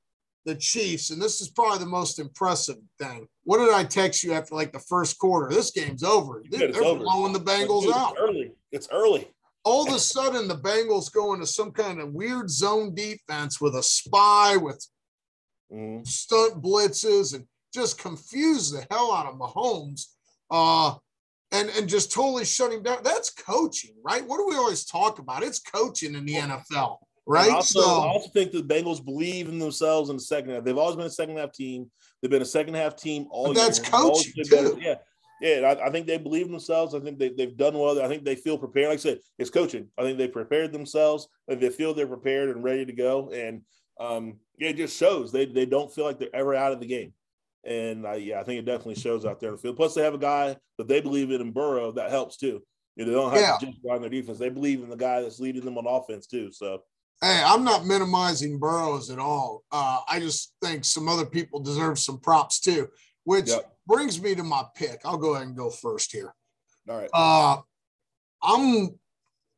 the 0.44 0.54
Chiefs, 0.54 1.10
and 1.10 1.20
this 1.20 1.40
is 1.40 1.48
probably 1.48 1.78
the 1.78 1.86
most 1.86 2.18
impressive 2.18 2.76
thing. 3.00 3.26
What 3.44 3.58
did 3.58 3.72
I 3.72 3.84
text 3.84 4.22
you 4.22 4.32
after 4.32 4.54
like 4.54 4.72
the 4.72 4.78
first 4.78 5.18
quarter? 5.18 5.48
This 5.48 5.70
game's 5.70 6.02
over. 6.02 6.42
They're, 6.50 6.74
over. 6.84 7.00
blowing 7.00 7.32
the 7.32 7.40
Bengals 7.40 7.84
it's 7.84 7.96
out. 7.96 8.14
Early. 8.18 8.52
It's 8.70 8.88
early. 8.92 9.30
All 9.64 9.88
of 9.88 9.94
a 9.94 9.98
sudden, 9.98 10.46
the 10.46 10.58
Bengals 10.58 11.12
go 11.12 11.32
into 11.32 11.46
some 11.46 11.72
kind 11.72 12.00
of 12.00 12.12
weird 12.12 12.50
zone 12.50 12.94
defense 12.94 13.60
with 13.60 13.74
a 13.74 13.82
spy, 13.82 14.58
with 14.58 14.86
mm. 15.72 16.06
stunt 16.06 16.62
blitzes, 16.62 17.34
and 17.34 17.46
just 17.72 17.98
confuse 17.98 18.70
the 18.70 18.86
hell 18.90 19.12
out 19.12 19.26
of 19.26 19.38
Mahomes. 19.38 20.08
Uh, 20.50 20.94
and, 21.54 21.70
and 21.70 21.88
just 21.88 22.12
totally 22.12 22.44
shut 22.44 22.72
him 22.72 22.82
down. 22.82 22.98
That's 23.04 23.30
coaching, 23.30 23.94
right? 24.04 24.26
What 24.26 24.38
do 24.38 24.46
we 24.48 24.56
always 24.56 24.84
talk 24.84 25.18
about? 25.18 25.42
It's 25.42 25.60
coaching 25.60 26.14
in 26.14 26.24
the 26.24 26.34
NFL, 26.34 26.98
right? 27.26 27.50
I 27.50 27.54
also, 27.54 27.80
so, 27.80 27.88
I 27.88 28.06
also 28.06 28.28
think 28.30 28.52
the 28.52 28.62
Bengals 28.62 29.04
believe 29.04 29.48
in 29.48 29.58
themselves 29.58 30.10
in 30.10 30.16
the 30.16 30.22
second 30.22 30.50
half. 30.50 30.64
They've 30.64 30.76
always 30.76 30.96
been 30.96 31.06
a 31.06 31.10
second 31.10 31.36
half 31.38 31.52
team. 31.52 31.90
They've 32.20 32.30
been 32.30 32.42
a 32.42 32.46
second 32.46 32.74
half 32.74 32.96
team 32.96 33.26
all 33.30 33.46
year. 33.46 33.54
That's 33.54 33.78
coaching 33.78 34.44
too. 34.44 34.78
Yeah, 34.80 34.96
yeah. 35.40 35.60
I, 35.60 35.86
I, 35.86 35.90
think 35.90 36.06
they 36.06 36.18
believe 36.18 36.46
in 36.46 36.52
themselves. 36.52 36.94
I 36.94 37.00
think 37.00 37.18
they, 37.18 37.28
they've 37.28 37.56
done 37.56 37.78
well. 37.78 38.02
I 38.02 38.08
think 38.08 38.24
they 38.24 38.34
feel 38.34 38.58
prepared. 38.58 38.88
Like 38.88 38.98
I 38.98 39.02
said, 39.02 39.18
it's 39.38 39.50
coaching. 39.50 39.88
I 39.96 40.02
think 40.02 40.18
they 40.18 40.28
prepared 40.28 40.72
themselves. 40.72 41.28
they 41.46 41.70
feel 41.70 41.94
they're 41.94 42.06
prepared 42.06 42.50
and 42.50 42.64
ready 42.64 42.84
to 42.84 42.92
go. 42.92 43.30
And 43.30 43.62
um, 44.00 44.38
it 44.58 44.76
just 44.76 44.98
shows 44.98 45.30
they 45.30 45.46
they 45.46 45.66
don't 45.66 45.92
feel 45.92 46.04
like 46.04 46.18
they're 46.18 46.34
ever 46.34 46.54
out 46.54 46.72
of 46.72 46.80
the 46.80 46.86
game. 46.86 47.12
And 47.66 48.06
I, 48.06 48.16
yeah, 48.16 48.40
I 48.40 48.44
think 48.44 48.58
it 48.58 48.66
definitely 48.66 48.96
shows 48.96 49.24
out 49.24 49.40
there 49.40 49.48
in 49.50 49.56
the 49.56 49.60
field. 49.60 49.76
Plus, 49.76 49.94
they 49.94 50.02
have 50.02 50.14
a 50.14 50.18
guy 50.18 50.56
that 50.78 50.88
they 50.88 51.00
believe 51.00 51.30
in 51.30 51.40
in 51.40 51.50
Burrow 51.52 51.92
that 51.92 52.10
helps 52.10 52.36
too. 52.36 52.62
You 52.96 53.04
know, 53.04 53.10
they 53.10 53.16
don't 53.16 53.32
have 53.32 53.40
yeah. 53.40 53.56
to 53.58 53.66
just 53.66 53.78
on 53.90 54.00
their 54.00 54.10
defense. 54.10 54.38
They 54.38 54.50
believe 54.50 54.82
in 54.82 54.90
the 54.90 54.96
guy 54.96 55.22
that's 55.22 55.40
leading 55.40 55.64
them 55.64 55.78
on 55.78 55.86
offense 55.86 56.26
too. 56.26 56.52
So, 56.52 56.82
hey, 57.20 57.42
I'm 57.44 57.64
not 57.64 57.86
minimizing 57.86 58.58
Burrows 58.58 59.10
at 59.10 59.18
all. 59.18 59.64
Uh, 59.72 60.00
I 60.08 60.20
just 60.20 60.54
think 60.62 60.84
some 60.84 61.08
other 61.08 61.26
people 61.26 61.60
deserve 61.60 61.98
some 61.98 62.18
props 62.20 62.60
too. 62.60 62.88
which 63.24 63.48
yep. 63.48 63.72
brings 63.86 64.20
me 64.20 64.34
to 64.34 64.44
my 64.44 64.64
pick. 64.74 65.00
I'll 65.04 65.16
go 65.16 65.34
ahead 65.34 65.46
and 65.46 65.56
go 65.56 65.70
first 65.70 66.12
here. 66.12 66.34
All 66.88 66.98
right. 66.98 67.10
Uh, 67.12 67.60
I'm 68.42 68.98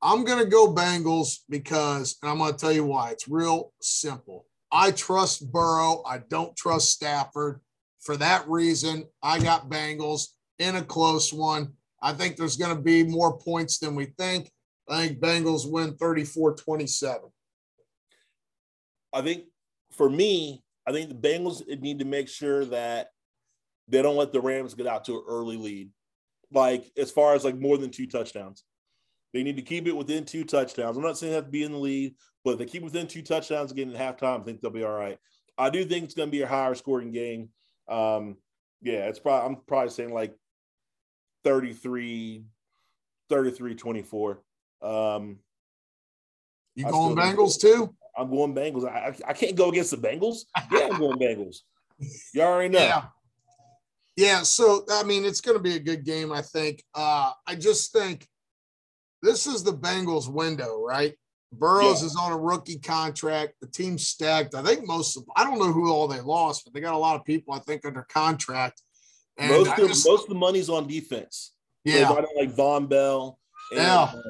I'm 0.02 0.24
gonna 0.24 0.46
go 0.46 0.72
Bengals 0.72 1.38
because, 1.48 2.16
and 2.22 2.30
I'm 2.30 2.38
gonna 2.38 2.56
tell 2.56 2.72
you 2.72 2.84
why. 2.84 3.10
It's 3.10 3.28
real 3.28 3.72
simple. 3.80 4.46
I 4.70 4.92
trust 4.92 5.50
Burrow. 5.52 6.02
I 6.06 6.18
don't 6.18 6.56
trust 6.56 6.90
Stafford. 6.90 7.60
For 8.06 8.16
that 8.18 8.48
reason, 8.48 9.04
I 9.20 9.40
got 9.40 9.68
Bengals 9.68 10.28
in 10.60 10.76
a 10.76 10.82
close 10.82 11.32
one. 11.32 11.72
I 12.00 12.12
think 12.12 12.36
there's 12.36 12.56
going 12.56 12.74
to 12.74 12.80
be 12.80 13.02
more 13.02 13.36
points 13.36 13.78
than 13.78 13.96
we 13.96 14.06
think. 14.16 14.48
I 14.88 15.08
think 15.08 15.18
Bengals 15.18 15.68
win 15.68 15.96
34 15.96 16.54
27. 16.54 17.22
I 19.12 19.22
think 19.22 19.44
for 19.92 20.08
me, 20.08 20.62
I 20.86 20.92
think 20.92 21.08
the 21.08 21.28
Bengals 21.28 21.66
need 21.80 21.98
to 21.98 22.04
make 22.04 22.28
sure 22.28 22.64
that 22.66 23.08
they 23.88 24.02
don't 24.02 24.16
let 24.16 24.32
the 24.32 24.40
Rams 24.40 24.74
get 24.74 24.86
out 24.86 25.04
to 25.06 25.14
an 25.16 25.24
early 25.28 25.56
lead. 25.56 25.90
Like 26.52 26.84
as 26.96 27.10
far 27.10 27.34
as 27.34 27.44
like 27.44 27.58
more 27.58 27.76
than 27.76 27.90
two 27.90 28.06
touchdowns. 28.06 28.62
They 29.34 29.42
need 29.42 29.56
to 29.56 29.62
keep 29.62 29.88
it 29.88 29.96
within 29.96 30.24
two 30.24 30.44
touchdowns. 30.44 30.96
I'm 30.96 31.02
not 31.02 31.18
saying 31.18 31.32
they 31.32 31.36
have 31.36 31.46
to 31.46 31.50
be 31.50 31.64
in 31.64 31.72
the 31.72 31.78
lead, 31.78 32.14
but 32.44 32.52
if 32.52 32.58
they 32.58 32.66
keep 32.66 32.84
within 32.84 33.08
two 33.08 33.22
touchdowns 33.22 33.72
getting 33.72 33.94
at 33.94 34.18
halftime, 34.18 34.40
I 34.40 34.44
think 34.44 34.60
they'll 34.60 34.70
be 34.70 34.84
all 34.84 34.96
right. 34.96 35.18
I 35.58 35.70
do 35.70 35.84
think 35.84 36.04
it's 36.04 36.14
going 36.14 36.28
to 36.28 36.32
be 36.32 36.42
a 36.42 36.46
higher 36.46 36.74
scoring 36.76 37.10
game. 37.10 37.48
Um, 37.88 38.36
yeah, 38.82 39.08
it's 39.08 39.18
probably 39.18 39.48
I'm 39.48 39.62
probably 39.66 39.90
saying 39.90 40.12
like 40.12 40.34
33, 41.44 42.44
33, 43.28 43.74
24. 43.74 44.42
Um, 44.82 45.38
you 46.74 46.84
going 46.84 47.16
Bengals 47.16 47.60
too? 47.60 47.94
I'm 48.16 48.30
going 48.30 48.54
Bengals. 48.54 48.86
I, 48.86 49.14
I 49.26 49.32
can't 49.32 49.56
go 49.56 49.70
against 49.70 49.90
the 49.90 49.96
Bengals. 49.96 50.40
Yeah, 50.72 50.88
I'm 50.92 50.98
going 50.98 51.18
Bengals. 51.18 51.58
You 52.34 52.42
already 52.42 52.68
know. 52.68 52.78
Yeah. 52.78 53.04
Yeah. 54.16 54.42
So, 54.42 54.84
I 54.90 55.02
mean, 55.02 55.24
it's 55.24 55.40
going 55.40 55.56
to 55.56 55.62
be 55.62 55.76
a 55.76 55.80
good 55.80 56.04
game, 56.04 56.30
I 56.30 56.42
think. 56.42 56.84
Uh, 56.94 57.32
I 57.46 57.54
just 57.54 57.90
think 57.90 58.28
this 59.22 59.46
is 59.46 59.64
the 59.64 59.72
Bengals 59.72 60.28
window, 60.28 60.82
right? 60.82 61.14
Burrows 61.52 62.02
yeah. 62.02 62.06
is 62.06 62.16
on 62.16 62.32
a 62.32 62.36
rookie 62.36 62.78
contract. 62.78 63.54
The 63.60 63.68
team's 63.68 64.06
stacked. 64.06 64.54
I 64.54 64.62
think 64.62 64.86
most 64.86 65.16
of, 65.16 65.24
I 65.36 65.44
don't 65.44 65.58
know 65.58 65.72
who 65.72 65.90
all 65.90 66.08
they 66.08 66.20
lost, 66.20 66.64
but 66.64 66.74
they 66.74 66.80
got 66.80 66.94
a 66.94 66.98
lot 66.98 67.16
of 67.16 67.24
people, 67.24 67.54
I 67.54 67.60
think, 67.60 67.84
under 67.84 68.02
contract. 68.02 68.82
And 69.38 69.50
most 69.50 69.78
of, 69.78 69.88
just, 69.88 70.06
most 70.06 70.24
of 70.24 70.28
the 70.28 70.34
money's 70.34 70.68
on 70.68 70.86
defense. 70.86 71.52
Yeah. 71.84 72.08
So 72.08 72.26
like 72.36 72.54
Vonn 72.54 72.88
Bell 72.88 73.38
and 73.70 73.80
yeah. 73.80 74.10
um, 74.12 74.22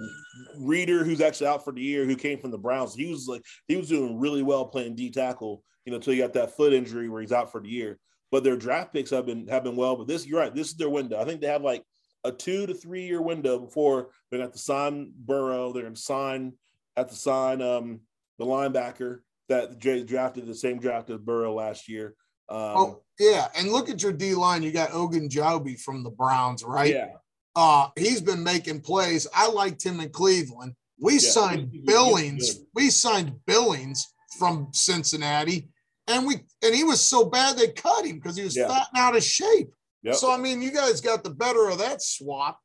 Reader, 0.58 1.04
who's 1.04 1.20
actually 1.20 1.46
out 1.46 1.64
for 1.64 1.72
the 1.72 1.82
year, 1.82 2.04
who 2.04 2.16
came 2.16 2.38
from 2.38 2.50
the 2.50 2.58
Browns. 2.58 2.94
He 2.94 3.06
was 3.06 3.26
like 3.28 3.42
he 3.68 3.76
was 3.76 3.88
doing 3.88 4.18
really 4.18 4.42
well 4.42 4.66
playing 4.66 4.94
D 4.94 5.10
tackle, 5.10 5.62
you 5.84 5.90
know, 5.90 5.96
until 5.96 6.12
he 6.12 6.18
got 6.18 6.32
that 6.34 6.56
foot 6.56 6.72
injury 6.72 7.08
where 7.08 7.20
he's 7.20 7.32
out 7.32 7.52
for 7.52 7.60
the 7.60 7.68
year. 7.68 7.98
But 8.30 8.44
their 8.44 8.56
draft 8.56 8.92
picks 8.92 9.10
have 9.10 9.26
been 9.26 9.46
have 9.48 9.64
been 9.64 9.76
well. 9.76 9.96
But 9.96 10.08
this, 10.08 10.26
you're 10.26 10.40
right, 10.40 10.54
this 10.54 10.68
is 10.68 10.76
their 10.76 10.90
window. 10.90 11.20
I 11.20 11.24
think 11.24 11.40
they 11.40 11.46
have 11.46 11.62
like 11.62 11.82
a 12.24 12.32
two 12.32 12.66
to 12.66 12.74
three 12.74 13.06
year 13.06 13.22
window 13.22 13.58
before 13.58 14.08
they're 14.30 14.40
going 14.40 14.50
to 14.50 14.58
sign 14.58 15.12
Burrow. 15.16 15.72
They're 15.72 15.82
going 15.82 15.94
to 15.94 16.00
sign 16.00 16.54
have 16.96 17.08
to 17.08 17.14
sign 17.14 17.62
um, 17.62 18.00
the 18.38 18.44
linebacker 18.44 19.20
that 19.48 19.78
Jay 19.78 20.02
drafted 20.02 20.46
the 20.46 20.54
same 20.54 20.78
draft 20.78 21.10
as 21.10 21.18
Burrow 21.18 21.54
last 21.54 21.88
year. 21.88 22.14
Um, 22.48 22.58
oh 22.58 23.02
yeah, 23.18 23.48
and 23.56 23.70
look 23.70 23.88
at 23.90 24.02
your 24.02 24.12
D 24.12 24.34
line. 24.34 24.62
You 24.62 24.72
got 24.72 24.90
Ogunjobi 24.90 25.80
from 25.80 26.02
the 26.02 26.10
Browns, 26.10 26.62
right? 26.64 26.92
Yeah. 26.92 27.08
Uh, 27.54 27.88
he's 27.96 28.20
been 28.20 28.42
making 28.42 28.80
plays. 28.80 29.26
I 29.34 29.48
liked 29.48 29.84
him 29.84 30.00
in 30.00 30.10
Cleveland. 30.10 30.74
We 31.00 31.14
yeah, 31.14 31.18
signed 31.18 31.72
Billings. 31.86 32.60
We 32.74 32.90
signed 32.90 33.34
Billings 33.46 34.06
from 34.38 34.68
Cincinnati, 34.72 35.68
and 36.06 36.26
we 36.26 36.36
and 36.62 36.74
he 36.74 36.84
was 36.84 37.00
so 37.00 37.24
bad 37.24 37.56
they 37.56 37.68
cut 37.68 38.04
him 38.04 38.16
because 38.16 38.36
he 38.36 38.44
was 38.44 38.56
yeah. 38.56 38.68
fat 38.68 38.88
and 38.92 39.02
out 39.02 39.16
of 39.16 39.22
shape. 39.22 39.70
Yep. 40.02 40.14
So 40.14 40.30
I 40.32 40.36
mean, 40.36 40.62
you 40.62 40.70
guys 40.70 41.00
got 41.00 41.24
the 41.24 41.30
better 41.30 41.68
of 41.68 41.78
that 41.78 42.02
swap. 42.02 42.60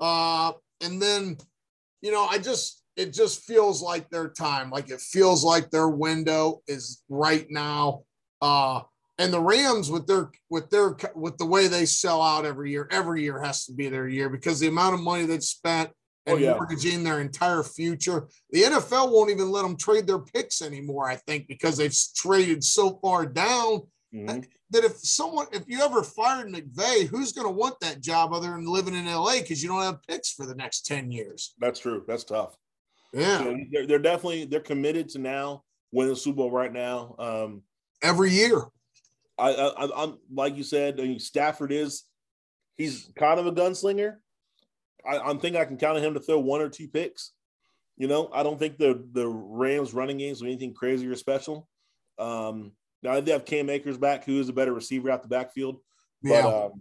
Uh, 0.00 0.52
and 0.80 1.00
then, 1.00 1.36
you 2.00 2.10
know, 2.10 2.24
I 2.24 2.38
just 2.38 2.79
it 3.00 3.14
just 3.14 3.44
feels 3.44 3.80
like 3.82 4.10
their 4.10 4.28
time. 4.28 4.70
Like 4.70 4.90
it 4.90 5.00
feels 5.00 5.42
like 5.42 5.70
their 5.70 5.88
window 5.88 6.62
is 6.66 7.02
right 7.08 7.46
now. 7.48 8.02
Uh, 8.42 8.82
and 9.18 9.32
the 9.32 9.40
Rams 9.40 9.90
with 9.90 10.06
their 10.06 10.30
with 10.48 10.70
their 10.70 10.96
with 11.14 11.36
the 11.38 11.46
way 11.46 11.66
they 11.66 11.86
sell 11.86 12.22
out 12.22 12.44
every 12.44 12.70
year, 12.70 12.88
every 12.90 13.22
year 13.22 13.40
has 13.42 13.66
to 13.66 13.72
be 13.72 13.88
their 13.88 14.08
year 14.08 14.28
because 14.28 14.60
the 14.60 14.68
amount 14.68 14.94
of 14.94 15.00
money 15.00 15.24
they've 15.26 15.42
spent 15.42 15.90
and 16.26 16.36
oh, 16.36 16.38
yeah. 16.38 16.52
mortgaging 16.52 17.02
their 17.02 17.20
entire 17.20 17.62
future. 17.62 18.28
The 18.50 18.62
NFL 18.62 19.12
won't 19.12 19.30
even 19.30 19.50
let 19.50 19.62
them 19.62 19.76
trade 19.76 20.06
their 20.06 20.18
picks 20.18 20.62
anymore, 20.62 21.08
I 21.08 21.16
think, 21.16 21.48
because 21.48 21.76
they've 21.76 21.96
traded 22.14 22.62
so 22.62 22.98
far 23.02 23.26
down 23.26 23.82
mm-hmm. 24.14 24.40
that 24.70 24.84
if 24.84 24.98
someone, 24.98 25.46
if 25.52 25.64
you 25.66 25.82
ever 25.82 26.02
fired 26.02 26.52
McVay, 26.52 27.06
who's 27.06 27.32
going 27.32 27.46
to 27.46 27.52
want 27.52 27.80
that 27.80 28.00
job 28.00 28.32
other 28.32 28.50
than 28.50 28.66
living 28.66 28.94
in 28.94 29.06
LA 29.06 29.38
because 29.40 29.62
you 29.62 29.68
don't 29.68 29.82
have 29.82 30.02
picks 30.06 30.32
for 30.32 30.46
the 30.46 30.54
next 30.54 30.86
10 30.86 31.10
years? 31.10 31.54
That's 31.58 31.80
true. 31.80 32.04
That's 32.06 32.24
tough. 32.24 32.56
Yeah. 33.12 33.38
So 33.38 33.56
they're, 33.72 33.86
they're, 33.86 33.98
definitely, 33.98 34.44
they're 34.44 34.60
committed 34.60 35.08
to 35.10 35.18
now 35.18 35.64
winning 35.92 36.14
the 36.14 36.20
Super 36.20 36.36
Bowl 36.36 36.50
right 36.50 36.72
now. 36.72 37.16
Um, 37.18 37.62
Every 38.02 38.30
year. 38.30 38.62
I, 39.38 39.50
I, 39.52 40.02
I'm 40.04 40.18
like 40.32 40.56
you 40.56 40.62
said, 40.62 41.00
I 41.00 41.04
mean, 41.04 41.18
Stafford 41.18 41.72
is, 41.72 42.04
he's 42.76 43.10
kind 43.16 43.40
of 43.40 43.46
a 43.46 43.52
gunslinger. 43.52 44.16
I, 45.08 45.18
I'm 45.18 45.38
thinking 45.38 45.60
I 45.60 45.64
can 45.64 45.76
count 45.76 45.96
on 45.96 46.04
him 46.04 46.14
to 46.14 46.20
throw 46.20 46.38
one 46.38 46.60
or 46.60 46.68
two 46.68 46.88
picks. 46.88 47.32
You 47.96 48.08
know, 48.08 48.30
I 48.32 48.42
don't 48.42 48.58
think 48.58 48.78
the 48.78 49.06
the 49.12 49.28
Rams 49.28 49.92
running 49.92 50.16
games 50.16 50.42
are 50.42 50.46
anything 50.46 50.72
crazy 50.72 51.06
or 51.06 51.14
special. 51.16 51.68
Um, 52.18 52.72
now 53.02 53.20
they 53.20 53.32
have 53.32 53.44
Cam 53.44 53.68
Akers 53.68 53.98
back, 53.98 54.24
who 54.24 54.40
is 54.40 54.48
a 54.48 54.54
better 54.54 54.72
receiver 54.72 55.10
out 55.10 55.22
the 55.22 55.28
backfield. 55.28 55.80
But 56.22 56.30
yeah. 56.30 56.46
um, 56.46 56.72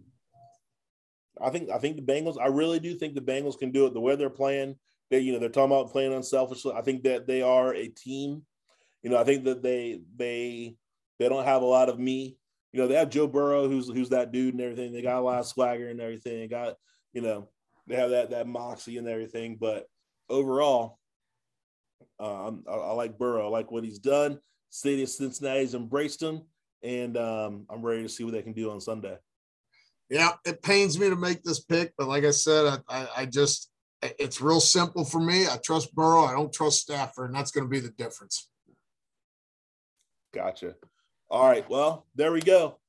I 1.41 1.49
think 1.49 1.69
I 1.69 1.77
think 1.77 1.97
the 1.97 2.01
Bengals. 2.01 2.37
I 2.41 2.47
really 2.47 2.79
do 2.79 2.95
think 2.95 3.15
the 3.15 3.21
Bengals 3.21 3.57
can 3.57 3.71
do 3.71 3.85
it. 3.85 3.93
The 3.93 3.99
way 3.99 4.15
they're 4.15 4.29
playing, 4.29 4.77
they 5.09 5.19
you 5.19 5.33
know 5.33 5.39
they're 5.39 5.49
talking 5.49 5.71
about 5.71 5.91
playing 5.91 6.13
unselfishly. 6.13 6.73
I 6.73 6.81
think 6.81 7.03
that 7.03 7.27
they 7.27 7.41
are 7.41 7.73
a 7.73 7.87
team. 7.87 8.43
You 9.03 9.09
know, 9.09 9.17
I 9.17 9.23
think 9.23 9.45
that 9.45 9.63
they 9.63 10.01
they 10.15 10.75
they 11.17 11.29
don't 11.29 11.45
have 11.45 11.61
a 11.61 11.65
lot 11.65 11.89
of 11.89 11.99
me. 11.99 12.37
You 12.71 12.79
know, 12.79 12.87
they 12.87 12.95
have 12.95 13.09
Joe 13.09 13.27
Burrow, 13.27 13.67
who's 13.67 13.87
who's 13.87 14.09
that 14.09 14.31
dude 14.31 14.53
and 14.53 14.61
everything. 14.61 14.93
They 14.93 15.01
got 15.01 15.19
a 15.19 15.21
lot 15.21 15.39
of 15.39 15.47
swagger 15.47 15.89
and 15.89 16.01
everything. 16.01 16.39
They 16.39 16.47
got 16.47 16.75
you 17.13 17.21
know 17.21 17.49
they 17.87 17.95
have 17.95 18.11
that 18.11 18.31
that 18.31 18.47
moxie 18.47 18.97
and 18.97 19.07
everything. 19.07 19.57
But 19.59 19.87
overall, 20.29 20.99
uh, 22.19 22.51
I, 22.67 22.71
I 22.71 22.91
like 22.93 23.17
Burrow. 23.17 23.47
I 23.47 23.49
like 23.49 23.71
what 23.71 23.83
he's 23.83 23.99
done. 23.99 24.39
City 24.69 25.01
of 25.01 25.09
Cincinnati's 25.09 25.73
embraced 25.73 26.21
him, 26.21 26.43
and 26.83 27.17
um, 27.17 27.65
I'm 27.69 27.81
ready 27.81 28.03
to 28.03 28.09
see 28.09 28.23
what 28.23 28.33
they 28.33 28.43
can 28.43 28.53
do 28.53 28.69
on 28.69 28.79
Sunday. 28.79 29.17
Yeah, 30.09 30.33
it 30.45 30.61
pains 30.61 30.99
me 30.99 31.09
to 31.09 31.15
make 31.15 31.43
this 31.43 31.59
pick, 31.59 31.93
but 31.97 32.07
like 32.07 32.23
I 32.23 32.31
said, 32.31 32.65
I, 32.65 33.01
I, 33.01 33.07
I 33.17 33.25
just 33.25 33.69
it's 34.01 34.41
real 34.41 34.61
simple 34.61 35.03
for 35.03 35.19
me. 35.19 35.45
I 35.45 35.57
trust 35.63 35.93
Burrow. 35.93 36.25
I 36.25 36.33
don't 36.33 36.53
trust 36.53 36.81
Stafford, 36.81 37.27
and 37.27 37.35
that's 37.35 37.51
going 37.51 37.65
to 37.65 37.69
be 37.69 37.79
the 37.79 37.91
difference. 37.91 38.49
Gotcha. 40.33 40.75
All 41.29 41.47
right. 41.47 41.67
Well, 41.69 42.05
there 42.15 42.31
we 42.31 42.41
go. 42.41 42.79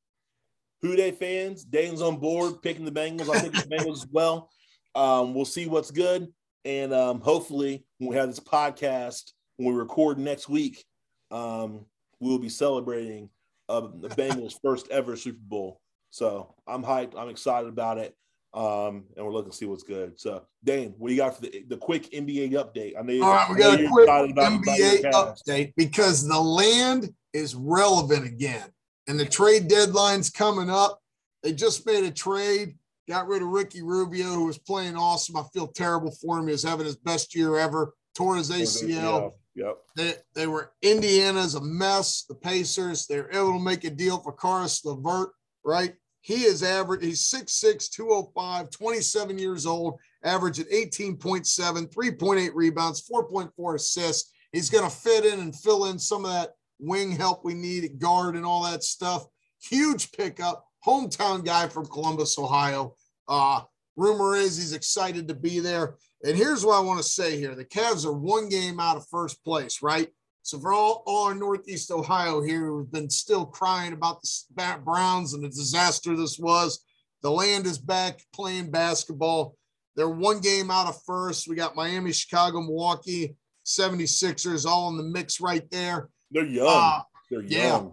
Who 0.82 0.96
Dey 0.96 1.10
fans, 1.10 1.64
Dane's 1.64 2.00
on 2.00 2.16
board 2.16 2.62
picking 2.62 2.84
the 2.84 2.92
Bengals. 2.92 3.34
I 3.34 3.40
think 3.40 3.54
the 3.54 3.76
Bengals 3.76 4.04
as 4.04 4.06
well. 4.10 4.50
Um, 4.94 5.34
we'll 5.34 5.44
see 5.44 5.66
what's 5.66 5.90
good. 5.90 6.28
And 6.64 6.92
um, 6.92 7.20
hopefully, 7.20 7.84
when 7.98 8.10
we 8.10 8.16
have 8.16 8.28
this 8.28 8.40
podcast, 8.40 9.32
when 9.56 9.74
we 9.74 9.78
record 9.78 10.18
next 10.18 10.48
week, 10.48 10.84
um, 11.30 11.86
we'll 12.18 12.38
be 12.38 12.48
celebrating 12.48 13.30
uh, 13.68 13.88
the 14.00 14.08
Bengals' 14.08 14.58
first 14.62 14.88
ever 14.90 15.16
Super 15.16 15.38
Bowl. 15.42 15.80
So 16.10 16.54
I'm 16.66 16.82
hyped. 16.82 17.16
I'm 17.16 17.28
excited 17.28 17.68
about 17.68 17.98
it. 17.98 18.14
Um, 18.52 19.04
and 19.16 19.24
we're 19.24 19.32
looking 19.32 19.52
to 19.52 19.56
see 19.56 19.66
what's 19.66 19.84
good. 19.84 20.18
So, 20.18 20.42
Dane, 20.64 20.94
what 20.98 21.08
do 21.08 21.14
you 21.14 21.20
got 21.20 21.36
for 21.36 21.42
the, 21.42 21.64
the 21.68 21.76
quick 21.76 22.10
NBA 22.10 22.52
update? 22.52 22.94
I 22.98 23.02
know, 23.02 23.12
you, 23.12 23.24
All 23.24 23.32
right, 23.32 23.50
we 23.50 23.56
got 23.56 23.80
a 23.80 23.88
quick 23.88 24.08
NBA 24.08 25.12
update 25.12 25.72
because 25.76 26.26
the 26.26 26.40
land 26.40 27.14
is 27.32 27.54
relevant 27.54 28.26
again, 28.26 28.68
and 29.06 29.20
the 29.20 29.24
trade 29.24 29.68
deadline's 29.68 30.30
coming 30.30 30.68
up. 30.68 31.00
They 31.42 31.52
just 31.52 31.86
made 31.86 32.04
a 32.04 32.10
trade, 32.10 32.74
got 33.08 33.28
rid 33.28 33.42
of 33.42 33.48
Ricky 33.48 33.82
Rubio, 33.82 34.26
who 34.26 34.46
was 34.46 34.58
playing 34.58 34.96
awesome. 34.96 35.36
I 35.36 35.44
feel 35.54 35.68
terrible 35.68 36.10
for 36.10 36.38
him. 36.38 36.46
He 36.46 36.52
was 36.52 36.64
having 36.64 36.86
his 36.86 36.96
best 36.96 37.36
year 37.36 37.56
ever, 37.56 37.94
tore 38.16 38.36
his 38.36 38.50
ACL. 38.50 39.32
Yep. 39.54 39.76
They, 39.96 40.14
they 40.34 40.46
were 40.46 40.72
Indiana's 40.82 41.54
a 41.54 41.60
mess. 41.60 42.24
The 42.28 42.34
Pacers, 42.34 43.06
they're 43.06 43.30
able 43.30 43.58
to 43.58 43.64
make 43.64 43.84
a 43.84 43.90
deal 43.90 44.18
for 44.18 44.32
Caris 44.32 44.84
LeVert, 44.84 45.30
right? 45.64 45.94
He 46.22 46.44
is 46.44 46.62
average, 46.62 47.02
he's 47.02 47.22
6'6, 47.22 47.90
205, 47.90 48.70
27 48.70 49.38
years 49.38 49.66
old, 49.66 49.98
average 50.22 50.60
at 50.60 50.68
18.7, 50.70 51.92
3.8 51.92 52.50
rebounds, 52.54 53.08
4.4 53.08 53.74
assists. 53.74 54.32
He's 54.52 54.70
going 54.70 54.84
to 54.84 54.94
fit 54.94 55.24
in 55.24 55.40
and 55.40 55.56
fill 55.56 55.86
in 55.86 55.98
some 55.98 56.24
of 56.24 56.32
that 56.32 56.50
wing 56.78 57.12
help 57.12 57.44
we 57.44 57.54
need 57.54 57.84
at 57.84 57.98
guard 57.98 58.36
and 58.36 58.44
all 58.44 58.64
that 58.64 58.82
stuff. 58.82 59.24
Huge 59.62 60.12
pickup. 60.12 60.66
Hometown 60.86 61.44
guy 61.44 61.68
from 61.68 61.86
Columbus, 61.86 62.38
Ohio. 62.38 62.94
Uh, 63.28 63.62
rumor 63.96 64.34
is 64.34 64.56
he's 64.56 64.72
excited 64.72 65.28
to 65.28 65.34
be 65.34 65.60
there. 65.60 65.96
And 66.24 66.36
here's 66.36 66.64
what 66.64 66.76
I 66.76 66.80
want 66.80 66.98
to 66.98 67.08
say 67.08 67.38
here 67.38 67.54
the 67.54 67.64
Cavs 67.64 68.04
are 68.04 68.12
one 68.12 68.48
game 68.48 68.80
out 68.80 68.96
of 68.96 69.06
first 69.08 69.42
place, 69.44 69.82
right? 69.82 70.08
So 70.50 70.58
for 70.58 70.72
all, 70.72 71.04
all 71.06 71.28
our 71.28 71.34
Northeast 71.34 71.92
Ohio 71.92 72.42
here 72.42 72.66
who've 72.66 72.90
been 72.90 73.08
still 73.08 73.46
crying 73.46 73.92
about 73.92 74.20
the 74.20 74.80
Browns 74.84 75.32
and 75.32 75.44
the 75.44 75.48
disaster 75.48 76.16
this 76.16 76.40
was, 76.40 76.84
the 77.22 77.30
land 77.30 77.66
is 77.66 77.78
back 77.78 78.18
playing 78.34 78.72
basketball. 78.72 79.54
They're 79.94 80.08
one 80.08 80.40
game 80.40 80.68
out 80.68 80.88
of 80.88 81.00
first. 81.04 81.46
We 81.46 81.54
got 81.54 81.76
Miami, 81.76 82.10
Chicago, 82.12 82.62
Milwaukee, 82.62 83.36
76ers 83.64 84.66
all 84.66 84.88
in 84.88 84.96
the 84.96 85.04
mix 85.04 85.40
right 85.40 85.70
there. 85.70 86.08
They're 86.32 86.44
young. 86.44 86.66
Uh, 86.66 87.02
They're 87.30 87.42
young. 87.42 87.50
Yeah. 87.50 87.90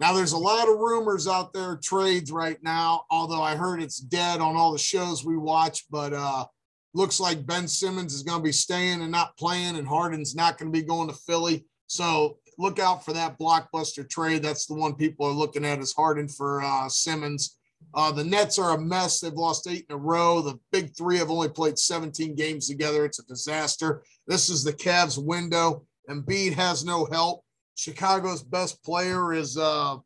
Now 0.00 0.14
there's 0.14 0.32
a 0.32 0.38
lot 0.38 0.66
of 0.66 0.78
rumors 0.78 1.28
out 1.28 1.52
there, 1.52 1.76
trades 1.76 2.32
right 2.32 2.56
now, 2.62 3.02
although 3.10 3.42
I 3.42 3.54
heard 3.54 3.82
it's 3.82 3.98
dead 3.98 4.40
on 4.40 4.56
all 4.56 4.72
the 4.72 4.78
shows 4.78 5.26
we 5.26 5.36
watch, 5.36 5.84
but 5.90 6.14
uh 6.14 6.46
looks 6.94 7.20
like 7.20 7.46
Ben 7.46 7.68
Simmons 7.68 8.14
is 8.14 8.22
going 8.22 8.38
to 8.38 8.44
be 8.44 8.50
staying 8.50 9.02
and 9.02 9.12
not 9.12 9.36
playing, 9.36 9.76
and 9.76 9.86
Harden's 9.86 10.34
not 10.34 10.56
going 10.56 10.72
to 10.72 10.80
be 10.80 10.86
going 10.86 11.08
to 11.08 11.14
Philly. 11.14 11.66
So 11.88 12.38
look 12.58 12.78
out 12.78 13.04
for 13.04 13.12
that 13.14 13.38
blockbuster 13.38 14.08
trade. 14.08 14.42
That's 14.42 14.66
the 14.66 14.74
one 14.74 14.94
people 14.94 15.26
are 15.26 15.32
looking 15.32 15.64
at 15.64 15.80
as 15.80 15.92
Harden 15.92 16.28
for 16.28 16.62
uh, 16.62 16.88
Simmons. 16.88 17.56
Uh, 17.94 18.12
the 18.12 18.24
Nets 18.24 18.58
are 18.58 18.74
a 18.74 18.80
mess. 18.80 19.20
They've 19.20 19.32
lost 19.32 19.66
eight 19.68 19.86
in 19.88 19.94
a 19.94 19.98
row. 19.98 20.42
The 20.42 20.58
big 20.72 20.94
three 20.96 21.18
have 21.18 21.30
only 21.30 21.48
played 21.48 21.78
17 21.78 22.34
games 22.34 22.68
together. 22.68 23.04
It's 23.04 23.18
a 23.18 23.26
disaster. 23.26 24.02
This 24.26 24.48
is 24.48 24.62
the 24.62 24.72
Cavs 24.72 25.22
window. 25.22 25.84
Embiid 26.08 26.54
has 26.54 26.84
no 26.84 27.06
help. 27.06 27.44
Chicago's 27.76 28.42
best 28.42 28.82
player 28.82 29.32
is, 29.32 29.56
uh, 29.56 29.96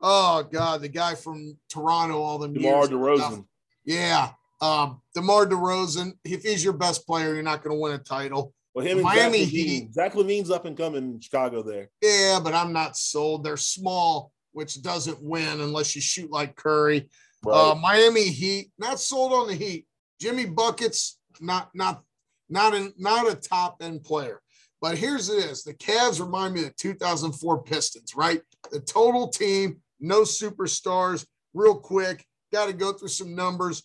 oh 0.00 0.42
God, 0.50 0.80
the 0.80 0.88
guy 0.88 1.14
from 1.14 1.56
Toronto 1.68 2.20
all 2.20 2.38
the 2.38 2.48
DeMar 2.48 2.86
DeRozan. 2.86 3.44
Yeah. 3.84 4.30
Um, 4.60 5.00
DeMar 5.14 5.46
DeRozan, 5.46 6.14
if 6.24 6.42
he's 6.42 6.64
your 6.64 6.72
best 6.72 7.06
player, 7.06 7.34
you're 7.34 7.42
not 7.42 7.62
going 7.62 7.76
to 7.76 7.80
win 7.80 7.92
a 7.92 7.98
title. 7.98 8.54
Well, 8.74 8.86
him 8.86 9.02
Miami 9.02 9.44
Zach 9.44 9.48
Heat. 9.48 9.94
Zach 9.94 10.14
LaVine's 10.14 10.50
up 10.50 10.64
and 10.64 10.76
coming 10.76 11.02
in 11.14 11.20
Chicago 11.20 11.62
there. 11.62 11.88
Yeah, 12.00 12.38
but 12.42 12.54
I'm 12.54 12.72
not 12.72 12.96
sold. 12.96 13.44
They're 13.44 13.56
small 13.56 14.32
which 14.52 14.82
doesn't 14.82 15.22
win 15.22 15.60
unless 15.60 15.94
you 15.94 16.00
shoot 16.00 16.30
like 16.30 16.56
Curry. 16.56 17.08
Right. 17.44 17.70
Uh, 17.70 17.74
Miami 17.74 18.28
Heat, 18.28 18.70
not 18.78 19.00
sold 19.00 19.32
on 19.32 19.48
the 19.48 19.54
Heat. 19.54 19.86
Jimmy 20.20 20.46
Buckets, 20.46 21.18
not 21.40 21.70
not 21.74 22.02
not 22.48 22.74
not 22.98 23.30
a 23.30 23.34
top 23.34 23.76
end 23.80 24.04
player. 24.04 24.40
But 24.80 24.98
here's 24.98 25.28
this: 25.28 25.62
the 25.62 25.74
Cavs 25.74 26.20
remind 26.20 26.54
me 26.54 26.60
of 26.60 26.66
the 26.66 26.74
2004 26.74 27.62
Pistons, 27.62 28.14
right? 28.14 28.42
The 28.70 28.80
total 28.80 29.28
team, 29.28 29.80
no 30.00 30.22
superstars. 30.22 31.26
Real 31.54 31.74
quick, 31.74 32.24
got 32.52 32.66
to 32.66 32.72
go 32.72 32.92
through 32.92 33.08
some 33.08 33.34
numbers. 33.34 33.82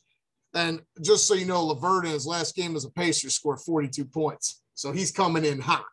And 0.54 0.82
just 1.02 1.28
so 1.28 1.34
you 1.34 1.46
know, 1.46 1.66
LeVert 1.66 2.06
in 2.06 2.12
his 2.12 2.28
last 2.28 2.56
game 2.56 2.76
as 2.76 2.86
a 2.86 2.92
Pacer 2.92 3.30
scored 3.30 3.60
42 3.60 4.06
points, 4.06 4.62
so 4.76 4.92
he's 4.92 5.12
coming 5.12 5.46
in 5.46 5.60
hot. 5.60 5.86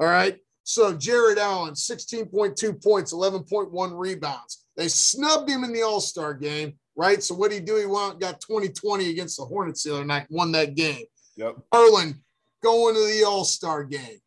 All 0.00 0.06
right. 0.06 0.38
So 0.64 0.94
Jarrett 0.94 1.38
Allen, 1.38 1.74
16.2 1.74 2.82
points, 2.82 3.12
11.1 3.12 3.98
rebounds. 3.98 4.64
They 4.76 4.88
snubbed 4.88 5.48
him 5.48 5.64
in 5.64 5.72
the 5.72 5.82
All 5.82 6.00
Star 6.00 6.34
game, 6.34 6.74
right? 6.96 7.22
So 7.22 7.34
what 7.34 7.50
did 7.50 7.60
he 7.60 7.64
do? 7.66 7.76
He 7.76 7.86
went, 7.86 8.20
got 8.20 8.40
2020 8.40 9.10
against 9.10 9.36
the 9.36 9.44
Hornets 9.44 9.82
the 9.82 9.94
other 9.94 10.04
night, 10.04 10.26
won 10.30 10.52
that 10.52 10.74
game. 10.74 11.04
Yep. 11.36 11.56
Garland 11.72 12.16
going 12.62 12.94
to 12.94 13.06
the 13.06 13.24
All 13.24 13.44
Star 13.44 13.84
game. 13.84 14.18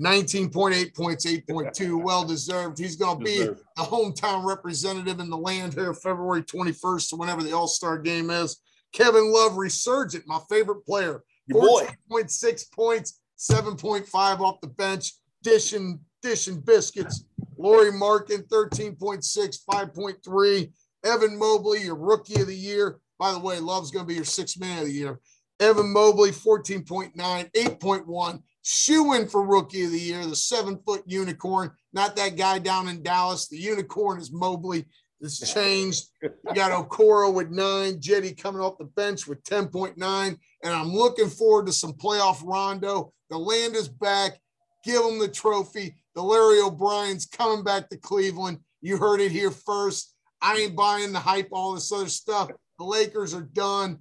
19.8 0.00 0.94
points, 0.94 1.26
8.2, 1.26 2.02
well 2.04 2.24
deserved. 2.24 2.78
He's 2.78 2.96
going 2.96 3.18
to 3.18 3.24
be 3.24 3.38
the 3.38 3.82
hometown 3.82 4.44
representative 4.44 5.18
in 5.18 5.28
the 5.28 5.36
land 5.36 5.74
here 5.74 5.92
February 5.92 6.42
21st, 6.42 7.12
or 7.12 7.18
whenever 7.18 7.42
the 7.42 7.52
All 7.52 7.68
Star 7.68 7.98
game 7.98 8.30
is. 8.30 8.60
Kevin 8.92 9.32
Love 9.32 9.56
resurgent, 9.56 10.24
my 10.26 10.38
favorite 10.48 10.86
player. 10.86 11.22
14.6 11.50 12.72
points, 12.72 13.20
7.5 13.38 14.40
off 14.40 14.60
the 14.60 14.68
bench 14.68 15.12
dishing, 15.42 16.00
dishing 16.22 16.60
biscuits. 16.60 17.24
Lauri 17.56 17.90
Markkanen, 17.90 18.46
13.6, 18.48 19.58
5.3. 19.70 20.72
Evan 21.04 21.38
Mobley, 21.38 21.82
your 21.82 21.96
rookie 21.96 22.40
of 22.40 22.48
the 22.48 22.54
year. 22.54 22.98
By 23.18 23.32
the 23.32 23.38
way, 23.38 23.58
Love's 23.58 23.90
going 23.90 24.04
to 24.04 24.08
be 24.08 24.14
your 24.14 24.24
sixth 24.24 24.60
man 24.60 24.80
of 24.80 24.86
the 24.86 24.92
year. 24.92 25.20
Evan 25.60 25.92
Mobley, 25.92 26.30
14.9, 26.30 27.14
8.1. 27.16 28.42
Shooing 28.62 29.28
for 29.28 29.46
rookie 29.46 29.84
of 29.84 29.92
the 29.92 29.98
year, 29.98 30.26
the 30.26 30.36
seven 30.36 30.78
foot 30.84 31.02
unicorn. 31.06 31.70
Not 31.92 32.16
that 32.16 32.36
guy 32.36 32.58
down 32.58 32.88
in 32.88 33.02
Dallas. 33.02 33.48
The 33.48 33.56
unicorn 33.56 34.20
is 34.20 34.32
Mobley. 34.32 34.86
It's 35.20 35.52
changed. 35.52 36.06
You 36.22 36.30
got 36.54 36.70
Okoro 36.70 37.32
with 37.32 37.50
nine, 37.50 38.00
Jetty 38.00 38.32
coming 38.32 38.60
off 38.60 38.78
the 38.78 38.84
bench 38.84 39.26
with 39.26 39.42
10.9. 39.42 39.96
And 39.98 40.38
I'm 40.74 40.92
looking 40.92 41.28
forward 41.28 41.66
to 41.66 41.72
some 41.72 41.92
playoff 41.92 42.40
Rondo. 42.44 43.12
The 43.30 43.38
land 43.38 43.74
is 43.74 43.88
back. 43.88 44.40
Give 44.84 45.04
him 45.04 45.18
the 45.18 45.28
trophy. 45.28 45.96
The 46.14 46.22
Larry 46.22 46.60
O'Brien's 46.60 47.26
coming 47.26 47.64
back 47.64 47.88
to 47.90 47.96
Cleveland. 47.96 48.60
You 48.80 48.96
heard 48.96 49.20
it 49.20 49.32
here 49.32 49.50
first. 49.50 50.14
I 50.40 50.56
ain't 50.56 50.76
buying 50.76 51.12
the 51.12 51.18
hype, 51.18 51.48
all 51.50 51.74
this 51.74 51.90
other 51.90 52.08
stuff. 52.08 52.50
The 52.78 52.84
Lakers 52.84 53.34
are 53.34 53.42
done. 53.42 53.98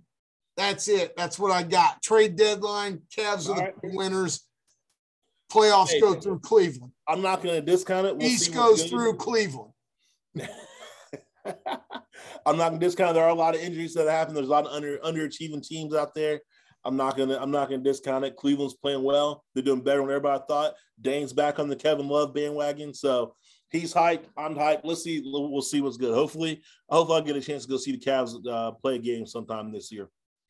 That's 0.56 0.88
it. 0.88 1.16
That's 1.18 1.40
what 1.40 1.52
I 1.52 1.64
got. 1.64 2.02
Trade 2.04 2.36
deadline. 2.36 3.02
Cavs 3.16 3.50
are 3.50 3.56
the 3.56 3.62
right. 3.62 3.74
winners. 3.84 4.44
Playoffs 5.52 5.92
hey, 5.92 6.02
go 6.02 6.14
through 6.14 6.40
Cleveland. 6.40 6.92
I'm 7.08 7.22
not 7.22 7.42
going 7.42 7.56
to 7.56 7.62
discount 7.62 8.06
it. 8.06 8.18
We'll 8.18 8.28
East 8.28 8.54
goes 8.54 8.86
through 8.86 9.16
Cleveland. 9.16 9.72
I'm 12.46 12.58
not 12.58 12.70
to 12.70 12.78
discount. 12.78 13.14
There 13.14 13.24
are 13.24 13.30
a 13.30 13.34
lot 13.36 13.56
of 13.56 13.62
injuries 13.62 13.94
that 13.94 14.08
happen. 14.08 14.34
There's 14.34 14.48
a 14.48 14.52
lot 14.52 14.66
of 14.66 14.72
under 14.72 14.98
underachieving 15.00 15.66
teams 15.66 15.94
out 15.94 16.14
there. 16.14 16.42
I'm 16.84 16.96
not 16.96 17.18
gonna 17.18 17.38
I'm 17.38 17.52
not 17.52 17.70
gonna 17.70 17.84
discount 17.84 18.26
it. 18.26 18.38
Cleveland's 18.38 18.76
playing 18.76 19.04
well. 19.04 19.44
They're 19.54 19.64
doing 19.64 19.82
better 19.82 20.00
than 20.00 20.10
everybody 20.10 20.44
thought. 20.48 20.74
Dane's 21.02 21.34
back 21.34 21.60
on 21.60 21.68
the 21.68 21.76
Kevin 21.76 22.08
Love 22.08 22.34
bandwagon, 22.34 22.94
so 22.94 23.36
he's 23.70 23.94
hyped. 23.94 24.26
I'm 24.38 24.56
hyped. 24.56 24.82
Let's 24.84 25.04
see. 25.04 25.22
We'll 25.26 25.62
see 25.62 25.82
what's 25.82 25.98
good. 25.98 26.14
Hopefully, 26.14 26.62
I 26.90 26.96
hope 26.96 27.10
I'll 27.10 27.22
get 27.22 27.36
a 27.36 27.42
chance 27.42 27.64
to 27.64 27.70
go 27.70 27.78
see 27.78 27.92
the 27.92 28.00
Cavs 28.00 28.36
uh, 28.48 28.72
play 28.72 28.96
a 28.96 29.00
game 29.00 29.26
sometime 29.26 29.72
this 29.72 29.92
year. 29.92 30.10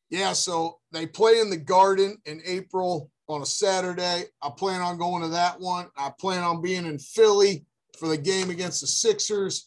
Yeah, 0.09 0.33
so 0.33 0.79
they 0.91 1.05
play 1.05 1.39
in 1.39 1.49
the 1.49 1.57
Garden 1.57 2.17
in 2.25 2.41
April 2.45 3.09
on 3.27 3.41
a 3.41 3.45
Saturday. 3.45 4.23
I 4.41 4.49
plan 4.55 4.81
on 4.81 4.97
going 4.97 5.23
to 5.23 5.29
that 5.29 5.59
one. 5.59 5.87
I 5.97 6.11
plan 6.17 6.43
on 6.43 6.61
being 6.61 6.85
in 6.85 6.97
Philly 6.97 7.65
for 7.99 8.07
the 8.07 8.17
game 8.17 8.49
against 8.49 8.81
the 8.81 8.87
Sixers. 8.87 9.66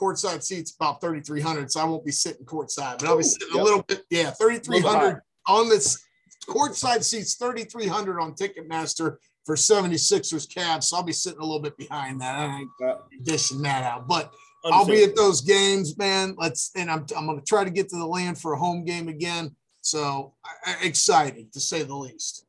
Courtside 0.00 0.42
seats 0.42 0.74
about 0.74 1.00
3,300, 1.00 1.70
so 1.70 1.80
I 1.80 1.84
won't 1.84 2.04
be 2.04 2.12
sitting 2.12 2.44
courtside, 2.44 2.98
but 2.98 3.04
I'll 3.04 3.16
be 3.16 3.22
sitting 3.22 3.48
yep. 3.54 3.60
a 3.60 3.64
little 3.64 3.82
bit. 3.82 4.02
Yeah, 4.10 4.30
3,300 4.30 5.20
on 5.46 5.68
this 5.68 6.04
courtside 6.46 7.02
seats 7.02 7.36
3300 7.36 8.20
on 8.20 8.34
ticketmaster 8.34 9.16
for 9.44 9.56
76ers 9.56 10.48
Cavs 10.48 10.84
so 10.84 10.96
i'll 10.96 11.02
be 11.02 11.12
sitting 11.12 11.40
a 11.40 11.44
little 11.44 11.60
bit 11.60 11.76
behind 11.76 12.20
that 12.20 12.38
i 12.38 12.58
ain't 12.58 12.70
uh, 12.84 12.96
dishing 13.22 13.62
that 13.62 13.82
out 13.82 14.06
but 14.06 14.32
i'll 14.66 14.86
be 14.86 15.04
at 15.04 15.16
those 15.16 15.40
games 15.40 15.96
man 15.98 16.34
let's 16.38 16.70
and 16.76 16.90
i'm, 16.90 17.06
I'm 17.16 17.26
going 17.26 17.38
to 17.38 17.44
try 17.44 17.64
to 17.64 17.70
get 17.70 17.88
to 17.90 17.96
the 17.96 18.06
land 18.06 18.38
for 18.38 18.52
a 18.52 18.58
home 18.58 18.84
game 18.84 19.08
again 19.08 19.54
so 19.80 20.34
exciting 20.82 21.48
to 21.52 21.60
say 21.60 21.82
the 21.82 21.94
least 21.94 22.46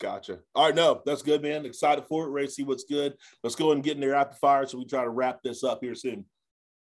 Gotcha. 0.00 0.40
All 0.56 0.66
right, 0.66 0.74
no, 0.74 1.02
that's 1.06 1.22
good, 1.22 1.40
man. 1.40 1.64
Excited 1.64 2.04
for 2.06 2.26
it. 2.26 2.30
Ready 2.30 2.48
to 2.48 2.52
see 2.52 2.64
what's 2.64 2.82
good. 2.82 3.14
Let's 3.44 3.54
go 3.54 3.70
and 3.70 3.82
get 3.82 3.94
in 3.94 4.00
there 4.00 4.10
rapid 4.10 4.36
fire 4.38 4.66
so 4.66 4.76
we 4.76 4.84
try 4.84 5.04
to 5.04 5.08
wrap 5.08 5.40
this 5.42 5.62
up 5.62 5.78
here 5.82 5.94
soon. 5.94 6.24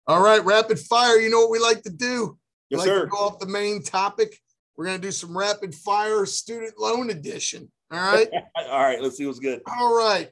All 0.08 0.22
right, 0.22 0.44
rapid 0.44 0.80
fire. 0.80 1.18
You 1.18 1.30
know 1.30 1.40
what 1.40 1.52
we 1.52 1.60
like 1.60 1.84
to 1.84 1.90
do? 1.90 2.38
Yes, 2.70 2.80
like 2.80 2.88
sir. 2.88 3.06
go 3.06 3.18
off 3.18 3.40
the 3.40 3.48
main 3.48 3.84
topic 3.84 4.38
we're 4.76 4.86
going 4.86 5.00
to 5.00 5.08
do 5.08 5.12
some 5.12 5.38
rapid 5.38 5.76
fire 5.76 6.26
student 6.26 6.74
loan 6.80 7.10
edition. 7.10 7.72
All 7.92 8.00
right. 8.14 8.28
All 8.56 8.80
right. 8.80 9.02
Let's 9.02 9.18
see 9.18 9.26
what's 9.26 9.40
good. 9.40 9.62
All 9.68 9.96
right. 9.96 10.30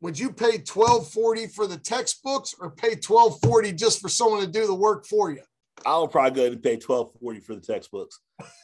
Would 0.00 0.18
you 0.18 0.30
pay 0.30 0.58
1240 0.58 1.48
for 1.48 1.66
the 1.66 1.76
textbooks 1.76 2.54
or 2.58 2.70
pay 2.70 2.90
1240 2.90 3.72
just 3.72 4.00
for 4.00 4.08
someone 4.08 4.40
to 4.40 4.46
do 4.46 4.66
the 4.66 4.74
work 4.74 5.06
for 5.06 5.30
you? 5.30 5.42
I'll 5.84 6.08
probably 6.08 6.30
go 6.32 6.42
ahead 6.42 6.52
and 6.52 6.62
pay 6.62 6.74
1240 6.74 7.40
for 7.40 7.54
the 7.54 7.60
textbooks. 7.60 8.20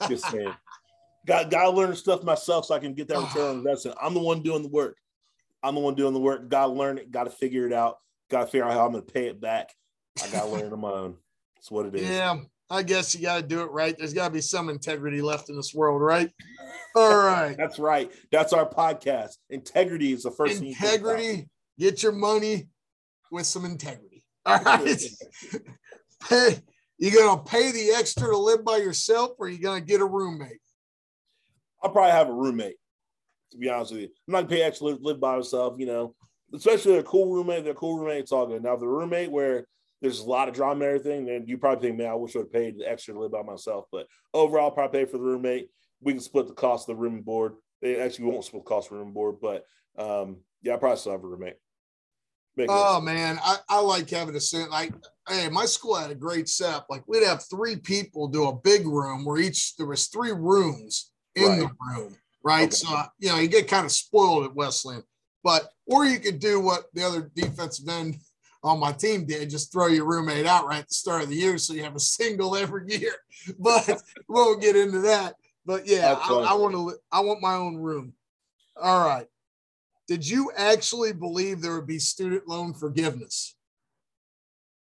Just 0.08 0.28
saying. 0.30 0.52
got 1.26 1.50
got 1.50 1.64
to 1.64 1.70
learn 1.70 1.94
stuff 1.96 2.22
myself 2.22 2.66
so 2.66 2.74
I 2.74 2.78
can 2.78 2.94
get 2.94 3.08
that 3.08 3.18
return 3.18 3.50
on 3.50 3.56
investment. 3.58 3.98
I'm 4.00 4.14
the 4.14 4.20
one 4.20 4.42
doing 4.42 4.62
the 4.62 4.68
work. 4.68 4.96
I'm 5.62 5.74
the 5.74 5.80
one 5.80 5.94
doing 5.94 6.14
the 6.14 6.20
work. 6.20 6.48
Got 6.48 6.66
to 6.66 6.72
learn 6.72 6.98
it. 6.98 7.10
Got 7.10 7.24
to 7.24 7.30
figure 7.30 7.66
it 7.66 7.72
out. 7.72 7.98
Got 8.30 8.42
to 8.42 8.46
figure 8.46 8.64
out 8.64 8.72
how 8.72 8.86
I'm 8.86 8.92
going 8.92 9.04
to 9.04 9.12
pay 9.12 9.26
it 9.26 9.40
back. 9.40 9.70
I 10.22 10.28
got 10.30 10.44
to 10.44 10.48
learn 10.50 10.72
on 10.72 10.80
my 10.80 10.90
own. 10.90 11.16
That's 11.56 11.70
what 11.70 11.86
it 11.86 11.94
is. 11.94 12.08
Yeah. 12.08 12.36
I 12.70 12.82
guess 12.82 13.14
you 13.14 13.22
got 13.22 13.40
to 13.40 13.46
do 13.46 13.60
it 13.60 13.70
right. 13.70 13.94
There's 13.96 14.14
got 14.14 14.28
to 14.28 14.34
be 14.34 14.40
some 14.40 14.68
integrity 14.68 15.20
left 15.20 15.50
in 15.50 15.56
this 15.56 15.74
world, 15.74 16.00
right? 16.00 16.30
All 16.96 17.16
right. 17.16 17.56
That's 17.56 17.78
right. 17.78 18.10
That's 18.30 18.52
our 18.52 18.68
podcast. 18.68 19.32
Integrity 19.50 20.12
is 20.12 20.22
the 20.22 20.30
first 20.30 20.62
integrity. 20.62 21.48
Get 21.78 22.02
your 22.02 22.12
money 22.12 22.68
with 23.30 23.46
some 23.46 23.64
integrity. 23.64 24.24
All 24.46 24.60
right. 24.60 25.02
pay, 26.28 26.58
you 26.98 27.10
gonna 27.12 27.42
pay 27.42 27.72
the 27.72 27.90
extra 27.90 28.28
to 28.28 28.36
live 28.36 28.64
by 28.64 28.76
yourself, 28.76 29.32
or 29.38 29.48
you 29.48 29.58
gonna 29.58 29.80
get 29.80 30.00
a 30.00 30.06
roommate? 30.06 30.60
I'll 31.82 31.90
probably 31.90 32.12
have 32.12 32.28
a 32.28 32.34
roommate. 32.34 32.76
To 33.52 33.58
be 33.58 33.68
honest 33.68 33.92
with 33.92 34.02
you, 34.02 34.08
I'm 34.28 34.32
not 34.32 34.42
gonna 34.42 34.48
pay 34.48 34.62
extra 34.62 34.94
to 34.94 34.98
live, 35.00 35.20
by 35.20 35.36
myself. 35.36 35.74
You 35.78 35.86
know, 35.86 36.14
especially 36.54 36.96
a 36.96 37.02
cool 37.02 37.32
roommate. 37.32 37.64
They're 37.64 37.72
a 37.72 37.76
cool 37.76 37.98
roommate. 37.98 38.20
It's 38.20 38.32
all 38.32 38.46
good. 38.46 38.62
Now, 38.62 38.76
the 38.76 38.86
roommate 38.86 39.30
where 39.30 39.66
there's 40.04 40.20
a 40.20 40.28
lot 40.28 40.48
of 40.48 40.54
drama 40.54 40.84
and 40.84 40.94
everything, 40.94 41.24
then 41.24 41.44
you 41.46 41.56
probably 41.56 41.88
think, 41.88 41.98
man, 41.98 42.10
I 42.10 42.14
wish 42.14 42.36
I 42.36 42.40
would 42.40 42.48
have 42.48 42.52
paid 42.52 42.78
the 42.78 42.88
extra 42.88 43.14
to 43.14 43.20
live 43.20 43.32
by 43.32 43.42
myself. 43.42 43.86
But 43.90 44.06
overall, 44.34 44.70
probably 44.70 45.00
pay 45.00 45.10
for 45.10 45.16
the 45.16 45.24
roommate. 45.24 45.70
We 46.02 46.12
can 46.12 46.20
split 46.20 46.46
the 46.46 46.52
cost 46.52 46.88
of 46.88 46.96
the 46.96 47.00
room 47.00 47.14
and 47.14 47.24
board. 47.24 47.54
They 47.80 47.98
actually 47.98 48.26
won't 48.26 48.44
split 48.44 48.64
the 48.64 48.68
cost 48.68 48.88
of 48.88 48.98
room 48.98 49.06
and 49.06 49.14
board, 49.14 49.36
but 49.40 49.64
um, 49.96 50.36
yeah, 50.62 50.74
I 50.74 50.76
probably 50.76 50.98
still 50.98 51.12
have 51.12 51.24
a 51.24 51.26
roommate. 51.26 51.56
oh 52.68 53.00
man, 53.00 53.38
I, 53.42 53.56
I 53.70 53.80
like 53.80 54.10
having 54.10 54.36
a 54.36 54.40
set. 54.40 54.70
Like, 54.70 54.92
hey, 55.26 55.48
my 55.48 55.64
school 55.64 55.94
had 55.94 56.10
a 56.10 56.14
great 56.14 56.50
setup. 56.50 56.86
Like, 56.90 57.08
we'd 57.08 57.24
have 57.24 57.42
three 57.48 57.76
people 57.76 58.28
do 58.28 58.48
a 58.48 58.54
big 58.54 58.86
room 58.86 59.24
where 59.24 59.38
each 59.38 59.74
there 59.76 59.86
was 59.86 60.08
three 60.08 60.32
rooms 60.32 61.12
in 61.34 61.48
right. 61.48 61.60
the 61.60 61.70
room, 61.88 62.14
right? 62.44 62.64
Okay. 62.64 62.76
So 62.76 63.02
you 63.18 63.30
know, 63.30 63.38
you 63.38 63.48
get 63.48 63.68
kind 63.68 63.86
of 63.86 63.92
spoiled 63.92 64.44
at 64.44 64.54
Wesleyan, 64.54 65.02
but 65.42 65.70
or 65.86 66.04
you 66.04 66.18
could 66.18 66.40
do 66.40 66.60
what 66.60 66.84
the 66.92 67.02
other 67.04 67.30
defensive 67.34 67.88
end 67.88 68.16
on 68.64 68.80
my 68.80 68.92
team 68.92 69.26
did, 69.26 69.50
just 69.50 69.70
throw 69.70 69.88
your 69.88 70.06
roommate 70.06 70.46
out 70.46 70.66
right 70.66 70.80
at 70.80 70.88
the 70.88 70.94
start 70.94 71.22
of 71.22 71.28
the 71.28 71.36
year, 71.36 71.58
so 71.58 71.74
you 71.74 71.84
have 71.84 71.94
a 71.94 72.00
single 72.00 72.56
every 72.56 72.90
year. 72.90 73.14
But 73.58 74.02
we'll 74.26 74.56
get 74.56 74.74
into 74.74 75.00
that. 75.00 75.34
But 75.66 75.86
yeah, 75.86 76.18
I, 76.18 76.32
I 76.32 76.54
want 76.54 76.74
to. 76.74 76.94
I 77.12 77.20
want 77.20 77.42
my 77.42 77.54
own 77.54 77.76
room. 77.76 78.14
All 78.80 79.06
right. 79.06 79.26
Did 80.08 80.26
you 80.26 80.50
actually 80.56 81.12
believe 81.12 81.60
there 81.60 81.74
would 81.74 81.86
be 81.86 81.98
student 81.98 82.48
loan 82.48 82.72
forgiveness? 82.72 83.54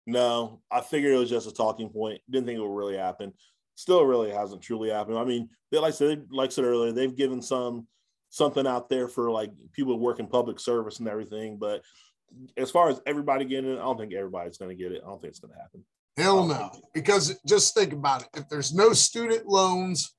No, 0.06 0.62
I 0.72 0.82
figured 0.82 1.14
it 1.14 1.18
was 1.18 1.30
just 1.30 1.48
a 1.48 1.54
talking 1.54 1.90
point. 1.90 2.22
Didn't 2.30 2.46
think 2.46 2.58
it 2.58 2.62
would 2.62 2.76
really 2.76 2.98
happen. 2.98 3.34
Still, 3.76 4.06
really 4.06 4.32
hasn't 4.32 4.62
truly 4.62 4.90
happened. 4.90 5.18
I 5.18 5.26
mean, 5.26 5.50
they 5.72 5.80
like 5.80 5.94
I 5.94 5.96
said, 5.96 6.28
like 6.32 6.50
I 6.50 6.54
said 6.54 6.66
earlier, 6.66 6.92
they've 6.92 7.16
given 7.16 7.42
some 7.42 7.88
something 8.30 8.68
out 8.68 8.90
there 8.90 9.08
for 9.08 9.32
like 9.32 9.52
people 9.74 9.98
working 10.00 10.28
public 10.28 10.60
service 10.60 11.00
and 11.00 11.08
everything. 11.08 11.58
But 11.58 11.82
as 12.58 12.72
far 12.72 12.90
as 12.90 13.02
everybody 13.06 13.46
getting 13.46 13.72
it, 13.72 13.80
I 13.80 13.84
don't 13.84 13.98
think 13.98 14.14
everybody's 14.14 14.58
going 14.58 14.76
to 14.76 14.82
get 14.82 14.92
it. 14.92 15.02
I 15.04 15.08
don't 15.08 15.22
think 15.22 15.32
it's 15.32 15.40
going 15.40 15.54
to 15.54 15.60
happen. 15.60 15.84
Hell 16.18 16.46
no, 16.46 16.72
because 16.94 17.38
just 17.46 17.74
think 17.74 17.92
about 17.92 18.22
it. 18.22 18.30
If 18.36 18.50
there's 18.50 18.74
no 18.74 18.94
student 18.94 19.48
loans, 19.48 20.16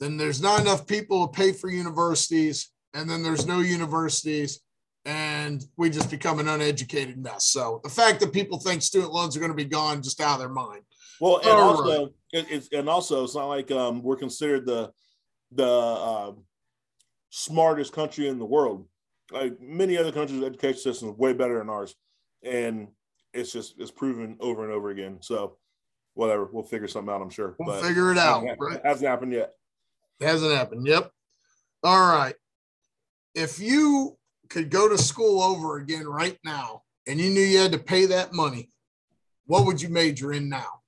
then 0.00 0.16
there's 0.16 0.42
not 0.42 0.60
enough 0.60 0.86
people 0.86 1.26
to 1.26 1.32
pay 1.32 1.52
for 1.52 1.70
universities 1.70 2.72
and 2.94 3.08
then 3.08 3.22
there's 3.22 3.46
no 3.46 3.60
universities 3.60 4.60
and 5.04 5.64
we 5.76 5.90
just 5.90 6.10
become 6.10 6.40
an 6.40 6.48
uneducated 6.48 7.18
mess. 7.18 7.46
So 7.46 7.80
the 7.84 7.90
fact 7.90 8.20
that 8.20 8.32
people 8.32 8.58
think 8.58 8.82
student 8.82 9.12
loans 9.12 9.36
are 9.36 9.40
going 9.40 9.52
to 9.52 9.56
be 9.56 9.64
gone 9.64 10.02
just 10.02 10.20
out 10.20 10.34
of 10.34 10.40
their 10.40 10.48
mind. 10.48 10.82
Well, 11.20 11.38
and 11.38 11.50
All 11.50 11.76
also 11.76 12.04
right. 12.32 12.46
it's 12.50 12.68
and 12.72 12.88
also 12.88 13.24
it's 13.24 13.34
not 13.34 13.46
like 13.46 13.70
um, 13.70 14.02
we're 14.02 14.16
considered 14.16 14.66
the 14.66 14.90
the 15.52 15.66
uh, 15.66 16.32
smartest 17.30 17.92
country 17.92 18.28
in 18.28 18.38
the 18.38 18.44
world. 18.44 18.86
Like 19.32 19.60
many 19.60 19.96
other 19.96 20.12
countries' 20.12 20.42
education 20.42 20.80
system 20.80 21.10
is 21.10 21.16
way 21.16 21.32
better 21.32 21.58
than 21.58 21.70
ours, 21.70 21.94
and 22.42 22.88
it's 23.32 23.52
just 23.52 23.74
it's 23.78 23.90
proven 23.90 24.36
over 24.40 24.64
and 24.64 24.72
over 24.72 24.90
again. 24.90 25.18
So 25.20 25.56
whatever, 26.14 26.48
we'll 26.52 26.64
figure 26.64 26.88
something 26.88 27.12
out. 27.12 27.22
I'm 27.22 27.30
sure. 27.30 27.54
We'll 27.58 27.74
but 27.74 27.86
figure 27.86 28.10
it 28.10 28.18
out. 28.18 28.42
Hasn't, 28.42 28.60
right? 28.60 28.80
hasn't 28.84 29.08
happened 29.08 29.32
yet. 29.32 29.54
It 30.20 30.26
hasn't 30.26 30.52
happened. 30.52 30.86
Yep. 30.86 31.10
All 31.82 32.12
right 32.12 32.34
if 33.34 33.58
you 33.58 34.16
could 34.48 34.70
go 34.70 34.88
to 34.88 34.98
school 34.98 35.42
over 35.42 35.78
again 35.78 36.06
right 36.06 36.38
now 36.44 36.82
and 37.06 37.20
you 37.20 37.30
knew 37.30 37.40
you 37.40 37.58
had 37.58 37.72
to 37.72 37.78
pay 37.78 38.06
that 38.06 38.32
money, 38.32 38.70
what 39.46 39.66
would 39.66 39.80
you 39.80 39.88
major 39.88 40.32
in 40.32 40.48
now? 40.48 40.80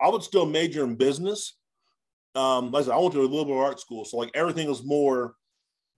I 0.00 0.08
would 0.08 0.22
still 0.22 0.46
major 0.46 0.84
in 0.84 0.96
business. 0.96 1.56
Um, 2.34 2.70
like 2.70 2.82
I 2.82 2.86
said, 2.86 2.94
I 2.94 2.98
went 2.98 3.12
to 3.12 3.20
a 3.20 3.22
little 3.22 3.44
bit 3.44 3.54
of 3.56 3.60
art 3.60 3.80
school, 3.80 4.04
so 4.04 4.16
like 4.16 4.30
everything 4.34 4.68
was 4.68 4.84
more. 4.84 5.34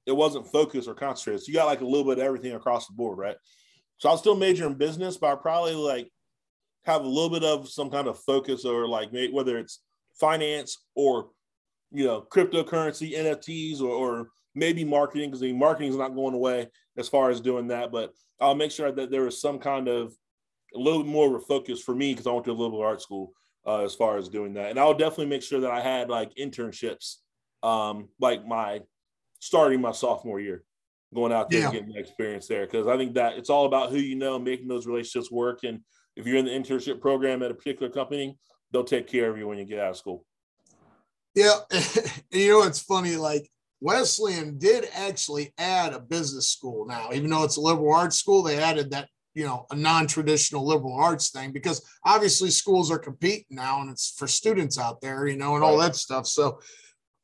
It 0.07 0.13
wasn't 0.13 0.51
focused 0.51 0.89
or 0.89 0.95
concentrated. 0.95 1.43
So 1.43 1.49
you 1.49 1.55
got 1.55 1.67
like 1.67 1.81
a 1.81 1.87
little 1.87 2.05
bit 2.05 2.19
of 2.19 2.25
everything 2.25 2.53
across 2.53 2.87
the 2.87 2.95
board, 2.95 3.19
right? 3.19 3.37
So 3.99 4.09
I'll 4.09 4.19
still 4.19 4.37
major 4.37 4.67
in 4.67 4.75
business, 4.75 5.17
but 5.17 5.33
I 5.33 5.35
probably 5.37 5.75
like 5.75 6.11
have 6.85 7.05
a 7.05 7.09
little 7.09 7.31
bit 7.31 7.45
of 7.45 7.69
some 7.69 7.91
kind 7.91 8.09
of 8.09 8.19
focus 8.19 8.65
or 8.65 8.89
like 8.89 9.11
whether 9.33 9.59
it's 9.59 9.81
finance 10.19 10.85
or 10.97 11.31
you 11.93 12.07
know, 12.07 12.23
cryptocurrency, 12.23 13.15
NFTs, 13.15 13.81
or, 13.81 13.91
or 13.91 14.29
maybe 14.55 14.85
marketing, 14.85 15.29
because 15.29 15.41
the 15.41 15.53
marketing 15.53 15.91
is 15.91 15.97
not 15.97 16.15
going 16.15 16.35
away 16.35 16.69
as 16.97 17.09
far 17.09 17.31
as 17.31 17.41
doing 17.41 17.69
that. 17.69 17.93
But 17.93 18.13
I'll 18.41 18.55
make 18.55 18.71
sure 18.71 18.91
that 18.91 19.11
there 19.11 19.27
is 19.27 19.41
some 19.41 19.59
kind 19.59 19.89
of 19.89 20.15
a 20.75 20.79
little 20.79 21.05
more 21.05 21.29
of 21.29 21.35
a 21.35 21.45
focus 21.45 21.83
for 21.83 21.95
me 21.95 22.13
because 22.13 22.27
I 22.27 22.33
went 22.33 22.47
to 22.47 22.53
a 22.53 22.55
liberal 22.55 22.83
art 22.83 23.03
school 23.03 23.33
uh, 23.67 23.85
as 23.85 23.95
far 23.95 24.17
as 24.17 24.29
doing 24.29 24.55
that. 24.55 24.71
And 24.71 24.81
I'll 24.81 24.95
definitely 24.95 25.27
make 25.27 25.43
sure 25.43 25.61
that 25.61 25.71
I 25.71 25.81
had 25.81 26.09
like 26.09 26.35
internships, 26.35 27.17
um, 27.63 28.09
like 28.19 28.47
my 28.47 28.81
starting 29.43 29.81
my 29.81 29.91
sophomore 29.91 30.39
year, 30.39 30.63
going 31.13 31.33
out 31.33 31.51
there 31.51 31.59
yeah. 31.59 31.65
and 31.67 31.75
getting 31.75 31.93
the 31.93 31.99
experience 31.99 32.47
there. 32.47 32.65
Because 32.65 32.87
I 32.87 32.97
think 32.97 33.15
that 33.15 33.37
it's 33.37 33.51
all 33.51 33.67
about 33.67 33.91
who 33.91 33.97
you 33.97 34.15
know, 34.15 34.39
making 34.39 34.69
those 34.69 34.87
relationships 34.87 35.33
work. 35.33 35.65
And 35.65 35.81
if 36.15 36.29
you're 36.29 36.37
in 36.37 36.45
the 36.45 36.53
internship 36.53 37.01
program 37.01 37.43
at 37.43 37.51
a 37.51 37.55
particular 37.55 37.91
company, 37.91 38.39
they'll 38.71 38.85
take 38.85 39.09
care 39.09 39.29
of 39.29 39.37
you 39.37 39.49
when 39.49 39.59
you 39.59 39.65
get 39.65 39.81
out 39.81 39.91
of 39.91 39.97
school. 39.97 40.25
Yeah. 41.35 41.57
you 42.31 42.53
know, 42.53 42.63
it's 42.63 42.79
funny. 42.79 43.17
Like 43.17 43.51
Wesleyan 43.81 44.59
did 44.59 44.89
actually 44.95 45.53
add 45.59 45.93
a 45.93 45.99
business 45.99 46.49
school 46.49 46.87
now, 46.87 47.09
even 47.13 47.29
though 47.29 47.43
it's 47.43 47.57
a 47.57 47.61
liberal 47.61 47.93
arts 47.93 48.17
school, 48.17 48.45
they 48.45 48.59
added 48.59 48.93
that, 48.93 49.09
you 49.35 49.45
know, 49.45 49.67
a 49.73 49.75
non 49.75 50.07
traditional 50.07 50.65
liberal 50.65 50.95
arts 50.95 51.31
thing 51.31 51.51
because 51.51 51.85
obviously 52.05 52.49
schools 52.49 52.93
are 52.93 52.99
competing 52.99 53.47
now 53.51 53.81
and 53.81 53.91
it's 53.91 54.15
for 54.17 54.29
students 54.29 54.79
out 54.79 55.01
there, 55.01 55.27
you 55.27 55.37
know, 55.37 55.57
and 55.57 55.65
all 55.65 55.79
that 55.79 55.97
stuff. 55.97 56.29
So 56.29 56.61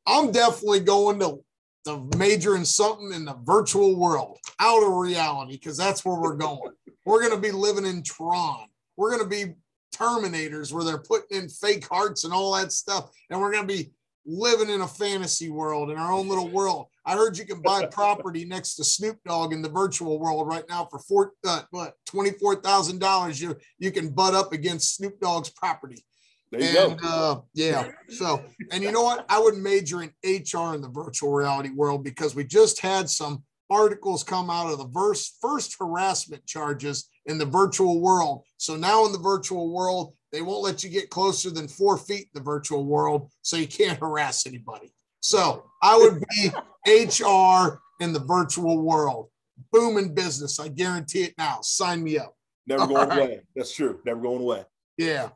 I'm 0.05 0.33
definitely 0.33 0.81
going 0.81 1.19
to 1.21 1.39
the 1.85 2.09
major 2.17 2.55
in 2.55 2.65
something 2.65 3.13
in 3.13 3.25
the 3.25 3.37
virtual 3.43 3.97
world, 3.97 4.37
out 4.59 4.83
of 4.83 4.93
reality, 4.93 5.53
because 5.53 5.77
that's 5.77 6.03
where 6.03 6.19
we're 6.19 6.35
going. 6.35 6.71
we're 7.05 7.21
going 7.21 7.35
to 7.35 7.41
be 7.41 7.51
living 7.51 7.85
in 7.85 8.03
Tron. 8.03 8.67
We're 8.97 9.11
going 9.17 9.23
to 9.23 9.29
be 9.29 9.53
Terminators 9.95 10.71
where 10.71 10.83
they're 10.83 10.99
putting 10.99 11.41
in 11.41 11.49
fake 11.49 11.87
hearts 11.87 12.23
and 12.23 12.33
all 12.33 12.55
that 12.55 12.71
stuff. 12.71 13.09
And 13.29 13.41
we're 13.41 13.51
going 13.51 13.67
to 13.67 13.73
be 13.73 13.91
living 14.25 14.69
in 14.69 14.81
a 14.81 14.87
fantasy 14.87 15.49
world 15.49 15.89
in 15.89 15.97
our 15.97 16.11
own 16.11 16.27
little 16.27 16.49
world. 16.49 16.87
I 17.05 17.13
heard 17.13 17.37
you 17.37 17.45
can 17.45 17.61
buy 17.61 17.85
property 17.87 18.45
next 18.45 18.75
to 18.75 18.83
Snoop 18.83 19.17
Dogg 19.25 19.51
in 19.51 19.61
the 19.61 19.69
virtual 19.69 20.19
world 20.19 20.47
right 20.47 20.63
now 20.69 20.85
for 20.85 20.99
four, 20.99 21.33
uh, 21.45 21.63
what 21.71 21.95
twenty 22.05 22.31
four 22.31 22.55
thousand 22.55 22.99
dollars. 22.99 23.41
You 23.41 23.57
you 23.79 23.91
can 23.91 24.09
butt 24.09 24.35
up 24.35 24.53
against 24.53 24.95
Snoop 24.95 25.19
Dogg's 25.19 25.49
property. 25.49 26.05
There 26.51 26.61
you 26.61 26.91
and, 26.91 26.99
go. 26.99 27.07
Uh, 27.07 27.41
yeah. 27.53 27.91
So, 28.09 28.43
and 28.71 28.83
you 28.83 28.91
know 28.91 29.03
what? 29.03 29.25
I 29.29 29.39
would 29.39 29.57
major 29.57 30.01
in 30.01 30.09
HR 30.23 30.73
in 30.73 30.81
the 30.81 30.91
virtual 30.91 31.31
reality 31.31 31.69
world 31.69 32.03
because 32.03 32.35
we 32.35 32.43
just 32.43 32.81
had 32.81 33.09
some 33.09 33.43
articles 33.69 34.23
come 34.23 34.49
out 34.49 34.71
of 34.71 34.79
the 34.79 34.87
verse, 34.87 35.37
first 35.41 35.75
harassment 35.79 36.45
charges 36.45 37.09
in 37.27 37.37
the 37.37 37.45
virtual 37.45 38.01
world. 38.01 38.43
So 38.57 38.75
now 38.75 39.05
in 39.05 39.11
the 39.11 39.19
virtual 39.19 39.71
world, 39.71 40.13
they 40.31 40.41
won't 40.41 40.63
let 40.63 40.83
you 40.83 40.89
get 40.89 41.09
closer 41.09 41.49
than 41.49 41.67
four 41.67 41.97
feet 41.97 42.21
in 42.21 42.29
the 42.33 42.41
virtual 42.41 42.85
world, 42.85 43.31
so 43.41 43.57
you 43.57 43.67
can't 43.67 43.99
harass 43.99 44.45
anybody. 44.45 44.91
So 45.21 45.65
I 45.81 45.97
would 45.97 46.23
be 46.29 46.49
HR 46.87 47.81
in 47.99 48.13
the 48.13 48.23
virtual 48.25 48.81
world. 48.81 49.29
Booming 49.71 50.13
business. 50.13 50.59
I 50.59 50.69
guarantee 50.69 51.23
it 51.23 51.33
now. 51.37 51.59
Sign 51.61 52.03
me 52.03 52.17
up. 52.17 52.33
Never 52.65 52.87
going 52.87 53.09
right. 53.09 53.19
away. 53.19 53.41
That's 53.55 53.73
true. 53.73 53.99
Never 54.05 54.21
going 54.21 54.41
away. 54.41 54.63
Yeah. 54.97 55.29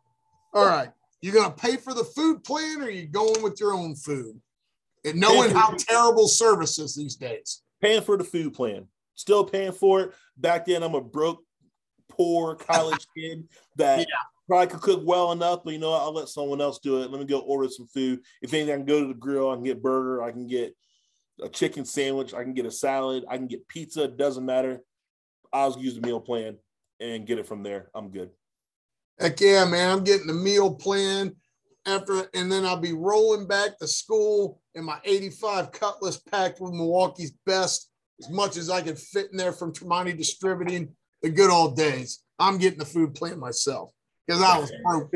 All 0.54 0.66
right. 0.66 0.90
You 1.24 1.32
gonna 1.32 1.54
pay 1.54 1.78
for 1.78 1.94
the 1.94 2.04
food 2.04 2.44
plan 2.44 2.82
or 2.82 2.90
you 2.90 3.08
going 3.08 3.42
with 3.42 3.60
your 3.60 3.74
own 3.74 3.96
food? 3.96 4.42
And 5.06 5.20
knowing 5.20 5.52
how 5.52 5.74
terrible 5.78 6.28
service 6.28 6.78
is 6.78 6.96
these 6.96 7.16
days. 7.16 7.62
Paying 7.82 8.02
for 8.02 8.18
the 8.18 8.24
food 8.26 8.54
plan. 8.54 8.88
Still 9.16 9.46
paying 9.46 9.72
for 9.72 10.02
it. 10.02 10.14
Back 10.38 10.66
then, 10.66 10.84
I'm 10.84 10.96
a 10.96 11.02
broke, 11.02 11.42
poor 12.10 12.56
college 12.56 13.08
kid 13.18 13.48
that 13.78 14.00
yeah 14.00 14.06
probably 14.48 14.68
could 14.68 14.82
cook 14.82 15.02
well 15.06 15.32
enough, 15.32 15.62
but 15.64 15.74
you 15.74 15.80
know, 15.80 15.94
I'll 15.94 16.14
let 16.14 16.28
someone 16.28 16.62
else 16.62 16.80
do 16.80 17.02
it. 17.02 17.10
Let 17.10 17.20
me 17.20 17.26
go 17.26 17.40
order 17.40 17.70
some 17.70 17.88
food. 17.88 18.20
If 18.42 18.54
anything, 18.54 18.74
I 18.74 18.78
can 18.78 18.86
go 18.86 19.02
to 19.02 19.08
the 19.08 19.14
grill. 19.14 19.50
I 19.50 19.56
can 19.56 19.64
get 19.64 19.82
burger. 19.82 20.22
I 20.22 20.32
can 20.32 20.48
get 20.48 20.76
a 21.42 21.50
chicken 21.50 21.86
sandwich. 21.86 22.34
I 22.34 22.44
can 22.44 22.54
get 22.54 22.66
a 22.66 22.72
salad. 22.72 23.24
I 23.30 23.38
can 23.38 23.48
get 23.48 23.68
pizza. 23.68 24.04
It 24.04 24.18
doesn't 24.18 24.46
matter. 24.46 24.82
I'll 25.52 25.80
use 25.80 25.96
the 25.96 26.02
meal 26.02 26.20
plan 26.20 26.58
and 27.00 27.26
get 27.26 27.40
it 27.40 27.48
from 27.48 27.64
there. 27.64 27.90
I'm 27.96 28.10
good. 28.10 28.32
Heck 29.20 29.40
yeah, 29.40 29.66
man! 29.66 29.92
I'm 29.92 30.04
getting 30.04 30.28
the 30.28 30.34
meal 30.34 30.74
plan 30.74 31.36
after, 31.86 32.28
and 32.34 32.52
then 32.52 32.66
I'll 32.66 32.78
be 32.78 32.94
rolling 32.94 33.48
back 33.48 33.78
to 33.80 33.88
school 33.88 34.62
in 34.76 34.84
my 34.84 35.00
85 35.04 35.72
Cutlass 35.72 36.18
packed 36.18 36.60
with 36.60 36.74
Milwaukee's 36.74 37.34
best, 37.46 37.90
as 38.20 38.30
much 38.30 38.58
as 38.58 38.70
I 38.70 38.82
can 38.82 38.96
fit 38.96 39.32
in 39.32 39.38
there 39.38 39.54
from 39.54 39.74
Tremonti 39.74 40.18
Distributing. 40.18 40.96
The 41.22 41.30
good 41.30 41.50
old 41.50 41.78
days. 41.78 42.20
I'm 42.38 42.58
getting 42.58 42.80
the 42.80 42.86
food 42.86 43.16
plan 43.16 43.40
myself 43.40 43.92
because 44.28 44.42
I 44.42 44.58
was 44.58 44.72
broke. 44.84 45.14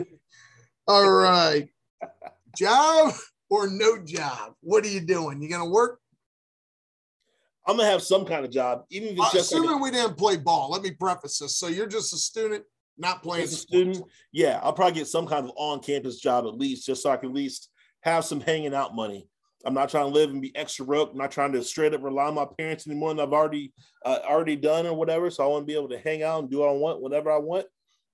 All 0.88 1.12
right. 1.12 1.68
Job 2.56 3.14
or 3.50 3.68
no 3.70 3.98
job? 4.04 4.54
What 4.62 4.86
are 4.86 4.90
you 4.90 5.02
doing? 5.02 5.42
You 5.42 5.50
gonna 5.50 5.70
work? 5.70 6.00
I'm 7.68 7.78
gonna 7.78 7.90
have 7.90 8.02
some 8.02 8.26
kind 8.26 8.46
of 8.46 8.52
job, 8.52 8.86
even 8.90 9.10
if 9.10 9.18
it's 9.18 9.22
uh, 9.22 9.32
just 9.34 9.52
assuming 9.52 9.72
like 9.72 9.80
a, 9.80 9.84
we 9.84 9.92
didn't 9.92 10.18
play 10.18 10.38
ball. 10.38 10.72
Let 10.72 10.82
me 10.82 10.92
preface 10.92 11.40
this. 11.40 11.58
So 11.58 11.68
you're 11.68 11.88
just 11.88 12.14
a 12.14 12.18
student, 12.18 12.64
not 12.98 13.24
playing. 13.24 13.44
As 13.44 13.54
a 13.54 13.58
student, 13.58 14.04
yeah, 14.32 14.60
I'll 14.64 14.74
probably 14.74 14.96
get 14.96 15.08
some 15.08 15.28
kind 15.28 15.46
of 15.46 15.52
on-campus 15.56 16.20
job 16.20 16.46
at 16.46 16.58
least, 16.58 16.86
just 16.86 17.04
so 17.04 17.10
I 17.10 17.18
can 17.18 17.30
at 17.30 17.36
least 17.36 17.70
have 18.02 18.26
some 18.26 18.42
hanging 18.42 18.74
out 18.74 18.96
money. 18.96 19.28
I'm 19.66 19.74
not 19.74 19.90
trying 19.90 20.06
to 20.06 20.14
live 20.14 20.30
and 20.30 20.42
be 20.42 20.56
extra 20.56 20.86
broke. 20.86 21.12
I'm 21.12 21.18
not 21.18 21.32
trying 21.32 21.52
to 21.54 21.64
straight 21.64 21.94
up 21.94 22.04
rely 22.04 22.26
on 22.26 22.36
my 22.36 22.46
parents 22.58 22.88
anymore 22.88 23.10
than 23.10 23.20
I've 23.20 23.34
already 23.34 23.74
uh, 24.06 24.20
already 24.24 24.56
done 24.56 24.86
or 24.86 24.94
whatever. 24.94 25.30
So 25.30 25.44
I 25.44 25.48
want 25.48 25.64
to 25.64 25.66
be 25.66 25.78
able 25.78 25.90
to 25.90 26.00
hang 26.00 26.24
out 26.24 26.40
and 26.40 26.50
do 26.50 26.60
what 26.60 26.70
I 26.70 26.74
want 26.74 27.02
whatever 27.02 27.32
I 27.32 27.38
want 27.38 27.66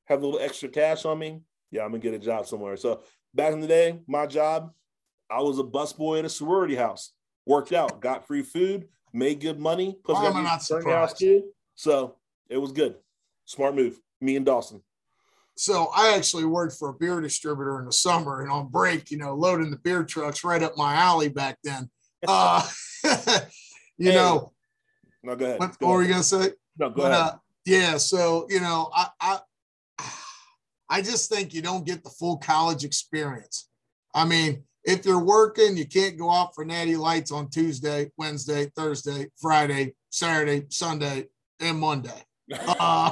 have 0.05 0.21
a 0.21 0.25
little 0.25 0.41
extra 0.41 0.69
cash 0.69 1.05
on 1.05 1.19
me, 1.19 1.41
yeah, 1.71 1.83
I'm 1.83 1.91
gonna 1.91 1.99
get 1.99 2.13
a 2.13 2.19
job 2.19 2.45
somewhere. 2.47 2.77
So 2.77 3.01
back 3.33 3.53
in 3.53 3.61
the 3.61 3.67
day, 3.67 3.99
my 4.07 4.25
job, 4.25 4.71
I 5.29 5.41
was 5.41 5.59
a 5.59 5.63
busboy 5.63 6.19
at 6.19 6.25
a 6.25 6.29
sorority 6.29 6.75
house. 6.75 7.13
Worked 7.45 7.73
out, 7.73 7.99
got 7.99 8.27
free 8.27 8.43
food, 8.43 8.87
made 9.13 9.41
good 9.41 9.59
money. 9.59 9.97
Plus, 10.05 10.17
Why 10.17 10.23
got 10.23 10.31
am 10.31 10.37
I 10.37 10.43
not 10.43 10.63
surprised? 10.63 11.19
too. 11.19 11.43
So 11.75 12.15
it 12.49 12.57
was 12.57 12.71
good. 12.71 12.95
Smart 13.45 13.75
move. 13.75 13.99
Me 14.23 14.35
and 14.37 14.45
Dawson. 14.45 14.81
So 15.55 15.91
I 15.95 16.15
actually 16.15 16.45
worked 16.45 16.75
for 16.79 16.89
a 16.89 16.93
beer 16.93 17.21
distributor 17.21 17.77
in 17.79 17.85
the 17.85 17.91
summer 17.91 18.41
and 18.41 18.49
on 18.49 18.69
break, 18.69 19.11
you 19.11 19.17
know, 19.17 19.35
loading 19.35 19.69
the 19.69 19.77
beer 19.77 20.03
trucks 20.03 20.43
right 20.43 20.63
up 20.63 20.75
my 20.77 20.95
alley 20.95 21.29
back 21.29 21.57
then. 21.63 21.89
Uh, 22.25 22.65
you 23.97 24.11
Hey, 24.11 24.15
know, 24.15 24.53
No, 25.23 25.35
go 25.35 25.43
ahead. 25.45 25.59
what, 25.59 25.77
Go 25.77 25.87
what 25.87 25.93
were 25.95 26.03
you 26.03 26.07
gonna 26.09 26.23
say? 26.23 26.53
No, 26.79 26.89
go 26.89 27.01
But, 27.01 27.11
ahead. 27.11 27.21
uh, 27.21 27.35
yeah, 27.65 27.97
so 27.97 28.47
you 28.49 28.61
know, 28.61 28.89
I, 28.95 29.07
I 29.19 29.39
I 30.89 31.01
just 31.01 31.29
think 31.29 31.53
you 31.53 31.61
don't 31.61 31.85
get 31.85 32.01
the 32.01 32.09
full 32.11 32.37
college 32.37 32.85
experience. 32.85 33.67
I 34.15 34.23
mean, 34.23 34.63
if 34.85 35.05
you're 35.05 35.23
working, 35.23 35.75
you 35.75 35.85
can't 35.85 36.17
go 36.17 36.31
out 36.31 36.55
for 36.55 36.63
natty 36.63 36.95
lights 36.95 37.31
on 37.31 37.49
Tuesday, 37.49 38.09
Wednesday, 38.17 38.71
Thursday, 38.73 39.27
Friday, 39.41 39.95
Saturday, 40.09 40.65
Sunday, 40.69 41.27
and 41.59 41.77
Monday. 41.77 42.23
Uh, 42.79 43.11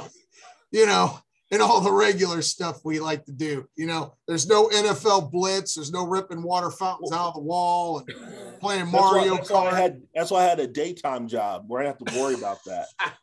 you 0.72 0.86
know, 0.86 1.18
and 1.52 1.60
all 1.60 1.82
the 1.82 1.92
regular 1.92 2.40
stuff 2.40 2.80
we 2.82 2.98
like 2.98 3.26
to 3.26 3.32
do. 3.32 3.66
You 3.76 3.86
know, 3.86 4.14
there's 4.26 4.48
no 4.48 4.68
NFL 4.68 5.30
blitz, 5.30 5.74
there's 5.74 5.92
no 5.92 6.06
ripping 6.06 6.42
water 6.42 6.70
fountains 6.70 7.12
out 7.12 7.28
of 7.28 7.34
the 7.34 7.40
wall 7.40 7.98
and 7.98 8.58
playing 8.58 8.90
That's 8.90 8.92
why- 8.92 9.00
Mario 9.00 9.36
that's 9.36 9.50
why, 9.50 9.70
I 9.70 9.80
had. 9.80 10.02
That's 10.14 10.30
why 10.30 10.40
I 10.40 10.48
had 10.48 10.60
a 10.60 10.66
daytime 10.66 11.28
job 11.28 11.64
where 11.66 11.82
I 11.82 11.84
didn't 11.84 12.08
have 12.08 12.14
to 12.14 12.20
worry 12.20 12.34
about 12.34 12.58
that. 12.64 12.86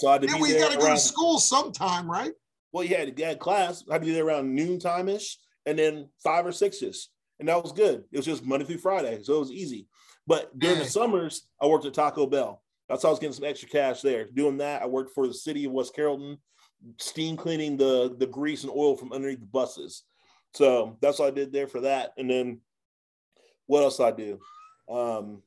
Why 0.00 0.08
I 0.08 0.12
had 0.12 0.22
to 0.22 0.38
we 0.40 0.56
got 0.56 0.72
to 0.72 0.78
go 0.78 0.88
to 0.88 0.96
school 0.96 1.38
sometime, 1.38 2.10
right? 2.10 2.32
Well, 2.72 2.84
yeah, 2.84 2.98
had, 2.98 3.18
you 3.18 3.24
had 3.24 3.38
class. 3.38 3.84
I 3.88 3.94
had 3.94 4.02
to 4.02 4.06
be 4.06 4.12
there 4.12 4.24
around 4.26 4.54
noon 4.54 4.78
time 4.78 5.08
ish, 5.08 5.38
and 5.66 5.78
then 5.78 6.08
five 6.22 6.46
or 6.46 6.52
six 6.52 6.82
ish, 6.82 7.08
and 7.38 7.48
that 7.48 7.62
was 7.62 7.72
good. 7.72 8.04
It 8.10 8.16
was 8.16 8.26
just 8.26 8.44
Monday 8.44 8.64
through 8.64 8.78
Friday, 8.78 9.22
so 9.22 9.36
it 9.36 9.40
was 9.40 9.52
easy. 9.52 9.86
But 10.26 10.58
during 10.58 10.78
the 10.78 10.84
summers, 10.86 11.46
I 11.60 11.66
worked 11.66 11.84
at 11.84 11.94
Taco 11.94 12.26
Bell. 12.26 12.62
That's 12.88 13.02
how 13.02 13.08
I 13.08 13.12
was 13.12 13.18
getting 13.18 13.34
some 13.34 13.44
extra 13.44 13.68
cash 13.68 14.00
there. 14.00 14.26
Doing 14.26 14.58
that, 14.58 14.82
I 14.82 14.86
worked 14.86 15.14
for 15.14 15.26
the 15.26 15.34
city 15.34 15.64
of 15.64 15.72
West 15.72 15.94
Carrollton, 15.94 16.38
steam 16.98 17.36
cleaning 17.36 17.76
the 17.76 18.14
the 18.18 18.26
grease 18.26 18.62
and 18.62 18.72
oil 18.72 18.96
from 18.96 19.12
underneath 19.12 19.40
the 19.40 19.46
buses. 19.46 20.02
So 20.54 20.96
that's 21.00 21.18
what 21.18 21.28
I 21.28 21.30
did 21.30 21.52
there 21.52 21.66
for 21.66 21.80
that. 21.80 22.12
And 22.16 22.30
then 22.30 22.60
what 23.66 23.82
else 23.82 24.00
I 24.00 24.12
do? 24.12 24.38
Um, 24.88 25.42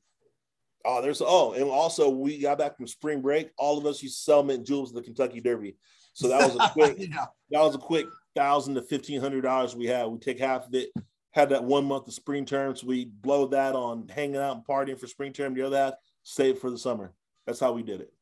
oh, 0.84 1.00
there's 1.02 1.22
oh, 1.24 1.52
and 1.52 1.64
also 1.64 2.10
we 2.10 2.38
got 2.38 2.58
back 2.58 2.76
from 2.76 2.86
spring 2.86 3.22
break. 3.22 3.50
All 3.58 3.78
of 3.78 3.86
us 3.86 4.02
used 4.02 4.18
to 4.18 4.22
sell 4.22 4.42
mint 4.42 4.66
juleps 4.66 4.90
at 4.90 4.96
the 4.96 5.02
Kentucky 5.02 5.40
Derby. 5.40 5.76
So 6.12 6.28
that 6.28 6.42
was 6.42 6.56
a 6.56 6.68
quick 6.72 6.96
yeah. 6.98 7.26
that 7.50 7.62
was 7.62 7.74
a 7.74 7.78
quick 7.78 8.06
thousand 8.36 8.74
to 8.74 8.82
fifteen 8.82 9.20
hundred 9.20 9.42
dollars 9.42 9.76
we 9.76 9.86
had. 9.86 10.06
We 10.06 10.18
take 10.18 10.40
half 10.40 10.66
of 10.66 10.74
it, 10.74 10.90
had 11.32 11.50
that 11.50 11.64
one 11.64 11.84
month 11.84 12.08
of 12.08 12.14
spring 12.14 12.44
term, 12.44 12.74
so 12.76 12.86
we 12.86 13.06
blow 13.06 13.46
that 13.48 13.74
on 13.74 14.08
hanging 14.08 14.36
out 14.36 14.56
and 14.56 14.66
partying 14.66 14.98
for 14.98 15.06
spring 15.06 15.32
term. 15.32 15.54
The 15.54 15.66
other 15.66 15.76
half, 15.76 15.94
save 16.22 16.58
for 16.58 16.70
the 16.70 16.78
summer. 16.78 17.12
That's 17.46 17.60
how 17.60 17.72
we 17.72 17.82
did 17.82 18.00
it. 18.00 18.12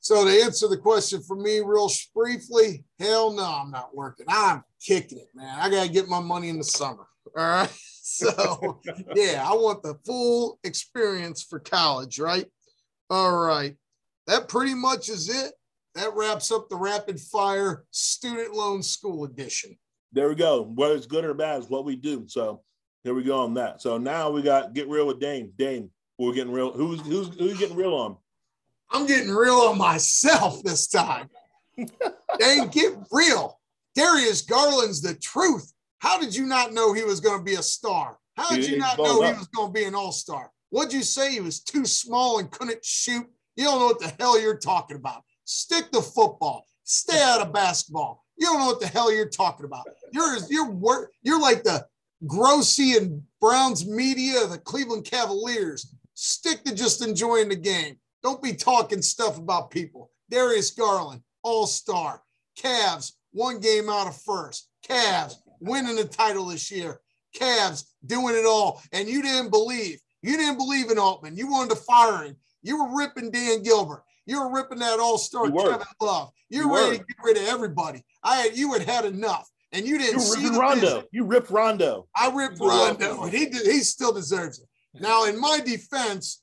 So 0.00 0.24
to 0.24 0.42
answer 0.42 0.68
the 0.68 0.76
question 0.76 1.22
for 1.22 1.36
me, 1.36 1.60
real 1.60 1.90
briefly, 2.14 2.84
hell 2.98 3.32
no, 3.32 3.44
I'm 3.44 3.70
not 3.70 3.94
working. 3.94 4.26
I'm 4.28 4.62
kicking 4.80 5.18
it, 5.18 5.28
man. 5.34 5.58
I 5.58 5.68
gotta 5.68 5.88
get 5.88 6.08
my 6.08 6.20
money 6.20 6.48
in 6.48 6.58
the 6.58 6.64
summer. 6.64 7.06
All 7.36 7.44
right. 7.44 7.72
So 8.10 8.80
yeah, 9.14 9.46
I 9.46 9.52
want 9.52 9.82
the 9.82 9.94
full 10.06 10.58
experience 10.64 11.42
for 11.42 11.60
college, 11.60 12.18
right? 12.18 12.46
All 13.10 13.36
right. 13.36 13.76
That 14.26 14.48
pretty 14.48 14.74
much 14.74 15.10
is 15.10 15.28
it. 15.28 15.52
That 15.94 16.14
wraps 16.16 16.50
up 16.50 16.70
the 16.70 16.76
rapid 16.76 17.20
fire 17.20 17.84
student 17.90 18.54
loan 18.54 18.82
school 18.82 19.24
edition. 19.24 19.76
There 20.12 20.30
we 20.30 20.36
go. 20.36 20.62
Whether 20.62 20.94
it's 20.94 21.06
good 21.06 21.26
or 21.26 21.34
bad 21.34 21.60
is 21.60 21.68
what 21.68 21.84
we 21.84 21.96
do. 21.96 22.24
So 22.28 22.62
here 23.04 23.12
we 23.12 23.24
go 23.24 23.40
on 23.40 23.54
that. 23.54 23.82
So 23.82 23.98
now 23.98 24.30
we 24.30 24.40
got 24.40 24.72
get 24.72 24.88
real 24.88 25.06
with 25.06 25.20
Dane. 25.20 25.52
Dane, 25.58 25.90
we're 26.18 26.32
getting 26.32 26.52
real. 26.52 26.72
Who's 26.72 27.00
who's 27.02 27.28
who's 27.38 27.58
getting 27.58 27.76
real 27.76 27.94
on? 27.94 28.16
I'm 28.90 29.06
getting 29.06 29.30
real 29.30 29.54
on 29.54 29.78
myself 29.78 30.62
this 30.62 30.88
time. 30.88 31.28
Dane, 31.76 32.68
get 32.68 32.94
real. 33.12 33.58
Darius 33.94 34.42
Garland's 34.42 35.02
the 35.02 35.14
truth. 35.14 35.72
How 35.98 36.18
did 36.20 36.34
you 36.34 36.46
not 36.46 36.72
know 36.72 36.92
he 36.92 37.04
was 37.04 37.20
going 37.20 37.38
to 37.38 37.44
be 37.44 37.54
a 37.54 37.62
star? 37.62 38.18
How 38.36 38.50
did 38.50 38.66
you 38.68 38.78
not 38.78 38.98
know 38.98 39.22
he 39.22 39.32
was 39.32 39.48
going 39.48 39.68
to 39.68 39.72
be 39.72 39.84
an 39.84 39.94
all 39.94 40.12
star? 40.12 40.50
What'd 40.70 40.92
you 40.92 41.02
say? 41.02 41.32
He 41.32 41.40
was 41.40 41.60
too 41.60 41.84
small 41.84 42.38
and 42.38 42.50
couldn't 42.50 42.84
shoot. 42.84 43.26
You 43.56 43.64
don't 43.64 43.80
know 43.80 43.86
what 43.86 43.98
the 43.98 44.14
hell 44.20 44.40
you're 44.40 44.58
talking 44.58 44.96
about. 44.96 45.22
Stick 45.44 45.90
to 45.90 46.00
football. 46.00 46.66
Stay 46.84 47.20
out 47.20 47.40
of 47.40 47.52
basketball. 47.52 48.24
You 48.36 48.46
don't 48.46 48.60
know 48.60 48.66
what 48.66 48.80
the 48.80 48.86
hell 48.86 49.12
you're 49.12 49.28
talking 49.28 49.66
about. 49.66 49.86
You're 50.12 50.36
you're 50.48 50.70
wor- 50.70 51.10
you're 51.22 51.40
like 51.40 51.64
the 51.64 51.84
Grossi 52.26 52.96
and 52.96 53.22
Browns 53.40 53.86
media, 53.86 54.46
the 54.46 54.58
Cleveland 54.58 55.04
Cavaliers. 55.04 55.94
Stick 56.14 56.64
to 56.64 56.74
just 56.74 57.04
enjoying 57.04 57.48
the 57.48 57.56
game. 57.56 57.96
Don't 58.22 58.42
be 58.42 58.54
talking 58.54 59.02
stuff 59.02 59.38
about 59.38 59.70
people. 59.70 60.10
Darius 60.30 60.70
Garland, 60.70 61.22
all 61.42 61.66
star. 61.66 62.22
Cavs, 62.58 63.12
one 63.32 63.60
game 63.60 63.88
out 63.88 64.08
of 64.08 64.20
first. 64.22 64.68
Cavs 64.86 65.34
winning 65.60 65.96
the 65.96 66.04
title 66.04 66.46
this 66.46 66.70
year. 66.70 67.00
Cavs 67.36 67.84
doing 68.06 68.34
it 68.34 68.44
all. 68.46 68.82
And 68.92 69.08
you 69.08 69.22
didn't 69.22 69.50
believe. 69.50 70.00
You 70.22 70.36
didn't 70.36 70.56
believe 70.58 70.90
in 70.90 70.98
Altman. 70.98 71.36
You 71.36 71.48
wanted 71.50 71.70
to 71.70 71.76
fire 71.82 72.24
him. 72.24 72.36
You 72.62 72.82
were 72.84 72.96
ripping 72.98 73.30
Dan 73.30 73.62
Gilbert. 73.62 74.02
You 74.26 74.40
were 74.40 74.52
ripping 74.52 74.80
that 74.80 74.98
all 74.98 75.16
star 75.18 75.46
You 75.46 75.52
were. 75.52 75.70
Kevin 75.70 75.86
Love. 76.00 76.30
You're 76.50 76.64
You 76.64 76.74
ready 76.74 76.90
were. 76.90 76.96
to 76.98 77.04
get 77.04 77.16
rid 77.24 77.36
of 77.36 77.44
everybody. 77.44 78.02
I 78.24 78.36
had 78.36 78.56
you 78.56 78.72
had 78.72 78.82
had 78.82 79.04
enough. 79.04 79.48
And 79.72 79.86
you 79.86 79.92
You 79.94 79.98
didn't 79.98 80.20
see 80.20 80.48
the 80.48 80.58
Rondo. 80.58 80.80
vision. 80.80 81.04
You 81.12 81.24
ripped 81.24 81.50
Rondo. 81.50 82.08
I 82.16 82.30
ripped 82.30 82.58
Rondo, 82.58 83.22
and 83.22 83.32
he 83.32 83.46
did, 83.46 83.66
he 83.66 83.80
still 83.80 84.12
deserves 84.12 84.58
it. 84.60 84.66
Now, 84.94 85.26
in 85.26 85.38
my 85.38 85.60
defense, 85.60 86.42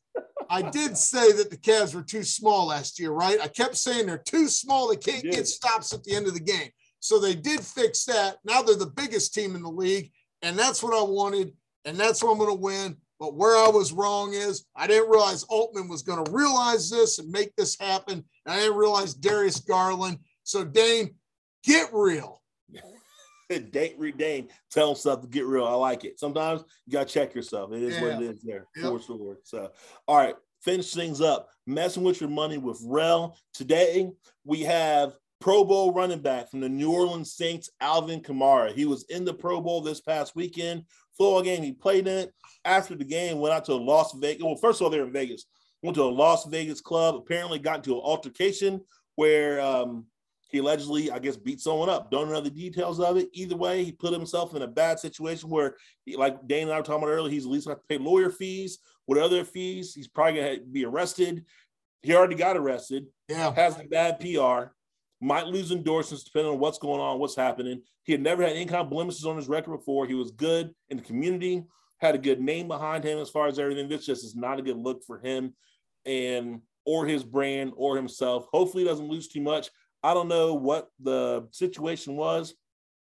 I 0.49 0.61
did 0.69 0.97
say 0.97 1.31
that 1.33 1.49
the 1.49 1.57
Cavs 1.57 1.93
were 1.95 2.03
too 2.03 2.23
small 2.23 2.67
last 2.67 2.99
year, 2.99 3.11
right? 3.11 3.39
I 3.41 3.47
kept 3.47 3.75
saying 3.75 4.05
they're 4.05 4.17
too 4.17 4.47
small; 4.47 4.87
they 4.87 4.95
can't 4.95 5.23
get 5.23 5.47
stops 5.47 5.93
at 5.93 6.03
the 6.03 6.15
end 6.15 6.27
of 6.27 6.33
the 6.33 6.39
game. 6.39 6.69
So 6.99 7.19
they 7.19 7.35
did 7.35 7.61
fix 7.61 8.05
that. 8.05 8.37
Now 8.43 8.61
they're 8.61 8.75
the 8.75 8.87
biggest 8.87 9.33
team 9.33 9.55
in 9.55 9.61
the 9.61 9.69
league, 9.69 10.11
and 10.41 10.57
that's 10.57 10.81
what 10.81 10.93
I 10.93 11.03
wanted, 11.03 11.53
and 11.85 11.97
that's 11.97 12.23
what 12.23 12.31
I'm 12.31 12.37
going 12.37 12.49
to 12.49 12.61
win. 12.61 12.97
But 13.19 13.35
where 13.35 13.55
I 13.55 13.69
was 13.69 13.93
wrong 13.93 14.33
is 14.33 14.65
I 14.75 14.87
didn't 14.87 15.09
realize 15.09 15.43
Altman 15.43 15.87
was 15.87 16.01
going 16.01 16.23
to 16.23 16.31
realize 16.31 16.89
this 16.89 17.19
and 17.19 17.29
make 17.31 17.55
this 17.55 17.79
happen. 17.79 18.23
And 18.45 18.53
I 18.53 18.59
didn't 18.59 18.77
realize 18.77 19.13
Darius 19.13 19.59
Garland. 19.59 20.19
So 20.43 20.65
Dane, 20.65 21.15
get 21.63 21.89
real. 21.93 22.41
Date 23.71 24.17
Dane. 24.17 24.49
Tell 24.71 24.89
him 24.89 24.95
stuff 24.95 25.21
to 25.21 25.27
get 25.27 25.45
real. 25.45 25.65
I 25.65 25.73
like 25.73 26.03
it. 26.03 26.19
Sometimes 26.19 26.63
you 26.85 26.93
gotta 26.93 27.05
check 27.05 27.35
yourself. 27.35 27.71
It 27.73 27.83
is 27.83 27.99
what 28.01 28.21
it 28.21 28.21
is 28.21 28.41
there 28.41 28.67
yep. 28.75 28.85
for 28.85 28.99
sure. 28.99 29.37
So 29.43 29.71
all 30.07 30.17
right, 30.17 30.35
finish 30.61 30.93
things 30.93 31.21
up. 31.21 31.49
Messing 31.67 32.03
with 32.03 32.21
your 32.21 32.29
money 32.29 32.57
with 32.57 32.79
Rel. 32.83 33.37
Today 33.53 34.09
we 34.43 34.61
have 34.61 35.13
Pro 35.39 35.63
Bowl 35.63 35.93
running 35.93 36.21
back 36.21 36.49
from 36.49 36.61
the 36.61 36.69
New 36.69 36.91
Orleans 36.91 37.33
Saints, 37.33 37.69
Alvin 37.79 38.21
Kamara. 38.21 38.73
He 38.73 38.85
was 38.85 39.03
in 39.09 39.25
the 39.25 39.33
Pro 39.33 39.61
Bowl 39.61 39.81
this 39.81 40.01
past 40.01 40.35
weekend. 40.35 40.83
Football 41.17 41.43
game, 41.43 41.63
he 41.63 41.71
played 41.71 42.07
in 42.07 42.17
it. 42.17 42.33
After 42.65 42.95
the 42.95 43.05
game, 43.05 43.39
went 43.39 43.53
out 43.53 43.65
to 43.65 43.73
a 43.73 43.75
Las 43.75 44.13
Vegas. 44.13 44.43
Well, 44.43 44.55
first 44.55 44.81
of 44.81 44.85
all, 44.85 44.89
they're 44.89 45.05
in 45.05 45.13
Vegas. 45.13 45.45
Went 45.83 45.95
to 45.95 46.03
a 46.03 46.05
Las 46.05 46.45
Vegas 46.45 46.81
club. 46.81 47.15
Apparently, 47.15 47.59
got 47.59 47.77
into 47.77 47.93
an 47.93 48.01
altercation 48.01 48.81
where 49.15 49.61
um, 49.61 50.07
he 50.55 50.59
allegedly, 50.59 51.11
I 51.11 51.19
guess, 51.19 51.35
beat 51.35 51.59
someone 51.59 51.89
up. 51.89 52.09
Don't 52.09 52.31
know 52.31 52.39
the 52.39 52.49
details 52.49 53.01
of 53.01 53.17
it. 53.17 53.27
Either 53.33 53.57
way, 53.57 53.83
he 53.83 53.91
put 53.91 54.13
himself 54.13 54.55
in 54.55 54.61
a 54.61 54.67
bad 54.67 55.01
situation 55.01 55.49
where, 55.49 55.75
he, 56.05 56.15
like 56.15 56.47
Dane 56.47 56.63
and 56.63 56.71
I 56.71 56.77
were 56.77 56.83
talking 56.83 57.03
about 57.03 57.11
earlier, 57.11 57.29
he's 57.29 57.43
at 57.43 57.51
least 57.51 57.67
going 57.67 57.75
to 57.75 57.82
have 57.82 57.86
to 57.86 57.97
pay 57.97 58.01
lawyer 58.01 58.29
fees. 58.29 58.79
What 59.05 59.17
other 59.17 59.43
fees? 59.43 59.93
He's 59.93 60.07
probably 60.07 60.39
going 60.39 60.59
to 60.59 60.65
be 60.65 60.86
arrested. 60.86 61.43
He 62.03 62.15
already 62.15 62.36
got 62.36 62.55
arrested. 62.55 63.07
Yeah. 63.27 63.53
Has 63.53 63.75
bad 63.91 64.21
PR. 64.21 64.71
Might 65.19 65.47
lose 65.47 65.73
endorsements 65.73 66.23
depending 66.23 66.53
on 66.53 66.59
what's 66.59 66.79
going 66.79 67.01
on, 67.01 67.19
what's 67.19 67.36
happening. 67.36 67.82
He 68.05 68.13
had 68.13 68.21
never 68.21 68.41
had 68.41 68.53
any 68.53 68.65
kind 68.65 68.82
of 68.82 68.89
blemishes 68.89 69.25
on 69.25 69.36
his 69.36 69.49
record 69.49 69.75
before. 69.75 70.05
He 70.05 70.13
was 70.13 70.32
good 70.32 70.73
in 70.87 70.95
the 70.95 71.03
community, 71.03 71.65
had 71.97 72.15
a 72.15 72.17
good 72.17 72.39
name 72.39 72.69
behind 72.69 73.03
him 73.03 73.19
as 73.19 73.29
far 73.29 73.47
as 73.47 73.59
everything. 73.59 73.89
This 73.89 74.05
just 74.05 74.23
is 74.23 74.37
not 74.37 74.57
a 74.57 74.61
good 74.61 74.77
look 74.77 75.03
for 75.03 75.19
him 75.19 75.53
and 76.05 76.61
or 76.86 77.05
his 77.05 77.25
brand 77.25 77.73
or 77.75 77.97
himself. 77.97 78.47
Hopefully, 78.53 78.83
he 78.83 78.89
doesn't 78.89 79.09
lose 79.09 79.27
too 79.27 79.41
much. 79.41 79.69
I 80.05 80.13
don't 80.13 80.27
know 80.27 80.53
what 80.53 80.91
the 80.99 81.47
situation 81.49 82.15
was. 82.15 82.53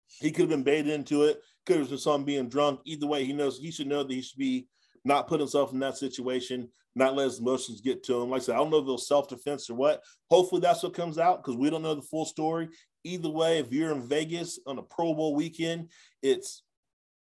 He 0.08 0.32
could 0.32 0.44
have 0.44 0.50
been 0.50 0.64
baited 0.64 0.94
into 0.94 1.24
it. 1.24 1.42
Could 1.66 1.80
have 1.80 1.90
been 1.90 1.98
some 1.98 2.24
being 2.24 2.48
drunk. 2.48 2.80
Either 2.86 3.06
way, 3.06 3.26
he 3.26 3.34
knows 3.34 3.60
he 3.60 3.70
should 3.70 3.88
know 3.88 4.02
that 4.02 4.14
he 4.14 4.22
should 4.22 4.40
be 4.40 4.70
not 5.04 5.28
put 5.28 5.42
himself 5.42 5.74
in 5.74 5.80
that 5.80 5.98
situation, 5.98 6.70
not 6.96 7.14
let 7.14 7.26
his 7.26 7.40
emotions 7.40 7.82
get 7.82 8.02
to 8.04 8.22
him. 8.22 8.30
Like 8.30 8.44
I 8.44 8.46
said, 8.46 8.56
I 8.56 8.60
don't 8.60 8.70
know 8.70 8.78
if 8.78 8.88
it 8.88 8.92
was 8.92 9.10
self 9.10 9.28
defense 9.28 9.70
or 9.70 9.76
what. 9.76 10.04
Hopefully, 10.32 10.62
that's 10.62 10.84
what 10.84 10.94
comes 10.94 11.18
out 11.18 11.44
because 11.44 11.58
we 11.58 11.70
don't 11.70 11.82
know 11.82 11.96
the 11.96 12.02
full 12.02 12.24
story. 12.26 12.70
Either 13.04 13.30
way, 13.30 13.60
if 13.60 13.74
you're 13.74 13.92
in 13.92 14.08
Vegas 14.08 14.58
on 14.66 14.80
a 14.80 14.84
Pro 14.84 15.14
Bowl 15.14 15.36
weekend, 15.36 15.90
it's 16.24 16.64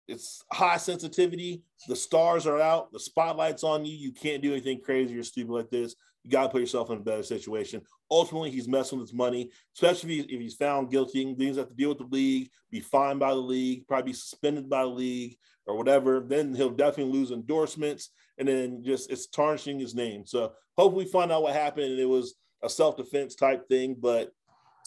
it's 0.06 0.44
high 0.52 0.76
sensitivity. 0.76 1.64
The 1.88 1.96
stars 1.96 2.46
are 2.46 2.60
out. 2.60 2.92
The 2.92 3.00
spotlight's 3.00 3.64
on 3.64 3.84
you. 3.84 3.96
You 3.96 4.12
can't 4.12 4.40
do 4.40 4.52
anything 4.52 4.80
crazy 4.82 5.18
or 5.18 5.24
stupid 5.24 5.52
like 5.52 5.70
this. 5.70 5.96
You 6.28 6.32
got 6.32 6.42
to 6.42 6.48
put 6.50 6.60
yourself 6.60 6.90
in 6.90 6.98
a 6.98 7.00
better 7.00 7.22
situation. 7.22 7.80
ultimately 8.10 8.50
he's 8.50 8.68
messing 8.68 8.98
with 8.98 9.08
his 9.08 9.16
money, 9.16 9.50
especially 9.74 10.20
if, 10.20 10.26
he, 10.26 10.34
if 10.34 10.40
he's 10.42 10.54
found 10.54 10.90
guilty. 10.90 11.34
Things 11.34 11.56
have 11.56 11.70
to 11.70 11.74
deal 11.74 11.88
with 11.88 11.98
the 11.98 12.04
league, 12.04 12.50
be 12.70 12.80
fined 12.80 13.18
by 13.18 13.30
the 13.30 13.36
league, 13.36 13.88
probably 13.88 14.12
be 14.12 14.14
suspended 14.14 14.68
by 14.68 14.82
the 14.82 14.88
league 14.88 15.38
or 15.66 15.78
whatever. 15.78 16.20
Then 16.20 16.54
he'll 16.54 16.68
definitely 16.68 17.14
lose 17.14 17.30
endorsements, 17.30 18.10
and 18.36 18.46
then 18.46 18.84
just 18.84 19.10
it's 19.10 19.26
tarnishing 19.26 19.78
his 19.78 19.94
name. 19.94 20.26
So 20.26 20.52
hopefully, 20.76 21.06
find 21.06 21.32
out 21.32 21.44
what 21.44 21.54
happened. 21.54 21.92
And 21.92 21.98
it 21.98 22.04
was 22.04 22.34
a 22.62 22.68
self 22.68 22.98
defense 22.98 23.34
type 23.34 23.66
thing, 23.66 23.96
but 23.98 24.30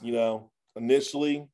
you 0.03 0.11
know, 0.13 0.51
initially 0.75 1.47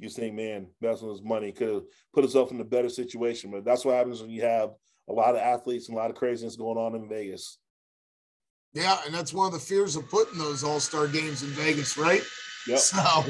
you 0.00 0.08
think, 0.08 0.34
man, 0.34 0.66
messing 0.80 1.06
with 1.06 1.18
his 1.18 1.24
money 1.24 1.52
could 1.52 1.74
have 1.74 1.82
put 2.12 2.24
himself 2.24 2.50
in 2.50 2.60
a 2.60 2.64
better 2.64 2.88
situation. 2.88 3.52
But 3.52 3.64
that's 3.64 3.84
what 3.84 3.94
happens 3.94 4.20
when 4.20 4.30
you 4.30 4.42
have 4.42 4.70
a 5.08 5.12
lot 5.12 5.36
of 5.36 5.40
athletes 5.40 5.88
and 5.88 5.96
a 5.96 6.00
lot 6.00 6.10
of 6.10 6.16
craziness 6.16 6.56
going 6.56 6.76
on 6.76 6.96
in 6.96 7.08
Vegas. 7.08 7.58
Yeah, 8.74 8.98
and 9.06 9.14
that's 9.14 9.32
one 9.32 9.46
of 9.46 9.52
the 9.52 9.58
fears 9.58 9.96
of 9.96 10.08
putting 10.08 10.38
those 10.38 10.62
All 10.62 10.80
Star 10.80 11.06
games 11.06 11.42
in 11.42 11.48
Vegas, 11.50 11.96
right? 11.96 12.22
Yep. 12.66 12.78
So, 12.78 13.24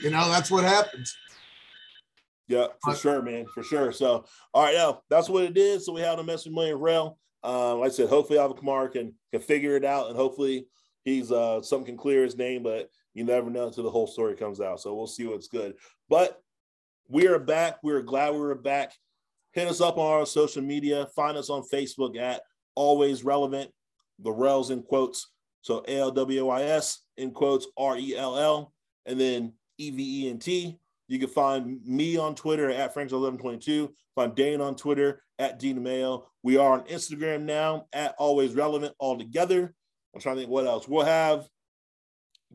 you 0.00 0.10
know, 0.10 0.28
that's 0.30 0.50
what 0.50 0.64
happens. 0.64 1.16
Yeah, 2.48 2.66
for 2.82 2.92
but, 2.92 2.98
sure, 2.98 3.22
man, 3.22 3.46
for 3.54 3.62
sure. 3.62 3.92
So, 3.92 4.24
all 4.52 4.64
right, 4.64 4.74
now 4.74 5.02
that's 5.08 5.28
what 5.28 5.44
it 5.44 5.56
is. 5.56 5.86
So 5.86 5.92
we 5.92 6.02
have 6.02 6.18
the 6.18 6.24
message 6.24 6.52
million 6.52 6.78
rail. 6.78 7.18
Um, 7.42 7.80
like 7.80 7.90
I 7.90 7.94
said, 7.94 8.08
hopefully 8.08 8.38
Alvin 8.38 8.56
Kamara 8.56 8.90
can 8.90 9.14
can 9.32 9.40
figure 9.40 9.76
it 9.76 9.84
out, 9.84 10.08
and 10.08 10.16
hopefully 10.16 10.66
he's 11.04 11.30
uh 11.30 11.62
something 11.62 11.86
can 11.86 11.96
clear 11.96 12.22
his 12.22 12.36
name. 12.36 12.62
But 12.62 12.90
you 13.12 13.24
never 13.24 13.50
know 13.50 13.66
until 13.66 13.84
the 13.84 13.90
whole 13.90 14.06
story 14.06 14.34
comes 14.34 14.60
out. 14.60 14.80
So 14.80 14.94
we'll 14.94 15.06
see 15.06 15.26
what's 15.26 15.48
good. 15.48 15.74
But 16.08 16.40
we 17.08 17.26
are 17.26 17.38
back. 17.38 17.76
We 17.82 17.92
are 17.92 18.02
glad 18.02 18.34
we 18.34 18.40
are 18.40 18.54
back. 18.54 18.92
Hit 19.52 19.68
us 19.68 19.80
up 19.80 19.98
on 19.98 20.20
our 20.20 20.26
social 20.26 20.62
media. 20.62 21.06
Find 21.14 21.36
us 21.36 21.50
on 21.50 21.62
Facebook 21.72 22.18
at 22.18 22.42
Always 22.74 23.24
Relevant. 23.24 23.70
The 24.18 24.32
Rels 24.32 24.70
in 24.70 24.82
quotes. 24.82 25.30
So 25.62 25.84
A 25.88 25.98
L 25.98 26.10
W 26.10 26.48
I 26.48 26.62
S 26.62 27.00
in 27.16 27.30
quotes 27.30 27.66
R 27.76 27.96
E 27.96 28.16
L 28.16 28.38
L, 28.38 28.72
and 29.06 29.18
then 29.20 29.54
E 29.78 29.90
V 29.90 30.26
E 30.26 30.30
N 30.30 30.38
T. 30.38 30.78
You 31.08 31.18
can 31.18 31.28
find 31.28 31.84
me 31.84 32.16
on 32.16 32.34
Twitter 32.34 32.70
at 32.70 32.94
Franks1122. 32.94 33.90
Find 34.14 34.34
Dane 34.34 34.60
on 34.60 34.76
Twitter 34.76 35.22
at 35.38 35.58
Dean 35.58 35.82
Mayo. 35.82 36.28
We 36.42 36.56
are 36.56 36.72
on 36.72 36.86
Instagram 36.86 37.42
now 37.42 37.86
at 37.92 38.14
Always 38.18 38.54
Relevant 38.54 38.94
all 38.98 39.18
together. 39.18 39.74
I'm 40.14 40.20
trying 40.20 40.36
to 40.36 40.42
think 40.42 40.50
what 40.50 40.66
else. 40.66 40.86
We'll 40.86 41.04
have 41.04 41.48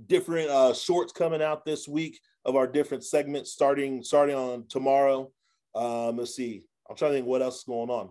different 0.08 0.50
uh, 0.50 0.74
shorts 0.74 1.12
coming 1.12 1.42
out 1.42 1.66
this 1.66 1.88
week 1.88 2.20
of 2.46 2.56
our 2.56 2.68
different 2.68 3.04
segments 3.04 3.52
starting 3.52 4.04
starting 4.04 4.36
on 4.36 4.66
tomorrow. 4.68 5.32
Um, 5.76 6.18
let's 6.18 6.36
see. 6.36 6.64
I'm 6.90 6.96
trying 6.96 7.12
to 7.12 7.18
think 7.18 7.28
what 7.28 7.42
else 7.42 7.60
is 7.60 7.64
going 7.64 7.90
on. 7.90 8.10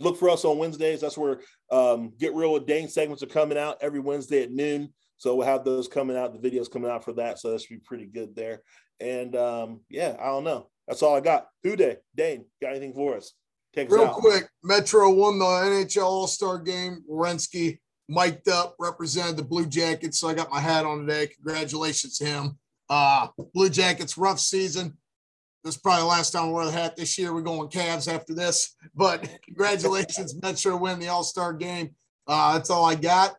Look 0.00 0.16
for 0.16 0.30
us 0.30 0.44
on 0.44 0.58
Wednesdays. 0.58 1.00
That's 1.00 1.18
where 1.18 1.40
um, 1.70 2.12
Get 2.18 2.34
Real 2.34 2.52
with 2.52 2.66
Dane 2.66 2.88
segments 2.88 3.22
are 3.22 3.26
coming 3.26 3.58
out 3.58 3.78
every 3.80 4.00
Wednesday 4.00 4.42
at 4.42 4.52
noon. 4.52 4.92
So 5.16 5.34
we'll 5.34 5.46
have 5.46 5.64
those 5.64 5.88
coming 5.88 6.16
out, 6.16 6.40
the 6.40 6.50
videos 6.50 6.70
coming 6.70 6.90
out 6.90 7.04
for 7.04 7.12
that. 7.14 7.38
So 7.38 7.50
that 7.50 7.60
should 7.60 7.70
be 7.70 7.82
pretty 7.84 8.06
good 8.06 8.36
there. 8.36 8.62
And 9.00 9.34
um, 9.34 9.80
yeah, 9.90 10.16
I 10.20 10.26
don't 10.26 10.44
know. 10.44 10.68
That's 10.86 11.02
all 11.02 11.16
I 11.16 11.20
got. 11.20 11.48
Who 11.64 11.76
Dey? 11.76 11.96
Dane, 12.14 12.44
got 12.62 12.70
anything 12.70 12.94
for 12.94 13.16
us? 13.16 13.32
Take 13.74 13.90
Real 13.90 14.08
quick, 14.08 14.48
Metro 14.62 15.10
won 15.10 15.38
the 15.38 15.44
NHL 15.44 16.04
All 16.04 16.26
Star 16.26 16.58
game. 16.58 17.04
Werenski 17.10 17.78
mic'd 18.08 18.48
up, 18.48 18.74
represented 18.78 19.36
the 19.36 19.44
Blue 19.44 19.66
Jackets. 19.66 20.18
So 20.18 20.28
I 20.28 20.34
got 20.34 20.50
my 20.50 20.60
hat 20.60 20.86
on 20.86 21.00
today. 21.00 21.26
Congratulations 21.26 22.16
to 22.18 22.24
him. 22.24 22.58
Uh, 22.88 23.28
Blue 23.52 23.68
Jackets, 23.68 24.16
rough 24.16 24.40
season. 24.40 24.96
This 25.64 25.74
is 25.74 25.80
probably 25.80 26.02
the 26.02 26.08
last 26.08 26.30
time 26.30 26.44
I 26.44 26.50
wear 26.50 26.64
the 26.66 26.72
hat 26.72 26.96
this 26.96 27.18
year. 27.18 27.34
We're 27.34 27.42
going 27.42 27.68
Cavs 27.68 28.12
after 28.12 28.34
this. 28.34 28.76
But 28.94 29.28
congratulations, 29.44 30.34
Metro 30.40 30.76
win 30.76 30.98
the 30.98 31.08
All 31.08 31.24
Star 31.24 31.52
game. 31.52 31.94
Uh, 32.26 32.54
that's 32.54 32.70
all 32.70 32.84
I 32.84 32.94
got. 32.94 33.34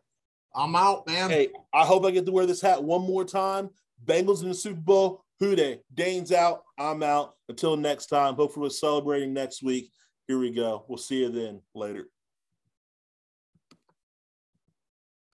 I'm 0.54 0.74
out, 0.74 1.06
man. 1.06 1.30
Hey, 1.30 1.48
I 1.72 1.84
hope 1.84 2.04
I 2.04 2.10
get 2.10 2.26
to 2.26 2.32
wear 2.32 2.46
this 2.46 2.60
hat 2.60 2.82
one 2.82 3.02
more 3.02 3.24
time. 3.24 3.70
Bengals 4.04 4.42
in 4.42 4.48
the 4.48 4.54
Super 4.54 4.80
Bowl. 4.80 5.24
Who 5.38 5.56
Dey? 5.56 5.80
Dane's 5.94 6.32
out. 6.32 6.62
I'm 6.78 7.02
out. 7.02 7.34
Until 7.48 7.76
next 7.76 8.06
time. 8.06 8.34
Hopefully, 8.34 8.64
we're 8.64 8.70
celebrating 8.70 9.32
next 9.32 9.62
week. 9.62 9.90
Here 10.26 10.38
we 10.38 10.50
go. 10.50 10.84
We'll 10.88 10.98
see 10.98 11.20
you 11.20 11.30
then. 11.30 11.60
Later. 11.74 12.08